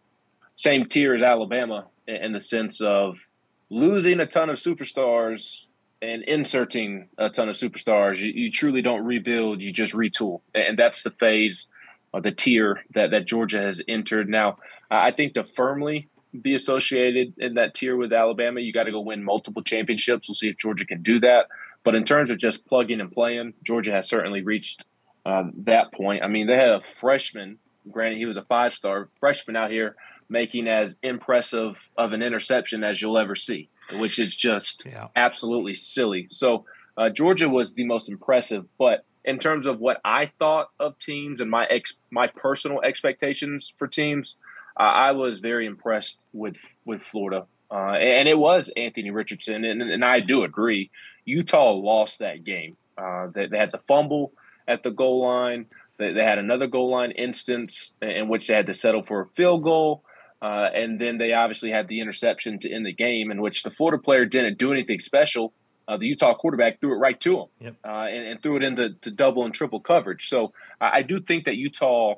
same 0.56 0.86
tier 0.86 1.16
as 1.16 1.24
Alabama 1.24 1.88
in 2.08 2.34
the 2.34 2.40
sense 2.40 2.82
of 2.82 3.28
losing 3.70 4.20
a 4.20 4.26
ton 4.26 4.50
of 4.50 4.58
superstars 4.58 5.68
and 6.02 6.24
inserting 6.24 7.10
a 7.18 7.30
ton 7.30 7.50
of 7.50 7.56
superstars. 7.56 8.18
You, 8.18 8.32
you 8.32 8.52
truly 8.52 8.82
don't 8.82 9.06
rebuild; 9.06 9.62
you 9.62 9.72
just 9.72 9.94
retool, 9.94 10.42
and 10.54 10.78
that's 10.78 11.04
the 11.04 11.12
phase, 11.12 11.68
or 12.14 12.22
the 12.22 12.32
tier 12.32 12.84
that 12.94 13.12
that 13.12 13.26
Georgia 13.26 13.60
has 13.60 13.82
entered. 13.88 14.30
Now, 14.30 14.58
I 14.90 15.12
think 15.12 15.34
to 15.36 15.44
firmly 15.44 16.08
be 16.40 16.56
associated 16.56 17.34
in 17.38 17.56
that 17.56 17.74
tier 17.74 17.96
with 17.96 18.14
Alabama, 18.14 18.62
you 18.62 18.72
got 18.72 18.84
to 18.84 18.92
go 18.92 19.02
win 19.02 19.24
multiple 19.24 19.62
championships. 19.62 20.30
We'll 20.30 20.36
see 20.36 20.50
if 20.50 20.58
Georgia 20.58 20.86
can 20.86 21.02
do 21.02 21.20
that. 21.20 21.48
But 21.84 21.96
in 21.96 22.04
terms 22.04 22.30
of 22.30 22.38
just 22.38 22.66
plugging 22.66 23.02
and 23.02 23.12
playing, 23.12 23.54
Georgia 23.64 23.92
has 23.92 24.08
certainly 24.08 24.42
reached 24.42 24.86
um, 25.26 25.52
that 25.66 25.92
point. 25.92 26.24
I 26.24 26.28
mean, 26.28 26.48
they 26.48 26.56
had 26.56 26.70
a 26.70 26.82
freshman. 26.82 27.58
Granted, 27.92 28.18
he 28.18 28.26
was 28.26 28.38
a 28.38 28.44
five-star 28.44 29.10
freshman 29.20 29.56
out 29.56 29.72
here 29.72 29.96
making 30.30 30.68
as 30.68 30.96
impressive 31.04 31.90
of 31.98 32.14
an 32.14 32.22
interception 32.22 32.84
as 32.84 33.02
you'll 33.02 33.18
ever 33.18 33.36
see 33.36 33.70
which 33.94 34.20
is 34.20 34.36
just 34.36 34.84
yeah. 34.86 35.08
absolutely 35.16 35.74
silly. 35.74 36.28
So 36.30 36.66
uh, 36.98 37.10
Georgia 37.10 37.50
was 37.50 37.74
the 37.74 37.86
most 37.86 38.10
impressive, 38.10 38.66
but 38.78 39.06
in 39.24 39.40
terms 39.40 39.66
of 39.66 39.80
what 39.80 40.02
I 40.04 40.32
thought 40.40 40.70
of 40.80 40.98
teams 40.98 41.42
and 41.42 41.50
my 41.50 41.66
ex 41.66 41.96
my 42.10 42.28
personal 42.28 42.82
expectations 42.82 43.74
for 43.76 43.88
teams, 43.88 44.38
uh, 44.80 44.84
I 44.84 45.12
was 45.12 45.40
very 45.40 45.66
impressed 45.66 46.24
with 46.34 46.58
with 46.86 47.02
Florida, 47.02 47.46
uh, 47.70 47.94
and 47.94 48.28
it 48.28 48.38
was 48.38 48.72
Anthony 48.76 49.12
Richardson, 49.12 49.64
and, 49.64 49.82
and, 49.82 50.04
I 50.04 50.20
do 50.20 50.44
agree. 50.44 50.92
Utah 51.24 51.72
lost 51.72 52.20
that 52.20 52.44
game. 52.44 52.76
Uh, 52.98 53.28
they, 53.28 53.46
they, 53.46 53.58
had 53.58 53.72
the 53.72 53.78
fumble 53.78 54.34
at 54.68 54.84
the 54.84 54.90
goal 54.92 55.26
line. 55.26 55.68
They, 55.98 56.12
they, 56.14 56.24
had 56.24 56.38
another 56.38 56.68
goal 56.68 56.92
line 56.92 57.12
instance 57.12 57.94
in 58.02 58.28
which 58.28 58.48
they 58.48 58.56
had 58.56 58.68
to 58.68 58.74
settle 58.74 59.04
for 59.04 59.22
a 59.22 59.28
field 59.28 59.64
goal. 59.64 60.04
Uh, 60.42 60.70
and 60.74 61.00
then 61.00 61.18
they 61.18 61.34
obviously 61.34 61.70
had 61.70 61.88
the 61.88 62.00
interception 62.00 62.58
to 62.60 62.72
end 62.72 62.86
the 62.86 62.94
game, 62.94 63.30
in 63.30 63.42
which 63.42 63.64
the 63.64 63.70
Florida 63.70 64.02
player 64.02 64.26
didn't 64.26 64.58
do 64.58 64.72
anything 64.72 65.00
special. 65.00 65.54
Uh, 65.88 65.98
the 65.98 66.08
Utah 66.08 66.34
quarterback 66.34 66.80
threw 66.80 66.94
it 66.94 67.00
right 67.00 67.20
to 67.20 67.42
him 67.42 67.46
yep. 67.60 67.76
uh, 67.84 68.06
and, 68.10 68.26
and, 68.26 68.42
threw 68.42 68.56
it 68.56 68.64
into 68.64 68.94
to 69.02 69.12
double 69.12 69.46
and 69.46 69.54
triple 69.54 69.80
coverage. 69.80 70.30
So 70.30 70.54
I, 70.80 71.00
I 71.00 71.02
do 71.02 71.20
think 71.20 71.46
that 71.46 71.58
Utah 71.58 72.16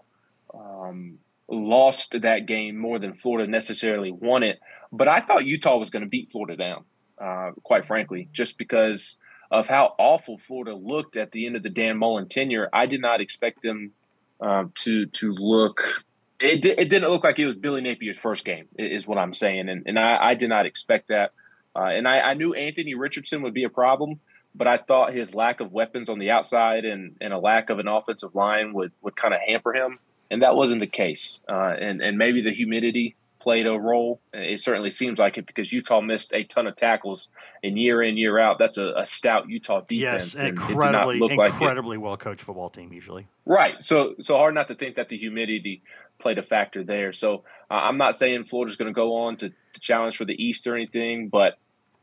um, 0.53 1.17
lost 1.49 2.15
that 2.21 2.45
game 2.45 2.78
more 2.78 2.99
than 2.99 3.13
Florida 3.13 3.49
necessarily 3.49 4.11
won 4.11 4.43
it. 4.43 4.59
But 4.91 5.07
I 5.07 5.21
thought 5.21 5.45
Utah 5.45 5.78
was 5.78 5.89
going 5.89 6.03
to 6.03 6.09
beat 6.09 6.32
Florida 6.32 6.55
down, 6.55 6.84
uh, 7.17 7.51
quite 7.63 7.86
frankly, 7.86 8.30
just 8.32 8.57
because 8.57 9.17
of 9.49 9.67
how 9.67 9.95
awful 9.97 10.38
Florida 10.38 10.76
looked 10.76 11.17
at 11.17 11.32
the 11.32 11.45
end 11.47 11.55
of 11.55 11.63
the 11.63 11.69
Dan 11.69 11.97
Mullen 11.97 12.28
tenure. 12.28 12.69
I 12.71 12.86
did 12.86 13.01
not 13.01 13.21
expect 13.21 13.63
them 13.63 13.91
um, 14.39 14.71
to 14.84 15.07
to 15.07 15.32
look 15.32 16.03
it, 16.43 16.65
it 16.65 16.89
didn't 16.89 17.09
look 17.09 17.23
like 17.23 17.39
it 17.39 17.45
was 17.45 17.55
Billy 17.55 17.81
Napier's 17.81 18.17
first 18.17 18.45
game, 18.45 18.67
is 18.77 19.07
what 19.07 19.17
I'm 19.17 19.33
saying, 19.33 19.69
and 19.69 19.83
and 19.87 19.97
I, 19.99 20.31
I 20.31 20.35
did 20.35 20.49
not 20.49 20.65
expect 20.65 21.09
that. 21.09 21.31
Uh, 21.75 21.85
and 21.85 22.07
I, 22.07 22.19
I, 22.19 22.33
knew 22.35 22.53
Anthony 22.53 22.93
Richardson 22.93 23.41
would 23.41 23.53
be 23.53 23.63
a 23.63 23.69
problem, 23.69 24.19
but 24.53 24.67
I 24.67 24.77
thought 24.77 25.11
his 25.13 25.33
lack 25.33 25.59
of 25.59 25.71
weapons 25.71 26.07
on 26.07 26.19
the 26.19 26.29
outside 26.29 26.85
and, 26.85 27.15
and 27.19 27.33
a 27.33 27.39
lack 27.39 27.71
of 27.71 27.79
an 27.79 27.87
offensive 27.87 28.35
line 28.35 28.73
would, 28.73 28.91
would 29.01 29.15
kind 29.15 29.33
of 29.33 29.39
hamper 29.47 29.73
him, 29.73 29.97
and 30.29 30.43
that 30.43 30.55
wasn't 30.55 30.81
the 30.81 30.87
case. 30.87 31.39
Uh, 31.49 31.73
and 31.79 32.01
and 32.01 32.17
maybe 32.17 32.41
the 32.41 32.53
humidity 32.53 33.15
played 33.43 33.67
a 33.67 33.71
role. 33.71 34.21
It 34.33 34.61
certainly 34.61 34.89
seems 34.89 35.19
like 35.19 35.37
it 35.37 35.45
because 35.45 35.71
Utah 35.71 35.99
missed 35.99 36.31
a 36.33 36.43
ton 36.45 36.65
of 36.65 36.75
tackles, 36.75 37.27
and 37.61 37.77
year 37.77 38.01
in 38.01 38.17
year 38.17 38.39
out, 38.39 38.57
that's 38.57 38.77
a, 38.77 38.93
a 38.97 39.05
stout 39.05 39.49
Utah 39.49 39.81
defense. 39.81 40.33
Yes, 40.33 40.35
incredibly, 40.35 41.17
incredibly 41.21 41.97
like 41.97 42.03
well 42.03 42.17
coached 42.17 42.41
football 42.41 42.69
team 42.69 42.93
usually. 42.93 43.27
Right. 43.45 43.75
So 43.81 44.15
so 44.21 44.37
hard 44.37 44.55
not 44.55 44.69
to 44.69 44.75
think 44.75 44.95
that 44.95 45.09
the 45.09 45.17
humidity 45.17 45.81
played 46.24 46.39
a 46.39 46.43
factor 46.43 46.84
there. 46.84 47.13
So 47.13 47.43
uh, 47.69 47.74
I'm 47.74 47.97
not 47.97 48.17
saying 48.17 48.45
Florida's 48.45 48.78
going 48.78 48.91
to 48.91 48.95
go 48.95 49.15
on 49.17 49.38
to, 49.38 49.49
to, 49.49 49.80
challenge 49.80 50.17
for 50.17 50.26
the 50.26 50.34
East 50.34 50.65
or 50.65 50.76
anything, 50.76 51.30
but 51.30 51.59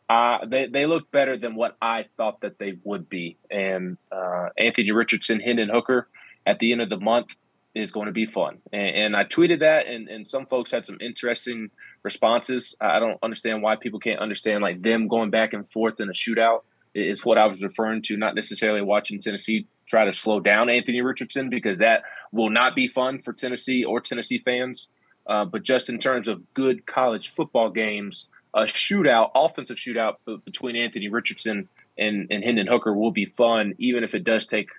uh, 0.08 0.44
they 0.46 0.66
they 0.66 0.86
look 0.86 1.10
better 1.10 1.36
than 1.36 1.56
what 1.56 1.76
I 1.82 2.04
thought 2.16 2.42
that 2.42 2.58
they 2.58 2.78
would 2.84 3.08
be. 3.08 3.38
And 3.50 3.96
uh, 4.12 4.50
Anthony 4.56 4.92
Richardson, 4.92 5.40
Hendon 5.40 5.70
Hooker 5.70 6.08
at 6.46 6.58
the 6.58 6.72
end 6.72 6.82
of 6.82 6.88
the 6.88 6.98
month 6.98 7.34
is 7.74 7.92
going 7.92 8.06
to 8.06 8.12
be 8.12 8.26
fun. 8.26 8.58
And, 8.72 8.96
and 8.96 9.16
I 9.16 9.24
tweeted 9.24 9.60
that, 9.60 9.86
and, 9.86 10.08
and 10.08 10.28
some 10.28 10.46
folks 10.46 10.70
had 10.70 10.84
some 10.84 10.98
interesting 11.00 11.70
responses. 12.02 12.74
I 12.80 12.98
don't 12.98 13.18
understand 13.22 13.62
why 13.62 13.76
people 13.76 14.00
can't 14.00 14.20
understand 14.20 14.62
like 14.62 14.82
them 14.82 15.08
going 15.08 15.30
back 15.30 15.52
and 15.52 15.68
forth 15.70 16.00
in 16.00 16.08
a 16.08 16.12
shootout 16.12 16.62
is 16.94 17.24
what 17.24 17.38
I 17.38 17.46
was 17.46 17.62
referring 17.62 18.02
to, 18.02 18.16
not 18.16 18.34
necessarily 18.34 18.82
watching 18.82 19.20
Tennessee 19.20 19.66
try 19.86 20.04
to 20.04 20.12
slow 20.12 20.40
down 20.40 20.70
Anthony 20.70 21.00
Richardson 21.00 21.50
because 21.50 21.78
that 21.78 22.02
will 22.32 22.50
not 22.50 22.74
be 22.74 22.86
fun 22.86 23.18
for 23.18 23.32
Tennessee 23.32 23.84
or 23.84 24.00
Tennessee 24.00 24.38
fans. 24.38 24.88
Uh, 25.26 25.44
but 25.44 25.62
just 25.62 25.88
in 25.88 25.98
terms 25.98 26.28
of 26.28 26.42
good 26.54 26.86
college 26.86 27.32
football 27.32 27.70
games, 27.70 28.26
a 28.54 28.62
shootout, 28.62 29.30
offensive 29.34 29.76
shootout 29.76 30.16
between 30.44 30.76
Anthony 30.76 31.08
Richardson 31.08 31.68
and, 31.98 32.26
and 32.30 32.42
Hendon 32.42 32.66
Hooker 32.66 32.94
will 32.94 33.12
be 33.12 33.26
fun, 33.26 33.74
even 33.78 34.02
if 34.02 34.14
it 34.14 34.24
does 34.24 34.46
take 34.46 34.70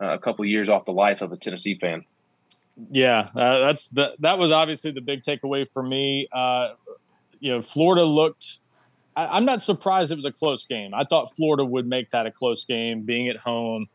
uh, 0.00 0.14
a 0.14 0.18
couple 0.18 0.44
years 0.44 0.68
off 0.68 0.84
the 0.84 0.92
life 0.92 1.20
of 1.20 1.32
a 1.32 1.36
Tennessee 1.36 1.74
fan. 1.74 2.04
Yeah, 2.90 3.28
uh, 3.34 3.58
that's 3.66 3.88
the, 3.88 4.14
that 4.20 4.38
was 4.38 4.52
obviously 4.52 4.92
the 4.92 5.00
big 5.00 5.22
takeaway 5.22 5.66
for 5.70 5.82
me. 5.82 6.28
Uh, 6.32 6.70
you 7.40 7.52
know, 7.52 7.60
Florida 7.60 8.04
looked. 8.04 8.58
I, 9.16 9.36
am 9.36 9.44
not 9.44 9.62
surprised 9.62 10.12
it 10.12 10.16
was 10.16 10.24
a 10.24 10.32
close 10.32 10.64
game. 10.64 10.94
I 10.94 11.02
thought 11.02 11.34
Florida 11.34 11.64
would 11.64 11.88
make 11.88 12.10
that 12.12 12.26
a 12.26 12.30
close 12.30 12.64
game, 12.64 13.02
being 13.02 13.28
at 13.28 13.36
home. 13.36 13.88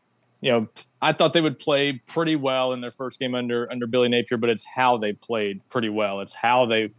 You 0.44 0.50
know, 0.50 0.68
I 1.00 1.12
thought 1.12 1.32
they 1.32 1.40
would 1.40 1.58
play 1.58 2.02
pretty 2.06 2.36
well 2.36 2.74
in 2.74 2.82
their 2.82 2.90
first 2.90 3.18
game 3.18 3.34
under 3.34 3.66
under 3.72 3.86
Billy 3.86 4.10
Napier, 4.10 4.36
but 4.36 4.50
it's 4.50 4.66
how 4.66 4.98
they 4.98 5.14
played 5.14 5.66
pretty 5.70 5.88
well. 5.88 6.20
It's 6.20 6.34
how 6.34 6.66
they, 6.66 6.82
you 6.82 6.92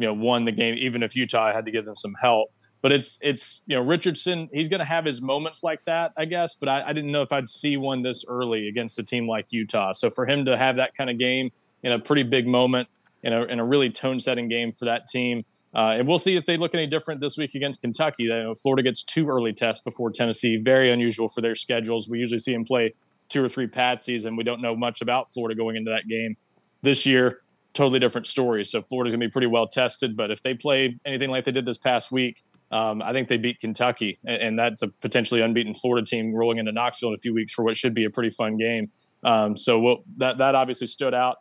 know, 0.00 0.12
won 0.12 0.44
the 0.44 0.50
game, 0.50 0.74
even 0.76 1.04
if 1.04 1.14
Utah 1.14 1.52
had 1.52 1.66
to 1.66 1.70
give 1.70 1.84
them 1.84 1.94
some 1.94 2.16
help. 2.20 2.50
But 2.82 2.90
it's 2.90 3.16
it's 3.22 3.62
you 3.68 3.76
know 3.76 3.82
Richardson. 3.82 4.48
He's 4.52 4.68
going 4.68 4.80
to 4.80 4.84
have 4.84 5.04
his 5.04 5.22
moments 5.22 5.62
like 5.62 5.84
that, 5.84 6.10
I 6.18 6.24
guess. 6.24 6.56
But 6.56 6.68
I, 6.68 6.88
I, 6.88 6.92
didn't 6.92 7.12
know 7.12 7.22
if 7.22 7.30
I'd 7.30 7.46
see 7.46 7.76
one 7.76 8.02
this 8.02 8.24
early 8.26 8.66
against 8.66 8.98
a 8.98 9.04
team 9.04 9.28
like 9.28 9.52
Utah. 9.52 9.92
So 9.92 10.10
for 10.10 10.26
him 10.26 10.44
to 10.46 10.58
have 10.58 10.74
that 10.78 10.96
kind 10.96 11.10
of 11.10 11.16
game 11.16 11.50
in 11.84 11.92
a 11.92 11.98
pretty 12.00 12.24
big 12.24 12.48
moment 12.48 12.88
in 13.22 13.32
a 13.32 13.44
in 13.44 13.60
a 13.60 13.64
really 13.64 13.90
tone 13.90 14.18
setting 14.18 14.48
game 14.48 14.72
for 14.72 14.86
that 14.86 15.06
team, 15.06 15.44
uh, 15.74 15.94
and 15.96 16.08
we'll 16.08 16.18
see 16.18 16.36
if 16.36 16.46
they 16.46 16.56
look 16.56 16.74
any 16.74 16.86
different 16.86 17.20
this 17.20 17.38
week 17.38 17.54
against 17.54 17.80
Kentucky. 17.80 18.24
You 18.24 18.30
know, 18.30 18.54
Florida 18.54 18.82
gets 18.82 19.02
two 19.02 19.28
early 19.28 19.52
tests 19.52 19.82
before 19.82 20.10
Tennessee. 20.10 20.56
Very 20.56 20.90
unusual 20.90 21.28
for 21.28 21.40
their 21.40 21.54
schedules. 21.54 22.08
We 22.08 22.18
usually 22.18 22.40
see 22.40 22.52
them 22.52 22.64
play 22.64 22.94
two 23.28 23.44
or 23.44 23.48
three 23.48 23.68
patsies, 23.68 24.26
and 24.26 24.36
we 24.36 24.42
don't 24.42 24.60
know 24.60 24.74
much 24.74 25.00
about 25.00 25.30
Florida 25.30 25.56
going 25.56 25.76
into 25.76 25.90
that 25.90 26.08
game. 26.08 26.36
This 26.82 27.06
year, 27.06 27.42
totally 27.72 28.00
different 28.00 28.26
story. 28.26 28.64
So 28.64 28.82
Florida's 28.82 29.12
going 29.12 29.20
to 29.20 29.28
be 29.28 29.30
pretty 29.30 29.46
well 29.46 29.68
tested. 29.68 30.16
But 30.16 30.30
if 30.32 30.42
they 30.42 30.54
play 30.54 30.98
anything 31.04 31.30
like 31.30 31.44
they 31.44 31.52
did 31.52 31.66
this 31.66 31.78
past 31.78 32.10
week, 32.10 32.42
um, 32.72 33.02
I 33.02 33.12
think 33.12 33.28
they 33.28 33.36
beat 33.36 33.60
Kentucky, 33.60 34.18
and, 34.24 34.42
and, 34.42 34.58
that's 34.58 34.82
a 34.82 34.88
potentially 34.88 35.40
unbeaten 35.40 35.74
Florida 35.74 36.06
team 36.06 36.32
rolling 36.32 36.58
into 36.58 36.70
Knoxville 36.70 37.08
in 37.08 37.14
a 37.16 37.18
few 37.18 37.34
weeks 37.34 37.52
for 37.52 37.64
what 37.64 37.76
should 37.76 37.94
be 37.94 38.04
a 38.04 38.10
pretty 38.10 38.30
fun 38.30 38.58
game. 38.58 38.92
Um, 39.24 39.56
so 39.56 39.80
we'll, 39.80 40.04
that 40.18 40.38
that 40.38 40.54
obviously 40.54 40.86
stood 40.86 41.12
out. 41.12 41.38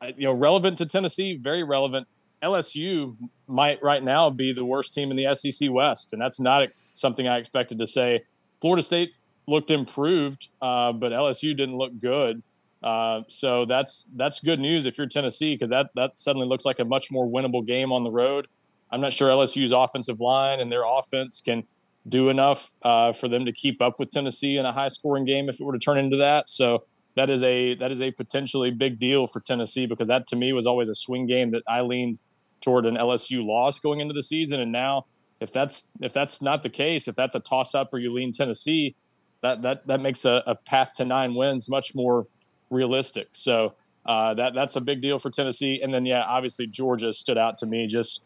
Uh, 0.00 0.10
you 0.16 0.24
know, 0.24 0.32
relevant 0.32 0.78
to 0.78 0.86
Tennessee, 0.86 1.36
very 1.36 1.62
relevant. 1.62 2.08
LSU 2.42 3.16
might 3.46 3.82
right 3.82 4.02
now 4.02 4.30
be 4.30 4.52
the 4.52 4.64
worst 4.64 4.94
team 4.94 5.10
in 5.10 5.16
the 5.16 5.34
SEC 5.34 5.70
West, 5.70 6.12
and 6.12 6.20
that's 6.20 6.40
not 6.40 6.68
something 6.92 7.28
I 7.28 7.38
expected 7.38 7.78
to 7.78 7.86
say. 7.86 8.22
Florida 8.60 8.82
State 8.82 9.12
looked 9.46 9.70
improved, 9.70 10.48
uh, 10.62 10.92
but 10.92 11.12
LSU 11.12 11.56
didn't 11.56 11.76
look 11.76 11.98
good. 12.00 12.42
Uh, 12.82 13.22
so 13.28 13.64
that's 13.64 14.08
that's 14.14 14.40
good 14.40 14.60
news 14.60 14.84
if 14.84 14.98
you're 14.98 15.06
Tennessee 15.06 15.54
because 15.54 15.70
that 15.70 15.88
that 15.94 16.18
suddenly 16.18 16.46
looks 16.46 16.66
like 16.66 16.78
a 16.78 16.84
much 16.84 17.10
more 17.10 17.26
winnable 17.26 17.64
game 17.64 17.92
on 17.92 18.04
the 18.04 18.10
road. 18.10 18.46
I'm 18.90 19.00
not 19.00 19.12
sure 19.12 19.30
LSU's 19.30 19.72
offensive 19.72 20.20
line 20.20 20.60
and 20.60 20.70
their 20.70 20.84
offense 20.86 21.40
can 21.40 21.64
do 22.06 22.28
enough 22.28 22.70
uh, 22.82 23.12
for 23.12 23.28
them 23.28 23.46
to 23.46 23.52
keep 23.52 23.80
up 23.80 23.98
with 23.98 24.10
Tennessee 24.10 24.58
in 24.58 24.66
a 24.66 24.72
high 24.72 24.88
scoring 24.88 25.24
game 25.24 25.48
if 25.48 25.60
it 25.60 25.64
were 25.64 25.72
to 25.72 25.78
turn 25.78 25.96
into 25.96 26.18
that. 26.18 26.50
So 26.50 26.84
that 27.14 27.30
is 27.30 27.42
a 27.42 27.74
that 27.76 27.90
is 27.90 28.00
a 28.00 28.10
potentially 28.10 28.70
big 28.70 28.98
deal 28.98 29.26
for 29.26 29.40
Tennessee 29.40 29.86
because 29.86 30.08
that 30.08 30.26
to 30.28 30.36
me 30.36 30.52
was 30.52 30.66
always 30.66 30.88
a 30.88 30.94
swing 30.94 31.26
game 31.26 31.52
that 31.52 31.62
I 31.66 31.80
leaned 31.80 32.18
toward 32.64 32.86
an 32.86 32.96
LSU 32.96 33.44
loss 33.44 33.78
going 33.78 34.00
into 34.00 34.14
the 34.14 34.22
season, 34.22 34.60
and 34.60 34.72
now 34.72 35.06
if 35.40 35.52
that's 35.52 35.90
if 36.00 36.12
that's 36.12 36.40
not 36.40 36.62
the 36.62 36.70
case, 36.70 37.06
if 37.06 37.14
that's 37.14 37.34
a 37.34 37.40
toss 37.40 37.74
up 37.74 37.92
or 37.92 37.98
you 37.98 38.12
lean 38.12 38.32
Tennessee, 38.32 38.96
that 39.42 39.62
that 39.62 39.86
that 39.86 40.00
makes 40.00 40.24
a, 40.24 40.42
a 40.46 40.54
path 40.54 40.94
to 40.94 41.04
nine 41.04 41.34
wins 41.34 41.68
much 41.68 41.94
more 41.94 42.26
realistic. 42.70 43.28
So 43.32 43.74
uh, 44.06 44.34
that 44.34 44.54
that's 44.54 44.76
a 44.76 44.80
big 44.80 45.02
deal 45.02 45.18
for 45.18 45.30
Tennessee. 45.30 45.80
And 45.82 45.92
then 45.92 46.06
yeah, 46.06 46.22
obviously 46.22 46.66
Georgia 46.66 47.12
stood 47.12 47.38
out 47.38 47.58
to 47.58 47.66
me. 47.66 47.86
Just 47.86 48.24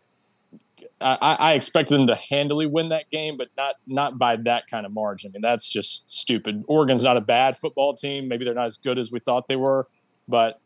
I, 1.01 1.37
I 1.39 1.53
expected 1.55 1.95
them 1.95 2.07
to 2.09 2.15
handily 2.15 2.67
win 2.67 2.89
that 2.91 3.11
game, 3.11 3.37
but 3.37 3.49
not 3.57 3.77
not 3.87 4.19
by 4.19 4.37
that 4.37 4.69
kind 4.69 4.87
of 4.87 4.93
margin. 4.93 5.31
I 5.31 5.33
mean, 5.33 5.43
that's 5.43 5.69
just 5.69 6.11
stupid. 6.11 6.65
Oregon's 6.69 7.05
not 7.05 7.17
a 7.17 7.21
bad 7.21 7.57
football 7.57 7.95
team. 7.95 8.29
Maybe 8.29 8.45
they're 8.45 8.55
not 8.55 8.67
as 8.67 8.77
good 8.77 8.99
as 8.99 9.11
we 9.11 9.21
thought 9.21 9.49
they 9.49 9.57
were, 9.57 9.89
but 10.29 10.61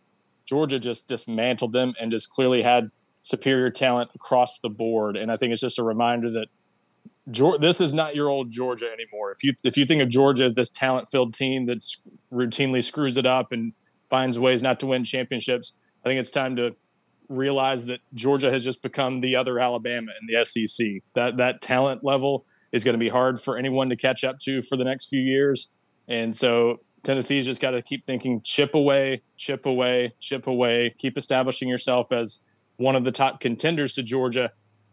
Georgia 0.45 0.79
just 0.79 1.07
dismantled 1.09 1.73
them 1.73 1.95
and 2.01 2.11
just 2.11 2.31
clearly 2.31 2.63
had 2.63 2.91
superior 3.23 3.71
talent 3.71 4.11
across 4.15 4.59
the 4.59 4.69
board. 4.69 5.17
And 5.17 5.31
I 5.31 5.37
think 5.37 5.53
it's 5.53 5.61
just 5.61 5.79
a 5.79 5.85
reminder 5.85 6.31
that 6.31 6.49
this 7.61 7.81
is 7.81 7.93
not 7.93 8.17
your 8.17 8.29
old 8.29 8.51
Georgia 8.51 8.91
anymore. 8.93 9.31
If 9.31 9.45
you 9.45 9.53
if 9.65 9.77
you 9.77 9.85
think 9.85 10.03
of 10.03 10.09
Georgia 10.09 10.45
as 10.45 10.55
this 10.55 10.71
talent 10.71 11.09
filled 11.09 11.35
team 11.35 11.67
that 11.67 11.87
routinely 12.33 12.83
screws 12.83 13.17
it 13.17 13.27
up 13.27 13.53
and 13.53 13.73
finds 14.11 14.39
ways 14.39 14.63
not 14.63 14.81
to 14.81 14.87
win 14.87 15.05
championships, 15.05 15.75
I 16.05 16.09
think 16.09 16.19
it's 16.19 16.33
time 16.33 16.57
to 16.57 16.75
realize 17.29 17.87
that 17.87 18.01
Georgia 18.13 18.51
has 18.51 18.65
just 18.65 18.83
become 18.83 19.21
the 19.21 19.37
other 19.37 19.59
Alabama 19.61 20.13
in 20.21 20.27
the 20.27 20.45
SEC. 20.45 21.03
That 21.15 21.37
that 21.37 21.61
talent 21.61 22.03
level 22.03 22.45
is 22.73 22.83
going 22.83 22.95
to 22.95 22.99
be 22.99 23.09
hard 23.09 23.41
for 23.41 23.57
anyone 23.57 23.89
to 23.91 23.97
catch 23.97 24.25
up 24.25 24.39
to 24.41 24.61
for 24.63 24.77
the 24.77 24.85
next 24.85 25.07
few 25.07 25.21
years. 25.21 25.71
And 26.09 26.35
so 26.35 26.81
Tennessee's 27.03 27.45
just 27.45 27.61
got 27.61 27.73
to 27.73 27.83
keep 27.83 28.05
thinking 28.05 28.41
chip 28.43 28.75
away, 28.75 29.23
chip 29.37 29.67
away, 29.67 30.15
chip 30.19 30.47
away, 30.47 30.91
keep 30.99 31.17
establishing 31.17 31.69
yourself 31.69 32.13
as 32.13 32.41
one 32.83 32.97
of 32.97 33.05
the 33.05 33.13
top 33.13 33.41
contenders 33.41 33.93
to 33.95 34.03
Georgia 34.03 34.51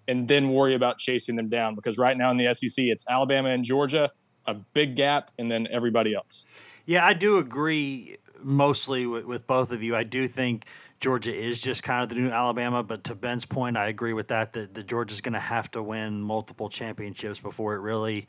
and 0.07 0.27
then 0.27 0.49
worry 0.49 0.73
about 0.73 0.97
chasing 0.97 1.35
them 1.35 1.49
down 1.49 1.75
because 1.75 1.97
right 1.97 2.17
now 2.17 2.31
in 2.31 2.37
the 2.37 2.53
SEC 2.53 2.85
it's 2.85 3.05
Alabama 3.07 3.49
and 3.49 3.63
Georgia, 3.63 4.11
a 4.45 4.53
big 4.53 4.95
gap 4.95 5.31
and 5.37 5.51
then 5.51 5.67
everybody 5.71 6.13
else. 6.13 6.45
Yeah, 6.85 7.05
I 7.05 7.13
do 7.13 7.37
agree 7.37 8.17
mostly 8.41 9.05
with, 9.05 9.25
with 9.25 9.45
both 9.45 9.71
of 9.71 9.83
you. 9.83 9.95
I 9.95 10.03
do 10.03 10.27
think 10.27 10.65
Georgia 10.99 11.33
is 11.33 11.61
just 11.61 11.83
kind 11.83 12.03
of 12.03 12.09
the 12.09 12.15
new 12.15 12.29
Alabama. 12.29 12.83
But 12.83 13.03
to 13.05 13.15
Ben's 13.15 13.45
point, 13.45 13.77
I 13.77 13.87
agree 13.87 14.13
with 14.13 14.29
that. 14.29 14.53
That, 14.53 14.73
that 14.73 14.87
Georgia's 14.87 15.21
going 15.21 15.33
to 15.33 15.39
have 15.39 15.71
to 15.71 15.83
win 15.83 16.21
multiple 16.21 16.69
championships 16.69 17.39
before 17.39 17.75
it 17.75 17.79
really 17.79 18.27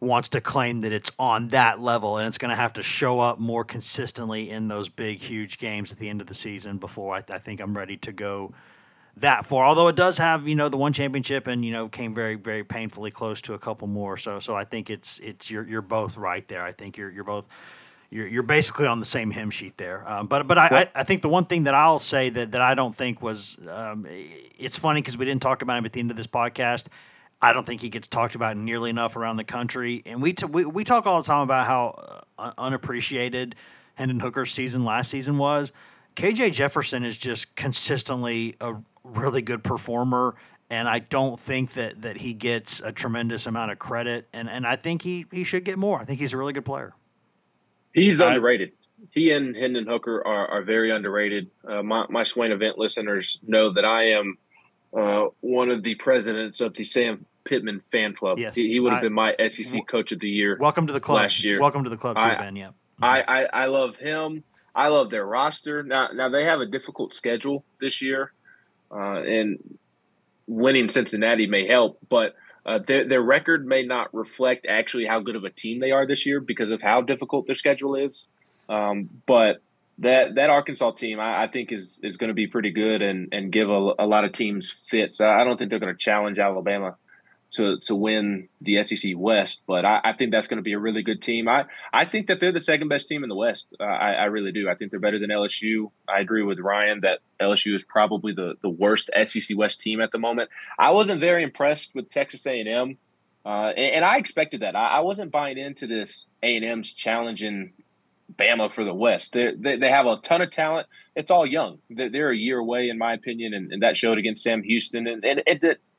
wants 0.00 0.28
to 0.30 0.40
claim 0.40 0.80
that 0.80 0.92
it's 0.92 1.12
on 1.16 1.48
that 1.48 1.80
level, 1.80 2.16
and 2.16 2.26
it's 2.26 2.38
going 2.38 2.50
to 2.50 2.56
have 2.56 2.72
to 2.72 2.82
show 2.82 3.20
up 3.20 3.38
more 3.38 3.64
consistently 3.64 4.50
in 4.50 4.66
those 4.66 4.88
big, 4.88 5.20
huge 5.20 5.58
games 5.58 5.92
at 5.92 5.98
the 5.98 6.08
end 6.08 6.20
of 6.20 6.26
the 6.26 6.34
season 6.34 6.78
before 6.78 7.14
I, 7.14 7.22
I 7.32 7.38
think 7.38 7.60
I'm 7.60 7.76
ready 7.76 7.96
to 7.98 8.12
go 8.12 8.52
that 9.18 9.46
far. 9.46 9.64
Although 9.64 9.88
it 9.88 9.96
does 9.96 10.18
have, 10.18 10.48
you 10.48 10.54
know, 10.54 10.68
the 10.68 10.76
one 10.76 10.92
championship, 10.92 11.46
and 11.46 11.64
you 11.64 11.72
know, 11.72 11.88
came 11.88 12.14
very, 12.14 12.34
very 12.36 12.64
painfully 12.64 13.10
close 13.10 13.40
to 13.42 13.54
a 13.54 13.58
couple 13.58 13.88
more. 13.88 14.16
So, 14.16 14.40
so 14.40 14.54
I 14.54 14.64
think 14.64 14.90
it's 14.90 15.18
it's 15.20 15.50
you're 15.50 15.66
you're 15.66 15.82
both 15.82 16.16
right 16.16 16.46
there. 16.48 16.62
I 16.62 16.72
think 16.72 16.96
you're 16.96 17.10
you're 17.10 17.24
both 17.24 17.46
you're, 18.12 18.26
you're 18.26 18.42
basically 18.42 18.86
on 18.86 19.00
the 19.00 19.06
same 19.06 19.30
hymn 19.30 19.50
sheet 19.50 19.78
there. 19.78 20.06
Um, 20.08 20.26
but 20.26 20.46
but 20.46 20.58
I, 20.58 20.66
I, 20.66 21.00
I, 21.00 21.04
think 21.04 21.22
the 21.22 21.30
one 21.30 21.46
thing 21.46 21.64
that 21.64 21.74
I'll 21.74 21.98
say 21.98 22.28
that, 22.28 22.52
that 22.52 22.60
I 22.60 22.74
don't 22.74 22.94
think 22.94 23.22
was 23.22 23.56
um, 23.68 24.06
it's 24.08 24.76
funny 24.78 25.00
because 25.00 25.16
we 25.16 25.24
didn't 25.24 25.42
talk 25.42 25.62
about 25.62 25.78
him 25.78 25.86
at 25.86 25.92
the 25.92 26.00
end 26.00 26.10
of 26.10 26.16
this 26.16 26.26
podcast. 26.26 26.86
I 27.40 27.52
don't 27.52 27.66
think 27.66 27.80
he 27.80 27.88
gets 27.88 28.06
talked 28.06 28.34
about 28.34 28.56
nearly 28.56 28.90
enough 28.90 29.16
around 29.16 29.36
the 29.36 29.44
country, 29.44 30.02
and 30.04 30.22
we 30.22 30.34
t- 30.34 30.46
we, 30.46 30.64
we 30.64 30.84
talk 30.84 31.06
all 31.06 31.22
the 31.22 31.26
time 31.26 31.42
about 31.42 31.66
how 31.66 32.22
uh, 32.38 32.52
unappreciated 32.58 33.56
Hendon 33.94 34.20
Hooker's 34.20 34.52
season 34.52 34.84
last 34.84 35.10
season 35.10 35.38
was. 35.38 35.72
KJ 36.14 36.52
Jefferson 36.52 37.04
is 37.04 37.16
just 37.16 37.54
consistently 37.56 38.56
a 38.60 38.74
really 39.04 39.42
good 39.42 39.62
performer 39.64 40.34
and 40.70 40.88
I 40.88 41.00
don't 41.00 41.38
think 41.38 41.74
that 41.74 42.02
that 42.02 42.16
he 42.16 42.32
gets 42.32 42.80
a 42.80 42.92
tremendous 42.92 43.46
amount 43.46 43.72
of 43.72 43.78
credit 43.78 44.28
and 44.32 44.48
and 44.48 44.66
I 44.66 44.76
think 44.76 45.02
he 45.02 45.26
he 45.30 45.44
should 45.44 45.64
get 45.64 45.78
more. 45.78 46.00
I 46.00 46.04
think 46.04 46.20
he's 46.20 46.32
a 46.32 46.36
really 46.36 46.52
good 46.52 46.64
player. 46.64 46.94
He's 47.92 48.20
underrated. 48.20 48.72
He 49.10 49.32
and 49.32 49.54
Hendon 49.56 49.86
Hooker 49.86 50.26
are, 50.26 50.46
are 50.48 50.62
very 50.62 50.90
underrated. 50.90 51.50
Uh, 51.66 51.82
my, 51.82 52.06
my 52.08 52.22
Swain 52.22 52.52
event 52.52 52.78
listeners 52.78 53.40
know 53.46 53.72
that 53.72 53.84
I 53.84 54.12
am 54.12 54.38
uh, 54.96 55.26
one 55.40 55.70
of 55.70 55.82
the 55.82 55.96
presidents 55.96 56.60
of 56.60 56.74
the 56.74 56.84
Sam 56.84 57.26
Pittman 57.44 57.80
fan 57.80 58.14
club. 58.14 58.38
Yes. 58.38 58.54
He, 58.54 58.68
he 58.68 58.80
would 58.80 58.92
have 58.92 59.00
I, 59.00 59.02
been 59.02 59.12
my 59.12 59.34
SEC 59.48 59.86
coach 59.86 60.12
of 60.12 60.20
the 60.20 60.28
year. 60.28 60.56
Welcome 60.58 60.86
to 60.86 60.92
the 60.92 61.00
club 61.00 61.22
last 61.22 61.44
year. 61.44 61.60
Welcome 61.60 61.84
to 61.84 61.90
the 61.90 61.96
club, 61.96 62.16
too, 62.16 62.22
I, 62.22 62.36
Ben. 62.36 62.56
Yeah. 62.56 62.70
I, 63.00 63.22
I, 63.22 63.42
I 63.62 63.66
love 63.66 63.96
him. 63.96 64.44
I 64.74 64.88
love 64.88 65.10
their 65.10 65.26
roster. 65.26 65.82
Now, 65.82 66.08
now 66.14 66.28
they 66.28 66.44
have 66.44 66.60
a 66.60 66.66
difficult 66.66 67.12
schedule 67.12 67.64
this 67.80 68.00
year, 68.00 68.32
uh, 68.92 69.22
and 69.22 69.58
winning 70.46 70.88
Cincinnati 70.88 71.46
may 71.46 71.66
help, 71.66 71.98
but 72.08 72.34
uh, 72.64 72.78
their 72.86 73.08
their 73.08 73.22
record 73.22 73.66
may 73.66 73.84
not 73.84 74.12
reflect 74.14 74.66
actually 74.68 75.06
how 75.06 75.20
good 75.20 75.36
of 75.36 75.44
a 75.44 75.50
team 75.50 75.80
they 75.80 75.90
are 75.90 76.06
this 76.06 76.26
year 76.26 76.40
because 76.40 76.70
of 76.70 76.80
how 76.80 77.00
difficult 77.00 77.46
their 77.46 77.56
schedule 77.56 77.96
is. 77.96 78.28
Um, 78.68 79.10
but 79.26 79.62
that 79.98 80.36
that 80.36 80.50
Arkansas 80.50 80.92
team, 80.92 81.18
I, 81.18 81.44
I, 81.44 81.46
think, 81.48 81.72
is 81.72 82.00
is 82.02 82.16
going 82.16 82.28
to 82.28 82.34
be 82.34 82.46
pretty 82.46 82.70
good 82.70 83.02
and 83.02 83.28
and 83.32 83.50
give 83.50 83.68
a, 83.68 83.92
a 83.98 84.06
lot 84.06 84.24
of 84.24 84.32
teams 84.32 84.70
fits. 84.70 85.20
I 85.20 85.44
don't 85.44 85.56
think 85.56 85.70
they're 85.70 85.80
going 85.80 85.94
to 85.94 85.98
challenge 85.98 86.38
Alabama 86.38 86.96
to 87.52 87.78
to 87.80 87.94
win 87.94 88.48
the 88.60 88.82
SEC 88.82 89.12
West, 89.16 89.62
but 89.66 89.84
I, 89.84 90.00
I 90.04 90.12
think 90.14 90.32
that's 90.32 90.46
going 90.46 90.58
to 90.58 90.62
be 90.62 90.72
a 90.72 90.78
really 90.78 91.02
good 91.02 91.20
team. 91.20 91.48
I, 91.48 91.66
I 91.92 92.04
think 92.04 92.26
that 92.26 92.40
they're 92.40 92.52
the 92.52 92.60
second 92.60 92.88
best 92.88 93.08
team 93.08 93.22
in 93.22 93.28
the 93.28 93.36
West. 93.36 93.74
Uh, 93.78 93.84
I, 93.84 94.12
I 94.12 94.24
really 94.24 94.52
do. 94.52 94.68
I 94.68 94.74
think 94.74 94.90
they're 94.90 95.00
better 95.00 95.18
than 95.18 95.30
LSU. 95.30 95.90
I 96.08 96.20
agree 96.20 96.42
with 96.42 96.58
Ryan 96.58 97.00
that 97.02 97.20
LSU 97.40 97.74
is 97.74 97.84
probably 97.84 98.32
the 98.32 98.54
the 98.62 98.70
worst 98.70 99.10
SEC 99.24 99.56
West 99.56 99.80
team 99.80 100.00
at 100.00 100.12
the 100.12 100.18
moment. 100.18 100.50
I 100.78 100.90
wasn't 100.90 101.20
very 101.20 101.42
impressed 101.42 101.94
with 101.94 102.08
Texas 102.08 102.46
A 102.46 102.60
and 102.60 102.68
M. 102.68 102.98
Uh, 103.44 103.72
and, 103.76 103.96
and, 103.96 104.04
I 104.04 104.18
expected 104.18 104.62
that. 104.62 104.76
I, 104.76 104.98
I, 104.98 105.00
wasn't 105.00 105.32
buying 105.32 105.58
into 105.58 105.88
this 105.88 106.26
A 106.44 106.56
and 106.56 106.64
M's 106.64 106.92
challenging 106.92 107.72
Bama 108.36 108.70
for 108.70 108.84
the 108.84 108.94
West. 108.94 109.32
They, 109.32 109.52
they, 109.56 109.90
have 109.90 110.06
a 110.06 110.16
ton 110.18 110.42
of 110.42 110.50
talent. 110.50 110.86
It's 111.14 111.30
all 111.30 111.44
young. 111.44 111.78
They're, 111.90 112.30
a 112.30 112.36
year 112.36 112.58
away, 112.58 112.88
in 112.88 112.98
my 112.98 113.14
opinion, 113.14 113.52
and, 113.52 113.72
and 113.72 113.82
that 113.82 113.96
showed 113.96 114.18
against 114.18 114.42
Sam 114.42 114.62
Houston. 114.62 115.06
And, 115.06 115.24
and 115.24 115.42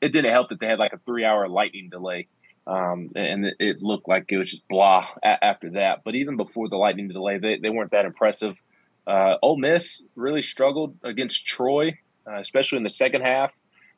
it 0.04 0.12
didn't 0.12 0.32
help 0.32 0.50
that 0.50 0.60
they 0.60 0.66
had 0.66 0.78
like 0.78 0.92
a 0.92 0.98
three 0.98 1.24
hour 1.24 1.48
lightning 1.48 1.88
delay. 1.88 2.28
Um, 2.66 3.08
and 3.14 3.46
it, 3.46 3.56
it, 3.58 3.82
looked 3.82 4.08
like 4.08 4.26
it 4.30 4.38
was 4.38 4.50
just 4.50 4.66
blah 4.68 5.06
a- 5.22 5.44
after 5.44 5.70
that. 5.72 6.02
But 6.04 6.14
even 6.14 6.36
before 6.36 6.68
the 6.68 6.76
lightning 6.76 7.08
delay, 7.08 7.38
they, 7.38 7.58
they 7.58 7.70
weren't 7.70 7.90
that 7.90 8.06
impressive. 8.06 8.62
Uh, 9.06 9.36
Ole 9.42 9.58
Miss 9.58 10.02
really 10.14 10.40
struggled 10.40 10.96
against 11.02 11.46
Troy, 11.46 11.98
uh, 12.26 12.38
especially 12.38 12.78
in 12.78 12.84
the 12.84 12.90
second 12.90 13.22
half. 13.22 13.52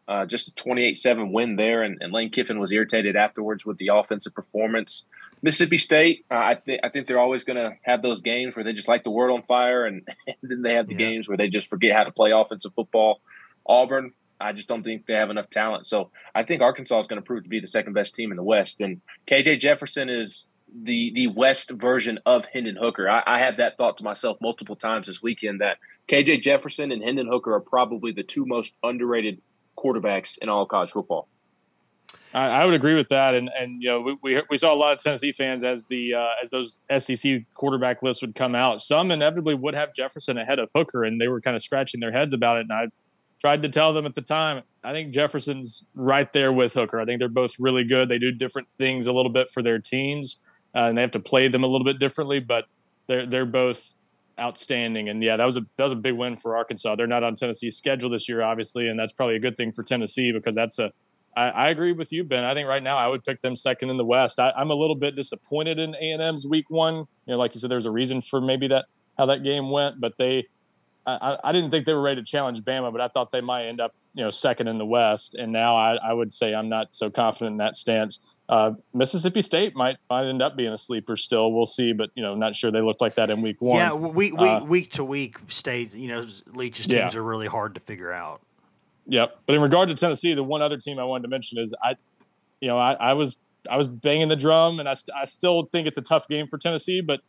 Uh, 0.09 0.25
just 0.25 0.49
a 0.49 0.53
28-7 0.53 1.33
win 1.33 1.57
there, 1.57 1.83
and, 1.83 1.99
and 2.01 2.13
Lane 2.13 2.31
Kiffin 2.31 2.61
was 2.61 2.71
irritated 2.71 3.17
afterwards 3.17 3.67
with 3.67 3.77
the 3.79 3.89
offensive 3.89 4.35
performance. 4.35 5.05
Mississippi 5.43 5.79
State, 5.79 6.25
uh, 6.31 6.37
I 6.37 6.55
think 6.55 6.81
I 6.85 6.89
think 6.89 7.09
they're 7.09 7.19
always 7.19 7.43
going 7.43 7.57
to 7.57 7.77
have 7.83 8.03
those 8.03 8.21
games 8.21 8.55
where 8.55 8.65
they 8.65 8.73
just 8.73 8.87
light 8.87 9.03
the 9.03 9.11
world 9.11 9.37
on 9.37 9.45
fire, 9.47 9.85
and, 9.85 10.07
and 10.29 10.37
then 10.43 10.63
they 10.63 10.75
have 10.75 10.87
the 10.87 10.93
yeah. 10.93 11.11
games 11.11 11.29
where 11.29 11.37
they 11.37 11.49
just 11.49 11.69
forget 11.69 11.93
how 11.93 12.05
to 12.05 12.13
play 12.13 12.31
offensive 12.31 12.73
football. 12.75 13.21
Auburn, 13.67 14.13
I 14.41 14.53
just 14.53 14.69
don't 14.69 14.83
think 14.83 15.07
they 15.07 15.15
have 15.15 15.31
enough 15.31 15.51
talent. 15.51 15.87
So 15.87 16.11
I 16.35 16.43
think 16.43 16.63
Arkansas 16.63 17.01
is 17.01 17.07
going 17.07 17.21
to 17.21 17.27
prove 17.27 17.45
to 17.45 17.49
be 17.49 17.61
the 17.61 17.67
second 17.67 17.93
best 17.93 18.15
team 18.15 18.31
in 18.31 18.37
the 18.37 18.43
West, 18.43 18.81
and 18.81 19.01
KJ 19.27 19.61
Jefferson 19.61 20.09
is 20.09 20.49
the 20.83 21.13
the 21.15 21.29
West 21.29 21.71
version 21.71 22.19
of 22.27 22.45
Hendon 22.47 22.77
Hooker. 22.77 23.09
I, 23.09 23.23
I 23.27 23.39
had 23.39 23.59
that 23.59 23.77
thought 23.77 23.99
to 23.99 24.05
myself 24.05 24.39
multiple 24.41 24.77
times 24.77 25.07
this 25.07 25.23
weekend 25.23 25.61
that 25.61 25.79
KJ 26.09 26.43
Jefferson 26.43 26.93
and 26.93 27.03
Hendon 27.03 27.29
Hooker 27.29 27.55
are 27.55 27.61
probably 27.61 28.13
the 28.13 28.23
two 28.23 28.45
most 28.45 28.75
underrated 28.83 29.41
quarterbacks 29.77 30.39
in 30.39 30.49
all 30.49 30.67
college 30.67 30.91
football. 30.91 31.29
I, 32.35 32.49
I, 32.49 32.65
would 32.65 32.75
agree 32.75 32.95
with 32.95 33.09
that, 33.09 33.35
and 33.35 33.51
and 33.59 33.83
you 33.83 33.89
know 33.89 34.01
we, 34.01 34.17
we, 34.23 34.43
we 34.51 34.57
saw 34.59 34.75
a 34.75 34.77
lot 34.77 34.93
of 34.93 34.99
Tennessee 34.99 35.33
fans 35.33 35.63
as 35.63 35.85
the 35.85 36.15
uh, 36.15 36.29
as 36.43 36.51
those 36.51 36.83
SEC 36.99 37.43
quarterback 37.55 38.03
lists 38.03 38.23
would 38.23 38.35
come 38.35 38.55
out. 38.55 38.81
Some 38.81 39.11
inevitably 39.11 39.55
would 39.55 39.75
have 39.75 39.95
Jefferson 39.95 40.37
ahead 40.37 40.59
of 40.59 40.71
Hooker, 40.75 41.05
and 41.05 41.21
they 41.21 41.29
were 41.29 41.41
kind 41.41 41.57
of 41.57 41.63
scratching 41.63 42.01
their 42.01 42.13
heads 42.13 42.33
about 42.33 42.59
it. 42.59 42.67
And 42.69 42.73
I 42.73 42.87
tried 43.41 43.63
to 43.63 43.69
tell 43.69 43.93
them 43.93 44.07
at 44.07 44.15
the 44.15 44.23
time, 44.23 44.63
I 44.83 44.93
think 44.93 45.13
Jefferson's 45.13 45.85
right 45.95 46.33
there 46.33 46.53
with 46.53 46.75
Hooker. 46.75 47.01
I 47.01 47.05
think 47.05 47.19
they're 47.19 47.29
both 47.29 47.53
really 47.59 47.85
good. 47.85 48.09
They 48.09 48.19
do 48.19 48.33
different 48.33 48.71
things 48.73 49.07
a 49.07 49.13
little 49.13 49.33
bit 49.33 49.51
for 49.51 49.63
their 49.63 49.79
teams, 49.79 50.41
uh, 50.75 50.81
and 50.81 50.97
they 50.97 51.03
have 51.03 51.11
to 51.13 51.21
play 51.21 51.49
them 51.49 51.65
a 51.65 51.67
little 51.67 51.85
bit 51.85 51.99
differently. 51.99 52.41
But 52.41 52.67
they're 53.07 53.27
they're 53.27 53.47
both 53.47 53.95
outstanding. 54.39 55.09
And 55.09 55.23
yeah, 55.23 55.37
that 55.37 55.45
was 55.45 55.57
a 55.57 55.63
that 55.77 55.85
was 55.85 55.93
a 55.93 55.97
big 55.97 56.15
win 56.15 56.37
for 56.37 56.57
Arkansas. 56.57 56.97
They're 56.97 57.07
not 57.07 57.25
on 57.25 57.35
Tennessee's 57.35 57.77
schedule 57.77 58.11
this 58.11 58.29
year, 58.29 58.43
obviously, 58.43 58.89
and 58.89 58.99
that's 58.99 59.13
probably 59.13 59.37
a 59.37 59.41
good 59.41 59.57
thing 59.57 59.73
for 59.73 59.83
Tennessee 59.83 60.33
because 60.33 60.55
that's 60.55 60.79
a 60.79 60.93
I, 61.37 61.49
I, 61.49 61.69
agree 61.69 61.93
with 61.93 62.13
you, 62.13 62.25
Ben. 62.25 62.45
I 62.45 62.55
think 62.55 62.67
right 62.67 62.83
now 62.83 62.97
I 62.97 63.09
would 63.09 63.23
pick 63.23 63.43
them 63.43 63.57
second 63.57 63.91
in 63.91 63.99
the 63.99 64.05
West. 64.05 64.41
I, 64.41 64.53
am 64.57 64.71
a 64.71 64.75
little 64.75 64.97
bit 64.97 65.17
disappointed 65.17 65.79
in 65.79 65.95
A 65.95 66.13
and 66.13 66.23
M's 66.23 66.47
Week 66.47 66.65
One. 66.71 66.95
You 66.95 67.07
know, 67.27 67.37
like 67.37 67.55
you 67.55 67.61
said, 67.61 67.71
there's 67.71 67.85
a 67.85 67.91
reason 67.91 68.23
for 68.23 68.41
maybe 68.41 68.69
that 68.69 68.87
how 69.19 69.27
that 69.27 69.43
game 69.43 69.71
went, 69.71 70.01
but 70.01 70.17
they 70.19 70.47
I, 71.07 71.39
I 71.45 71.53
didn't 71.53 71.71
think 71.71 71.87
they 71.87 71.95
were 71.95 72.03
ready 72.03 72.21
to 72.21 72.27
challenge 72.27 72.63
Bama, 72.63 72.91
but 72.91 73.01
I 73.01 73.09
thought 73.09 73.31
they 73.31 73.41
might 73.41 73.67
end 73.67 73.81
up, 73.81 73.95
you 74.15 74.25
know, 74.25 74.31
second 74.31 74.67
in 74.69 74.79
the 74.79 74.85
West. 74.87 75.35
And 75.37 75.53
now 75.53 75.77
I, 75.77 75.95
I 75.97 76.13
would 76.13 76.33
say 76.33 76.55
I'm 76.55 76.69
not 76.69 76.95
so 76.97 77.11
confident 77.11 77.53
in 77.53 77.57
that 77.59 77.77
stance. 77.77 78.35
Uh, 78.49 78.73
Mississippi 78.95 79.41
State 79.43 79.75
might 79.77 79.97
might 80.11 80.27
end 80.27 80.43
up 80.43 80.57
being 80.57 80.73
a 80.73 80.79
sleeper 80.79 81.17
still. 81.17 81.53
We'll 81.53 81.67
see, 81.67 81.93
but 81.93 82.11
you 82.15 82.23
know, 82.23 82.35
not 82.35 82.55
sure 82.55 82.71
they 82.71 82.81
looked 82.81 83.01
like 83.01 83.15
that 83.17 83.31
in 83.31 83.41
week 83.43 83.61
one. 83.61 83.79
Yeah, 83.79 83.93
week 83.93 84.37
week, 84.37 84.51
Uh, 84.51 84.65
week 84.67 84.93
to 84.93 85.05
week 85.05 85.37
states. 85.49 85.95
You 85.95 86.09
know, 86.09 86.27
Leach's 86.55 86.87
Yeah. 86.89 87.03
teams 87.03 87.15
are 87.17 87.23
really 87.23 87.47
hard 87.49 87.75
to 87.75 87.81
figure 87.81 88.13
out. 88.13 88.41
Yep. 89.07 89.37
But 89.47 89.55
in 89.57 89.63
regard 89.63 89.89
to 89.91 89.95
Tennessee, 89.95 90.35
the 90.35 90.43
one 90.45 90.63
other 90.63 90.77
team 90.77 90.99
I 90.99 91.05
wanted 91.05 91.23
to 91.23 91.29
mention 91.29 91.59
is 91.59 91.73
I, 91.83 91.95
you 92.61 92.67
know, 92.69 92.79
I, 92.79 92.93
I 92.95 93.13
was 93.13 93.37
I 93.71 93.77
was 93.77 93.89
banging 93.89 94.29
the 94.29 94.37
drum, 94.37 94.79
and 94.81 94.89
I, 94.89 94.95
st- 94.95 95.17
I 95.17 95.25
still 95.25 95.65
think 95.73 95.87
it's 95.89 95.99
a 95.99 96.03
tough 96.03 96.27
game 96.29 96.47
for 96.47 96.57
Tennessee, 96.59 97.01
but 97.01 97.21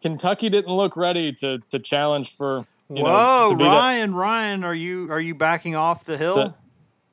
Kentucky 0.00 0.48
didn't 0.48 0.74
look 0.74 0.96
ready 0.96 1.32
to 1.34 1.58
to 1.70 1.78
challenge 1.78 2.34
for 2.34 2.66
you 2.96 3.04
Whoa, 3.04 3.48
to 3.50 3.56
be 3.56 3.64
that, 3.64 3.70
Ryan, 3.70 4.14
Ryan, 4.14 4.64
are 4.64 4.74
you 4.74 5.10
are 5.10 5.20
you 5.20 5.34
backing 5.34 5.76
off 5.76 6.04
the 6.04 6.18
hill? 6.18 6.34
to, 6.34 6.54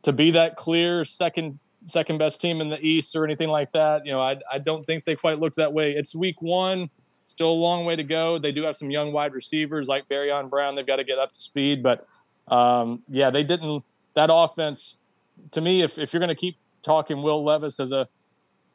to 0.04 0.14
be 0.14 0.32
that 0.32 0.56
clear 0.56 1.04
second 1.06 1.60
second 1.86 2.18
best 2.18 2.42
team 2.42 2.62
in 2.62 2.70
the 2.70 2.80
East 2.80 3.16
or 3.16 3.26
anything 3.26 3.50
like 3.50 3.72
that. 3.72 4.06
You 4.06 4.12
know, 4.12 4.22
I 4.22 4.38
I 4.52 4.58
don't 4.60 4.86
think 4.86 5.06
they 5.06 5.16
quite 5.16 5.40
looked 5.40 5.56
that 5.58 5.74
way. 5.74 5.92
It's 5.92 6.16
week 6.16 6.42
one. 6.42 6.90
Still 7.26 7.52
a 7.52 7.54
long 7.54 7.86
way 7.86 7.96
to 7.96 8.04
go. 8.04 8.40
They 8.40 8.52
do 8.52 8.64
have 8.64 8.76
some 8.76 8.90
young 8.90 9.12
wide 9.12 9.34
receivers 9.34 9.88
like 9.88 10.10
Barion 10.10 10.50
Brown. 10.50 10.76
They've 10.76 10.88
got 10.88 10.96
to 10.96 11.04
get 11.04 11.20
up 11.20 11.32
to 11.32 11.40
speed, 11.40 11.84
but 11.84 12.08
um, 12.48 13.04
yeah, 13.08 13.30
they 13.30 13.44
didn't. 13.44 13.84
That 14.16 14.30
offense, 14.34 15.00
to 15.52 15.62
me, 15.62 15.84
if 15.84 15.98
if 15.98 16.12
you're 16.12 16.20
going 16.20 16.30
to 16.30 16.36
keep 16.36 16.58
talking 16.82 17.22
Will 17.22 17.44
Levis 17.44 17.80
as 17.80 17.92
a 17.92 18.08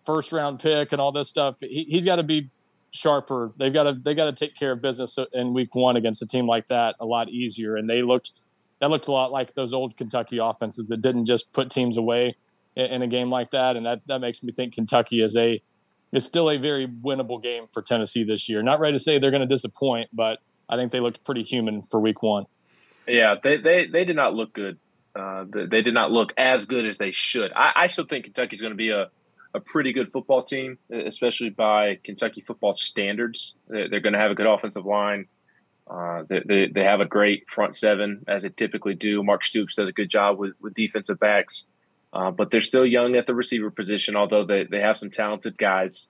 first 0.07 0.33
round 0.33 0.61
pick 0.61 0.93
and 0.93 1.01
all 1.01 1.11
this 1.11 1.29
stuff, 1.29 1.57
he, 1.61 1.85
he's 1.89 2.05
got 2.05 2.17
to 2.17 2.23
be 2.23 2.51
sharper. 2.95 3.51
They've 3.59 3.73
got 3.73 3.83
to 3.83 3.93
they 3.93 4.15
got 4.15 4.27
to 4.27 4.33
take 4.33 4.55
care 4.55 4.73
of 4.73 4.81
business 4.81 5.19
in 5.33 5.53
week 5.53 5.75
one 5.75 5.97
against 5.97 6.23
a 6.23 6.27
team 6.27 6.47
like 6.47 6.69
that 6.69 6.95
a 7.01 7.05
lot 7.05 7.29
easier. 7.29 7.77
And 7.77 7.91
they 7.91 8.03
looked 8.03 8.31
that 8.81 8.89
looked 8.89 9.09
a 9.09 9.13
lot 9.13 9.33
like 9.33 9.55
those 9.55 9.75
old 9.75 9.97
Kentucky 9.97 10.39
offenses 10.39 10.89
that 10.89 11.03
didn't 11.03 11.27
just 11.27 11.53
put 11.53 11.71
teams 11.71 11.97
away 11.97 12.37
in, 12.77 12.87
in 12.87 13.03
a 13.03 13.07
game 13.07 13.31
like 13.31 13.51
that. 13.51 13.77
And 13.77 13.85
that 13.85 14.01
that 14.07 14.21
makes 14.21 14.43
me 14.43 14.53
think 14.53 14.75
Kentucky 14.75 15.23
is 15.23 15.37
a 15.37 15.61
it's 16.13 16.25
still 16.25 16.49
a 16.49 16.57
very 16.57 16.87
winnable 16.87 17.43
game 17.43 17.67
for 17.67 17.83
Tennessee 17.83 18.23
this 18.23 18.49
year. 18.49 18.63
Not 18.63 18.79
ready 18.79 18.95
to 18.95 19.01
say 19.01 19.19
they're 19.19 19.33
going 19.33 19.41
to 19.41 19.47
disappoint, 19.47 20.11
but 20.13 20.39
I 20.69 20.77
think 20.77 20.93
they 20.93 21.01
looked 21.01 21.25
pretty 21.25 21.43
human 21.43 21.83
for 21.83 21.99
week 21.99 22.23
one. 22.23 22.47
Yeah, 23.09 23.35
they 23.43 23.57
they, 23.57 23.87
they 23.87 24.05
did 24.05 24.17
not 24.17 24.35
look 24.35 24.53
good. 24.53 24.79
Uh, 25.17 25.45
they, 25.53 25.67
they 25.67 25.83
did 25.83 25.95
not 25.95 26.11
look 26.13 26.33
as 26.37 26.65
good 26.67 26.87
as 26.87 26.97
they 26.97 27.11
should. 27.11 27.53
I, 27.53 27.73
I 27.75 27.87
still 27.89 28.05
think 28.05 28.25
Kentucky's 28.25 28.61
going 28.61 28.73
to 28.73 28.77
be 28.77 28.91
a, 28.91 29.11
a 29.55 29.61
pretty 29.61 29.93
good 29.93 30.11
football 30.11 30.43
team, 30.43 30.79
especially 30.91 31.51
by 31.51 31.99
Kentucky 32.03 32.41
football 32.41 32.75
standards. 32.75 33.55
They're, 33.69 34.01
going 34.01 34.13
to 34.13 34.19
have 34.19 34.33
a 34.33 34.35
good 34.35 34.47
offensive 34.47 34.85
line. 34.85 35.27
Uh, 35.89 36.25
they, 36.29 36.41
they, 36.45 36.67
they 36.67 36.85
have 36.85 37.01
a 37.01 37.05
great 37.05 37.49
front 37.49 37.77
seven, 37.77 38.25
as 38.27 38.43
they 38.43 38.49
typically 38.49 38.95
do. 38.95 39.23
Mark 39.23 39.45
Stoops 39.45 39.77
does 39.77 39.89
a 39.89 39.93
good 39.93 40.11
job 40.11 40.39
with, 40.39 40.55
with 40.61 40.75
defensive 40.75 41.21
backs, 41.21 41.67
uh, 42.13 42.31
but 42.31 42.51
they're 42.51 42.61
still 42.61 42.85
young 42.85 43.15
at 43.17 43.27
the 43.27 43.35
receiver 43.35 43.71
position, 43.71 44.17
although 44.17 44.45
they, 44.45 44.65
they 44.65 44.81
have 44.81 44.97
some 44.97 45.11
talented 45.11 45.57
guys. 45.57 46.09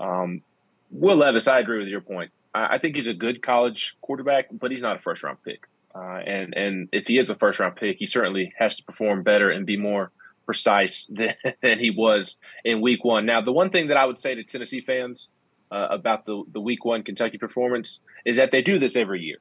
Um, 0.00 0.42
Will 0.90 1.16
Levis, 1.16 1.48
I 1.48 1.58
agree 1.58 1.78
with 1.78 1.88
your 1.88 2.00
point. 2.00 2.30
I, 2.54 2.76
I 2.76 2.78
think 2.78 2.96
he's 2.96 3.08
a 3.08 3.14
good 3.14 3.42
college 3.42 3.96
quarterback, 4.00 4.46
but 4.52 4.70
he's 4.70 4.82
not 4.82 4.96
a 4.96 5.00
first 5.00 5.22
round 5.22 5.38
pick. 5.44 5.66
Uh, 5.94 6.20
and 6.26 6.54
and 6.54 6.88
if 6.92 7.06
he 7.06 7.18
is 7.18 7.30
a 7.30 7.34
first 7.34 7.58
round 7.58 7.76
pick, 7.76 7.96
he 7.98 8.06
certainly 8.06 8.52
has 8.58 8.76
to 8.76 8.84
perform 8.84 9.22
better 9.22 9.50
and 9.50 9.64
be 9.64 9.78
more 9.78 10.12
precise 10.46 11.06
than, 11.12 11.34
than 11.62 11.78
he 11.78 11.90
was 11.90 12.38
in 12.64 12.80
week 12.80 13.04
one. 13.04 13.26
Now, 13.26 13.42
the 13.42 13.52
one 13.52 13.70
thing 13.70 13.88
that 13.88 13.96
I 13.96 14.06
would 14.06 14.20
say 14.20 14.34
to 14.34 14.44
Tennessee 14.44 14.80
fans 14.80 15.28
uh, 15.70 15.88
about 15.90 16.24
the 16.24 16.44
the 16.52 16.60
week 16.60 16.84
one 16.84 17.02
Kentucky 17.02 17.38
performance 17.38 18.00
is 18.24 18.36
that 18.36 18.52
they 18.52 18.62
do 18.62 18.78
this 18.78 18.96
every 18.96 19.20
year. 19.20 19.38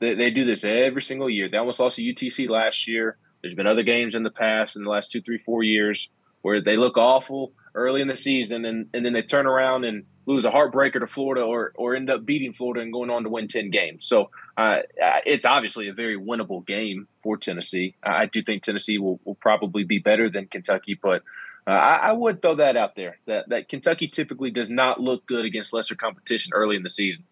They, 0.00 0.14
they 0.14 0.30
do 0.30 0.44
this 0.44 0.64
every 0.64 1.02
single 1.02 1.28
year. 1.28 1.48
They 1.48 1.56
almost 1.56 1.80
lost 1.80 1.96
to 1.96 2.02
UTC 2.02 2.48
last 2.48 2.88
year. 2.88 3.18
There's 3.42 3.54
been 3.54 3.66
other 3.66 3.82
games 3.82 4.14
in 4.14 4.22
the 4.22 4.30
past 4.30 4.76
in 4.76 4.84
the 4.84 4.90
last 4.90 5.10
two, 5.10 5.20
three, 5.20 5.38
four 5.38 5.62
years 5.62 6.08
where 6.42 6.60
they 6.60 6.76
look 6.76 6.96
awful 6.96 7.52
early 7.74 8.00
in 8.00 8.08
the 8.08 8.16
season 8.16 8.64
and, 8.64 8.88
and 8.92 9.04
then 9.04 9.12
they 9.12 9.22
turn 9.22 9.46
around 9.46 9.84
and 9.84 10.04
lose 10.26 10.44
a 10.44 10.50
heartbreaker 10.50 11.00
to 11.00 11.06
Florida 11.06 11.42
or 11.42 11.72
or 11.74 11.94
end 11.94 12.10
up 12.10 12.24
beating 12.24 12.52
Florida 12.52 12.82
and 12.82 12.92
going 12.92 13.10
on 13.10 13.24
to 13.24 13.28
win 13.28 13.48
10 13.48 13.70
games. 13.70 14.06
So 14.06 14.30
uh, 14.56 14.78
it's 15.26 15.44
obviously 15.44 15.88
a 15.88 15.92
very 15.92 16.18
winnable 16.18 16.64
game 16.64 17.08
for 17.22 17.36
Tennessee. 17.36 17.96
I 18.02 18.26
do 18.26 18.42
think 18.42 18.62
Tennessee 18.62 18.98
will, 18.98 19.20
will 19.24 19.34
probably 19.34 19.84
be 19.84 19.98
better 19.98 20.30
than 20.30 20.46
Kentucky, 20.46 20.98
but 21.00 21.22
uh, 21.66 21.70
I, 21.70 21.96
I 21.96 22.12
would 22.12 22.42
throw 22.42 22.56
that 22.56 22.76
out 22.76 22.94
there 22.94 23.18
that, 23.26 23.48
that 23.48 23.68
Kentucky 23.68 24.06
typically 24.06 24.50
does 24.50 24.68
not 24.68 25.00
look 25.00 25.26
good 25.26 25.44
against 25.44 25.72
lesser 25.72 25.94
competition 25.94 26.52
early 26.54 26.76
in 26.76 26.82
the 26.82 26.90
season. 26.90 27.24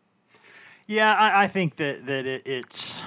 Yeah, 0.87 1.13
I, 1.13 1.45
I 1.45 1.49
think 1.49 1.77
that 1.77 2.07
that 2.07 2.27
it, 2.27 2.43
it's. 2.47 3.01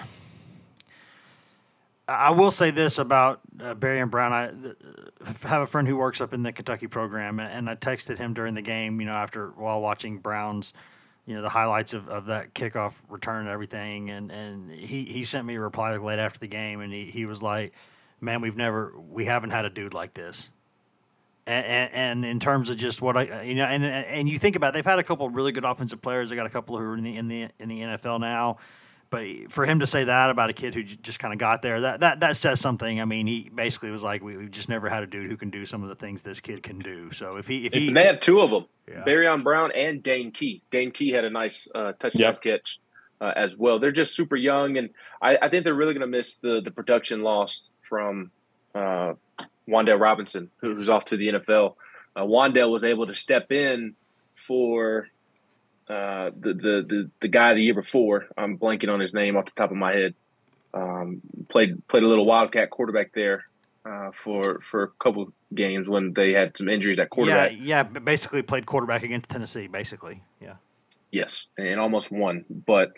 I 2.07 2.32
will 2.32 2.51
say 2.51 2.70
this 2.70 2.99
about 2.99 3.41
uh, 3.59 3.74
Barion 3.74 4.11
Brown. 4.11 4.32
I 4.32 4.47
uh, 4.47 5.34
have 5.47 5.63
a 5.63 5.68
friend 5.68 5.88
who 5.88 5.97
works 5.97 6.22
up 6.22 6.34
in 6.34 6.43
the 6.43 6.51
Kentucky 6.51 6.88
program, 6.88 7.39
and 7.39 7.70
I 7.70 7.76
texted 7.76 8.20
him 8.20 8.34
during 8.34 8.53
the 8.53 8.61
game. 8.61 8.99
You 9.01 9.07
know, 9.07 9.13
after 9.13 9.49
while 9.49 9.82
watching 9.82 10.20
Browns, 10.20 10.72
you 11.26 11.36
know, 11.36 11.41
the 11.41 11.49
highlights 11.49 11.93
of, 11.93 12.07
of 12.07 12.28
that 12.28 12.53
kickoff 12.53 12.93
return 13.09 13.41
and 13.41 13.49
everything, 13.49 14.09
and, 14.09 14.32
and 14.32 14.71
he, 14.71 15.05
he 15.05 15.26
sent 15.26 15.45
me 15.45 15.55
a 15.55 15.59
reply 15.59 15.95
late 15.97 16.19
after 16.19 16.39
the 16.39 16.47
game, 16.47 16.82
and 16.82 16.93
he, 16.93 17.05
he 17.05 17.26
was 17.26 17.41
like, 17.41 17.73
"Man, 18.21 18.41
we've 18.41 18.55
never 18.55 18.93
we 19.09 19.26
haven't 19.26 19.49
had 19.49 19.65
a 19.65 19.69
dude 19.69 19.93
like 19.93 20.13
this." 20.13 20.49
And, 21.47 21.65
and, 21.65 21.93
and 21.93 22.26
in 22.26 22.39
terms 22.39 22.69
of 22.69 22.78
just 22.78 23.01
what 23.01 23.17
I 23.17 23.43
you 23.43 23.55
know, 23.55 23.65
and 23.65 23.84
and 23.84 24.30
you 24.30 24.38
think 24.38 24.55
about, 24.55 24.69
it, 24.69 24.73
they've 24.73 24.86
had 24.86 24.99
a 24.99 25.03
couple 25.03 25.28
really 25.30 25.51
good 25.51 25.65
offensive 25.65 26.01
players. 26.01 26.30
They 26.30 26.36
got 26.36 26.45
a 26.45 26.51
couple 26.51 26.78
who 26.78 26.84
are 26.84 26.97
in 26.97 27.03
the 27.03 27.17
in 27.17 27.28
the 27.28 27.47
in 27.59 27.69
the 27.69 27.82
NFL 27.82 28.19
now. 28.19 28.57
But 29.09 29.25
for 29.49 29.65
him 29.65 29.79
to 29.79 29.87
say 29.87 30.03
that 30.05 30.29
about 30.29 30.49
a 30.49 30.53
kid 30.53 30.73
who 30.73 30.83
j- 30.83 30.97
just 31.01 31.19
kind 31.19 31.33
of 31.33 31.39
got 31.39 31.61
there, 31.61 31.79
that, 31.81 31.99
that 32.01 32.19
that 32.21 32.37
says 32.37 32.59
something. 32.59 32.99
I 32.99 33.05
mean, 33.05 33.27
he 33.27 33.49
basically 33.53 33.91
was 33.91 34.03
like, 34.03 34.21
we, 34.23 34.35
"We've 34.35 34.51
just 34.51 34.67
never 34.67 34.89
had 34.89 35.03
a 35.03 35.07
dude 35.07 35.29
who 35.29 35.37
can 35.37 35.49
do 35.51 35.65
some 35.65 35.83
of 35.83 35.89
the 35.89 35.95
things 35.95 36.21
this 36.23 36.39
kid 36.41 36.63
can 36.63 36.79
do." 36.79 37.11
So 37.13 37.37
if 37.37 37.47
he 37.47 37.65
if 37.65 37.73
he 37.73 37.91
they 37.93 38.05
have 38.05 38.19
two 38.19 38.41
of 38.41 38.49
them, 38.49 38.65
Yeah. 38.89 39.03
Barion 39.05 39.43
Brown 39.43 39.71
and 39.71 40.01
Dane 40.03 40.31
Key. 40.31 40.61
Dane 40.71 40.91
Key 40.91 41.11
had 41.11 41.23
a 41.23 41.29
nice 41.29 41.67
uh, 41.73 41.93
touchdown 41.93 42.33
Yep. 42.35 42.41
catch 42.41 42.79
uh, 43.21 43.31
as 43.35 43.55
well. 43.55 43.79
They're 43.79 43.91
just 43.91 44.15
super 44.15 44.35
young, 44.35 44.75
and 44.77 44.89
I, 45.21 45.37
I 45.41 45.49
think 45.49 45.63
they're 45.63 45.73
really 45.75 45.93
going 45.93 46.01
to 46.11 46.17
miss 46.17 46.35
the 46.37 46.61
the 46.61 46.71
production 46.71 47.21
lost 47.21 47.69
from 47.81 48.31
uh, 48.73 49.13
Wan'Dale 49.69 49.99
Robinson, 49.99 50.49
who- 50.57 50.73
who's 50.75 50.89
off 50.89 51.05
to 51.05 51.17
the 51.17 51.27
NFL. 51.29 51.75
Uh, 52.15 52.23
Wan'Dale 52.23 52.69
was 52.71 52.83
able 52.83 53.07
to 53.07 53.13
step 53.13 53.51
in 53.51 53.93
for 54.47 55.07
uh, 55.88 56.31
the, 56.38 56.53
the 56.53 56.86
the 56.88 57.11
the 57.21 57.27
guy 57.27 57.53
the 57.53 57.61
year 57.61 57.73
before. 57.73 58.27
I'm 58.38 58.57
blanking 58.57 58.89
on 58.89 58.99
his 58.99 59.13
name 59.13 59.38
off 59.38 59.45
the 59.45 59.51
top 59.51 59.71
of 59.71 59.77
my 59.77 59.93
head. 59.93 60.15
Um, 60.73 61.21
played 61.47 61.88
played 61.88 62.03
a 62.03 62.07
little 62.07 62.25
wildcat 62.25 62.69
quarterback 62.69 63.13
there 63.13 63.45
uh, 63.86 64.11
for 64.13 64.61
for 64.61 64.83
a 64.83 64.88
couple 64.99 65.31
games 65.53 65.88
when 65.88 66.13
they 66.13 66.33
had 66.33 66.57
some 66.57 66.67
injuries 66.67 66.99
at 66.99 67.03
yeah 67.03 67.07
quarterback. 67.07 67.51
yeah 67.59 67.83
b- 67.83 67.99
basically 67.99 68.41
played 68.41 68.65
quarterback 68.65 69.03
against 69.03 69.29
Tennessee, 69.29 69.67
basically. 69.67 70.23
Yeah. 70.41 70.55
Yes, 71.11 71.47
and 71.57 71.79
almost 71.79 72.11
won. 72.11 72.43
But 72.49 72.93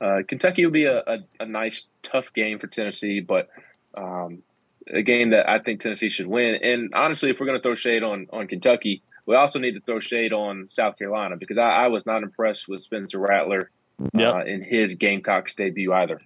uh, 0.00 0.22
Kentucky 0.26 0.64
will 0.64 0.72
be 0.72 0.86
a, 0.86 1.00
a, 1.06 1.18
a 1.40 1.46
nice, 1.46 1.86
tough 2.02 2.32
game 2.32 2.58
for 2.58 2.66
Tennessee, 2.66 3.20
but 3.20 3.48
um, 3.96 4.42
a 4.88 5.02
game 5.02 5.30
that 5.30 5.48
I 5.48 5.58
think 5.58 5.80
Tennessee 5.80 6.08
should 6.08 6.26
win. 6.26 6.56
And 6.62 6.94
honestly, 6.94 7.30
if 7.30 7.38
we're 7.38 7.46
going 7.46 7.58
to 7.58 7.62
throw 7.62 7.74
shade 7.74 8.02
on 8.02 8.26
on 8.32 8.48
Kentucky, 8.48 9.02
we 9.26 9.36
also 9.36 9.58
need 9.58 9.72
to 9.72 9.80
throw 9.80 10.00
shade 10.00 10.32
on 10.32 10.68
South 10.72 10.98
Carolina 10.98 11.36
because 11.36 11.58
I, 11.58 11.84
I 11.84 11.86
was 11.88 12.06
not 12.06 12.22
impressed 12.22 12.68
with 12.68 12.82
Spencer 12.82 13.18
Rattler 13.18 13.70
Yep. 14.14 14.34
uh, 14.34 14.44
in 14.44 14.62
his 14.62 14.94
Gamecocks 14.94 15.54
debut 15.54 15.92
either. 15.92 16.22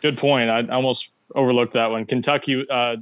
Good 0.00 0.16
point. 0.16 0.48
I 0.48 0.64
almost 0.68 1.12
overlooked 1.34 1.72
that 1.72 1.90
one. 1.90 2.06
Kentucky, 2.06 2.64
uh, 2.70 2.96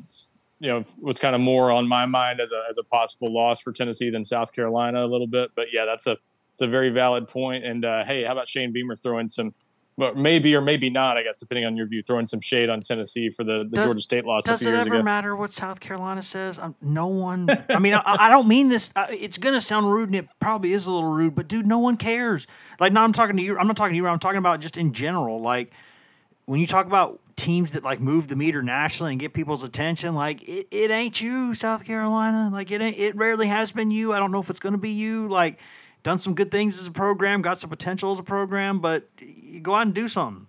you 0.60 0.68
know, 0.68 0.82
was 0.98 1.20
kind 1.20 1.34
of 1.34 1.42
more 1.42 1.70
on 1.70 1.86
my 1.86 2.06
mind 2.06 2.40
as 2.40 2.50
a 2.50 2.62
as 2.70 2.78
a 2.78 2.82
possible 2.84 3.32
loss 3.32 3.60
for 3.60 3.70
Tennessee 3.70 4.08
than 4.08 4.24
South 4.24 4.52
Carolina 4.54 5.04
a 5.04 5.06
little 5.06 5.26
bit. 5.26 5.50
But 5.54 5.66
yeah, 5.72 5.84
that's 5.84 6.06
a 6.06 6.16
it's 6.54 6.62
a 6.62 6.66
very 6.66 6.88
valid 6.88 7.28
point. 7.28 7.64
And 7.64 7.84
uh, 7.84 8.04
hey, 8.04 8.24
how 8.24 8.32
about 8.32 8.48
Shane 8.48 8.72
Beamer 8.72 8.96
throwing 8.96 9.28
some, 9.28 9.54
maybe 10.14 10.54
or 10.54 10.60
maybe 10.60 10.88
not, 10.90 11.16
I 11.16 11.22
guess, 11.24 11.38
depending 11.38 11.64
on 11.66 11.76
your 11.76 11.86
view, 11.86 12.02
throwing 12.02 12.24
some 12.26 12.40
shade 12.40 12.68
on 12.70 12.80
Tennessee 12.82 13.30
for 13.30 13.42
the, 13.44 13.64
the 13.68 13.76
Does- 13.76 13.84
Georgia 13.84 14.00
State 14.00 14.24
loss 14.24 14.46
a 14.46 14.50
Does 14.50 14.60
few 14.60 14.68
it 14.68 14.72
years 14.72 14.86
ever 14.86 14.96
ago. 14.96 15.02
matter 15.04 15.34
what 15.36 15.50
South 15.50 15.80
Carolina 15.80 16.22
says? 16.22 16.58
Um, 16.58 16.74
no 16.80 17.08
one. 17.08 17.48
I 17.68 17.78
mean, 17.78 17.94
I, 17.94 18.02
I 18.04 18.30
don't 18.30 18.46
mean 18.48 18.68
this. 18.68 18.92
Uh, 18.94 19.06
it's 19.10 19.38
gonna 19.38 19.60
sound 19.60 19.90
rude, 19.92 20.08
and 20.08 20.16
it 20.16 20.28
probably 20.40 20.72
is 20.72 20.86
a 20.86 20.90
little 20.92 21.10
rude. 21.10 21.34
But 21.34 21.48
dude, 21.48 21.66
no 21.66 21.78
one 21.78 21.96
cares. 21.96 22.46
Like, 22.78 22.92
no, 22.92 23.00
I'm 23.02 23.12
talking 23.12 23.36
to 23.36 23.42
you. 23.42 23.58
I'm 23.58 23.66
not 23.66 23.76
talking 23.76 23.92
to 23.94 23.96
you. 23.96 24.06
I'm 24.06 24.18
talking 24.20 24.38
about 24.38 24.60
just 24.60 24.76
in 24.76 24.92
general. 24.92 25.40
Like, 25.40 25.72
when 26.46 26.60
you 26.60 26.66
talk 26.66 26.86
about 26.86 27.20
teams 27.36 27.72
that 27.72 27.84
like 27.84 28.00
move 28.00 28.26
the 28.28 28.34
meter 28.36 28.62
nationally 28.62 29.12
and 29.12 29.20
get 29.20 29.32
people's 29.32 29.62
attention, 29.62 30.14
like 30.14 30.42
it, 30.48 30.66
it 30.70 30.90
ain't 30.90 31.20
you, 31.20 31.54
South 31.54 31.84
Carolina. 31.84 32.50
Like 32.52 32.70
it 32.70 32.80
ain't. 32.80 32.96
It 32.98 33.16
rarely 33.16 33.48
has 33.48 33.72
been 33.72 33.90
you. 33.90 34.12
I 34.12 34.18
don't 34.20 34.30
know 34.30 34.40
if 34.40 34.48
it's 34.48 34.60
gonna 34.60 34.78
be 34.78 34.90
you. 34.90 35.28
Like, 35.28 35.58
done 36.02 36.18
some 36.18 36.34
good 36.34 36.50
things 36.50 36.78
as 36.78 36.86
a 36.86 36.90
program, 36.90 37.42
got 37.42 37.58
some 37.58 37.70
potential 37.70 38.10
as 38.10 38.18
a 38.18 38.22
program, 38.22 38.80
but 38.80 39.08
you 39.20 39.60
go 39.60 39.74
out 39.74 39.82
and 39.82 39.94
do 39.94 40.08
something. 40.08 40.46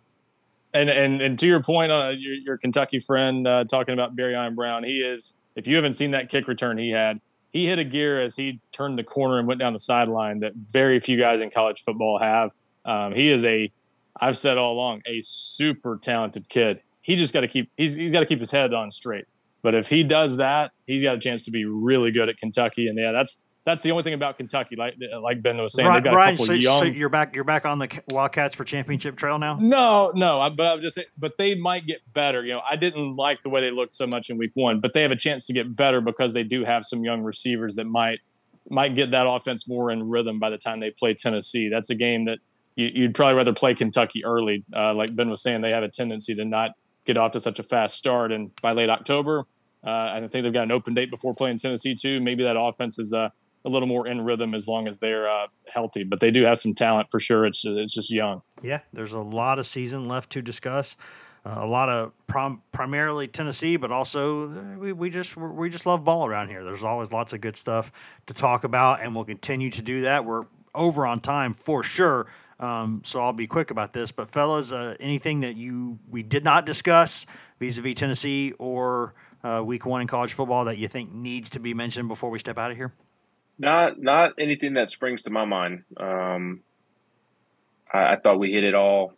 And 0.73 0.89
and 0.89 1.21
and 1.21 1.39
to 1.39 1.47
your 1.47 1.61
point, 1.61 1.91
uh, 1.91 2.13
your, 2.15 2.35
your 2.35 2.57
Kentucky 2.57 2.99
friend 2.99 3.47
uh, 3.47 3.63
talking 3.63 3.93
about 3.93 4.15
Barion 4.15 4.55
Brown, 4.55 4.83
he 4.83 5.01
is. 5.01 5.35
If 5.55 5.67
you 5.67 5.75
haven't 5.75 5.93
seen 5.93 6.11
that 6.11 6.29
kick 6.29 6.47
return 6.47 6.77
he 6.77 6.91
had, 6.91 7.19
he 7.51 7.65
hit 7.65 7.79
a 7.79 7.83
gear 7.83 8.21
as 8.21 8.35
he 8.35 8.61
turned 8.71 8.97
the 8.97 9.03
corner 9.03 9.39
and 9.39 9.47
went 9.47 9.59
down 9.59 9.73
the 9.73 9.79
sideline 9.79 10.39
that 10.41 10.53
very 10.55 10.99
few 10.99 11.17
guys 11.17 11.41
in 11.41 11.49
college 11.49 11.81
football 11.81 12.19
have. 12.19 12.51
Um, 12.85 13.13
he 13.13 13.31
is 13.31 13.43
a. 13.43 13.71
I've 14.21 14.37
said 14.37 14.57
all 14.57 14.73
along, 14.73 15.01
a 15.07 15.21
super 15.21 15.97
talented 16.01 16.49
kid. 16.49 16.81
He 17.01 17.15
just 17.15 17.33
got 17.33 17.41
to 17.41 17.47
keep 17.47 17.71
he's 17.75 17.95
he's 17.95 18.11
got 18.11 18.19
to 18.19 18.25
keep 18.25 18.39
his 18.39 18.51
head 18.51 18.73
on 18.73 18.91
straight. 18.91 19.25
But 19.61 19.75
if 19.75 19.89
he 19.89 20.03
does 20.03 20.37
that, 20.37 20.71
he's 20.85 21.03
got 21.03 21.15
a 21.15 21.19
chance 21.19 21.45
to 21.45 21.51
be 21.51 21.65
really 21.65 22.11
good 22.11 22.29
at 22.29 22.37
Kentucky. 22.37 22.87
And 22.87 22.97
yeah, 22.97 23.11
that's 23.11 23.43
that's 23.69 23.83
the 23.83 23.91
only 23.91 24.03
thing 24.03 24.13
about 24.13 24.37
Kentucky. 24.37 24.75
Like 24.75 24.95
like 25.21 25.41
Ben 25.41 25.57
was 25.57 25.73
saying, 25.73 25.91
they've 25.91 26.03
got 26.03 26.13
a 26.13 26.31
couple 26.31 26.45
so, 26.45 26.53
young. 26.53 26.79
so 26.79 26.85
you're 26.85 27.09
back. 27.09 27.35
You're 27.35 27.43
back 27.43 27.65
on 27.65 27.77
the 27.77 28.01
Wildcats 28.09 28.55
for 28.55 28.63
championship 28.63 29.15
trail 29.15 29.37
now. 29.37 29.57
No, 29.59 30.11
no, 30.15 30.41
I- 30.41 30.49
but 30.49 30.65
I 30.65 30.75
was 30.75 30.83
just 30.83 30.99
but 31.17 31.37
they 31.37 31.55
might 31.55 31.85
get 31.85 32.01
better. 32.13 32.43
You 32.43 32.53
know, 32.53 32.61
I 32.69 32.75
didn't 32.75 33.15
like 33.15 33.43
the 33.43 33.49
way 33.49 33.61
they 33.61 33.71
looked 33.71 33.93
so 33.93 34.07
much 34.07 34.29
in 34.29 34.37
week 34.37 34.51
one, 34.55 34.79
but 34.79 34.93
they 34.93 35.03
have 35.03 35.11
a 35.11 35.15
chance 35.15 35.45
to 35.47 35.53
get 35.53 35.75
better 35.75 36.01
because 36.01 36.33
they 36.33 36.43
do 36.43 36.65
have 36.65 36.83
some 36.85 37.03
young 37.03 37.21
receivers 37.21 37.75
that 37.75 37.85
might 37.85 38.19
might 38.69 38.95
get 38.95 39.11
that 39.11 39.27
offense 39.27 39.67
more 39.67 39.91
in 39.91 40.09
rhythm 40.09 40.39
by 40.39 40.49
the 40.49 40.57
time 40.57 40.79
they 40.79 40.91
play 40.91 41.13
Tennessee. 41.13 41.69
That's 41.69 41.89
a 41.89 41.95
game 41.95 42.25
that 42.25 42.39
you, 42.75 42.89
you'd 42.93 43.15
probably 43.15 43.35
rather 43.35 43.53
play 43.53 43.75
Kentucky 43.75 44.25
early. 44.25 44.63
Uh, 44.75 44.93
like 44.93 45.15
Ben 45.15 45.29
was 45.29 45.41
saying, 45.41 45.61
they 45.61 45.71
have 45.71 45.83
a 45.83 45.89
tendency 45.89 46.35
to 46.35 46.45
not 46.45 46.71
get 47.05 47.17
off 47.17 47.31
to 47.31 47.39
such 47.39 47.59
a 47.59 47.63
fast 47.63 47.95
start, 47.97 48.31
and 48.31 48.51
by 48.61 48.71
late 48.73 48.89
October, 48.89 49.45
uh, 49.85 49.89
I 49.89 50.19
think 50.31 50.43
they've 50.43 50.53
got 50.53 50.63
an 50.63 50.71
open 50.71 50.93
date 50.93 51.09
before 51.09 51.33
playing 51.33 51.57
Tennessee 51.57 51.95
too. 51.95 52.19
Maybe 52.19 52.43
that 52.43 52.59
offense 52.59 52.99
is 52.99 53.13
uh, 53.13 53.29
a 53.65 53.69
little 53.69 53.87
more 53.87 54.07
in 54.07 54.21
rhythm 54.21 54.53
as 54.53 54.67
long 54.67 54.87
as 54.87 54.99
they're 54.99 55.29
uh, 55.29 55.47
healthy. 55.71 56.03
But 56.03 56.19
they 56.19 56.31
do 56.31 56.43
have 56.43 56.57
some 56.57 56.73
talent 56.73 57.09
for 57.11 57.19
sure. 57.19 57.45
It's 57.45 57.65
it's 57.65 57.93
just 57.93 58.11
young. 58.11 58.41
Yeah, 58.61 58.81
there's 58.93 59.13
a 59.13 59.19
lot 59.19 59.59
of 59.59 59.67
season 59.67 60.07
left 60.07 60.31
to 60.31 60.41
discuss. 60.41 60.95
Uh, 61.45 61.55
a 61.59 61.65
lot 61.65 61.87
of 61.87 62.11
prom- 62.27 62.61
primarily 62.73 63.27
Tennessee, 63.27 63.77
but 63.77 63.91
also 63.91 64.49
uh, 64.49 64.77
we, 64.77 64.91
we 64.91 65.09
just 65.09 65.37
we 65.37 65.69
just 65.69 65.85
love 65.85 66.03
ball 66.03 66.25
around 66.25 66.49
here. 66.49 66.63
There's 66.63 66.83
always 66.83 67.11
lots 67.11 67.31
of 67.31 67.39
good 67.39 67.55
stuff 67.55 67.91
to 68.27 68.33
talk 68.33 68.65
about, 68.65 69.01
and 69.01 69.15
we'll 69.15 69.25
continue 69.25 69.69
to 69.71 69.81
do 69.81 70.01
that. 70.01 70.25
We're 70.25 70.45
over 70.75 71.05
on 71.05 71.21
time 71.21 71.53
for 71.53 71.81
sure, 71.81 72.27
um, 72.59 73.01
so 73.05 73.21
I'll 73.21 73.33
be 73.33 73.47
quick 73.47 73.71
about 73.71 73.93
this. 73.93 74.11
But 74.11 74.27
fellas, 74.27 74.73
uh, 74.73 74.95
anything 74.99 75.39
that 75.39 75.55
you 75.55 75.97
we 76.09 76.23
did 76.23 76.43
not 76.43 76.65
discuss 76.65 77.25
vis-a-vis 77.59 77.95
Tennessee 77.95 78.53
or 78.59 79.13
uh, 79.41 79.61
Week 79.65 79.85
One 79.85 80.01
in 80.01 80.07
college 80.07 80.33
football 80.33 80.65
that 80.65 80.77
you 80.77 80.89
think 80.89 81.13
needs 81.13 81.49
to 81.51 81.59
be 81.61 81.73
mentioned 81.73 82.09
before 82.09 82.29
we 82.29 82.39
step 82.39 82.57
out 82.57 82.71
of 82.71 82.77
here? 82.77 82.93
Not 83.59 84.01
not 84.01 84.33
anything 84.39 84.75
that 84.75 84.89
springs 84.89 85.23
to 85.23 85.29
my 85.29 85.43
mind. 85.43 85.83
Um, 85.97 86.61
I, 87.93 88.13
I 88.13 88.15
thought 88.15 88.39
we 88.39 88.53
hit 88.53 88.63
it 88.63 88.73
all, 88.73 89.13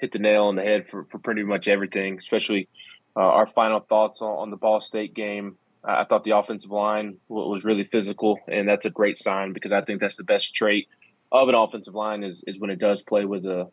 hit 0.00 0.12
the 0.12 0.18
nail 0.18 0.44
on 0.44 0.56
the 0.56 0.62
head 0.62 0.88
for, 0.88 1.04
for 1.04 1.18
pretty 1.18 1.42
much 1.42 1.68
everything, 1.68 2.18
especially 2.18 2.68
uh, 3.14 3.20
our 3.20 3.46
final 3.46 3.80
thoughts 3.80 4.22
on, 4.22 4.30
on 4.30 4.50
the 4.50 4.56
Ball 4.56 4.80
State 4.80 5.12
game. 5.12 5.58
I, 5.84 6.00
I 6.00 6.04
thought 6.04 6.24
the 6.24 6.36
offensive 6.36 6.70
line 6.70 7.18
wa- 7.28 7.46
was 7.46 7.64
really 7.64 7.84
physical, 7.84 8.38
and 8.48 8.66
that's 8.66 8.86
a 8.86 8.90
great 8.90 9.18
sign 9.18 9.52
because 9.52 9.72
I 9.72 9.82
think 9.82 10.00
that's 10.00 10.16
the 10.16 10.24
best 10.24 10.54
trait 10.54 10.88
of 11.30 11.50
an 11.50 11.54
offensive 11.54 11.94
line 11.94 12.24
is, 12.24 12.42
is 12.46 12.58
when 12.58 12.70
it 12.70 12.78
does 12.78 13.02
play 13.02 13.26
with 13.26 13.44
a 13.44 13.68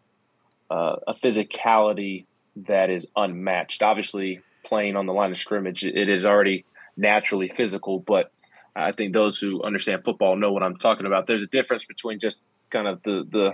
uh, 0.70 0.98
a 1.08 1.14
physicality 1.16 2.26
that 2.68 2.90
is 2.90 3.08
unmatched. 3.16 3.82
Obviously, 3.82 4.42
playing 4.64 4.96
on 4.96 5.06
the 5.06 5.14
line 5.14 5.32
of 5.32 5.38
scrimmage, 5.38 5.84
it 5.84 6.10
is 6.10 6.26
already 6.26 6.66
naturally 6.96 7.48
physical, 7.48 8.00
but 8.00 8.32
I 8.76 8.92
think 8.92 9.14
those 9.14 9.40
who 9.40 9.64
understand 9.64 10.04
football 10.04 10.36
know 10.36 10.52
what 10.52 10.64
I'm 10.64 10.78
talking 10.78 11.06
about. 11.06 11.28
There's 11.28 11.44
a 11.44 11.48
difference 11.48 11.86
between 11.86 12.20
just 12.20 12.46
kind 12.70 12.88
of 12.88 13.02
the 13.04 13.26
the 13.30 13.54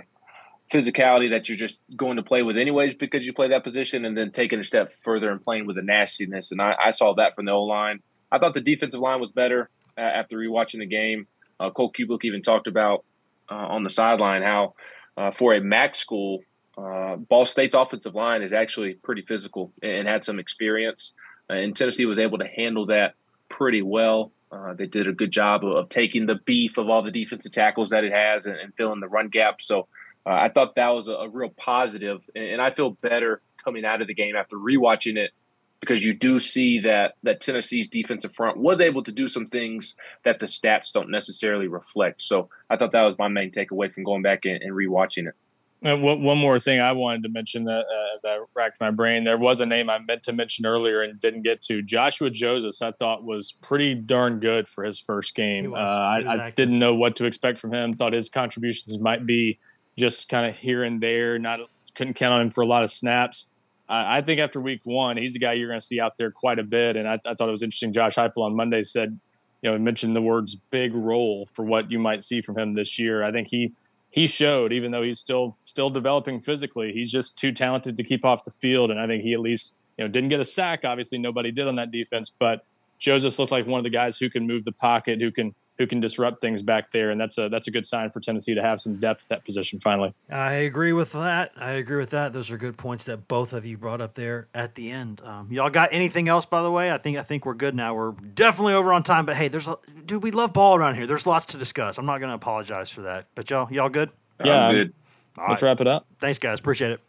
physicality 0.72 1.30
that 1.30 1.48
you're 1.48 1.58
just 1.58 1.80
going 1.96 2.16
to 2.16 2.22
play 2.22 2.42
with 2.42 2.56
anyways 2.56 2.94
because 2.94 3.24
you 3.24 3.32
play 3.32 3.48
that 3.48 3.64
position, 3.64 4.04
and 4.04 4.16
then 4.16 4.32
taking 4.32 4.58
a 4.58 4.64
step 4.64 4.92
further 5.02 5.30
and 5.30 5.42
playing 5.42 5.66
with 5.66 5.76
the 5.76 5.82
nastiness. 5.82 6.52
And 6.52 6.60
I, 6.60 6.74
I 6.86 6.90
saw 6.90 7.14
that 7.14 7.34
from 7.34 7.44
the 7.44 7.52
O 7.52 7.62
line. 7.62 8.00
I 8.30 8.38
thought 8.38 8.54
the 8.54 8.60
defensive 8.60 9.00
line 9.00 9.20
was 9.20 9.30
better 9.30 9.70
uh, 9.96 10.00
after 10.00 10.36
rewatching 10.36 10.80
the 10.80 10.86
game. 10.86 11.26
Uh, 11.58 11.70
Cole 11.70 11.92
Cubelic 11.92 12.24
even 12.24 12.42
talked 12.42 12.66
about 12.66 13.04
uh, 13.50 13.54
on 13.54 13.82
the 13.82 13.90
sideline 13.90 14.42
how 14.42 14.74
uh, 15.16 15.30
for 15.30 15.54
a 15.54 15.60
MAC 15.60 15.94
school, 15.94 16.40
uh, 16.76 17.16
Ball 17.16 17.46
State's 17.46 17.74
offensive 17.74 18.14
line 18.14 18.42
is 18.42 18.52
actually 18.52 18.94
pretty 18.94 19.22
physical 19.22 19.72
and 19.82 20.06
had 20.06 20.24
some 20.24 20.38
experience. 20.38 21.14
Uh, 21.48 21.54
and 21.54 21.74
Tennessee 21.74 22.06
was 22.06 22.18
able 22.18 22.38
to 22.38 22.46
handle 22.46 22.86
that 22.86 23.14
pretty 23.48 23.82
well. 23.82 24.32
Uh, 24.56 24.74
they 24.74 24.86
did 24.86 25.06
a 25.06 25.12
good 25.12 25.30
job 25.30 25.64
of, 25.64 25.72
of 25.72 25.88
taking 25.88 26.26
the 26.26 26.36
beef 26.46 26.78
of 26.78 26.88
all 26.88 27.02
the 27.02 27.10
defensive 27.10 27.52
tackles 27.52 27.90
that 27.90 28.04
it 28.04 28.12
has 28.12 28.46
and, 28.46 28.56
and 28.56 28.74
filling 28.74 29.00
the 29.00 29.08
run 29.08 29.28
gap. 29.28 29.60
So 29.60 29.88
uh, 30.24 30.30
I 30.30 30.48
thought 30.48 30.76
that 30.76 30.88
was 30.88 31.08
a, 31.08 31.12
a 31.12 31.28
real 31.28 31.50
positive, 31.50 32.20
and, 32.34 32.44
and 32.44 32.62
I 32.62 32.72
feel 32.72 32.90
better 32.90 33.42
coming 33.62 33.84
out 33.84 34.00
of 34.00 34.08
the 34.08 34.14
game 34.14 34.36
after 34.36 34.56
rewatching 34.56 35.16
it 35.16 35.32
because 35.80 36.04
you 36.04 36.14
do 36.14 36.38
see 36.38 36.80
that 36.80 37.14
that 37.22 37.40
Tennessee's 37.40 37.88
defensive 37.88 38.34
front 38.34 38.56
was 38.56 38.80
able 38.80 39.02
to 39.04 39.12
do 39.12 39.28
some 39.28 39.46
things 39.46 39.94
that 40.24 40.40
the 40.40 40.46
stats 40.46 40.92
don't 40.92 41.10
necessarily 41.10 41.68
reflect. 41.68 42.22
So 42.22 42.48
I 42.70 42.76
thought 42.76 42.92
that 42.92 43.02
was 43.02 43.16
my 43.18 43.28
main 43.28 43.50
takeaway 43.50 43.92
from 43.92 44.04
going 44.04 44.22
back 44.22 44.44
and, 44.44 44.62
and 44.62 44.72
rewatching 44.72 45.28
it. 45.28 45.34
And 45.82 46.02
one 46.02 46.22
one 46.22 46.38
more 46.38 46.58
thing 46.58 46.80
I 46.80 46.92
wanted 46.92 47.22
to 47.24 47.28
mention 47.28 47.64
that 47.64 47.84
uh, 47.84 48.14
as 48.14 48.24
I 48.24 48.40
racked 48.54 48.80
my 48.80 48.90
brain, 48.90 49.24
there 49.24 49.36
was 49.36 49.60
a 49.60 49.66
name 49.66 49.90
I 49.90 49.98
meant 49.98 50.22
to 50.24 50.32
mention 50.32 50.64
earlier 50.64 51.02
and 51.02 51.20
didn't 51.20 51.42
get 51.42 51.60
to. 51.62 51.82
Joshua 51.82 52.30
Joseph, 52.30 52.80
I 52.80 52.92
thought 52.92 53.24
was 53.24 53.52
pretty 53.52 53.94
darn 53.94 54.40
good 54.40 54.68
for 54.68 54.84
his 54.84 54.98
first 55.00 55.34
game. 55.34 55.74
Uh. 55.74 55.76
I, 55.76 56.46
I 56.46 56.50
didn't 56.50 56.78
know 56.78 56.94
what 56.94 57.16
to 57.16 57.26
expect 57.26 57.58
from 57.58 57.74
him. 57.74 57.94
Thought 57.94 58.14
his 58.14 58.30
contributions 58.30 58.98
might 58.98 59.26
be 59.26 59.58
just 59.98 60.28
kind 60.28 60.46
of 60.48 60.56
here 60.56 60.82
and 60.82 61.00
there. 61.00 61.38
Not 61.38 61.60
couldn't 61.94 62.14
count 62.14 62.32
on 62.32 62.40
him 62.40 62.50
for 62.50 62.62
a 62.62 62.66
lot 62.66 62.82
of 62.82 62.90
snaps. 62.90 63.54
I, 63.88 64.18
I 64.18 64.20
think 64.22 64.40
after 64.40 64.60
week 64.60 64.80
one, 64.84 65.16
he's 65.16 65.36
a 65.36 65.38
guy 65.38 65.52
you're 65.54 65.68
going 65.68 65.80
to 65.80 65.86
see 65.86 66.00
out 66.00 66.16
there 66.16 66.30
quite 66.30 66.58
a 66.58 66.64
bit. 66.64 66.96
And 66.96 67.06
I, 67.06 67.20
I 67.26 67.34
thought 67.34 67.48
it 67.48 67.52
was 67.52 67.62
interesting. 67.62 67.92
Josh 67.92 68.16
Heupel 68.16 68.38
on 68.38 68.56
Monday 68.56 68.82
said, 68.82 69.18
you 69.62 69.70
know, 69.70 69.78
mentioned 69.78 70.16
the 70.16 70.22
words 70.22 70.54
"big 70.54 70.94
role" 70.94 71.48
for 71.52 71.64
what 71.64 71.90
you 71.90 71.98
might 71.98 72.22
see 72.22 72.40
from 72.40 72.58
him 72.58 72.74
this 72.74 72.98
year. 72.98 73.22
I 73.22 73.30
think 73.30 73.48
he 73.48 73.72
he 74.16 74.26
showed, 74.26 74.72
even 74.72 74.92
though 74.92 75.02
he's 75.02 75.20
still 75.20 75.58
still 75.66 75.90
developing 75.90 76.40
physically, 76.40 76.90
he's 76.90 77.12
just 77.12 77.38
too 77.38 77.52
talented 77.52 77.98
to 77.98 78.02
keep 78.02 78.24
off 78.24 78.44
the 78.44 78.50
field. 78.50 78.90
And 78.90 78.98
I 78.98 79.06
think 79.06 79.22
he 79.22 79.34
at 79.34 79.40
least 79.40 79.78
you 79.98 80.04
know 80.04 80.08
didn't 80.08 80.30
get 80.30 80.40
a 80.40 80.44
sack. 80.44 80.86
Obviously, 80.86 81.18
nobody 81.18 81.52
did 81.52 81.68
on 81.68 81.76
that 81.76 81.90
defense, 81.90 82.30
but 82.30 82.64
Joseph 82.98 83.38
looked 83.38 83.52
like 83.52 83.66
one 83.66 83.78
of 83.78 83.84
the 83.84 83.90
guys 83.90 84.16
who 84.16 84.30
can 84.30 84.46
move 84.46 84.64
the 84.64 84.72
pocket, 84.72 85.20
who 85.20 85.30
can 85.30 85.54
who 85.78 85.86
can 85.86 86.00
disrupt 86.00 86.40
things 86.40 86.62
back 86.62 86.90
there, 86.90 87.10
and 87.10 87.20
that's 87.20 87.38
a 87.38 87.48
that's 87.48 87.68
a 87.68 87.70
good 87.70 87.86
sign 87.86 88.10
for 88.10 88.20
Tennessee 88.20 88.54
to 88.54 88.62
have 88.62 88.80
some 88.80 88.96
depth 88.96 89.24
at 89.24 89.28
that 89.28 89.44
position 89.44 89.78
finally. 89.80 90.14
I 90.30 90.54
agree 90.54 90.92
with 90.92 91.12
that. 91.12 91.52
I 91.56 91.72
agree 91.72 91.98
with 91.98 92.10
that. 92.10 92.32
Those 92.32 92.50
are 92.50 92.56
good 92.56 92.76
points 92.76 93.04
that 93.04 93.28
both 93.28 93.52
of 93.52 93.66
you 93.66 93.76
brought 93.76 94.00
up 94.00 94.14
there 94.14 94.48
at 94.54 94.74
the 94.74 94.90
end. 94.90 95.20
Um, 95.24 95.48
y'all 95.50 95.70
got 95.70 95.90
anything 95.92 96.28
else, 96.28 96.46
by 96.46 96.62
the 96.62 96.70
way? 96.70 96.90
I 96.90 96.98
think 96.98 97.18
I 97.18 97.22
think 97.22 97.44
we're 97.44 97.54
good 97.54 97.74
now. 97.74 97.94
We're 97.94 98.12
definitely 98.12 98.74
over 98.74 98.92
on 98.92 99.02
time, 99.02 99.26
but 99.26 99.36
hey, 99.36 99.48
there's 99.48 99.68
a, 99.68 99.76
dude. 100.04 100.22
We 100.22 100.30
love 100.30 100.52
ball 100.52 100.76
around 100.76 100.94
here. 100.94 101.06
There's 101.06 101.26
lots 101.26 101.46
to 101.46 101.58
discuss. 101.58 101.98
I'm 101.98 102.06
not 102.06 102.18
going 102.18 102.30
to 102.30 102.36
apologize 102.36 102.90
for 102.90 103.02
that. 103.02 103.26
But 103.34 103.50
y'all, 103.50 103.72
y'all 103.72 103.88
good? 103.88 104.10
Yeah, 104.44 104.68
I'm 104.68 104.74
good. 104.74 104.94
All 105.38 105.46
Let's 105.48 105.62
right. 105.62 105.68
wrap 105.68 105.80
it 105.80 105.86
up. 105.86 106.06
Thanks, 106.20 106.38
guys. 106.38 106.58
Appreciate 106.58 106.92
it. 106.92 107.00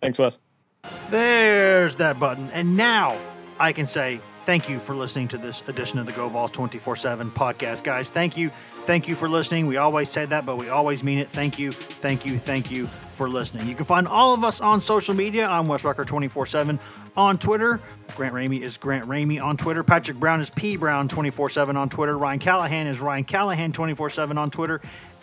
Thanks, 0.00 0.18
Wes. 0.18 0.38
There's 1.10 1.96
that 1.96 2.20
button. 2.20 2.50
And 2.52 2.76
now 2.76 3.18
I 3.58 3.72
can 3.72 3.86
say 3.86 4.20
thank 4.48 4.66
you 4.66 4.78
for 4.78 4.94
listening 4.94 5.28
to 5.28 5.36
this 5.36 5.62
edition 5.66 5.98
of 5.98 6.06
the 6.06 6.12
Go 6.12 6.26
Vols 6.26 6.50
24 6.52 6.96
7 6.96 7.30
podcast. 7.32 7.84
Guys, 7.84 8.08
thank 8.08 8.34
you. 8.34 8.50
Thank 8.86 9.06
you 9.06 9.14
for 9.14 9.28
listening. 9.28 9.66
We 9.66 9.76
always 9.76 10.08
say 10.08 10.24
that, 10.24 10.46
but 10.46 10.56
we 10.56 10.70
always 10.70 11.04
mean 11.04 11.18
it. 11.18 11.28
Thank 11.28 11.58
you. 11.58 11.70
Thank 11.70 12.24
you. 12.24 12.38
Thank 12.38 12.70
you 12.70 12.86
for 12.86 13.28
listening. 13.28 13.68
You 13.68 13.74
can 13.74 13.84
find 13.84 14.08
all 14.08 14.32
of 14.32 14.44
us 14.44 14.62
on 14.62 14.80
social 14.80 15.12
media. 15.12 15.46
I'm 15.46 15.68
Wes 15.68 15.84
Rucker 15.84 16.02
24 16.02 16.46
7 16.46 16.80
on 17.14 17.36
Twitter. 17.36 17.78
Grant 18.16 18.34
Ramey 18.34 18.62
is 18.62 18.78
Grant 18.78 19.04
Ramey 19.06 19.38
on 19.38 19.58
Twitter. 19.58 19.84
Patrick 19.84 20.16
Brown 20.16 20.40
is 20.40 20.48
P 20.48 20.76
Brown 20.76 21.08
24 21.08 21.50
7 21.50 21.76
on 21.76 21.90
Twitter. 21.90 22.16
Ryan 22.16 22.38
Callahan 22.38 22.86
is 22.86 23.00
Ryan 23.00 23.24
Callahan 23.24 23.72
24 23.74 24.08
7 24.08 24.38
on 24.38 24.50
Twitter. 24.50 24.80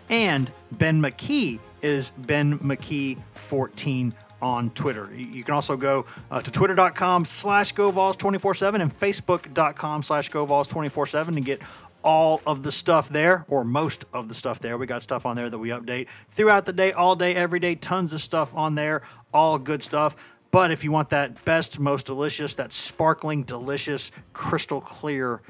And 0.08 0.52
Ben 0.72 1.02
McKee 1.02 1.60
is 1.82 2.12
Ben 2.12 2.60
McKee 2.60 3.18
14 3.34 4.14
on 4.46 4.70
Twitter. 4.70 5.10
You 5.16 5.44
can 5.44 5.56
also 5.56 5.76
go 5.76 6.06
uh, 6.30 6.40
to 6.40 6.52
twitter.com 6.52 7.26
slash 7.26 7.74
GoVols247 7.74 8.80
and 8.80 9.00
facebook.com 9.00 10.04
slash 10.04 10.30
GoVols247 10.30 11.34
to 11.34 11.42
get 11.42 11.62
all 12.04 12.42
of 12.46 12.62
the 12.62 12.72
stuff 12.72 13.10
there, 13.10 13.44
or 13.48 13.64
most 13.64 14.06
of 14.14 14.28
the 14.28 14.36
stuff 14.36 14.60
there. 14.60 14.78
We 14.78 14.86
got 14.86 15.02
stuff 15.02 15.26
on 15.26 15.36
there 15.36 15.50
that 15.50 15.58
we 15.58 15.70
update 15.70 16.06
throughout 16.30 16.66
the 16.66 16.74
day, 16.74 16.92
all 16.92 17.16
day, 17.16 17.34
every 17.34 17.60
day. 17.60 17.74
Tons 17.74 18.14
of 18.14 18.22
stuff 18.22 18.56
on 18.56 18.76
there, 18.76 19.02
all 19.34 19.58
good 19.58 19.82
stuff. 19.82 20.16
But 20.52 20.70
if 20.70 20.84
you 20.84 20.92
want 20.92 21.10
that 21.10 21.44
best, 21.44 21.80
most 21.80 22.06
delicious, 22.06 22.54
that 22.54 22.72
sparkling, 22.72 23.42
delicious, 23.42 24.12
crystal 24.34 24.80
clear 24.80 25.42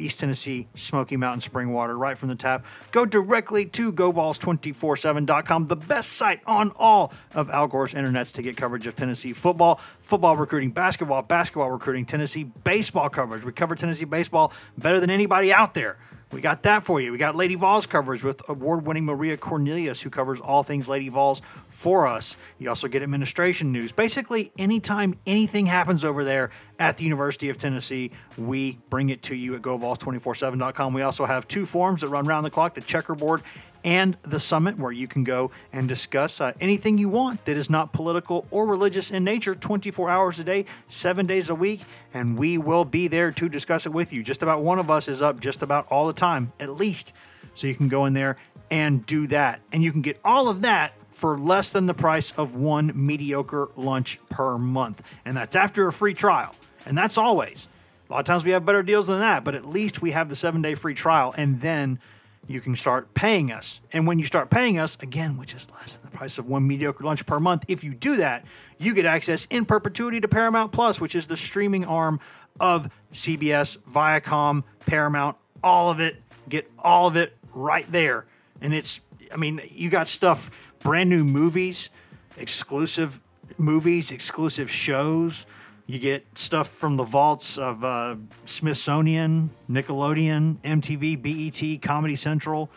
East 0.00 0.20
Tennessee 0.20 0.66
Smoky 0.74 1.16
Mountain 1.16 1.40
spring 1.40 1.72
water 1.72 1.96
right 1.96 2.16
from 2.16 2.28
the 2.28 2.34
tap. 2.34 2.64
Go 2.90 3.04
directly 3.04 3.66
to 3.66 3.92
GoVols247.com, 3.92 5.66
the 5.66 5.76
best 5.76 6.14
site 6.14 6.40
on 6.46 6.72
all 6.76 7.12
of 7.34 7.50
Al 7.50 7.66
Gore's 7.68 7.94
internets 7.94 8.32
to 8.32 8.42
get 8.42 8.56
coverage 8.56 8.86
of 8.86 8.96
Tennessee 8.96 9.32
football, 9.32 9.80
football 10.00 10.36
recruiting, 10.36 10.70
basketball, 10.70 11.22
basketball 11.22 11.70
recruiting, 11.70 12.06
Tennessee 12.06 12.44
baseball 12.44 13.08
coverage. 13.08 13.44
We 13.44 13.52
cover 13.52 13.74
Tennessee 13.74 14.04
baseball 14.04 14.52
better 14.78 15.00
than 15.00 15.10
anybody 15.10 15.52
out 15.52 15.74
there. 15.74 15.98
We 16.32 16.40
got 16.40 16.62
that 16.62 16.84
for 16.84 17.00
you. 17.00 17.10
We 17.10 17.18
got 17.18 17.34
Lady 17.34 17.56
Vols 17.56 17.86
coverage 17.86 18.22
with 18.22 18.40
award 18.48 18.86
winning 18.86 19.04
Maria 19.04 19.36
Cornelius, 19.36 20.00
who 20.00 20.10
covers 20.10 20.40
all 20.40 20.62
things 20.62 20.88
Lady 20.88 21.08
Vols 21.08 21.42
for 21.68 22.06
us. 22.06 22.36
You 22.58 22.68
also 22.68 22.86
get 22.86 23.02
administration 23.02 23.72
news. 23.72 23.90
Basically, 23.90 24.52
anytime 24.56 25.18
anything 25.26 25.66
happens 25.66 26.04
over 26.04 26.22
there 26.22 26.50
at 26.80 26.96
the 26.96 27.04
University 27.04 27.50
of 27.50 27.58
Tennessee, 27.58 28.10
we 28.36 28.78
bring 28.88 29.10
it 29.10 29.22
to 29.24 29.36
you 29.36 29.54
at 29.54 29.62
GoVols247.com. 29.62 30.94
We 30.94 31.02
also 31.02 31.26
have 31.26 31.46
two 31.46 31.66
forums 31.66 32.00
that 32.00 32.08
run 32.08 32.26
round 32.26 32.46
the 32.46 32.50
clock 32.50 32.74
the 32.74 32.80
checkerboard 32.80 33.42
and 33.84 34.16
the 34.22 34.40
summit, 34.40 34.78
where 34.78 34.92
you 34.92 35.06
can 35.06 35.24
go 35.24 35.50
and 35.72 35.88
discuss 35.88 36.40
uh, 36.40 36.52
anything 36.60 36.98
you 36.98 37.08
want 37.08 37.44
that 37.46 37.56
is 37.56 37.70
not 37.70 37.92
political 37.92 38.46
or 38.50 38.66
religious 38.66 39.10
in 39.10 39.24
nature 39.24 39.54
24 39.54 40.10
hours 40.10 40.38
a 40.38 40.44
day, 40.44 40.66
seven 40.88 41.26
days 41.26 41.48
a 41.48 41.54
week. 41.54 41.80
And 42.12 42.36
we 42.36 42.58
will 42.58 42.84
be 42.84 43.08
there 43.08 43.30
to 43.32 43.48
discuss 43.48 43.86
it 43.86 43.90
with 43.90 44.12
you. 44.12 44.22
Just 44.22 44.42
about 44.42 44.62
one 44.62 44.78
of 44.78 44.90
us 44.90 45.08
is 45.08 45.22
up 45.22 45.40
just 45.40 45.62
about 45.62 45.86
all 45.90 46.06
the 46.06 46.12
time, 46.12 46.52
at 46.58 46.70
least. 46.76 47.12
So 47.54 47.66
you 47.66 47.74
can 47.74 47.88
go 47.88 48.06
in 48.06 48.12
there 48.12 48.36
and 48.70 49.04
do 49.06 49.26
that. 49.28 49.60
And 49.72 49.82
you 49.82 49.92
can 49.92 50.02
get 50.02 50.20
all 50.24 50.48
of 50.48 50.62
that 50.62 50.92
for 51.10 51.38
less 51.38 51.72
than 51.72 51.86
the 51.86 51.94
price 51.94 52.32
of 52.32 52.54
one 52.54 52.92
mediocre 52.94 53.68
lunch 53.76 54.18
per 54.28 54.56
month. 54.56 55.02
And 55.24 55.36
that's 55.36 55.56
after 55.56 55.86
a 55.86 55.92
free 55.92 56.14
trial. 56.14 56.54
And 56.86 56.96
that's 56.96 57.18
always. 57.18 57.68
A 58.08 58.12
lot 58.12 58.20
of 58.20 58.26
times 58.26 58.44
we 58.44 58.50
have 58.50 58.66
better 58.66 58.82
deals 58.82 59.06
than 59.06 59.20
that, 59.20 59.44
but 59.44 59.54
at 59.54 59.66
least 59.66 60.02
we 60.02 60.10
have 60.10 60.28
the 60.28 60.36
seven 60.36 60.62
day 60.62 60.74
free 60.74 60.94
trial. 60.94 61.34
And 61.36 61.60
then 61.60 62.00
you 62.48 62.60
can 62.60 62.74
start 62.74 63.14
paying 63.14 63.52
us. 63.52 63.80
And 63.92 64.06
when 64.06 64.18
you 64.18 64.26
start 64.26 64.50
paying 64.50 64.78
us, 64.78 64.98
again, 65.00 65.36
which 65.36 65.54
is 65.54 65.68
less 65.70 65.96
than 65.96 66.10
the 66.10 66.16
price 66.16 66.36
of 66.38 66.48
one 66.48 66.66
mediocre 66.66 67.04
lunch 67.04 67.24
per 67.24 67.38
month, 67.38 67.64
if 67.68 67.84
you 67.84 67.94
do 67.94 68.16
that, 68.16 68.44
you 68.78 68.94
get 68.94 69.06
access 69.06 69.46
in 69.50 69.64
perpetuity 69.64 70.20
to 70.20 70.26
Paramount 70.26 70.72
Plus, 70.72 71.00
which 71.00 71.14
is 71.14 71.28
the 71.28 71.36
streaming 71.36 71.84
arm 71.84 72.18
of 72.58 72.90
CBS, 73.12 73.78
Viacom, 73.78 74.64
Paramount, 74.86 75.36
all 75.62 75.90
of 75.90 76.00
it. 76.00 76.16
Get 76.48 76.68
all 76.78 77.06
of 77.06 77.16
it 77.16 77.36
right 77.54 77.90
there. 77.92 78.26
And 78.60 78.74
it's, 78.74 79.00
I 79.32 79.36
mean, 79.36 79.60
you 79.70 79.88
got 79.88 80.08
stuff, 80.08 80.50
brand 80.80 81.08
new 81.08 81.22
movies, 81.22 81.90
exclusive 82.36 83.20
movies, 83.58 84.10
exclusive 84.10 84.70
shows. 84.70 85.46
You 85.90 85.98
get 85.98 86.38
stuff 86.38 86.68
from 86.68 86.96
the 86.96 87.02
vaults 87.02 87.58
of 87.58 87.82
uh, 87.82 88.14
Smithsonian, 88.44 89.50
Nickelodeon, 89.68 90.58
MTV, 90.58 91.20
BET, 91.20 91.82
Comedy 91.82 92.14
Central, 92.14 92.70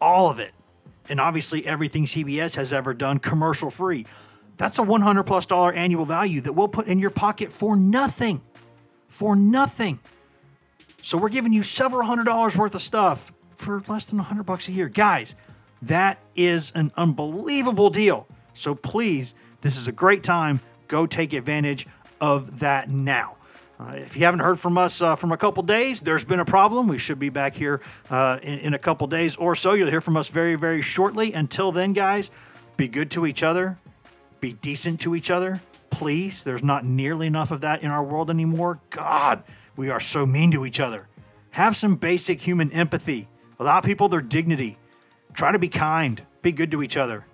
all 0.00 0.30
of 0.30 0.38
it. 0.38 0.54
And 1.10 1.20
obviously, 1.20 1.66
everything 1.66 2.06
CBS 2.06 2.56
has 2.56 2.72
ever 2.72 2.94
done 2.94 3.18
commercial 3.18 3.70
free. 3.70 4.06
That's 4.56 4.78
a 4.78 4.82
100 4.82 5.24
plus 5.24 5.44
dollar 5.44 5.74
annual 5.74 6.06
value 6.06 6.40
that 6.40 6.54
we'll 6.54 6.68
put 6.68 6.86
in 6.86 6.98
your 6.98 7.10
pocket 7.10 7.52
for 7.52 7.76
nothing. 7.76 8.40
For 9.08 9.36
nothing. 9.36 9.98
So 11.02 11.18
we're 11.18 11.28
giving 11.28 11.52
you 11.52 11.64
several 11.64 12.06
hundred 12.06 12.24
dollars 12.24 12.56
worth 12.56 12.74
of 12.74 12.80
stuff 12.80 13.30
for 13.56 13.82
less 13.88 14.06
than 14.06 14.16
100 14.16 14.44
bucks 14.44 14.68
a 14.68 14.72
year. 14.72 14.88
Guys, 14.88 15.34
that 15.82 16.18
is 16.34 16.72
an 16.74 16.92
unbelievable 16.96 17.90
deal. 17.90 18.26
So 18.54 18.74
please, 18.74 19.34
this 19.60 19.76
is 19.76 19.86
a 19.86 19.92
great 19.92 20.22
time. 20.22 20.62
Go 20.88 21.06
take 21.06 21.34
advantage 21.34 21.86
of 22.20 22.60
that 22.60 22.88
now. 22.88 23.36
Uh, 23.78 23.94
if 23.96 24.16
you 24.16 24.24
haven't 24.24 24.40
heard 24.40 24.58
from 24.58 24.78
us 24.78 25.02
uh, 25.02 25.16
from 25.16 25.32
a 25.32 25.36
couple 25.36 25.62
days, 25.62 26.00
there's 26.00 26.24
been 26.24 26.38
a 26.38 26.44
problem. 26.44 26.86
We 26.86 26.98
should 26.98 27.18
be 27.18 27.28
back 27.28 27.54
here 27.54 27.80
uh, 28.08 28.38
in, 28.42 28.58
in 28.60 28.74
a 28.74 28.78
couple 28.78 29.06
days 29.08 29.36
or 29.36 29.56
so. 29.56 29.72
You'll 29.72 29.90
hear 29.90 30.00
from 30.00 30.16
us 30.16 30.28
very, 30.28 30.54
very 30.54 30.80
shortly. 30.80 31.32
Until 31.32 31.72
then, 31.72 31.92
guys, 31.92 32.30
be 32.76 32.86
good 32.86 33.10
to 33.12 33.26
each 33.26 33.42
other, 33.42 33.78
be 34.40 34.52
decent 34.52 35.00
to 35.00 35.14
each 35.14 35.30
other. 35.30 35.60
Please, 35.90 36.42
there's 36.42 36.62
not 36.62 36.84
nearly 36.84 37.26
enough 37.26 37.50
of 37.50 37.60
that 37.62 37.82
in 37.82 37.90
our 37.90 38.02
world 38.02 38.30
anymore. 38.30 38.80
God, 38.90 39.42
we 39.76 39.90
are 39.90 40.00
so 40.00 40.24
mean 40.26 40.50
to 40.52 40.64
each 40.64 40.80
other. 40.80 41.08
Have 41.50 41.76
some 41.76 41.96
basic 41.96 42.40
human 42.40 42.72
empathy. 42.72 43.28
Allow 43.58 43.80
people 43.80 44.08
their 44.08 44.20
dignity. 44.20 44.76
Try 45.34 45.52
to 45.52 45.58
be 45.58 45.68
kind. 45.68 46.22
Be 46.42 46.52
good 46.52 46.70
to 46.72 46.82
each 46.82 46.96
other. 46.96 47.24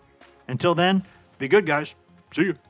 Until 0.46 0.74
then, 0.74 1.06
be 1.38 1.48
good, 1.48 1.64
guys. 1.66 1.94
See 2.32 2.42
you. 2.42 2.69